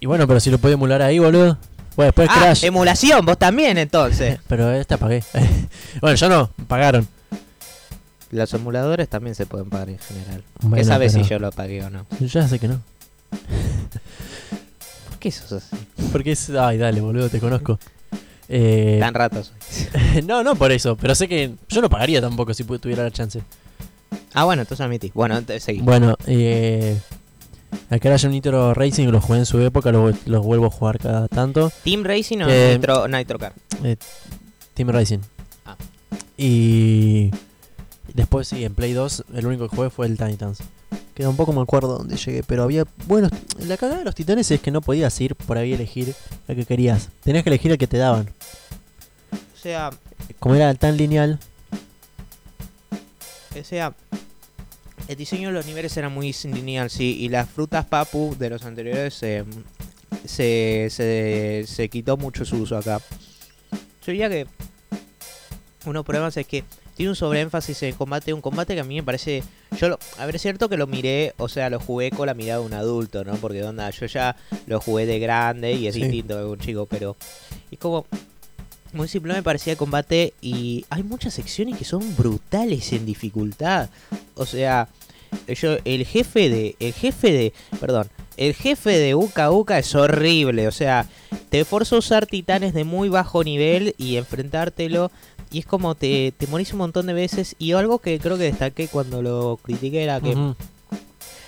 Y 0.00 0.06
bueno, 0.06 0.26
pero 0.26 0.40
si 0.40 0.48
lo 0.50 0.56
puedo 0.56 0.72
emular 0.74 1.02
ahí, 1.02 1.18
boludo. 1.18 1.58
Bueno, 1.96 2.06
después 2.08 2.28
Ah, 2.32 2.40
Crash. 2.40 2.64
emulación, 2.64 3.26
vos 3.26 3.36
también 3.38 3.76
entonces. 3.76 4.38
Pero 4.48 4.72
esta 4.72 4.96
pagué. 4.96 5.22
bueno, 6.00 6.16
yo 6.16 6.28
no, 6.30 6.50
pagaron. 6.66 7.06
Los 8.34 8.52
emuladores 8.52 9.08
también 9.08 9.34
se 9.36 9.46
pueden 9.46 9.70
pagar 9.70 9.90
en 9.90 9.98
general. 10.00 10.42
¿Qué 10.60 10.66
Bueno, 10.66 10.84
sabes 10.84 11.12
pero- 11.12 11.24
si 11.24 11.30
yo 11.30 11.38
lo 11.38 11.52
pagué 11.52 11.84
o 11.84 11.90
no? 11.90 12.04
Yo 12.18 12.26
ya 12.26 12.48
sé 12.48 12.58
que 12.58 12.66
no. 12.68 12.80
¿Por 15.08 15.18
qué 15.20 15.30
sos 15.30 15.52
así? 15.52 15.76
Porque 16.12 16.32
es. 16.32 16.50
Ay, 16.50 16.78
dale, 16.78 17.00
boludo, 17.00 17.28
te 17.28 17.38
conozco. 17.38 17.78
Eh, 18.48 18.98
Tan 19.00 19.14
rato 19.14 19.42
soy. 19.42 20.22
no, 20.26 20.42
no 20.42 20.54
por 20.56 20.72
eso, 20.72 20.96
pero 20.96 21.14
sé 21.14 21.28
que 21.28 21.54
yo 21.68 21.80
no 21.80 21.88
pagaría 21.88 22.20
tampoco 22.20 22.52
si 22.54 22.64
tuviera 22.64 23.04
la 23.04 23.10
chance. 23.10 23.40
Ah, 24.34 24.44
bueno, 24.44 24.62
entonces 24.62 24.84
admití. 24.84 25.12
Bueno, 25.14 25.40
seguí. 25.60 25.80
Bueno, 25.80 26.16
eh. 26.26 26.98
El 27.90 28.00
Crash 28.00 28.26
Nitro 28.26 28.72
Racing 28.74 29.08
lo 29.08 29.20
jugué 29.20 29.40
en 29.40 29.46
su 29.46 29.60
época, 29.60 29.90
lo, 29.92 30.12
lo 30.26 30.42
vuelvo 30.42 30.66
a 30.66 30.70
jugar 30.70 30.98
cada 30.98 31.28
tanto. 31.28 31.72
¿Team 31.84 32.04
Racing 32.04 32.38
o 32.42 32.48
Eh, 32.48 32.74
Nitro, 32.74 33.06
Nitro 33.08 33.38
Car? 33.38 33.52
Team 34.74 34.88
Racing. 34.90 35.18
Ah. 35.66 35.76
Y. 36.36 37.30
Después 38.12 38.48
sí, 38.48 38.64
en 38.64 38.74
Play 38.74 38.92
2 38.92 39.24
el 39.34 39.46
único 39.46 39.68
que 39.68 39.76
jugué 39.76 39.90
fue 39.90 40.06
el 40.06 40.18
Titans. 40.18 40.58
Que 41.14 41.22
tampoco 41.22 41.52
me 41.52 41.60
acuerdo 41.60 41.98
dónde 41.98 42.16
llegué, 42.16 42.42
pero 42.42 42.64
había. 42.64 42.84
Bueno, 43.06 43.28
la 43.58 43.76
cagada 43.76 44.00
de 44.00 44.04
los 44.04 44.14
titanes 44.14 44.50
es 44.50 44.60
que 44.60 44.70
no 44.70 44.80
podías 44.80 45.18
ir 45.20 45.36
por 45.36 45.58
ahí 45.58 45.72
a 45.72 45.76
elegir 45.76 46.14
el 46.48 46.56
que 46.56 46.66
querías. 46.66 47.08
Tenías 47.22 47.44
que 47.44 47.50
elegir 47.50 47.70
el 47.70 47.78
que 47.78 47.86
te 47.86 47.98
daban. 47.98 48.28
O 49.32 49.56
sea, 49.56 49.90
Como 50.38 50.54
era 50.56 50.74
tan 50.74 50.96
lineal, 50.96 51.38
o 53.60 53.64
sea, 53.64 53.94
el 55.08 55.16
diseño 55.16 55.48
de 55.48 55.54
los 55.54 55.66
niveles 55.66 55.96
era 55.96 56.08
muy 56.08 56.34
lineal, 56.44 56.90
sí, 56.90 57.16
y 57.20 57.28
las 57.28 57.48
frutas 57.48 57.86
papu 57.86 58.34
de 58.38 58.50
los 58.50 58.64
anteriores 58.64 59.22
eh, 59.22 59.44
se, 60.24 60.88
se, 60.90 61.64
se 61.66 61.88
quitó 61.88 62.16
mucho 62.16 62.44
su 62.44 62.56
uso 62.56 62.76
acá. 62.76 63.00
Yo 64.04 64.12
diría 64.12 64.28
que 64.28 64.46
uno 65.84 65.92
de 65.92 65.94
los 65.94 66.04
problemas 66.04 66.36
es 66.36 66.46
que 66.46 66.64
tiene 66.94 67.10
un 67.10 67.16
sobreénfasis 67.16 67.82
en 67.84 67.94
combate, 67.94 68.32
un 68.32 68.40
combate 68.40 68.74
que 68.74 68.80
a 68.80 68.84
mí 68.84 68.94
me 68.96 69.02
parece... 69.02 69.42
Yo, 69.78 69.88
lo, 69.88 69.98
a 70.18 70.26
ver, 70.26 70.36
es 70.36 70.42
cierto 70.42 70.68
que 70.68 70.76
lo 70.76 70.86
miré, 70.86 71.34
o 71.38 71.48
sea, 71.48 71.68
lo 71.70 71.80
jugué 71.80 72.10
con 72.10 72.26
la 72.26 72.34
mirada 72.34 72.60
de 72.60 72.66
un 72.66 72.74
adulto, 72.74 73.24
¿no? 73.24 73.34
Porque 73.36 73.62
onda, 73.64 73.90
yo 73.90 74.06
ya 74.06 74.36
lo 74.66 74.80
jugué 74.80 75.04
de 75.06 75.18
grande 75.18 75.72
y 75.72 75.86
es 75.88 75.94
Sí. 75.94 76.02
distinto 76.02 76.36
de 76.38 76.44
un 76.44 76.58
chico, 76.58 76.86
pero 76.86 77.16
es 77.70 77.78
como... 77.78 78.06
Muy 78.92 79.08
simple 79.08 79.34
me 79.34 79.42
parecía 79.42 79.72
el 79.72 79.76
combate 79.76 80.34
y 80.40 80.84
hay 80.88 81.02
muchas 81.02 81.34
secciones 81.34 81.76
que 81.76 81.84
son 81.84 82.14
brutales 82.16 82.92
en 82.92 83.04
dificultad. 83.04 83.90
O 84.36 84.46
sea, 84.46 84.88
yo, 85.48 85.78
el 85.84 86.06
jefe 86.06 86.48
de, 86.48 86.76
el 86.78 86.92
jefe 86.92 87.32
de, 87.32 87.52
perdón, 87.80 88.08
el 88.36 88.54
jefe 88.54 88.98
de 88.98 89.14
Uka 89.14 89.50
Uka 89.50 89.78
es 89.78 89.94
horrible. 89.94 90.68
O 90.68 90.72
sea, 90.72 91.06
te 91.50 91.64
forza 91.64 91.96
a 91.96 91.98
usar 91.98 92.26
titanes 92.26 92.74
de 92.74 92.84
muy 92.84 93.08
bajo 93.08 93.44
nivel 93.44 93.94
y 93.98 94.16
enfrentártelo. 94.16 95.10
Y 95.50 95.60
es 95.60 95.66
como 95.66 95.94
te, 95.94 96.32
te 96.36 96.46
morís 96.46 96.72
un 96.72 96.78
montón 96.78 97.06
de 97.06 97.12
veces. 97.12 97.54
Y 97.58 97.72
algo 97.72 97.98
que 97.98 98.18
creo 98.18 98.36
que 98.36 98.44
destaqué 98.44 98.88
cuando 98.88 99.22
lo 99.22 99.58
critiqué 99.62 100.02
era 100.02 100.20
que 100.20 100.36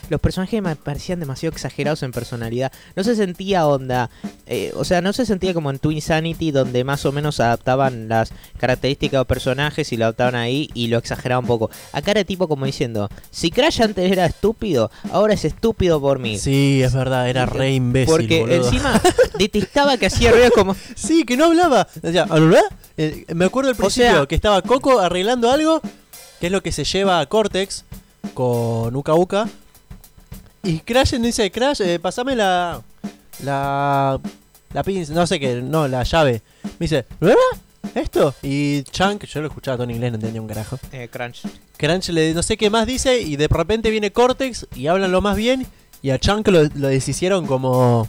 los 0.08 0.20
personajes 0.20 0.62
me 0.62 0.76
parecían 0.76 1.20
demasiado 1.20 1.52
exagerados 1.54 2.02
en 2.02 2.12
personalidad. 2.12 2.72
No 2.94 3.04
se 3.04 3.16
sentía 3.16 3.66
onda. 3.66 4.10
eh, 4.46 4.72
o 4.76 4.84
sea, 4.84 5.00
no 5.00 5.12
se 5.12 5.26
sentía 5.26 5.52
como 5.54 5.70
en 5.70 5.78
Twin 5.78 6.00
Sanity, 6.00 6.50
donde 6.50 6.84
más 6.84 7.04
o 7.06 7.12
menos 7.12 7.40
adaptaban 7.40 8.08
las 8.08 8.30
características 8.58 9.12
de 9.12 9.18
los 9.18 9.26
personajes 9.26 9.92
y 9.92 9.96
lo 9.96 10.04
adaptaban 10.06 10.34
ahí 10.36 10.70
y 10.74 10.86
lo 10.88 10.98
exageraban 10.98 11.44
un 11.44 11.48
poco. 11.48 11.70
Acá 11.92 12.12
era 12.12 12.24
tipo 12.24 12.46
como 12.48 12.66
diciendo: 12.66 13.08
Si 13.30 13.50
Crash 13.50 13.82
antes 13.82 14.10
era 14.10 14.26
estúpido, 14.26 14.90
ahora 15.12 15.34
es 15.34 15.44
estúpido 15.44 16.00
por 16.00 16.18
mí. 16.18 16.38
Sí, 16.38 16.82
es 16.82 16.94
verdad, 16.94 17.28
era 17.28 17.46
re 17.46 17.72
imbécil. 17.74 18.14
Porque 18.14 18.40
boludo. 18.40 18.64
encima 18.66 19.00
detestaba 19.38 19.96
que 19.96 20.06
hacía 20.06 20.30
ruido 20.32 20.50
como. 20.52 20.76
Sí, 20.94 21.24
que 21.24 21.36
no 21.36 21.46
hablaba. 21.46 21.88
Decía, 22.02 22.26
"¿Alulá?". 22.28 22.62
Eh, 22.96 23.24
me 23.34 23.44
acuerdo 23.44 23.70
al 23.70 23.74
O 23.74 23.78
principio 23.78 24.10
sea- 24.12 24.26
que 24.26 24.34
estaba 24.34 24.62
Coco 24.62 25.00
arreglando 25.00 25.50
algo, 25.50 25.80
que 26.40 26.46
es 26.46 26.52
lo 26.52 26.62
que 26.62 26.72
se 26.72 26.84
lleva 26.84 27.20
a 27.20 27.26
Cortex 27.26 27.84
con 28.34 28.94
Uka 28.96 29.14
Uka. 29.14 29.48
Y 30.66 30.80
Crash 30.80 31.14
dice, 31.14 31.48
Crash, 31.52 31.80
eh, 31.80 32.00
pasame 32.00 32.34
la. 32.34 32.82
La. 33.44 34.18
La 34.74 34.82
pinza, 34.82 35.14
no 35.14 35.24
sé 35.26 35.38
qué, 35.38 35.62
no, 35.62 35.86
la 35.86 36.02
llave. 36.02 36.42
Me 36.64 36.72
dice, 36.80 37.06
¿verdad? 37.20 37.38
¿Esto? 37.94 38.34
Y 38.42 38.82
Chunk, 38.82 39.24
yo 39.26 39.40
lo 39.40 39.46
escuchaba 39.46 39.76
todo 39.76 39.84
en 39.84 39.92
inglés, 39.92 40.10
no 40.10 40.16
entendía 40.16 40.40
un 40.40 40.48
carajo. 40.48 40.78
Eh, 40.90 41.08
Crunch. 41.10 41.42
Crunch 41.76 42.08
le 42.08 42.34
no 42.34 42.42
sé 42.42 42.56
qué 42.56 42.68
más 42.68 42.84
dice 42.84 43.20
y 43.20 43.36
de 43.36 43.46
repente 43.46 43.90
viene 43.90 44.10
Cortex 44.10 44.66
y 44.74 44.88
hablan 44.88 45.12
lo 45.12 45.20
más 45.20 45.36
bien 45.36 45.66
y 46.02 46.10
a 46.10 46.18
Chunk 46.18 46.48
lo, 46.48 46.64
lo 46.64 46.88
deshicieron 46.88 47.46
como 47.46 48.08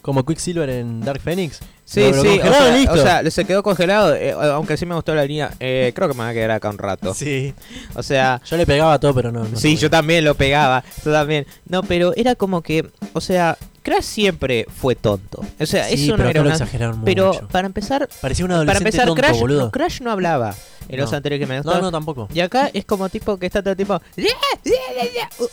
como 0.00 0.24
Quicksilver 0.24 0.70
en 0.70 1.02
Dark 1.02 1.20
Phoenix. 1.20 1.60
Sí, 1.86 2.00
Lo- 2.00 2.10
lo 2.12 2.22
sí, 2.22 2.40
o 2.40 2.46
sea, 2.52 2.70
listo. 2.76 2.92
o 2.92 2.96
sea, 2.96 3.30
se 3.30 3.44
quedó 3.44 3.62
congelado, 3.62 4.14
eh, 4.14 4.32
aunque 4.32 4.76
sí 4.76 4.86
me 4.86 4.94
gustó 4.94 5.14
la 5.14 5.24
línea. 5.24 5.50
eh, 5.60 5.92
creo 5.94 6.08
que 6.08 6.14
me 6.14 6.20
va 6.24 6.28
a 6.30 6.32
quedar 6.32 6.50
acá 6.52 6.70
un 6.70 6.78
rato. 6.78 7.12
Sí. 7.14 7.52
O 7.94 8.02
sea, 8.02 8.40
Yo 8.48 8.56
le 8.56 8.64
pegaba 8.66 8.98
todo, 8.98 9.14
pero 9.14 9.30
no. 9.30 9.44
no 9.44 9.56
Sí, 9.56 9.76
yo 9.76 9.90
también 9.90 10.24
lo 10.24 10.34
pegaba, 10.34 10.82
yo 11.04 11.12
también. 11.12 11.46
No, 11.68 11.82
pero 11.82 12.12
era 12.16 12.34
como 12.34 12.62
que, 12.62 12.86
o 13.12 13.20
sea, 13.20 13.58
Crash 13.84 14.02
siempre 14.02 14.66
fue 14.80 14.96
tonto. 14.96 15.44
O 15.60 15.66
sea, 15.66 15.84
Sí, 15.88 16.06
eso 16.06 16.16
no 16.16 16.24
era 16.28 16.40
lo 16.40 16.46
una... 16.46 16.54
exageraron 16.54 17.04
Pero 17.04 17.34
mucho. 17.34 17.48
para 17.48 17.66
empezar, 17.66 18.08
Parecía 18.20 18.44
un 18.46 18.48
para 18.48 18.56
adolescente 18.62 18.88
empezar 18.88 19.06
tonto, 19.06 19.22
Crash, 19.22 19.38
boludo. 19.40 19.60
no, 19.66 19.70
Crash 19.70 20.00
no 20.00 20.10
hablaba 20.10 20.54
en 20.88 20.98
los 20.98 21.10
No. 21.10 21.16
anteriores 21.18 21.46
que 21.46 21.48
me 21.48 21.56
No, 21.58 21.62
gustaron. 21.62 21.82
no, 21.82 21.92
tampoco. 21.92 22.28
Y 22.34 22.40
acá 22.40 22.70
es 22.72 22.84
como 22.84 23.08
tipo 23.08 23.36
que 23.36 23.46
está 23.46 23.62
todo 23.62 23.70
el 23.72 23.76
tipo. 23.76 24.00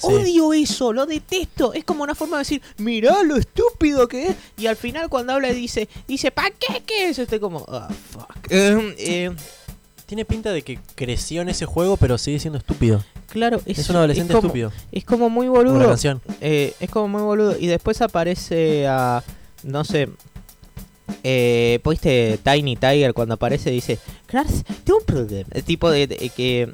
Odio 0.02 0.54
eso, 0.54 0.94
lo 0.94 1.06
detesto. 1.06 1.74
Es 1.74 1.84
como 1.84 2.04
una 2.04 2.16
forma 2.16 2.38
de 2.38 2.42
decir, 2.42 2.62
mirá 2.78 3.24
lo 3.24 3.36
estúpido 3.38 4.08
que 4.08 4.28
es. 4.28 4.36
Y 4.58 4.68
al 4.68 4.76
final 4.76 5.10
cuando 5.10 5.34
habla 5.34 5.50
dice, 5.50 5.88
dice, 6.08 6.32
¿pa 6.32 6.50
qué? 6.52 6.82
¿Qué 6.86 7.10
es? 7.10 7.20
Estoy 7.20 7.40
como, 7.40 7.66
ah, 7.70 7.88
fuck. 8.12 8.32
Eh, 8.54 8.96
eh, 8.98 9.32
Tiene 10.12 10.26
pinta 10.26 10.52
de 10.52 10.62
que 10.62 10.78
creció 10.96 11.42
en 11.42 11.48
ese 11.48 11.66
juego, 11.66 11.96
pero 11.96 12.18
sigue 12.18 12.38
siendo 12.38 12.58
estúpido. 12.60 13.02
claro, 13.30 13.62
es, 13.66 13.80
Es, 13.80 13.90
un 13.90 13.96
adolescente 13.96 14.34
es 14.34 14.36
como, 14.36 14.48
estúpido. 14.50 14.72
Es 14.92 15.06
como 15.06 15.30
muy 15.30 15.48
boludo. 15.48 15.88
canción. 15.88 16.22
Eh, 16.42 16.74
es 16.82 16.90
como 16.90 17.08
muy 17.08 17.22
boludo. 17.22 17.56
Y 17.58 17.68
después 17.68 18.02
aparece 18.02 18.86
a. 18.90 19.24
No 19.64 19.86
sé. 19.86 20.10
Eh, 21.24 21.80
¿Viste 21.90 22.40
Tiny 22.44 22.76
Tiger 22.76 23.14
cuando 23.14 23.36
aparece? 23.36 23.72
Dice: 23.72 24.00
Crash, 24.26 24.64
tengo 24.84 25.00
un 25.00 25.06
problema. 25.06 25.48
El 25.54 25.64
tipo 25.64 25.90
de, 25.90 26.08
de- 26.08 26.30
que. 26.36 26.74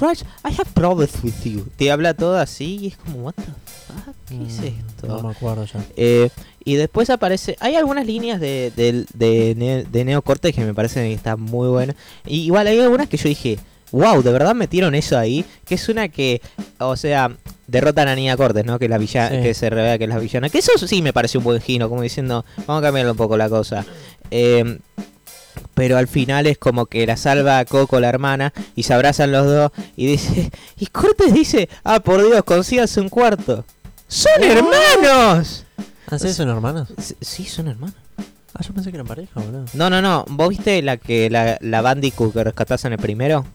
Crash, 0.00 0.22
I 0.44 0.48
have 0.58 0.70
problems 0.74 1.12
with 1.22 1.34
you. 1.44 1.66
Te 1.76 1.92
habla 1.92 2.14
todo 2.14 2.36
así 2.38 2.78
y 2.80 2.86
es 2.88 2.96
como, 2.96 3.18
what 3.26 3.34
the 3.34 3.42
fuck, 3.42 4.14
¿qué 4.28 4.34
es 4.46 4.60
Mm, 4.60 4.64
esto? 4.64 5.06
No 5.06 5.22
me 5.22 5.30
acuerdo 5.30 5.64
ya. 5.66 5.84
Eh, 5.96 6.30
y 6.64 6.74
después 6.74 7.10
aparece. 7.10 7.56
Hay 7.60 7.76
algunas 7.76 8.06
líneas 8.06 8.40
de, 8.40 8.72
de, 8.76 9.04
de, 9.14 9.86
de 9.90 10.04
Neo 10.04 10.22
Cortex 10.22 10.56
que 10.56 10.64
me 10.64 10.74
parecen 10.74 11.04
que 11.04 11.12
están 11.14 11.40
muy 11.40 11.68
buenas. 11.68 11.96
Y 12.26 12.40
igual 12.40 12.66
hay 12.66 12.80
algunas 12.80 13.08
que 13.08 13.16
yo 13.18 13.28
dije, 13.28 13.58
wow, 13.92 14.22
de 14.22 14.32
verdad 14.32 14.54
metieron 14.54 14.94
eso 14.94 15.16
ahí. 15.18 15.44
Que 15.66 15.74
es 15.76 15.88
una 15.88 16.08
que, 16.08 16.40
o 16.78 16.96
sea, 16.96 17.30
derrotan 17.66 18.08
a 18.08 18.14
Nia 18.14 18.36
Cortes, 18.36 18.64
¿no? 18.64 18.78
Que 18.78 18.88
la 18.88 18.98
villana, 18.98 19.36
Sí. 19.36 19.42
que 19.42 19.54
se 19.54 19.70
revela 19.70 19.96
que 19.98 20.04
es 20.04 20.10
la 20.10 20.18
villana. 20.18 20.48
Que 20.48 20.58
eso 20.58 20.72
sí 20.78 21.02
me 21.02 21.12
pareció 21.12 21.40
un 21.40 21.44
buen 21.44 21.60
giro, 21.60 21.88
como 21.88 22.02
diciendo, 22.02 22.44
vamos 22.66 22.82
a 22.82 22.86
cambiarle 22.86 23.10
un 23.12 23.16
poco 23.18 23.36
la 23.36 23.48
cosa. 23.48 23.84
Eh, 24.30 24.78
pero 25.74 25.96
al 25.98 26.08
final 26.08 26.46
es 26.46 26.58
como 26.58 26.86
que 26.86 27.06
la 27.06 27.16
salva 27.16 27.58
a 27.58 27.64
Coco, 27.64 28.00
la 28.00 28.08
hermana, 28.08 28.52
y 28.76 28.82
se 28.84 28.94
abrazan 28.94 29.32
los 29.32 29.46
dos. 29.46 29.72
Y 29.96 30.06
dice, 30.06 30.50
y 30.78 30.86
Cortes 30.86 31.32
dice, 31.34 31.68
ah, 31.84 32.00
por 32.00 32.24
Dios, 32.24 32.42
consígase 32.44 33.00
un 33.00 33.08
cuarto. 33.08 33.64
¡Son 34.08 34.32
No. 34.40 34.46
hermanos! 34.46 35.64
¿Ah, 36.10 36.18
sí, 36.18 36.32
son 36.32 36.48
hermanos? 36.48 36.88
Sí, 37.20 37.44
son 37.44 37.68
hermanos. 37.68 37.94
Ah, 38.54 38.62
yo 38.66 38.74
pensé 38.74 38.90
que 38.90 38.96
eran 38.96 39.06
pareja, 39.06 39.30
boludo. 39.40 39.64
No, 39.74 39.88
no, 39.90 40.02
no. 40.02 40.24
¿Vos 40.28 40.48
viste 40.48 40.82
la 40.82 40.96
que 40.96 41.30
la, 41.30 41.56
la 41.60 41.82
Bandicoot 41.82 42.32
que 42.32 42.42
rescatás 42.42 42.84
en 42.84 42.92
el 42.94 42.98
primero? 42.98 43.46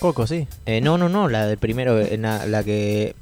Coco, 0.00 0.26
sí. 0.26 0.48
Eh, 0.66 0.80
no, 0.80 0.98
no, 0.98 1.08
no. 1.08 1.28
La 1.28 1.46
del 1.46 1.58
primero, 1.58 1.98
eh, 2.00 2.16
la, 2.18 2.44
la 2.46 2.64
que. 2.64 3.14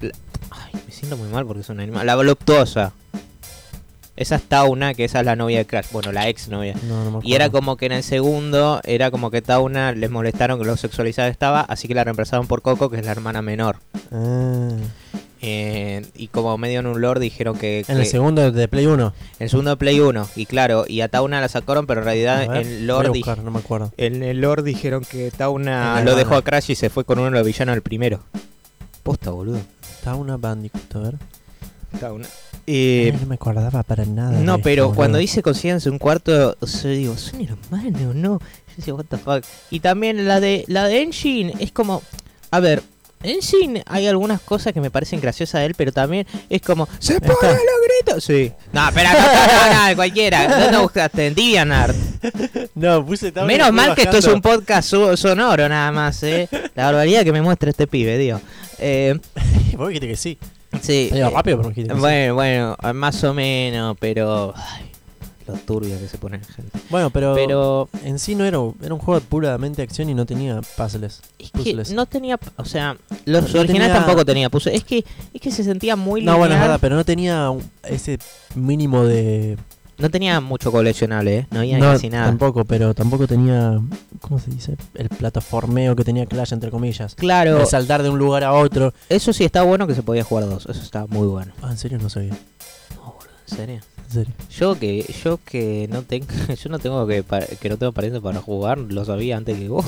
la- 0.00 0.10
Ay, 0.50 0.72
me 0.86 0.92
siento 0.92 1.16
muy 1.16 1.28
mal 1.28 1.46
porque 1.46 1.60
es 1.62 1.68
un 1.68 1.78
animal. 1.80 2.04
La 2.06 2.16
voluptuosa. 2.16 2.92
Esa 4.16 4.36
es 4.36 4.42
Tauna, 4.44 4.94
que 4.94 5.04
esa 5.04 5.20
es 5.20 5.26
la 5.26 5.36
novia 5.36 5.58
de 5.58 5.66
Crash. 5.66 5.86
Bueno, 5.92 6.10
la 6.12 6.28
ex 6.28 6.48
novia. 6.48 6.74
No, 6.88 7.10
no. 7.10 7.20
Y 7.22 7.34
era 7.34 7.50
como 7.50 7.76
que 7.76 7.86
en 7.86 7.92
el 7.92 8.02
segundo, 8.02 8.80
era 8.84 9.10
como 9.10 9.30
que 9.30 9.42
Tauna 9.42 9.92
les 9.92 10.10
molestaron 10.10 10.58
que 10.58 10.64
lo 10.64 10.76
sexualizada 10.76 11.28
estaba, 11.28 11.60
así 11.60 11.86
que 11.86 11.94
la 11.94 12.04
reemplazaron 12.04 12.46
por 12.46 12.62
Coco, 12.62 12.88
que 12.90 12.96
es 12.98 13.04
la 13.04 13.12
hermana 13.12 13.42
menor. 13.42 13.76
Ah. 14.10 14.70
Eh, 15.42 16.06
y 16.16 16.28
como 16.28 16.56
medio 16.56 16.80
en 16.80 16.86
un 16.86 17.00
lore 17.00 17.20
dijeron 17.20 17.58
que. 17.58 17.84
En 17.88 17.98
el 17.98 18.06
segundo 18.06 18.50
de 18.50 18.68
Play 18.68 18.86
1. 18.86 19.12
en 19.38 19.44
el 19.44 19.50
segundo 19.50 19.70
de 19.70 19.76
Play 19.76 20.00
1. 20.00 20.28
Y 20.34 20.46
claro, 20.46 20.86
y 20.88 21.02
a 21.02 21.08
Tauna 21.08 21.40
la 21.42 21.48
sacaron, 21.48 21.86
pero 21.86 22.00
en 22.00 22.06
realidad 22.06 22.48
ver, 22.48 22.66
en 22.66 22.86
lore 22.86 23.08
a 23.08 23.10
dij- 23.10 23.16
buscar, 23.18 23.38
no 23.44 23.50
me 23.50 23.58
acuerdo. 23.58 23.92
En 23.98 24.22
el 24.22 24.40
lore 24.40 24.62
dijeron 24.62 25.04
que 25.04 25.30
Tauna 25.30 26.02
lo 26.02 26.16
dejó 26.16 26.36
a 26.36 26.42
Crash 26.42 26.70
y 26.70 26.74
se 26.74 26.88
fue 26.88 27.04
con 27.04 27.18
uno 27.18 27.26
de 27.30 27.36
los 27.36 27.46
villanos 27.46 27.74
del 27.74 27.82
primero. 27.82 28.20
Posta, 29.02 29.30
boludo. 29.30 29.60
Está 29.82 30.14
una 30.14 30.36
Bandicoot, 30.38 30.96
a 30.96 30.98
ver. 31.00 31.14
Tauna. 32.00 32.26
Eh, 32.66 33.12
Ay, 33.14 33.20
no 33.20 33.26
me 33.28 33.34
acordaba 33.36 33.82
para 33.82 34.04
nada. 34.04 34.30
de 34.38 34.44
no, 34.44 34.52
esto, 34.54 34.64
pero 34.64 34.84
boludo. 34.86 34.96
cuando 34.96 35.18
dice 35.18 35.42
consíganse 35.42 35.88
un 35.88 35.98
cuarto, 35.98 36.56
yo 36.60 36.88
digo, 36.88 37.16
son 37.16 37.40
hermanos, 37.42 38.14
no. 38.14 38.38
Yo 38.40 38.74
decía, 38.76 38.94
what 38.94 39.04
the 39.08 39.16
fuck. 39.18 39.44
Y 39.70 39.80
también 39.80 40.26
la 40.26 40.40
de 40.40 40.64
la 40.66 40.86
de 40.88 41.02
Engine 41.02 41.54
es 41.60 41.70
como, 41.72 42.02
a 42.50 42.60
ver, 42.60 42.82
Engine 43.22 43.82
hay 43.86 44.06
algunas 44.08 44.40
cosas 44.40 44.72
que 44.72 44.80
me 44.80 44.90
parecen 44.90 45.20
graciosas 45.20 45.60
de 45.60 45.66
él, 45.66 45.74
pero 45.76 45.92
también 45.92 46.26
es 46.50 46.60
como, 46.60 46.86
¡se 46.98 47.14
Está. 47.14 47.28
ponen 47.34 47.52
los 47.56 48.04
gritos! 48.04 48.24
Sí. 48.24 48.52
No, 48.72 48.88
espera, 48.88 49.12
no, 49.12 49.18
no, 49.20 49.74
no, 49.82 49.88
no, 49.90 49.96
cualquiera. 49.96 50.60
¿Dónde 50.60 50.78
buscaste? 50.78 51.26
En 51.28 51.34
DeviantArt. 51.34 51.96
No, 52.74 53.06
puse 53.06 53.28
estaba- 53.28 53.46
Menos 53.46 53.72
mal 53.72 53.94
que 53.94 54.02
esto 54.02 54.18
es 54.18 54.26
un 54.26 54.42
podcast 54.42 54.90
sonoro 55.14 55.68
nada 55.68 55.90
más, 55.92 56.22
eh. 56.24 56.48
La 56.74 56.86
barbaridad 56.86 57.24
que 57.24 57.32
me 57.32 57.40
muestra 57.42 57.70
este 57.70 57.86
pibe, 57.86 58.18
tío. 58.18 58.40
Eh, 58.78 59.18
Vos 59.76 59.90
que 59.90 60.16
sí. 60.16 60.36
Sí. 60.82 61.10
Eh, 61.12 61.30
rápido, 61.30 61.62
pero 61.62 61.74
sí. 61.74 61.84
bueno, 62.00 62.34
bueno, 62.34 62.76
más 62.94 63.22
o 63.24 63.32
menos, 63.34 63.96
pero... 64.00 64.52
Ay, 64.56 64.86
lo 65.46 65.54
turbio 65.54 65.96
que 66.00 66.08
se 66.08 66.18
pone 66.18 66.38
la 66.38 66.44
gente. 66.44 66.76
Bueno, 66.90 67.10
pero, 67.10 67.34
Pero 67.36 67.88
en 68.02 68.18
sí 68.18 68.34
no 68.34 68.44
era, 68.44 68.58
un- 68.58 68.74
era 68.82 68.92
un 68.92 68.98
juego 68.98 69.20
puramente 69.20 69.80
acción 69.80 70.10
y 70.10 70.14
no 70.14 70.26
tenía 70.26 70.60
puzzles. 70.76 71.22
es 71.38 71.52
que 71.52 71.58
puzzles. 71.58 71.92
no 71.92 72.04
tenía... 72.06 72.36
O 72.56 72.64
sea, 72.64 72.96
los 73.26 73.54
No 73.54 73.60
originales 73.60 73.92
tenía- 73.92 73.94
tampoco 73.94 74.24
tenía 74.24 74.50
puzzle. 74.50 74.74
Es 74.74 74.82
que, 74.82 75.04
es 75.32 75.40
que 75.40 75.50
se 75.52 75.62
sentía 75.62 75.94
muy 75.94 76.22
No, 76.22 76.36
bueno, 76.36 76.54
es 76.56 76.60
verdad, 76.60 76.78
pero 76.80 76.96
no 76.96 77.04
tenía 77.04 77.52
ese 77.84 78.18
mínimo 78.56 79.04
de... 79.04 79.56
No 79.98 80.10
tenía 80.10 80.40
mucho 80.40 80.70
coleccionable, 80.70 81.38
¿eh? 81.38 81.46
No 81.50 81.60
había 81.60 81.78
no, 81.78 81.92
casi 81.92 82.10
nada. 82.10 82.26
tampoco, 82.26 82.64
pero 82.66 82.92
tampoco 82.94 83.26
tenía... 83.26 83.80
¿Cómo 84.20 84.38
se 84.38 84.50
dice? 84.50 84.76
El 84.94 85.08
plataformeo 85.08 85.96
que 85.96 86.04
tenía 86.04 86.26
Clash, 86.26 86.52
entre 86.52 86.70
comillas. 86.70 87.14
Claro, 87.14 87.60
El 87.60 87.66
saltar 87.66 88.02
de 88.02 88.10
un 88.10 88.18
lugar 88.18 88.44
a 88.44 88.52
otro. 88.52 88.92
eso 89.08 89.32
sí 89.32 89.44
está 89.44 89.62
bueno 89.62 89.86
que 89.86 89.94
se 89.94 90.02
podía 90.02 90.22
jugar 90.24 90.46
dos. 90.48 90.66
Eso 90.66 90.82
está 90.82 91.06
muy 91.06 91.26
bueno. 91.26 91.52
Ah, 91.62 91.70
en 91.70 91.78
serio 91.78 91.98
no 92.00 92.10
sabía. 92.10 92.32
No, 92.96 93.04
boludo, 93.14 93.30
¿en 93.50 93.56
serio? 93.56 93.80
En 94.06 94.12
serio. 94.12 94.34
Yo 94.50 94.78
que 94.78 95.14
yo 95.24 95.38
que 95.44 95.88
no 95.90 96.02
tengo 96.02 96.26
yo 96.62 96.68
no 96.70 96.78
tengo 96.78 97.06
que 97.06 97.24
que 97.60 97.68
no 97.68 97.76
tengo 97.78 97.92
parientes 97.92 98.20
para 98.22 98.40
jugar, 98.40 98.78
lo 98.78 99.04
sabía 99.04 99.36
antes 99.36 99.58
que 99.58 99.68
vos. 99.68 99.84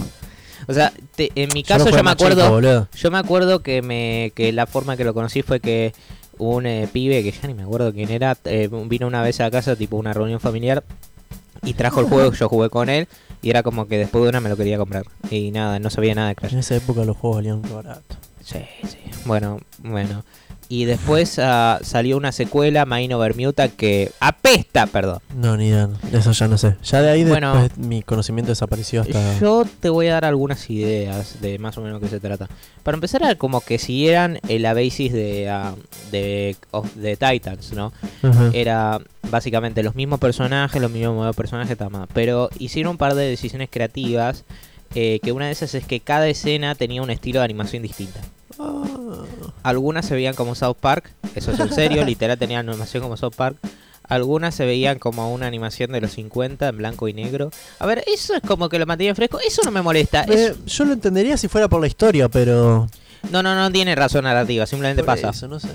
O 0.67 0.73
sea, 0.75 0.93
te- 1.15 1.31
en 1.37 1.51
mi 1.55 1.63
Yo 1.63 1.69
caso 1.69 1.85
yo, 1.85 1.91
jugué 1.91 1.99
me 1.99 2.03
más 2.03 2.17
chico, 2.17 2.31
acuerdo 2.33 2.51
boludo. 2.51 2.89
yo 2.97 3.11
me 3.13 3.19
acuerdo 3.19 3.61
que 3.61 3.81
me 3.83 4.33
que 4.35 4.53
la 4.53 4.67
forma 4.67 4.97
que 4.97 5.05
lo 5.05 5.15
conocí 5.15 5.43
fue 5.43 5.61
que 5.61 5.93
un 6.39 6.67
eh, 6.67 6.89
pibe 6.93 7.23
que 7.23 7.33
ya 7.33 7.47
ni 7.47 7.55
me 7.55 7.63
acuerdo 7.63 7.93
quién 7.93 8.11
era 8.11 8.37
eh, 8.45 8.69
vino 8.87 9.07
una 9.07 9.23
vez 9.23 9.41
a 9.41 9.51
casa 9.51 9.77
tipo 9.77 9.97
una 9.97 10.13
reunión 10.13 10.41
familiar 10.41 10.85
y 11.63 11.75
trajo 11.75 12.01
el 12.01 12.07
juego, 12.09 12.33
yo 12.33 12.49
jugué 12.49 12.71
con 12.71 12.89
él 12.89 13.09
y 13.43 13.51
era 13.51 13.63
como 13.63 13.87
que 13.87 13.99
después 13.99 14.23
de 14.25 14.31
una 14.31 14.41
me 14.41 14.49
lo 14.49 14.57
quería 14.57 14.79
comprar 14.79 15.05
y 15.31 15.51
nada, 15.51 15.79
no 15.79 15.91
sabía 15.91 16.15
nada 16.15 16.29
de 16.29 16.35
Crash. 16.35 16.53
En 16.53 16.59
esa 16.61 16.77
época 16.77 17.05
los 17.05 17.17
juegos 17.17 17.39
valían 17.39 17.61
muy 17.61 17.71
barato. 17.71 18.17
Sí, 18.43 18.61
sí. 18.85 18.99
Bueno, 19.25 19.61
bueno. 19.79 20.25
Y 20.71 20.85
después 20.85 21.39
ah, 21.39 21.79
salió 21.83 22.19
una 22.19 22.31
secuela, 22.31 22.85
Main 22.85 23.11
Over 23.15 23.35
Muta, 23.37 23.69
que 23.69 24.11
apesta, 24.21 24.87
perdón. 24.87 25.21
No, 25.35 25.57
ni 25.57 25.69
idea. 25.69 25.87
De 25.87 26.19
eso 26.19 26.33
ya 26.33 26.47
no 26.47 26.59
sé. 26.59 26.77
Ya 26.85 27.01
de 27.01 27.09
ahí 27.09 27.25
Bueno. 27.25 27.55
después 27.63 27.79
mi 27.79 28.03
conocimiento 28.03 28.53
desapareció 28.53 29.01
hasta... 29.01 29.39
Yo 29.41 29.65
te 29.81 29.89
voy 29.89 30.09
a 30.09 30.13
dar 30.15 30.27
algunas 30.27 30.69
ideas 30.69 31.41
de 31.41 31.59
más 31.59 31.79
o 31.79 31.81
menos 31.81 32.01
qué 32.03 32.09
se 32.09 32.21
trata. 32.21 32.49
Para 32.83 32.97
empezar, 32.97 33.23
era 33.23 33.35
como 33.37 33.63
que 33.63 33.79
siguieran 33.79 34.41
la 34.47 34.75
basis 34.75 35.13
de, 35.13 35.49
ah, 35.49 35.75
de, 36.13 36.55
of 36.71 36.87
the 37.01 37.17
Titans, 37.17 37.73
¿no? 37.73 37.93
Era 38.53 39.01
básicamente 39.31 39.83
los 39.83 39.95
mismos 39.95 40.21
personajes, 40.21 40.83
los 40.83 40.91
mismos 40.91 41.35
personajes, 41.35 41.79
tama. 41.79 42.07
Pero 42.13 42.51
hicieron 42.59 42.91
un 42.93 42.99
par 42.99 43.15
de 43.15 43.27
decisiones 43.27 43.69
creativas. 43.71 44.45
eh, 44.95 45.21
que 45.23 45.33
una 45.33 45.47
de 45.47 45.53
esas 45.53 45.75
es 45.75 45.85
que 45.87 46.01
cada 46.01 46.29
escena 46.29 46.75
tenía 46.75 47.03
un 47.03 47.11
estilo 47.11 47.41
de 47.41 47.45
animación 47.45 47.83
distinta. 47.83 48.21
Algunas 49.63 50.07
se 50.07 50.15
veían 50.15 50.35
como 50.35 50.55
South 50.55 50.77
Park, 50.81 51.11
eso 51.35 51.53
es 51.53 51.61
en 51.61 51.73
serio, 51.73 52.05
literal 52.05 52.39
tenían 52.39 52.69
animación 52.69 53.03
como 53.03 53.17
South 53.17 53.35
Park. 53.37 53.57
Algunas 54.05 54.55
se 54.55 54.65
veían 54.65 54.99
como 54.99 55.35
una 55.35 55.47
animación 55.47 55.93
de 55.93 56.01
los 56.01 56.13
50 56.13 56.69
en 56.69 56.77
blanco 56.79 57.09
y 57.09 57.13
negro. 57.13 57.51
A 57.79 57.85
ver, 57.85 58.03
eso 58.07 58.35
es 58.35 58.41
como 58.41 58.71
que 58.71 58.79
lo 58.79 58.87
mantenía 58.87 59.15
fresco. 59.15 59.39
Eso 59.47 59.61
no 59.67 59.71
me 59.71 59.83
molesta. 59.83 60.25
Eh, 60.27 60.55
yo 60.67 60.85
lo 60.87 60.95
entendería 60.95 61.37
si 61.37 61.47
fuera 61.49 61.69
por 61.69 61.79
la 61.83 61.89
historia, 61.89 62.31
pero... 62.31 62.89
No, 63.31 63.43
no, 63.43 63.55
no 63.55 63.71
tiene 63.71 63.95
razón 63.95 64.25
narrativa, 64.25 64.65
simplemente 64.65 65.03
por 65.03 65.15
pasa. 65.15 65.31
eso, 65.31 65.47
no 65.47 65.61
sé. 65.61 65.69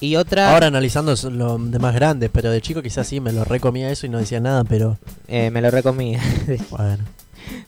Y 0.00 0.16
otra, 0.16 0.54
Ahora 0.54 0.68
analizando 0.68 1.14
lo 1.30 1.58
de 1.58 1.78
más 1.78 1.94
grande, 1.94 2.30
pero 2.30 2.50
de 2.50 2.62
chico 2.62 2.80
quizás 2.80 3.06
sí 3.06 3.20
me 3.20 3.32
lo 3.32 3.44
recomía 3.44 3.90
eso 3.90 4.06
y 4.06 4.08
no 4.08 4.18
decía 4.18 4.40
nada, 4.40 4.64
pero 4.64 4.96
eh, 5.28 5.50
me 5.50 5.60
lo 5.60 5.70
recomí. 5.70 6.16
bueno. 6.70 7.04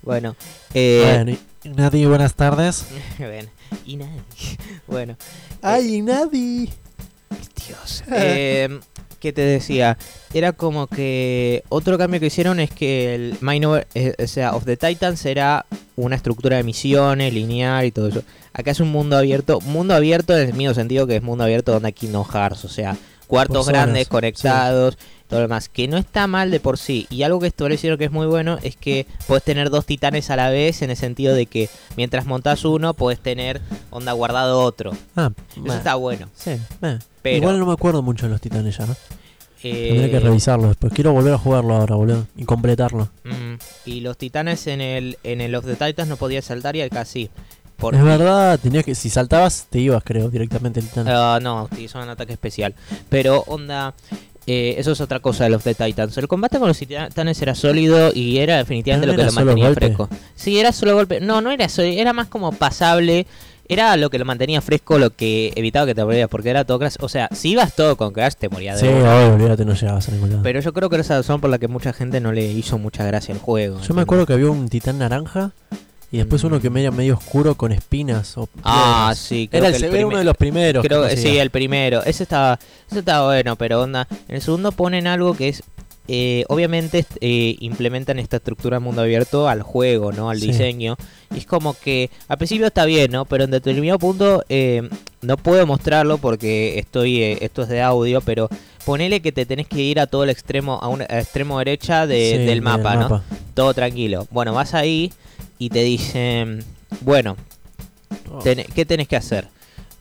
bueno, 0.03 0.37
eh, 0.73 1.03
bueno, 1.05 1.33
y- 1.33 1.39
Nadie, 1.75 2.07
buenas 2.07 2.35
tardes. 2.35 2.87
bueno. 3.19 3.49
Bueno, 4.87 5.17
Ay, 5.63 6.01
Nadie. 6.01 6.69
Dios. 7.67 8.05
Eh, 8.13 8.79
¿Qué 9.19 9.33
te 9.33 9.41
decía? 9.41 9.99
Era 10.33 10.53
como 10.53 10.87
que 10.87 11.65
otro 11.69 11.99
cambio 11.99 12.21
que 12.21 12.27
hicieron 12.27 12.61
es 12.61 12.71
que 12.71 13.15
el 13.17 13.37
Minor, 13.41 13.87
eh, 13.95 14.15
o 14.23 14.27
sea, 14.29 14.55
of 14.55 14.65
the 14.65 14.77
Titans 14.77 15.25
era 15.27 15.67
una 15.97 16.15
estructura 16.15 16.57
de 16.57 16.63
misiones, 16.63 17.35
lineal 17.35 17.85
y 17.85 17.91
todo 17.91 18.09
eso. 18.09 18.23
Acá 18.53 18.71
es 18.71 18.81
un 18.81 18.93
mundo 18.93 19.17
abierto, 19.17 19.61
mundo 19.63 19.95
abierto 19.95 20.39
en 20.39 20.51
el 20.51 20.55
mismo 20.55 20.75
sentido 20.75 21.07
que 21.07 21.17
es 21.17 21.23
mundo 21.23 21.43
abierto 21.43 21.73
donde 21.73 21.89
aquí 21.89 22.07
no 22.07 22.23
Hearts, 22.25 22.65
o 22.65 22.69
sea, 22.69 22.97
cuartos 23.27 23.65
Por 23.65 23.75
grandes 23.75 24.07
conectados, 24.07 24.97
todo 25.28 25.40
lo 25.40 25.48
demás, 25.48 25.69
que 25.69 25.89
no 25.89 25.97
está 25.97 26.27
mal 26.27 26.51
de 26.51 26.61
por 26.61 26.78
sí. 26.78 27.07
Y 27.11 27.23
algo 27.23 27.40
que 27.40 27.47
establecieron 27.48 27.98
que 27.98 28.05
es 28.07 28.11
muy 28.12 28.27
bueno 28.27 28.59
es 28.62 28.77
que 28.77 29.07
puedes 29.27 29.43
tener 29.44 29.70
dos 29.70 29.85
titanes 29.86 30.31
a 30.31 30.36
la 30.36 30.51
vez 30.51 30.82
en 30.82 30.90
el 30.90 30.97
sentido 30.97 31.35
de 31.35 31.47
que 31.47 31.69
mientras 31.97 32.27
montas 32.27 32.65
uno 32.65 32.94
puedes 32.94 33.19
tener 33.20 33.61
onda 33.90 34.12
guardado 34.12 34.61
otro. 34.61 34.93
Ah, 35.16 35.31
Eso 35.57 35.74
está 35.74 35.94
bueno. 35.97 36.28
Sí. 36.35 36.53
Pero- 37.23 37.36
Igual 37.39 37.59
no 37.59 37.66
me 37.66 37.73
acuerdo 37.73 38.03
mucho 38.03 38.27
de 38.27 38.32
los 38.32 38.40
titanes 38.40 38.77
ya, 38.78 38.86
¿no? 38.86 38.94
Eh, 39.62 39.89
Tendré 39.90 40.11
que 40.11 40.20
revisarlo 40.20 40.69
después. 40.69 40.93
Quiero 40.93 41.12
volver 41.12 41.35
a 41.35 41.39
jugarlo 41.39 41.74
ahora, 41.74 41.97
boludo. 41.97 42.27
Y 42.36 42.44
completarlo. 42.44 43.09
Mm, 43.24 43.55
y 43.86 44.01
los 44.01 44.16
titanes 44.16 44.66
en 44.69 44.81
el 44.81 45.19
en 45.24 45.40
el 45.40 45.55
of 45.57 45.65
the 45.65 45.74
Titans 45.74 46.09
no 46.09 46.16
podías 46.16 46.44
saltar 46.44 46.77
y 46.77 46.82
acá 46.82 47.05
sí. 47.05 47.31
Porque- 47.77 47.98
Es 47.98 48.05
verdad, 48.05 48.59
tenías 48.62 48.85
que... 48.85 48.94
Si 48.94 49.11
saltabas, 49.11 49.66
te 49.69 49.81
ibas, 49.81 50.03
creo, 50.05 50.31
directamente 50.31 50.81
al 50.81 50.86
titán. 50.86 51.07
Ah, 51.09 51.39
no, 51.43 51.65
utilizaban 51.65 52.09
ataque 52.09 52.32
especial. 52.35 52.74
Pero 53.09 53.40
onda, 53.48 53.93
eh, 54.47 54.77
eso 54.78 54.93
es 54.93 55.01
otra 55.01 55.20
cosa 55.20 55.44
de 55.44 55.51
los 55.51 55.62
the 55.64 55.74
Titans. 55.74 56.16
El 56.18 56.28
combate 56.28 56.59
con 56.59 56.68
los 56.68 56.78
titanes 56.78 57.43
era 57.43 57.55
sólido 57.55 58.12
y 58.14 58.39
era 58.39 58.59
definitivamente 58.59 59.06
¿No 59.06 59.12
lo 59.12 59.16
que 59.16 59.23
era 59.23 59.31
lo 59.31 59.35
mantenía 59.35 59.64
golpe? 59.66 59.86
fresco. 59.86 60.09
Sí, 60.35 60.59
era 60.59 60.73
solo 60.73 60.94
golpe. 60.94 61.20
No, 61.20 61.40
no 61.40 61.51
era 61.51 61.68
solo, 61.68 61.89
era 61.89 62.12
más 62.12 62.28
como 62.28 62.52
pasable. 62.52 63.27
Era 63.68 63.97
lo 63.97 64.10
que 64.10 64.18
lo 64.20 64.24
mantenía 64.24 64.60
fresco, 64.60 64.97
lo 64.97 65.10
que 65.10 65.52
evitaba 65.56 65.86
que 65.86 65.94
te 65.97 66.05
morías, 66.05 66.28
porque 66.28 66.51
era 66.51 66.64
todo 66.64 66.78
Crash. 66.78 66.94
O 67.01 67.09
sea, 67.09 67.28
si 67.32 67.51
ibas 67.51 67.74
todo 67.74 67.97
con 67.97 68.12
Crash, 68.12 68.35
te 68.39 68.48
morías 68.48 68.81
de 68.81 68.86
sí, 68.86 68.94
obvio, 68.94 69.64
no 69.64 69.74
llegabas 69.74 70.09
a 70.09 70.12
ningún 70.12 70.31
lado. 70.31 70.43
Pero 70.44 70.60
yo 70.60 70.73
creo 70.73 70.89
que 70.89 70.94
esa 70.97 71.02
es 71.02 71.09
la 71.10 71.16
razón 71.16 71.40
por 71.40 71.51
la 71.51 71.59
que 71.59 71.66
mucha 71.66 71.93
gente 71.93 72.20
no 72.20 72.31
le 72.31 72.47
hizo 72.47 72.78
mucha 72.78 73.05
gracia 73.05 73.35
al 73.35 73.40
juego. 73.40 73.81
Yo 73.81 73.93
me 73.94 74.02
acuerdo 74.02 74.24
que 74.24 74.35
había 74.35 74.48
un 74.51 74.68
titán 74.68 74.98
naranja 75.01 75.51
Y 76.17 76.21
después 76.21 76.43
uno 76.45 76.59
que 76.61 76.71
medio 76.71 76.93
medio 76.93 77.13
oscuro 77.15 77.57
con 77.57 77.73
espinas. 77.73 78.39
O 78.39 78.49
Ah, 78.63 79.13
sí, 79.15 79.49
creo 79.49 79.65
Era, 79.65 79.69
el, 79.77 79.81
que 79.83 79.87
el 79.89 79.95
era 79.97 80.07
uno 80.07 80.17
de 80.17 80.25
los 80.25 80.35
primeros. 80.37 80.83
Creo 80.83 81.07
que 81.07 81.15
sí, 81.17 81.37
el 81.37 81.51
primero. 81.51 82.03
Ese 82.05 82.23
estaba, 82.23 82.59
ese 82.91 83.01
estaba 83.01 83.27
bueno, 83.27 83.57
pero 83.57 83.83
onda. 83.83 84.09
En 84.27 84.37
el 84.37 84.41
segundo 84.41 84.73
ponen 84.73 85.07
algo 85.07 85.35
que 85.37 85.49
es. 85.51 85.63
eh, 86.09 86.45
obviamente 86.49 87.05
eh, 87.21 87.57
implementan 87.61 88.19
esta 88.19 88.37
estructura 88.39 88.77
de 88.79 88.81
mundo 88.85 89.03
abierto 89.03 89.47
al 89.49 89.61
juego, 89.63 90.11
¿no? 90.13 90.31
Al 90.31 90.39
Sí. 90.41 90.47
diseño. 90.47 90.97
Y 91.35 91.39
es 91.39 91.47
como 91.47 91.75
que 91.75 92.09
al 92.29 92.39
principio 92.39 92.69
está 92.69 92.85
bien, 92.87 93.11
¿no? 93.11 93.25
Pero 93.27 93.45
en 93.45 93.51
determinado 93.51 93.99
punto 93.99 94.43
eh, 94.49 94.89
no 95.21 95.37
puedo 95.37 95.67
mostrarlo 95.67 96.17
porque 96.19 96.79
estoy 96.79 97.23
eh, 97.23 97.39
esto 97.43 97.63
es 97.65 97.69
de 97.69 97.83
audio, 97.83 98.21
pero 98.23 98.49
ponele 98.87 99.21
que 99.21 99.33
te 99.33 99.45
tenés 99.45 99.67
que 99.67 99.83
ir 99.83 99.99
a 100.01 100.07
todo 100.07 100.23
el 100.25 100.31
extremo, 100.31 100.79
a 100.81 100.87
un 100.89 101.03
a 101.03 101.19
extremo 101.19 101.59
derecha 101.59 102.07
de- 102.07 102.37
Sí, 102.39 102.45
del 102.47 102.63
mapa, 102.63 102.95
¿no? 102.97 103.23
Todo 103.53 103.75
tranquilo. 103.75 104.27
Bueno, 104.31 104.55
vas 104.55 104.73
ahí 104.75 105.13
y 105.59 105.70
te 105.70 105.83
dicen, 105.83 106.65
bueno, 107.03 107.37
Oh. 108.31 108.39
Ten- 108.41 108.65
¿Qué 108.74 108.85
tenés 108.85 109.07
que 109.09 109.16
hacer? 109.16 109.49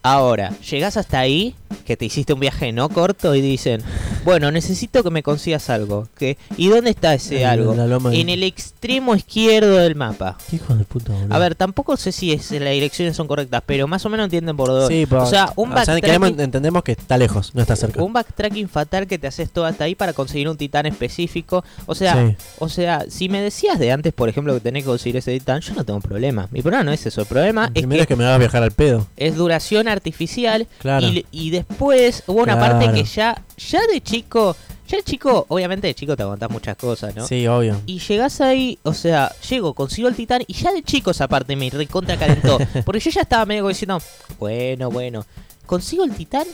Ahora, 0.10 0.52
llegás 0.70 0.98
hasta 0.98 1.18
ahí, 1.20 1.56
que 1.84 1.98
te 1.98 2.06
hiciste 2.06 2.32
un 2.34 2.40
viaje 2.40 2.72
no 2.72 2.90
corto 2.90 3.34
y 3.34 3.42
dicen, 3.42 3.82
bueno, 4.24 4.52
necesito 4.52 5.04
que 5.04 5.10
me 5.10 5.24
consigas 5.24 5.70
algo. 5.72 6.08
¿Qué? 6.16 6.38
¿Y 6.58 6.68
dónde 6.70 6.92
está 6.92 7.16
ese 7.16 7.42
En 7.42 7.48
algo? 7.48 7.74
de- 7.76 8.22
En 8.22 8.30
el 8.30 8.44
extremo 8.44 9.16
izquierdo 9.16 9.78
del 9.78 9.96
mapa. 9.96 10.38
Qué 10.50 10.58
hijo 10.58 10.76
de 10.76 10.84
puta, 10.84 11.12
boludo. 11.12 11.34
A 11.34 11.40
ver, 11.40 11.56
tampoco 11.56 11.98
sé 11.98 12.12
si 12.12 12.32
es, 12.34 12.52
las 12.52 12.72
direcciones 12.72 13.16
son 13.16 13.28
correctas, 13.28 13.64
pero 13.66 13.88
más 13.88 14.06
o 14.06 14.10
menos 14.10 14.26
entienden 14.26 14.56
por 14.56 14.68
dónde. 14.70 14.88
Sí, 14.96 15.08
pero- 15.08 15.24
o 15.24 15.26
sea, 15.26 15.52
un 15.56 15.74
o 15.74 15.84
sea, 15.84 15.96
backtracking- 15.96 16.40
entendemos 16.40 16.84
que 16.84 16.92
está 16.92 17.18
lejos, 17.18 17.56
no 17.56 17.62
está 17.64 17.76
cerca. 17.76 18.04
un 18.04 18.14
backtracking 18.14 18.70
fatal 18.70 19.08
que 19.08 19.18
te 19.18 19.26
haces 19.26 19.50
todo 19.50 19.66
hasta 19.66 19.86
ahí 19.86 19.96
para 19.96 20.14
conseguir 20.14 20.50
un 20.50 20.58
titán 20.58 20.86
específico. 20.86 21.64
O 21.88 21.96
sea, 21.96 22.14
Sí. 22.30 22.36
o 22.60 22.70
sea, 22.70 23.06
si 23.10 23.28
me 23.28 23.42
decías 23.42 23.80
de 23.80 23.92
antes, 23.92 24.14
por 24.14 24.30
ejemplo, 24.30 24.54
que 24.54 24.60
tenés 24.60 24.84
que 24.84 24.88
conseguir 24.90 25.18
ese 25.18 25.32
titán, 25.32 25.62
yo 25.62 25.74
no 25.74 25.84
tengo 25.84 26.00
problema. 26.00 26.48
Mi 26.52 26.62
problema 26.62 26.84
no 26.84 26.92
es 26.92 27.06
eso. 27.08 27.22
El 27.22 27.28
problema 27.28 27.66
es 27.74 27.82
Primero 27.82 27.98
que 27.98 28.02
es 28.04 28.08
que 28.08 28.16
me 28.16 28.24
hagas 28.26 28.38
viajar 28.40 28.62
al 28.62 28.72
pedo. 28.72 29.08
es 29.18 29.36
duración 29.36 29.88
artificial 29.96 30.68
Claro. 30.80 31.06
y, 31.08 31.26
y 31.32 31.50
después 31.50 32.24
hubo 32.28 32.42
una 32.44 32.60
parte 32.60 32.92
que 32.94 33.04
ya 33.04 33.42
ya 33.58 33.82
de 33.88 34.02
chico 34.02 34.56
ya 34.88 34.98
de 34.98 35.04
chico 35.04 35.46
obviamente 35.50 35.88
de 35.88 35.96
chico 35.96 36.16
te 36.16 36.24
aguantás 36.24 36.50
muchas 36.52 36.78
cosas 36.78 37.16
no 37.16 37.26
Sí, 37.28 37.48
obvio. 37.48 37.82
y 37.88 38.00
llegás 38.00 38.40
ahí 38.42 38.78
o 38.84 38.94
sea 38.94 39.32
llego 39.50 39.74
consigo 39.74 40.08
el 40.08 40.16
titán 40.16 40.44
y 40.48 40.54
ya 40.54 40.72
de 40.72 40.84
chico 40.84 41.12
esa 41.12 41.28
parte 41.28 41.56
me 41.56 41.70
recontra 41.70 42.18
calentó 42.18 42.58
porque 42.86 43.00
yo 43.00 43.10
ya 43.12 43.22
estaba 43.22 43.46
medio 43.46 43.68
diciendo 43.68 44.00
bueno 44.40 44.92
bueno 44.92 45.26
consigo 45.66 46.04
el 46.04 46.12
titán 46.12 46.46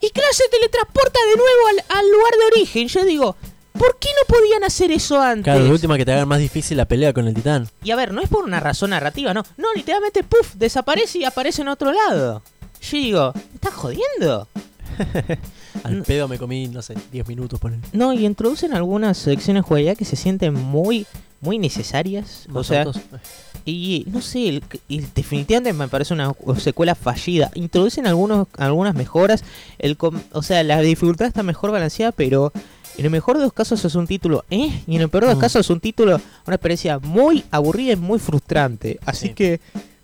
y 0.00 0.08
Crash 0.10 0.32
se 0.32 0.48
teletransporta 0.48 1.18
de 1.30 1.36
nuevo 1.36 1.68
al, 1.68 1.98
al 1.98 2.10
lugar 2.10 2.32
de 2.32 2.56
origen 2.56 2.88
yo 2.88 3.04
digo 3.04 3.36
¿Por 3.72 3.98
qué 4.00 4.08
no 4.08 4.34
podían 4.36 4.64
hacer 4.64 4.90
eso 4.90 5.22
antes? 5.22 5.44
Claro, 5.44 5.62
de 5.64 5.70
última 5.70 5.96
que 5.96 6.04
te 6.04 6.12
hagan 6.12 6.26
más 6.26 6.40
difícil 6.40 6.76
la 6.76 6.86
pelea 6.86 7.12
con 7.12 7.28
el 7.28 7.34
titán. 7.34 7.68
Y 7.84 7.92
a 7.92 7.96
ver, 7.96 8.12
no 8.12 8.20
es 8.20 8.28
por 8.28 8.42
una 8.44 8.58
razón 8.58 8.90
narrativa, 8.90 9.32
no. 9.32 9.44
No, 9.56 9.72
literalmente, 9.74 10.24
puff, 10.24 10.54
desaparece 10.56 11.20
y 11.20 11.24
aparece 11.24 11.62
en 11.62 11.68
otro 11.68 11.92
lado. 11.92 12.42
Yo 12.80 12.96
digo, 12.98 13.32
¿me 13.34 13.54
estás 13.54 13.74
jodiendo? 13.74 14.48
Al 15.84 16.02
pedo 16.02 16.28
me 16.28 16.38
comí, 16.38 16.66
no 16.68 16.82
sé, 16.82 16.94
10 17.12 17.28
minutos 17.28 17.60
por 17.60 17.72
él. 17.72 17.80
No, 17.92 18.12
y 18.12 18.26
introducen 18.26 18.72
algunas 18.74 19.16
secciones 19.18 19.64
jugabilidad 19.64 19.96
que 19.96 20.04
se 20.04 20.16
sienten 20.16 20.54
muy, 20.54 21.06
muy 21.40 21.58
necesarias. 21.58 22.46
O 22.52 22.64
sea, 22.64 22.86
y 23.64 24.04
no 24.08 24.20
sé, 24.20 24.48
el- 24.48 24.62
definitivamente 25.14 25.72
me 25.72 25.88
parece 25.88 26.14
una 26.14 26.32
secuela 26.58 26.94
fallida. 26.94 27.50
Introducen 27.54 28.06
algunos, 28.06 28.48
algunas 28.56 28.94
mejoras. 28.94 29.44
El, 29.78 29.96
o 30.32 30.42
sea, 30.42 30.62
la 30.64 30.80
dificultad 30.80 31.28
está 31.28 31.42
mejor 31.42 31.70
balanceada, 31.70 32.12
pero 32.12 32.52
en 32.98 33.04
el 33.04 33.10
mejor 33.10 33.38
de 33.38 33.44
los 33.44 33.52
casos 33.52 33.82
es 33.84 33.94
un 33.94 34.06
título, 34.06 34.44
¿eh? 34.50 34.82
Y 34.86 34.96
en 34.96 35.02
el 35.02 35.08
peor 35.08 35.24
de 35.24 35.30
los 35.30 35.38
Mm. 35.38 35.40
casos 35.40 35.60
es 35.66 35.70
un 35.70 35.80
título, 35.80 36.20
una 36.46 36.56
experiencia 36.56 36.98
muy 36.98 37.44
aburrida 37.50 37.92
y 37.92 37.96
muy 37.96 38.18
frustrante. 38.18 38.98
Así 39.06 39.28
Sí. 39.28 39.34
que, 39.34 39.60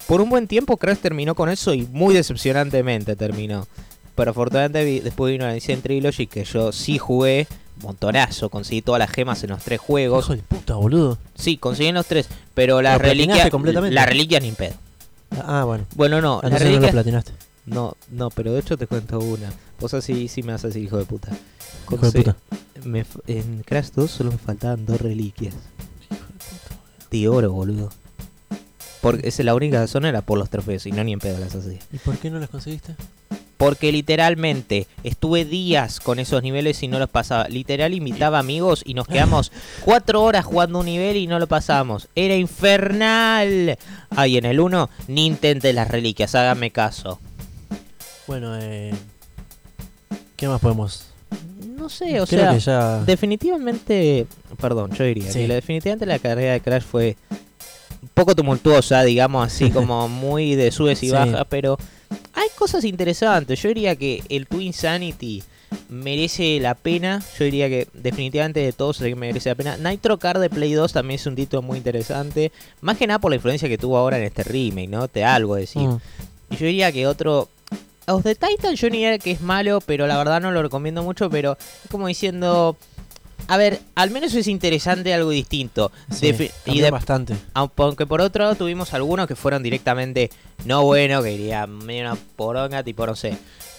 por 0.07 0.21
un 0.21 0.29
buen 0.31 0.47
tiempo, 0.47 0.77
Crash 0.77 0.99
terminó 0.99 1.35
con 1.35 1.49
eso 1.49 1.75
y 1.75 1.83
muy 1.93 2.15
decepcionantemente 2.15 3.17
terminó. 3.17 3.67
Pero 4.15 4.31
afortunadamente 4.31 4.85
vi- 4.85 5.01
después 5.01 5.31
vino 5.33 5.47
la 5.47 5.55
Insane 5.55 5.79
Trilogy 5.79 6.27
que 6.27 6.45
yo 6.45 6.73
sí 6.73 6.97
jugué 6.99 7.47
montonazo, 7.83 8.49
conseguí 8.49 8.81
todas 8.81 8.99
las 8.99 9.11
gemas 9.11 9.43
en 9.45 9.51
los 9.51 9.63
tres 9.63 9.79
juegos. 9.81 10.25
Hijo 10.25 10.37
de 10.37 10.43
puta, 10.43 10.75
boludo. 10.77 11.19
Sí, 11.35 11.59
conseguí 11.59 11.89
en 11.91 11.97
los 11.97 12.07
tres, 12.07 12.27
pero 12.55 12.81
la 12.81 12.97
reliquia 12.97 13.51
completamente. 13.51 13.95
la 13.95 14.07
reliquia 14.07 14.41
ni 14.41 14.53
pedo. 14.53 14.75
Ah, 15.43 15.65
bueno. 15.65 15.85
Bueno, 15.95 16.23
no, 16.23 16.39
Ah, 16.43 16.49
la 16.49 16.49
entonces 16.57 16.61
no 16.69 16.73
lo 16.73 16.77
reliquia 16.81 16.93
platinaste. 16.93 17.33
no, 17.67 17.97
no, 18.11 18.31
pero 18.31 18.53
de 18.53 18.61
hecho 18.61 18.79
te 18.79 18.87
cuento 18.87 19.19
una. 19.19 19.53
Vos 19.81 19.93
así 19.93 20.29
sí 20.29 20.43
me 20.43 20.53
vas 20.53 20.65
a 20.65 20.69
decir 20.69 20.83
hijo 20.85 20.97
de 20.97 21.05
puta. 21.05 21.29
Hijo 21.93 22.11
de 22.11 22.13
puta. 22.23 22.37
me 22.85 23.05
en 23.27 23.63
Crash 23.65 23.89
2 23.95 24.11
solo 24.11 24.31
me 24.33 24.39
faltaban 24.39 24.87
dos 24.87 24.99
reliquias 25.01 25.55
de 27.11 27.29
oro, 27.29 27.53
boludo. 27.53 27.91
Porque 29.13 29.29
esa 29.29 29.43
es 29.43 29.47
la 29.47 29.55
única 29.55 29.87
zona 29.87 30.09
era 30.09 30.23
por 30.23 30.39
los 30.39 30.51
trofeos 30.51 30.87
y 30.87 30.93
no 30.93 31.03
ni 31.05 31.13
en 31.13 31.19
pedo 31.21 31.39
las 31.39 31.55
hacía. 31.55 31.79
¿Y 31.93 31.99
por 31.99 32.17
qué 32.19 32.31
no 32.31 32.39
las 32.39 32.49
conseguiste? 32.51 32.95
Porque 33.57 33.91
literalmente 33.91 34.87
estuve 35.03 35.45
días 35.47 35.99
con 36.01 36.19
esos 36.19 36.43
niveles 36.43 36.83
y 36.83 36.89
no 36.89 36.99
los 36.99 37.09
pasaba. 37.09 37.49
Literal 37.49 37.95
invitaba 37.95 38.39
amigos 38.39 38.83
y 38.85 38.93
nos 38.95 39.07
quedamos 39.09 39.51
cuatro 39.85 40.23
horas 40.23 40.45
jugando 40.45 40.81
un 40.81 40.87
nivel 40.87 41.17
y 41.17 41.27
no 41.27 41.39
lo 41.39 41.47
pasábamos. 41.47 42.09
Era 42.15 42.37
infernal. 42.37 43.79
Ay, 44.11 44.37
en 44.37 44.45
el 44.45 44.61
1 44.61 44.91
ni 45.09 45.25
intente 45.27 45.73
las 45.73 45.89
reliquias, 45.89 46.35
hágame 46.35 46.71
caso. 46.71 47.19
Bueno, 48.27 48.57
eh. 48.61 48.93
¿Qué 50.37 50.49
más 50.49 50.61
podemos? 50.61 51.07
No 51.79 51.89
sé, 51.89 52.21
o 52.21 52.27
Creo 52.27 52.59
sea, 52.61 52.99
ya. 52.99 53.05
definitivamente, 53.05 54.27
perdón, 54.61 54.91
yo 54.93 55.05
diría 55.05 55.31
Sí. 55.31 55.41
que 55.41 55.49
la- 55.49 55.55
definitivamente 55.55 56.05
la 56.07 56.19
carrera 56.19 56.53
de 56.55 56.61
Crash 56.61 56.83
fue 56.83 57.17
un 58.07 58.11
poco 58.15 58.35
tumultuosa, 58.35 59.03
digamos 59.03 59.47
así, 59.47 59.71
como 59.73 60.09
muy 60.09 60.55
de 60.55 60.71
subes 60.71 61.03
y 61.03 61.07
Sí. 61.07 61.13
bajas, 61.13 61.45
pero 61.49 61.77
hay 62.33 62.49
cosas 62.57 62.85
interesantes. 62.85 63.61
Yo 63.61 63.69
diría 63.69 63.97
que 63.97 64.23
el 64.29 64.47
Twin 64.47 64.73
Sanity 64.73 65.43
merece 65.89 66.61
la 66.61 66.75
pena. 66.75 67.23
Yo 67.39 67.45
diría 67.45 67.69
que 67.69 67.89
definitivamente 67.93 68.61
de 68.61 68.73
todos 68.73 68.99
que 68.99 69.15
merece 69.17 69.49
la 69.49 69.55
pena. 69.55 69.77
Nitro 69.77 70.19
Car 70.19 70.39
de 70.39 70.49
Play 70.51 70.73
2 70.73 70.93
también 70.93 71.19
es 71.19 71.27
un 71.27 71.35
título 71.35 71.63
muy 71.63 71.79
interesante. 71.79 72.53
Más 72.81 72.97
que 72.97 73.07
nada 73.07 73.19
por 73.19 73.31
la 73.31 73.37
influencia 73.37 73.69
que 73.69 73.79
tuvo 73.79 73.99
ahora 73.99 74.19
en 74.19 74.25
este 74.25 74.45
remake, 74.45 74.89
¿no? 74.89 75.09
Te 75.09 75.25
algo 75.25 75.57
decir. 75.57 75.83
Mm. 75.83 75.99
Yo 76.51 76.67
diría 76.67 76.93
que 76.93 77.07
otro. 77.07 77.49
Of 78.09 78.23
the 78.23 78.37
Titan 78.37 78.77
yo 78.77 78.89
ni 78.89 78.99
diría 78.99 79.19
que 79.19 79.33
es 79.33 79.41
malo, 79.41 79.81
pero 79.85 80.07
la 80.07 80.17
verdad 80.17 80.41
no 80.41 80.53
lo 80.53 80.63
recomiendo 80.63 81.03
mucho, 81.03 81.29
pero 81.29 81.57
es 81.85 81.91
como 81.91 82.07
diciendo. 82.07 82.77
A 83.49 83.57
ver, 83.57 83.81
al 83.95 84.11
menos 84.11 84.35
es 84.35 84.49
interesante 84.49 85.15
algo 85.15 85.31
distinto. 85.31 85.93
Sí, 86.11 86.35
y 86.67 86.81
de- 86.81 86.91
bastante. 86.91 87.37
aunque 87.55 88.07
por 88.07 88.21
otro 88.21 88.43
lado 88.45 88.57
tuvimos 88.57 88.93
algunos 88.93 89.27
que 89.29 89.37
fueron 89.37 89.63
directamente 89.63 90.31
no 90.65 90.83
bueno, 90.85 91.23
que 91.23 91.33
iría 91.33 91.67
medio 91.67 92.03
una 92.11 92.17
poronga, 92.37 92.83
tipo, 92.83 93.07
no 93.07 93.15
sé, 93.15 93.37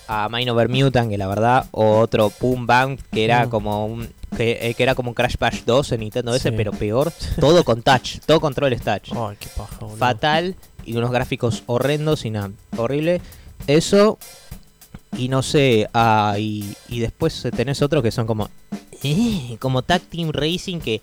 a 0.07 0.29
Mine 0.29 0.51
Over 0.51 0.69
Mutant, 0.69 1.09
que 1.09 1.17
la 1.17 1.27
verdad, 1.27 1.65
o 1.71 1.99
otro 1.99 2.31
Boom 2.39 2.65
Bang, 2.65 2.97
que 3.11 3.25
era 3.25 3.45
Mm. 3.45 3.49
como 3.49 3.85
un 3.85 4.09
que, 4.35 4.57
eh, 4.61 4.73
que 4.73 4.83
era 4.83 4.93
como 4.93 5.09
un 5.11 5.15
Crash 5.15 5.35
Bash 5.39 5.61
2 5.65 5.91
en 5.93 6.01
Nintendo 6.01 6.31
DS, 6.33 6.49
Sí. 6.49 6.55
pero 6.55 6.71
peor, 6.73 7.11
todo 7.39 7.63
con 7.63 7.81
touch, 7.81 8.19
todo 8.25 8.39
controles 8.41 8.81
touch 8.81 9.11
Ay, 9.15 9.37
qué 9.39 9.47
paja, 9.55 9.77
boludo. 9.79 9.97
fatal 9.97 10.55
y 10.85 10.95
unos 10.97 11.11
gráficos 11.11 11.63
horrendos 11.65 12.23
y 12.25 12.29
nada, 12.31 12.51
horrible. 12.77 13.21
Eso 13.67 14.17
y 15.17 15.29
no 15.29 15.41
sé, 15.41 15.89
ah, 15.93 16.35
y, 16.37 16.73
y 16.89 16.99
después 16.99 17.47
tenés 17.55 17.81
otros 17.81 18.03
que 18.03 18.11
son 18.11 18.27
como 18.27 18.49
eh, 19.03 19.57
como 19.59 19.81
Tag 19.81 20.01
Team 20.01 20.31
Racing 20.31 20.79
que 20.79 21.01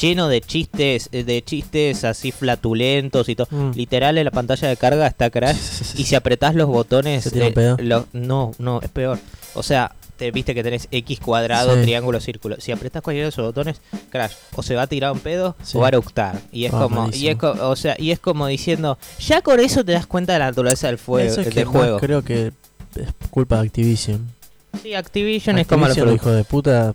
lleno 0.00 0.28
de 0.28 0.40
chistes, 0.40 1.08
eh, 1.12 1.24
de 1.24 1.42
chistes 1.42 2.04
así 2.04 2.30
flatulentos 2.32 3.28
y 3.28 3.34
todo. 3.36 3.48
Mm. 3.50 3.72
Literal 3.74 4.18
en 4.18 4.24
la 4.24 4.30
pantalla 4.30 4.68
de 4.68 4.76
carga 4.76 5.06
está 5.06 5.30
Crash 5.30 5.56
y 5.96 6.04
si 6.04 6.14
apretás 6.14 6.54
los 6.54 6.66
botones 6.68 7.24
¿Se 7.24 7.46
eh, 7.46 7.52
pedo? 7.52 7.76
lo- 7.80 8.06
no, 8.12 8.52
no, 8.58 8.80
es 8.82 8.88
peor. 8.90 9.18
O 9.54 9.62
sea, 9.62 9.92
te 10.18 10.30
viste 10.32 10.52
que 10.52 10.64
tenés 10.64 10.88
X 10.90 11.20
cuadrado, 11.20 11.76
Sí. 11.76 11.82
triángulo, 11.82 12.20
círculo. 12.20 12.56
Si 12.58 12.72
apretás 12.72 13.02
cualquiera 13.02 13.26
de 13.26 13.30
esos 13.30 13.44
botones, 13.46 13.80
Crash, 14.10 14.32
o 14.56 14.62
se 14.64 14.74
va 14.74 14.82
a 14.82 14.86
tirar 14.88 15.12
un 15.12 15.20
pedo 15.20 15.54
Sí. 15.62 15.78
o 15.78 15.80
va 15.80 15.86
a 15.86 15.90
eructar. 15.90 16.40
Y 16.52 16.64
es 16.64 16.74
Ah, 16.74 16.80
como, 16.82 17.08
y 17.12 17.28
es 17.28 17.36
co- 17.36 17.54
o 17.60 17.76
sea, 17.76 17.94
y 17.98 18.10
es 18.10 18.18
como 18.18 18.46
diciendo, 18.48 18.98
ya 19.20 19.42
con 19.42 19.60
eso 19.60 19.84
te 19.84 19.92
das 19.92 20.06
cuenta 20.06 20.32
de 20.32 20.40
la 20.40 20.46
naturaleza 20.46 20.88
del 20.88 20.98
fuego, 20.98 21.30
Eso 21.30 21.40
es 21.40 21.46
del 21.46 21.54
que 21.54 21.64
juego. 21.64 21.98
creo 22.00 22.22
que 22.24 22.52
es 22.96 23.08
culpa 23.30 23.60
de 23.60 23.68
Activision. 23.68 24.28
Sí, 24.82 24.94
Activision, 24.94 25.58
es 25.58 25.66
como 25.66 25.86
los 25.86 25.96
Activision, 25.96 26.18
productos. 26.18 26.26
hijo 26.26 26.36
de 26.36 26.44
puta, 26.44 26.94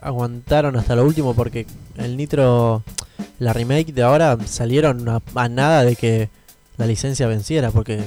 aguantaron 0.00 0.76
hasta 0.76 0.94
lo 0.96 1.04
último 1.04 1.34
porque 1.34 1.66
el 1.96 2.16
Nitro, 2.16 2.82
la 3.38 3.52
remake 3.52 3.92
de 3.92 4.02
ahora 4.02 4.36
salieron 4.46 5.08
a, 5.08 5.20
a 5.34 5.48
nada 5.48 5.84
de 5.84 5.96
que 5.96 6.28
la 6.76 6.86
licencia 6.86 7.26
venciera 7.26 7.70
porque 7.70 8.04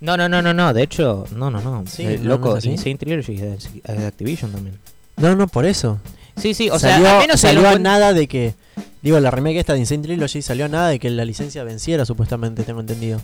No, 0.00 0.16
no, 0.16 0.28
no, 0.28 0.42
no, 0.42 0.52
no, 0.52 0.72
de 0.74 0.82
hecho, 0.82 1.26
no, 1.36 1.50
no, 1.50 1.60
no. 1.60 1.84
Sí, 1.86 2.02
Eh, 2.04 2.18
no, 2.20 2.30
loco, 2.30 2.58
no. 2.62 2.70
Insane 2.70 2.96
Trilogy 2.96 3.34
es 3.40 3.68
de- 3.84 4.06
Activision 4.06 4.50
también. 4.50 4.78
no, 5.16 5.36
no 5.36 5.46
por 5.46 5.64
eso. 5.66 6.00
Sí, 6.36 6.54
sí, 6.54 6.70
o 6.70 6.78
salió, 6.78 7.04
sea, 7.04 7.14
al 7.16 7.20
menos 7.20 7.40
salió 7.40 7.68
a 7.68 7.78
nada 7.78 8.12
de 8.14 8.26
que 8.26 8.54
digo 9.02 9.20
la 9.20 9.30
remake 9.30 9.58
esta 9.60 9.74
de 9.74 9.80
Insane 9.80 10.02
Trilogy 10.02 10.40
salió 10.42 10.64
a 10.64 10.68
nada 10.68 10.88
de 10.88 10.98
que 10.98 11.10
la 11.10 11.24
licencia 11.26 11.62
venciera 11.62 12.04
supuestamente, 12.06 12.62
tengo 12.64 12.80
entendido. 12.80 13.20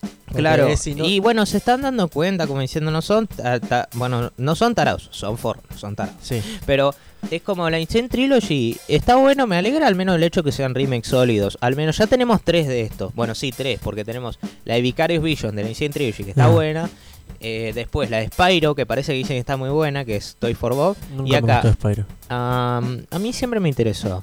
Porque 0.00 0.38
Claro, 0.40 0.66
es 0.68 0.80
si 0.80 0.94
no- 0.94 1.04
y 1.04 1.20
bueno, 1.20 1.46
se 1.46 1.56
están 1.58 1.82
dando 1.82 2.08
cuenta, 2.08 2.46
como 2.46 2.60
diciendo, 2.60 2.90
no 2.90 3.00
son, 3.00 3.26
ta- 3.26 3.60
ta- 3.60 3.88
bueno, 3.94 4.32
no 4.36 4.54
son 4.56 4.74
tarados, 4.74 5.08
son 5.12 5.38
forros, 5.38 5.64
son 5.76 5.94
tarados. 5.96 6.18
sí. 6.22 6.40
Pero 6.66 6.94
Es 7.30 7.42
como 7.42 7.68
la 7.70 7.80
Insane 7.80 8.08
Trilogy. 8.08 8.76
Está 8.86 9.16
bueno, 9.16 9.48
me 9.48 9.56
alegra 9.56 9.88
al 9.88 9.96
menos 9.96 10.14
el 10.14 10.22
hecho 10.22 10.44
que 10.44 10.52
sean 10.52 10.76
remakes 10.76 11.08
sólidos. 11.08 11.58
Al 11.60 11.74
menos 11.74 11.96
ya 11.96 12.06
tenemos 12.06 12.40
tres 12.44 12.68
de 12.68 12.82
estos. 12.82 13.12
Bueno, 13.16 13.34
sí, 13.34 13.50
tres, 13.50 13.80
porque 13.82 14.04
tenemos 14.04 14.38
la 14.64 14.74
de 14.74 14.80
Vicarious 14.82 15.24
Vision 15.24 15.56
de 15.56 15.64
la 15.64 15.68
Insane 15.70 15.90
Trilogy, 15.90 16.22
que 16.22 16.30
está 16.30 16.44
Ah. 16.44 16.48
buena. 16.50 16.88
Eh, 17.40 17.72
después 17.74 18.10
la 18.10 18.18
de 18.18 18.28
Spyro, 18.28 18.76
que 18.76 18.86
parece 18.86 19.10
que 19.12 19.18
dicen 19.18 19.34
que 19.34 19.40
está 19.40 19.56
muy 19.56 19.70
buena, 19.70 20.04
que 20.04 20.14
es 20.14 20.36
Toy 20.38 20.54
for 20.54 20.74
Bob. 20.74 20.96
Nunca 21.16 21.26
y 21.26 21.30
me 21.42 21.52
acá, 21.52 21.62
gustó 21.68 21.72
Spyro. 21.88 22.04
am, 22.28 23.04
a 23.10 23.18
mí 23.18 23.32
siempre 23.32 23.58
me 23.58 23.68
interesó. 23.70 24.22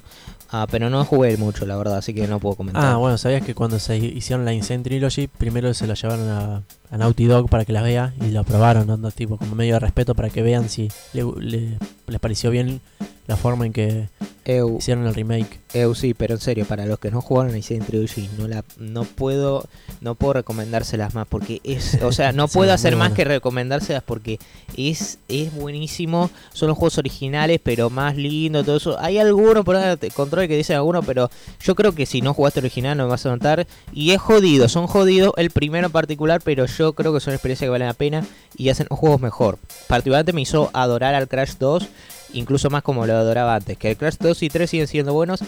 Ah, 0.56 0.68
pero 0.70 0.88
no 0.88 1.04
jugué 1.04 1.36
mucho, 1.36 1.66
la 1.66 1.76
verdad, 1.76 1.96
así 1.96 2.14
que 2.14 2.28
no 2.28 2.38
puedo 2.38 2.54
comentar. 2.54 2.84
Ah, 2.84 2.96
bueno, 2.96 3.18
¿sabías 3.18 3.42
que 3.42 3.56
cuando 3.56 3.80
se 3.80 3.96
hicieron 3.96 4.44
la 4.44 4.52
Insane 4.52 4.84
Trilogy, 4.84 5.26
primero 5.26 5.74
se 5.74 5.88
la 5.88 5.94
llevaron 5.94 6.28
a, 6.28 6.62
a 6.90 6.98
Naughty 6.98 7.24
Dog 7.26 7.48
para 7.48 7.64
que 7.64 7.72
la 7.72 7.82
vea 7.82 8.14
y 8.20 8.30
la 8.30 8.42
probaron, 8.42 8.86
dando 8.86 9.10
tipo 9.10 9.36
como 9.36 9.54
medio 9.54 9.74
de 9.74 9.80
respeto 9.80 10.14
para 10.14 10.30
que 10.30 10.42
vean 10.42 10.68
si 10.68 10.88
le- 11.12 11.24
le- 11.38 11.78
les 12.06 12.20
pareció 12.20 12.50
bien 12.50 12.80
la 13.26 13.36
forma 13.36 13.64
en 13.66 13.72
que 13.72 14.08
Eu, 14.46 14.76
hicieron 14.78 15.06
el 15.06 15.14
remake. 15.14 15.58
Eu 15.72 15.94
sí, 15.94 16.12
pero 16.12 16.34
en 16.34 16.40
serio, 16.40 16.66
para 16.66 16.84
los 16.84 16.98
que 16.98 17.10
no 17.10 17.22
jugaron 17.22 17.56
Insane 17.56 17.80
Trilogy, 17.80 18.28
no 18.36 18.46
la 18.46 18.62
no 18.76 19.04
puedo 19.04 19.66
no 20.02 20.16
puedo 20.16 20.34
recomendárselas 20.34 21.14
más 21.14 21.26
porque 21.26 21.62
es, 21.64 21.98
o 22.02 22.12
sea, 22.12 22.32
no 22.32 22.46
puedo 22.48 22.70
hacer 22.74 22.92
más 22.96 23.08
buena. 23.08 23.14
que 23.16 23.24
recomendárselas 23.24 24.02
porque 24.02 24.38
es 24.76 25.18
es 25.28 25.50
buenísimo, 25.54 26.28
son 26.52 26.68
los 26.68 26.76
juegos 26.76 26.98
originales, 26.98 27.58
pero 27.64 27.88
más 27.88 28.16
lindo 28.18 28.62
todo 28.64 28.76
eso. 28.76 29.00
Hay 29.00 29.16
algunos 29.16 29.64
por 29.64 29.76
ahí 29.76 29.96
control 30.10 30.46
que 30.46 30.58
dicen 30.58 30.76
algunos, 30.76 31.06
pero 31.06 31.30
yo 31.62 31.74
creo 31.74 31.94
que 31.94 32.04
si 32.04 32.20
no 32.20 32.34
jugaste 32.34 32.60
original 32.60 32.98
no 32.98 33.04
me 33.04 33.10
vas 33.12 33.24
a 33.24 33.30
notar 33.30 33.66
y 33.94 34.10
es 34.10 34.20
jodido, 34.20 34.68
son 34.68 34.86
jodidos 34.86 35.32
el 35.38 35.48
primero 35.48 35.86
en 35.86 35.92
particular, 35.92 36.42
pero 36.44 36.66
yo 36.66 36.83
creo 36.92 37.12
que 37.14 37.20
son 37.20 37.32
experiencias 37.34 37.66
que 37.66 37.70
valen 37.70 37.88
la 37.88 37.94
pena 37.94 38.24
y 38.56 38.68
hacen 38.68 38.86
juegos 38.88 39.20
mejor. 39.20 39.58
Particularmente 39.88 40.32
me 40.32 40.42
hizo 40.42 40.70
adorar 40.74 41.14
al 41.14 41.26
Crash 41.28 41.54
2 41.58 41.88
incluso 42.34 42.68
más 42.68 42.82
como 42.82 43.06
lo 43.06 43.14
adoraba 43.14 43.54
antes. 43.54 43.78
Que 43.78 43.90
el 43.92 43.96
Crash 43.96 44.16
2 44.20 44.42
y 44.42 44.48
3 44.50 44.68
siguen 44.68 44.86
siendo 44.88 45.12
buenos, 45.14 45.40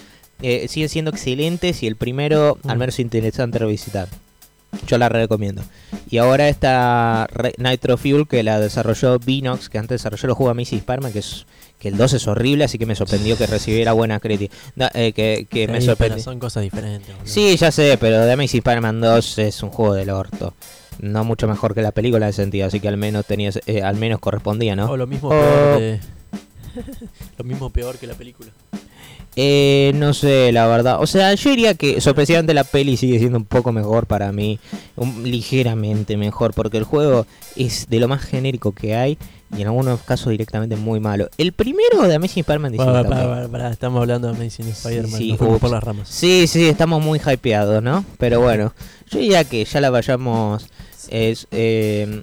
eh, 0.42 0.66
siguen 0.68 0.88
siendo 0.88 1.10
excelentes 1.10 1.82
y 1.82 1.86
el 1.86 1.96
primero 1.96 2.58
al 2.66 2.76
Mm. 2.76 2.80
menos 2.80 2.98
interesante 3.00 3.58
revisitar. 3.58 4.08
Yo 4.86 4.98
la 4.98 5.08
recomiendo. 5.08 5.62
Y 6.10 6.18
ahora 6.18 6.48
está 6.48 7.26
Nitro 7.56 7.96
Fuel 7.96 8.26
que 8.28 8.42
la 8.42 8.60
desarrolló 8.60 9.18
Binox, 9.18 9.68
que 9.68 9.78
antes 9.78 10.00
desarrolló 10.00 10.28
los 10.28 10.36
juegos 10.36 10.50
Amazing 10.52 10.78
Spider-Man, 10.80 11.12
que 11.12 11.20
es 11.20 11.46
que 11.78 11.88
el 11.88 11.96
2 11.96 12.12
es 12.14 12.26
horrible, 12.26 12.64
así 12.64 12.78
que 12.78 12.84
me 12.86 12.94
sorprendió 12.94 13.36
que 13.38 13.46
recibiera 13.46 13.92
buena 13.92 14.20
crítica. 14.20 14.54
Da- 14.74 14.90
eh, 14.94 15.12
que, 15.12 15.46
que 15.50 15.66
me 15.68 15.80
sorprendió. 15.80 16.22
son 16.22 16.38
cosas 16.38 16.62
diferentes. 16.62 17.14
Sí, 17.24 17.56
ya 17.56 17.70
sé, 17.72 17.96
pero 17.98 18.24
The 18.24 18.32
Amazing 18.32 18.58
Spider-Man 18.58 19.00
2 19.00 19.38
es 19.38 19.62
un 19.62 19.70
juego 19.70 19.94
del 19.94 20.10
orto. 20.10 20.54
No 21.00 21.24
mucho 21.24 21.46
mejor 21.48 21.74
que 21.74 21.82
la 21.82 21.92
película 21.92 22.26
en 22.26 22.30
ese 22.30 22.42
sentido, 22.42 22.66
así 22.66 22.80
que 22.80 22.88
al 22.88 22.96
menos 22.96 23.26
tenías, 23.26 23.60
eh, 23.66 23.82
al 23.82 23.96
menos 23.96 24.18
correspondía, 24.20 24.74
¿no? 24.76 24.90
O 24.90 24.96
lo 24.96 25.06
mismo 25.06 25.28
peor 25.30 25.78
de- 25.80 26.00
lo 27.38 27.44
mismo 27.44 27.70
peor 27.70 27.98
que 27.98 28.06
la 28.06 28.14
película. 28.14 28.50
Eh, 29.38 29.92
no 29.96 30.14
sé, 30.14 30.50
la 30.50 30.66
verdad. 30.66 31.02
O 31.02 31.06
sea, 31.06 31.34
yo 31.34 31.50
diría 31.50 31.74
que 31.74 32.00
sorpresivamente 32.00 32.54
la 32.54 32.64
peli 32.64 32.96
sigue 32.96 33.18
siendo 33.18 33.36
un 33.36 33.44
poco 33.44 33.70
mejor 33.70 34.06
para 34.06 34.32
mí. 34.32 34.58
un- 34.96 35.22
ligeramente 35.30 36.16
mejor, 36.16 36.54
porque 36.54 36.78
el 36.78 36.84
juego 36.84 37.26
es 37.54 37.86
de 37.90 38.00
lo 38.00 38.08
más 38.08 38.22
genérico 38.22 38.72
que 38.72 38.94
hay 38.96 39.18
y 39.56 39.62
en 39.62 39.68
algunos 39.68 40.00
casos 40.02 40.30
directamente 40.30 40.76
muy 40.76 41.00
malo. 41.00 41.28
El 41.38 41.52
primero 41.52 42.02
de 42.02 42.14
Amazing 42.14 42.40
Spider-Man 42.40 42.74
estamos 43.70 44.00
hablando 44.00 44.32
de 44.32 44.36
Amazing 44.36 44.68
Spider-Man. 44.68 45.18
sí, 45.18 45.36
ups. 45.38 45.60
por 45.60 45.70
las 45.70 45.82
ramas. 45.82 46.08
Sí, 46.08 46.46
sí, 46.46 46.68
estamos 46.68 47.02
muy 47.02 47.20
hypeados, 47.20 47.82
¿no? 47.82 48.04
Pero 48.18 48.40
bueno, 48.40 48.74
yo 49.10 49.18
diría 49.18 49.44
que 49.44 49.64
ya 49.64 49.80
la 49.80 49.90
vayamos 49.90 50.66
es, 51.08 51.46
eh, 51.50 52.22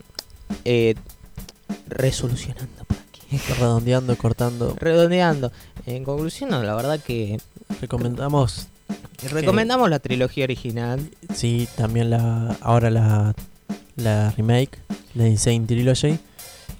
eh, 0.66 0.95
resolucionando 1.88 2.84
por 2.86 2.98
aquí. 2.98 3.40
Redondeando, 3.60 4.18
cortando. 4.18 4.76
Redondeando. 4.80 5.52
En 5.86 6.04
conclusión, 6.04 6.50
no, 6.50 6.64
la 6.64 6.76
verdad 6.76 7.00
que 7.00 7.40
Recomendamos, 7.82 8.68
recomendamos 9.32 9.90
la 9.90 10.00
trilogía 10.00 10.44
original. 10.44 11.10
sí, 11.34 11.68
también 11.76 12.10
la 12.10 12.56
ahora 12.62 12.90
la, 12.90 13.34
la 13.95 14.32
remake, 14.32 14.80
la 15.16 15.28
Insane 15.28 15.66
Trilogy. 15.66 16.20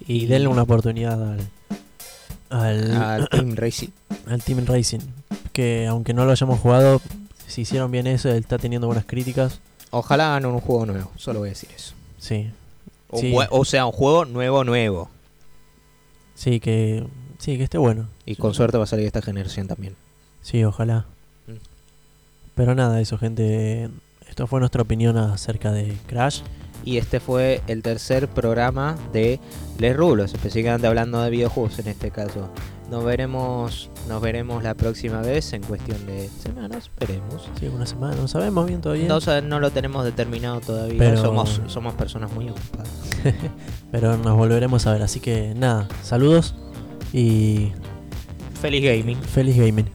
Y 0.06 0.26
denle 0.26 0.48
una 0.48 0.62
oportunidad 0.62 1.20
al, 1.22 1.40
al, 2.50 2.96
al 3.02 3.28
Team 3.28 3.52
Racing. 3.56 3.88
al 4.26 4.42
Team 4.42 4.66
Racing. 4.66 5.00
Que 5.52 5.86
aunque 5.86 6.12
no 6.14 6.24
lo 6.24 6.32
hayamos 6.32 6.60
jugado, 6.60 7.00
si 7.46 7.62
hicieron 7.62 7.90
bien 7.90 8.06
eso, 8.06 8.30
él 8.30 8.38
está 8.38 8.58
teniendo 8.58 8.86
buenas 8.86 9.04
críticas. 9.04 9.60
Ojalá 9.90 10.36
hagan 10.36 10.46
un 10.46 10.60
juego 10.60 10.86
nuevo, 10.86 11.10
solo 11.16 11.38
voy 11.40 11.48
a 11.48 11.52
decir 11.52 11.70
eso. 11.74 11.94
Sí, 12.18 12.50
o 13.50 13.64
sea, 13.64 13.86
un 13.86 13.92
juego 13.92 14.24
nuevo, 14.24 14.64
nuevo. 14.64 15.08
sí, 16.34 16.58
que, 16.60 17.06
sí, 17.38 17.56
que 17.56 17.64
esté 17.64 17.78
bueno. 17.78 18.08
Y 18.26 18.36
con 18.36 18.54
suerte 18.54 18.76
va 18.78 18.84
a 18.84 18.88
salir 18.88 19.06
esta 19.06 19.22
generación 19.22 19.68
también. 19.68 19.94
Sí, 20.42 20.64
ojalá. 20.64 21.06
Mm. 21.46 21.52
Pero 22.54 22.74
nada, 22.74 23.00
eso, 23.00 23.18
gente. 23.18 23.88
Esto 24.28 24.46
fue 24.46 24.58
nuestra 24.58 24.82
opinión 24.82 25.16
acerca 25.16 25.70
de 25.70 25.96
Crash. 26.06 26.40
Y 26.84 26.98
este 26.98 27.18
fue 27.18 27.62
el 27.66 27.82
tercer 27.82 28.28
programa 28.28 28.96
de 29.12 29.40
Les 29.78 29.96
Rulos, 29.96 30.34
específicamente 30.34 30.86
hablando 30.86 31.22
de 31.22 31.30
videojuegos 31.30 31.78
en 31.78 31.88
este 31.88 32.10
caso. 32.10 32.50
Nos 32.90 33.02
veremos, 33.04 33.90
nos 34.08 34.20
veremos 34.20 34.62
la 34.62 34.74
próxima 34.74 35.22
vez 35.22 35.54
en 35.54 35.62
cuestión 35.62 36.04
de 36.06 36.28
semanas, 36.28 36.84
esperemos. 36.84 37.48
Sí, 37.58 37.66
una 37.68 37.86
semana, 37.86 38.14
no 38.16 38.28
sabemos 38.28 38.66
bien 38.66 38.82
todavía. 38.82 39.08
No, 39.42 39.60
lo 39.60 39.70
tenemos 39.70 40.04
determinado 40.04 40.60
todavía, 40.60 40.98
Pero- 40.98 41.22
somos, 41.22 41.62
somos 41.68 41.94
personas 41.94 42.30
muy 42.32 42.50
ocupadas. 42.50 42.88
Pero 43.90 44.18
nos 44.18 44.36
volveremos 44.36 44.86
a 44.86 44.92
ver. 44.92 45.02
Así 45.02 45.20
que 45.20 45.54
nada, 45.56 45.88
saludos 46.02 46.54
y 47.14 47.72
Feliz 48.60 48.84
gaming. 48.84 49.16
feliz 49.22 49.56
gaming. 49.56 49.86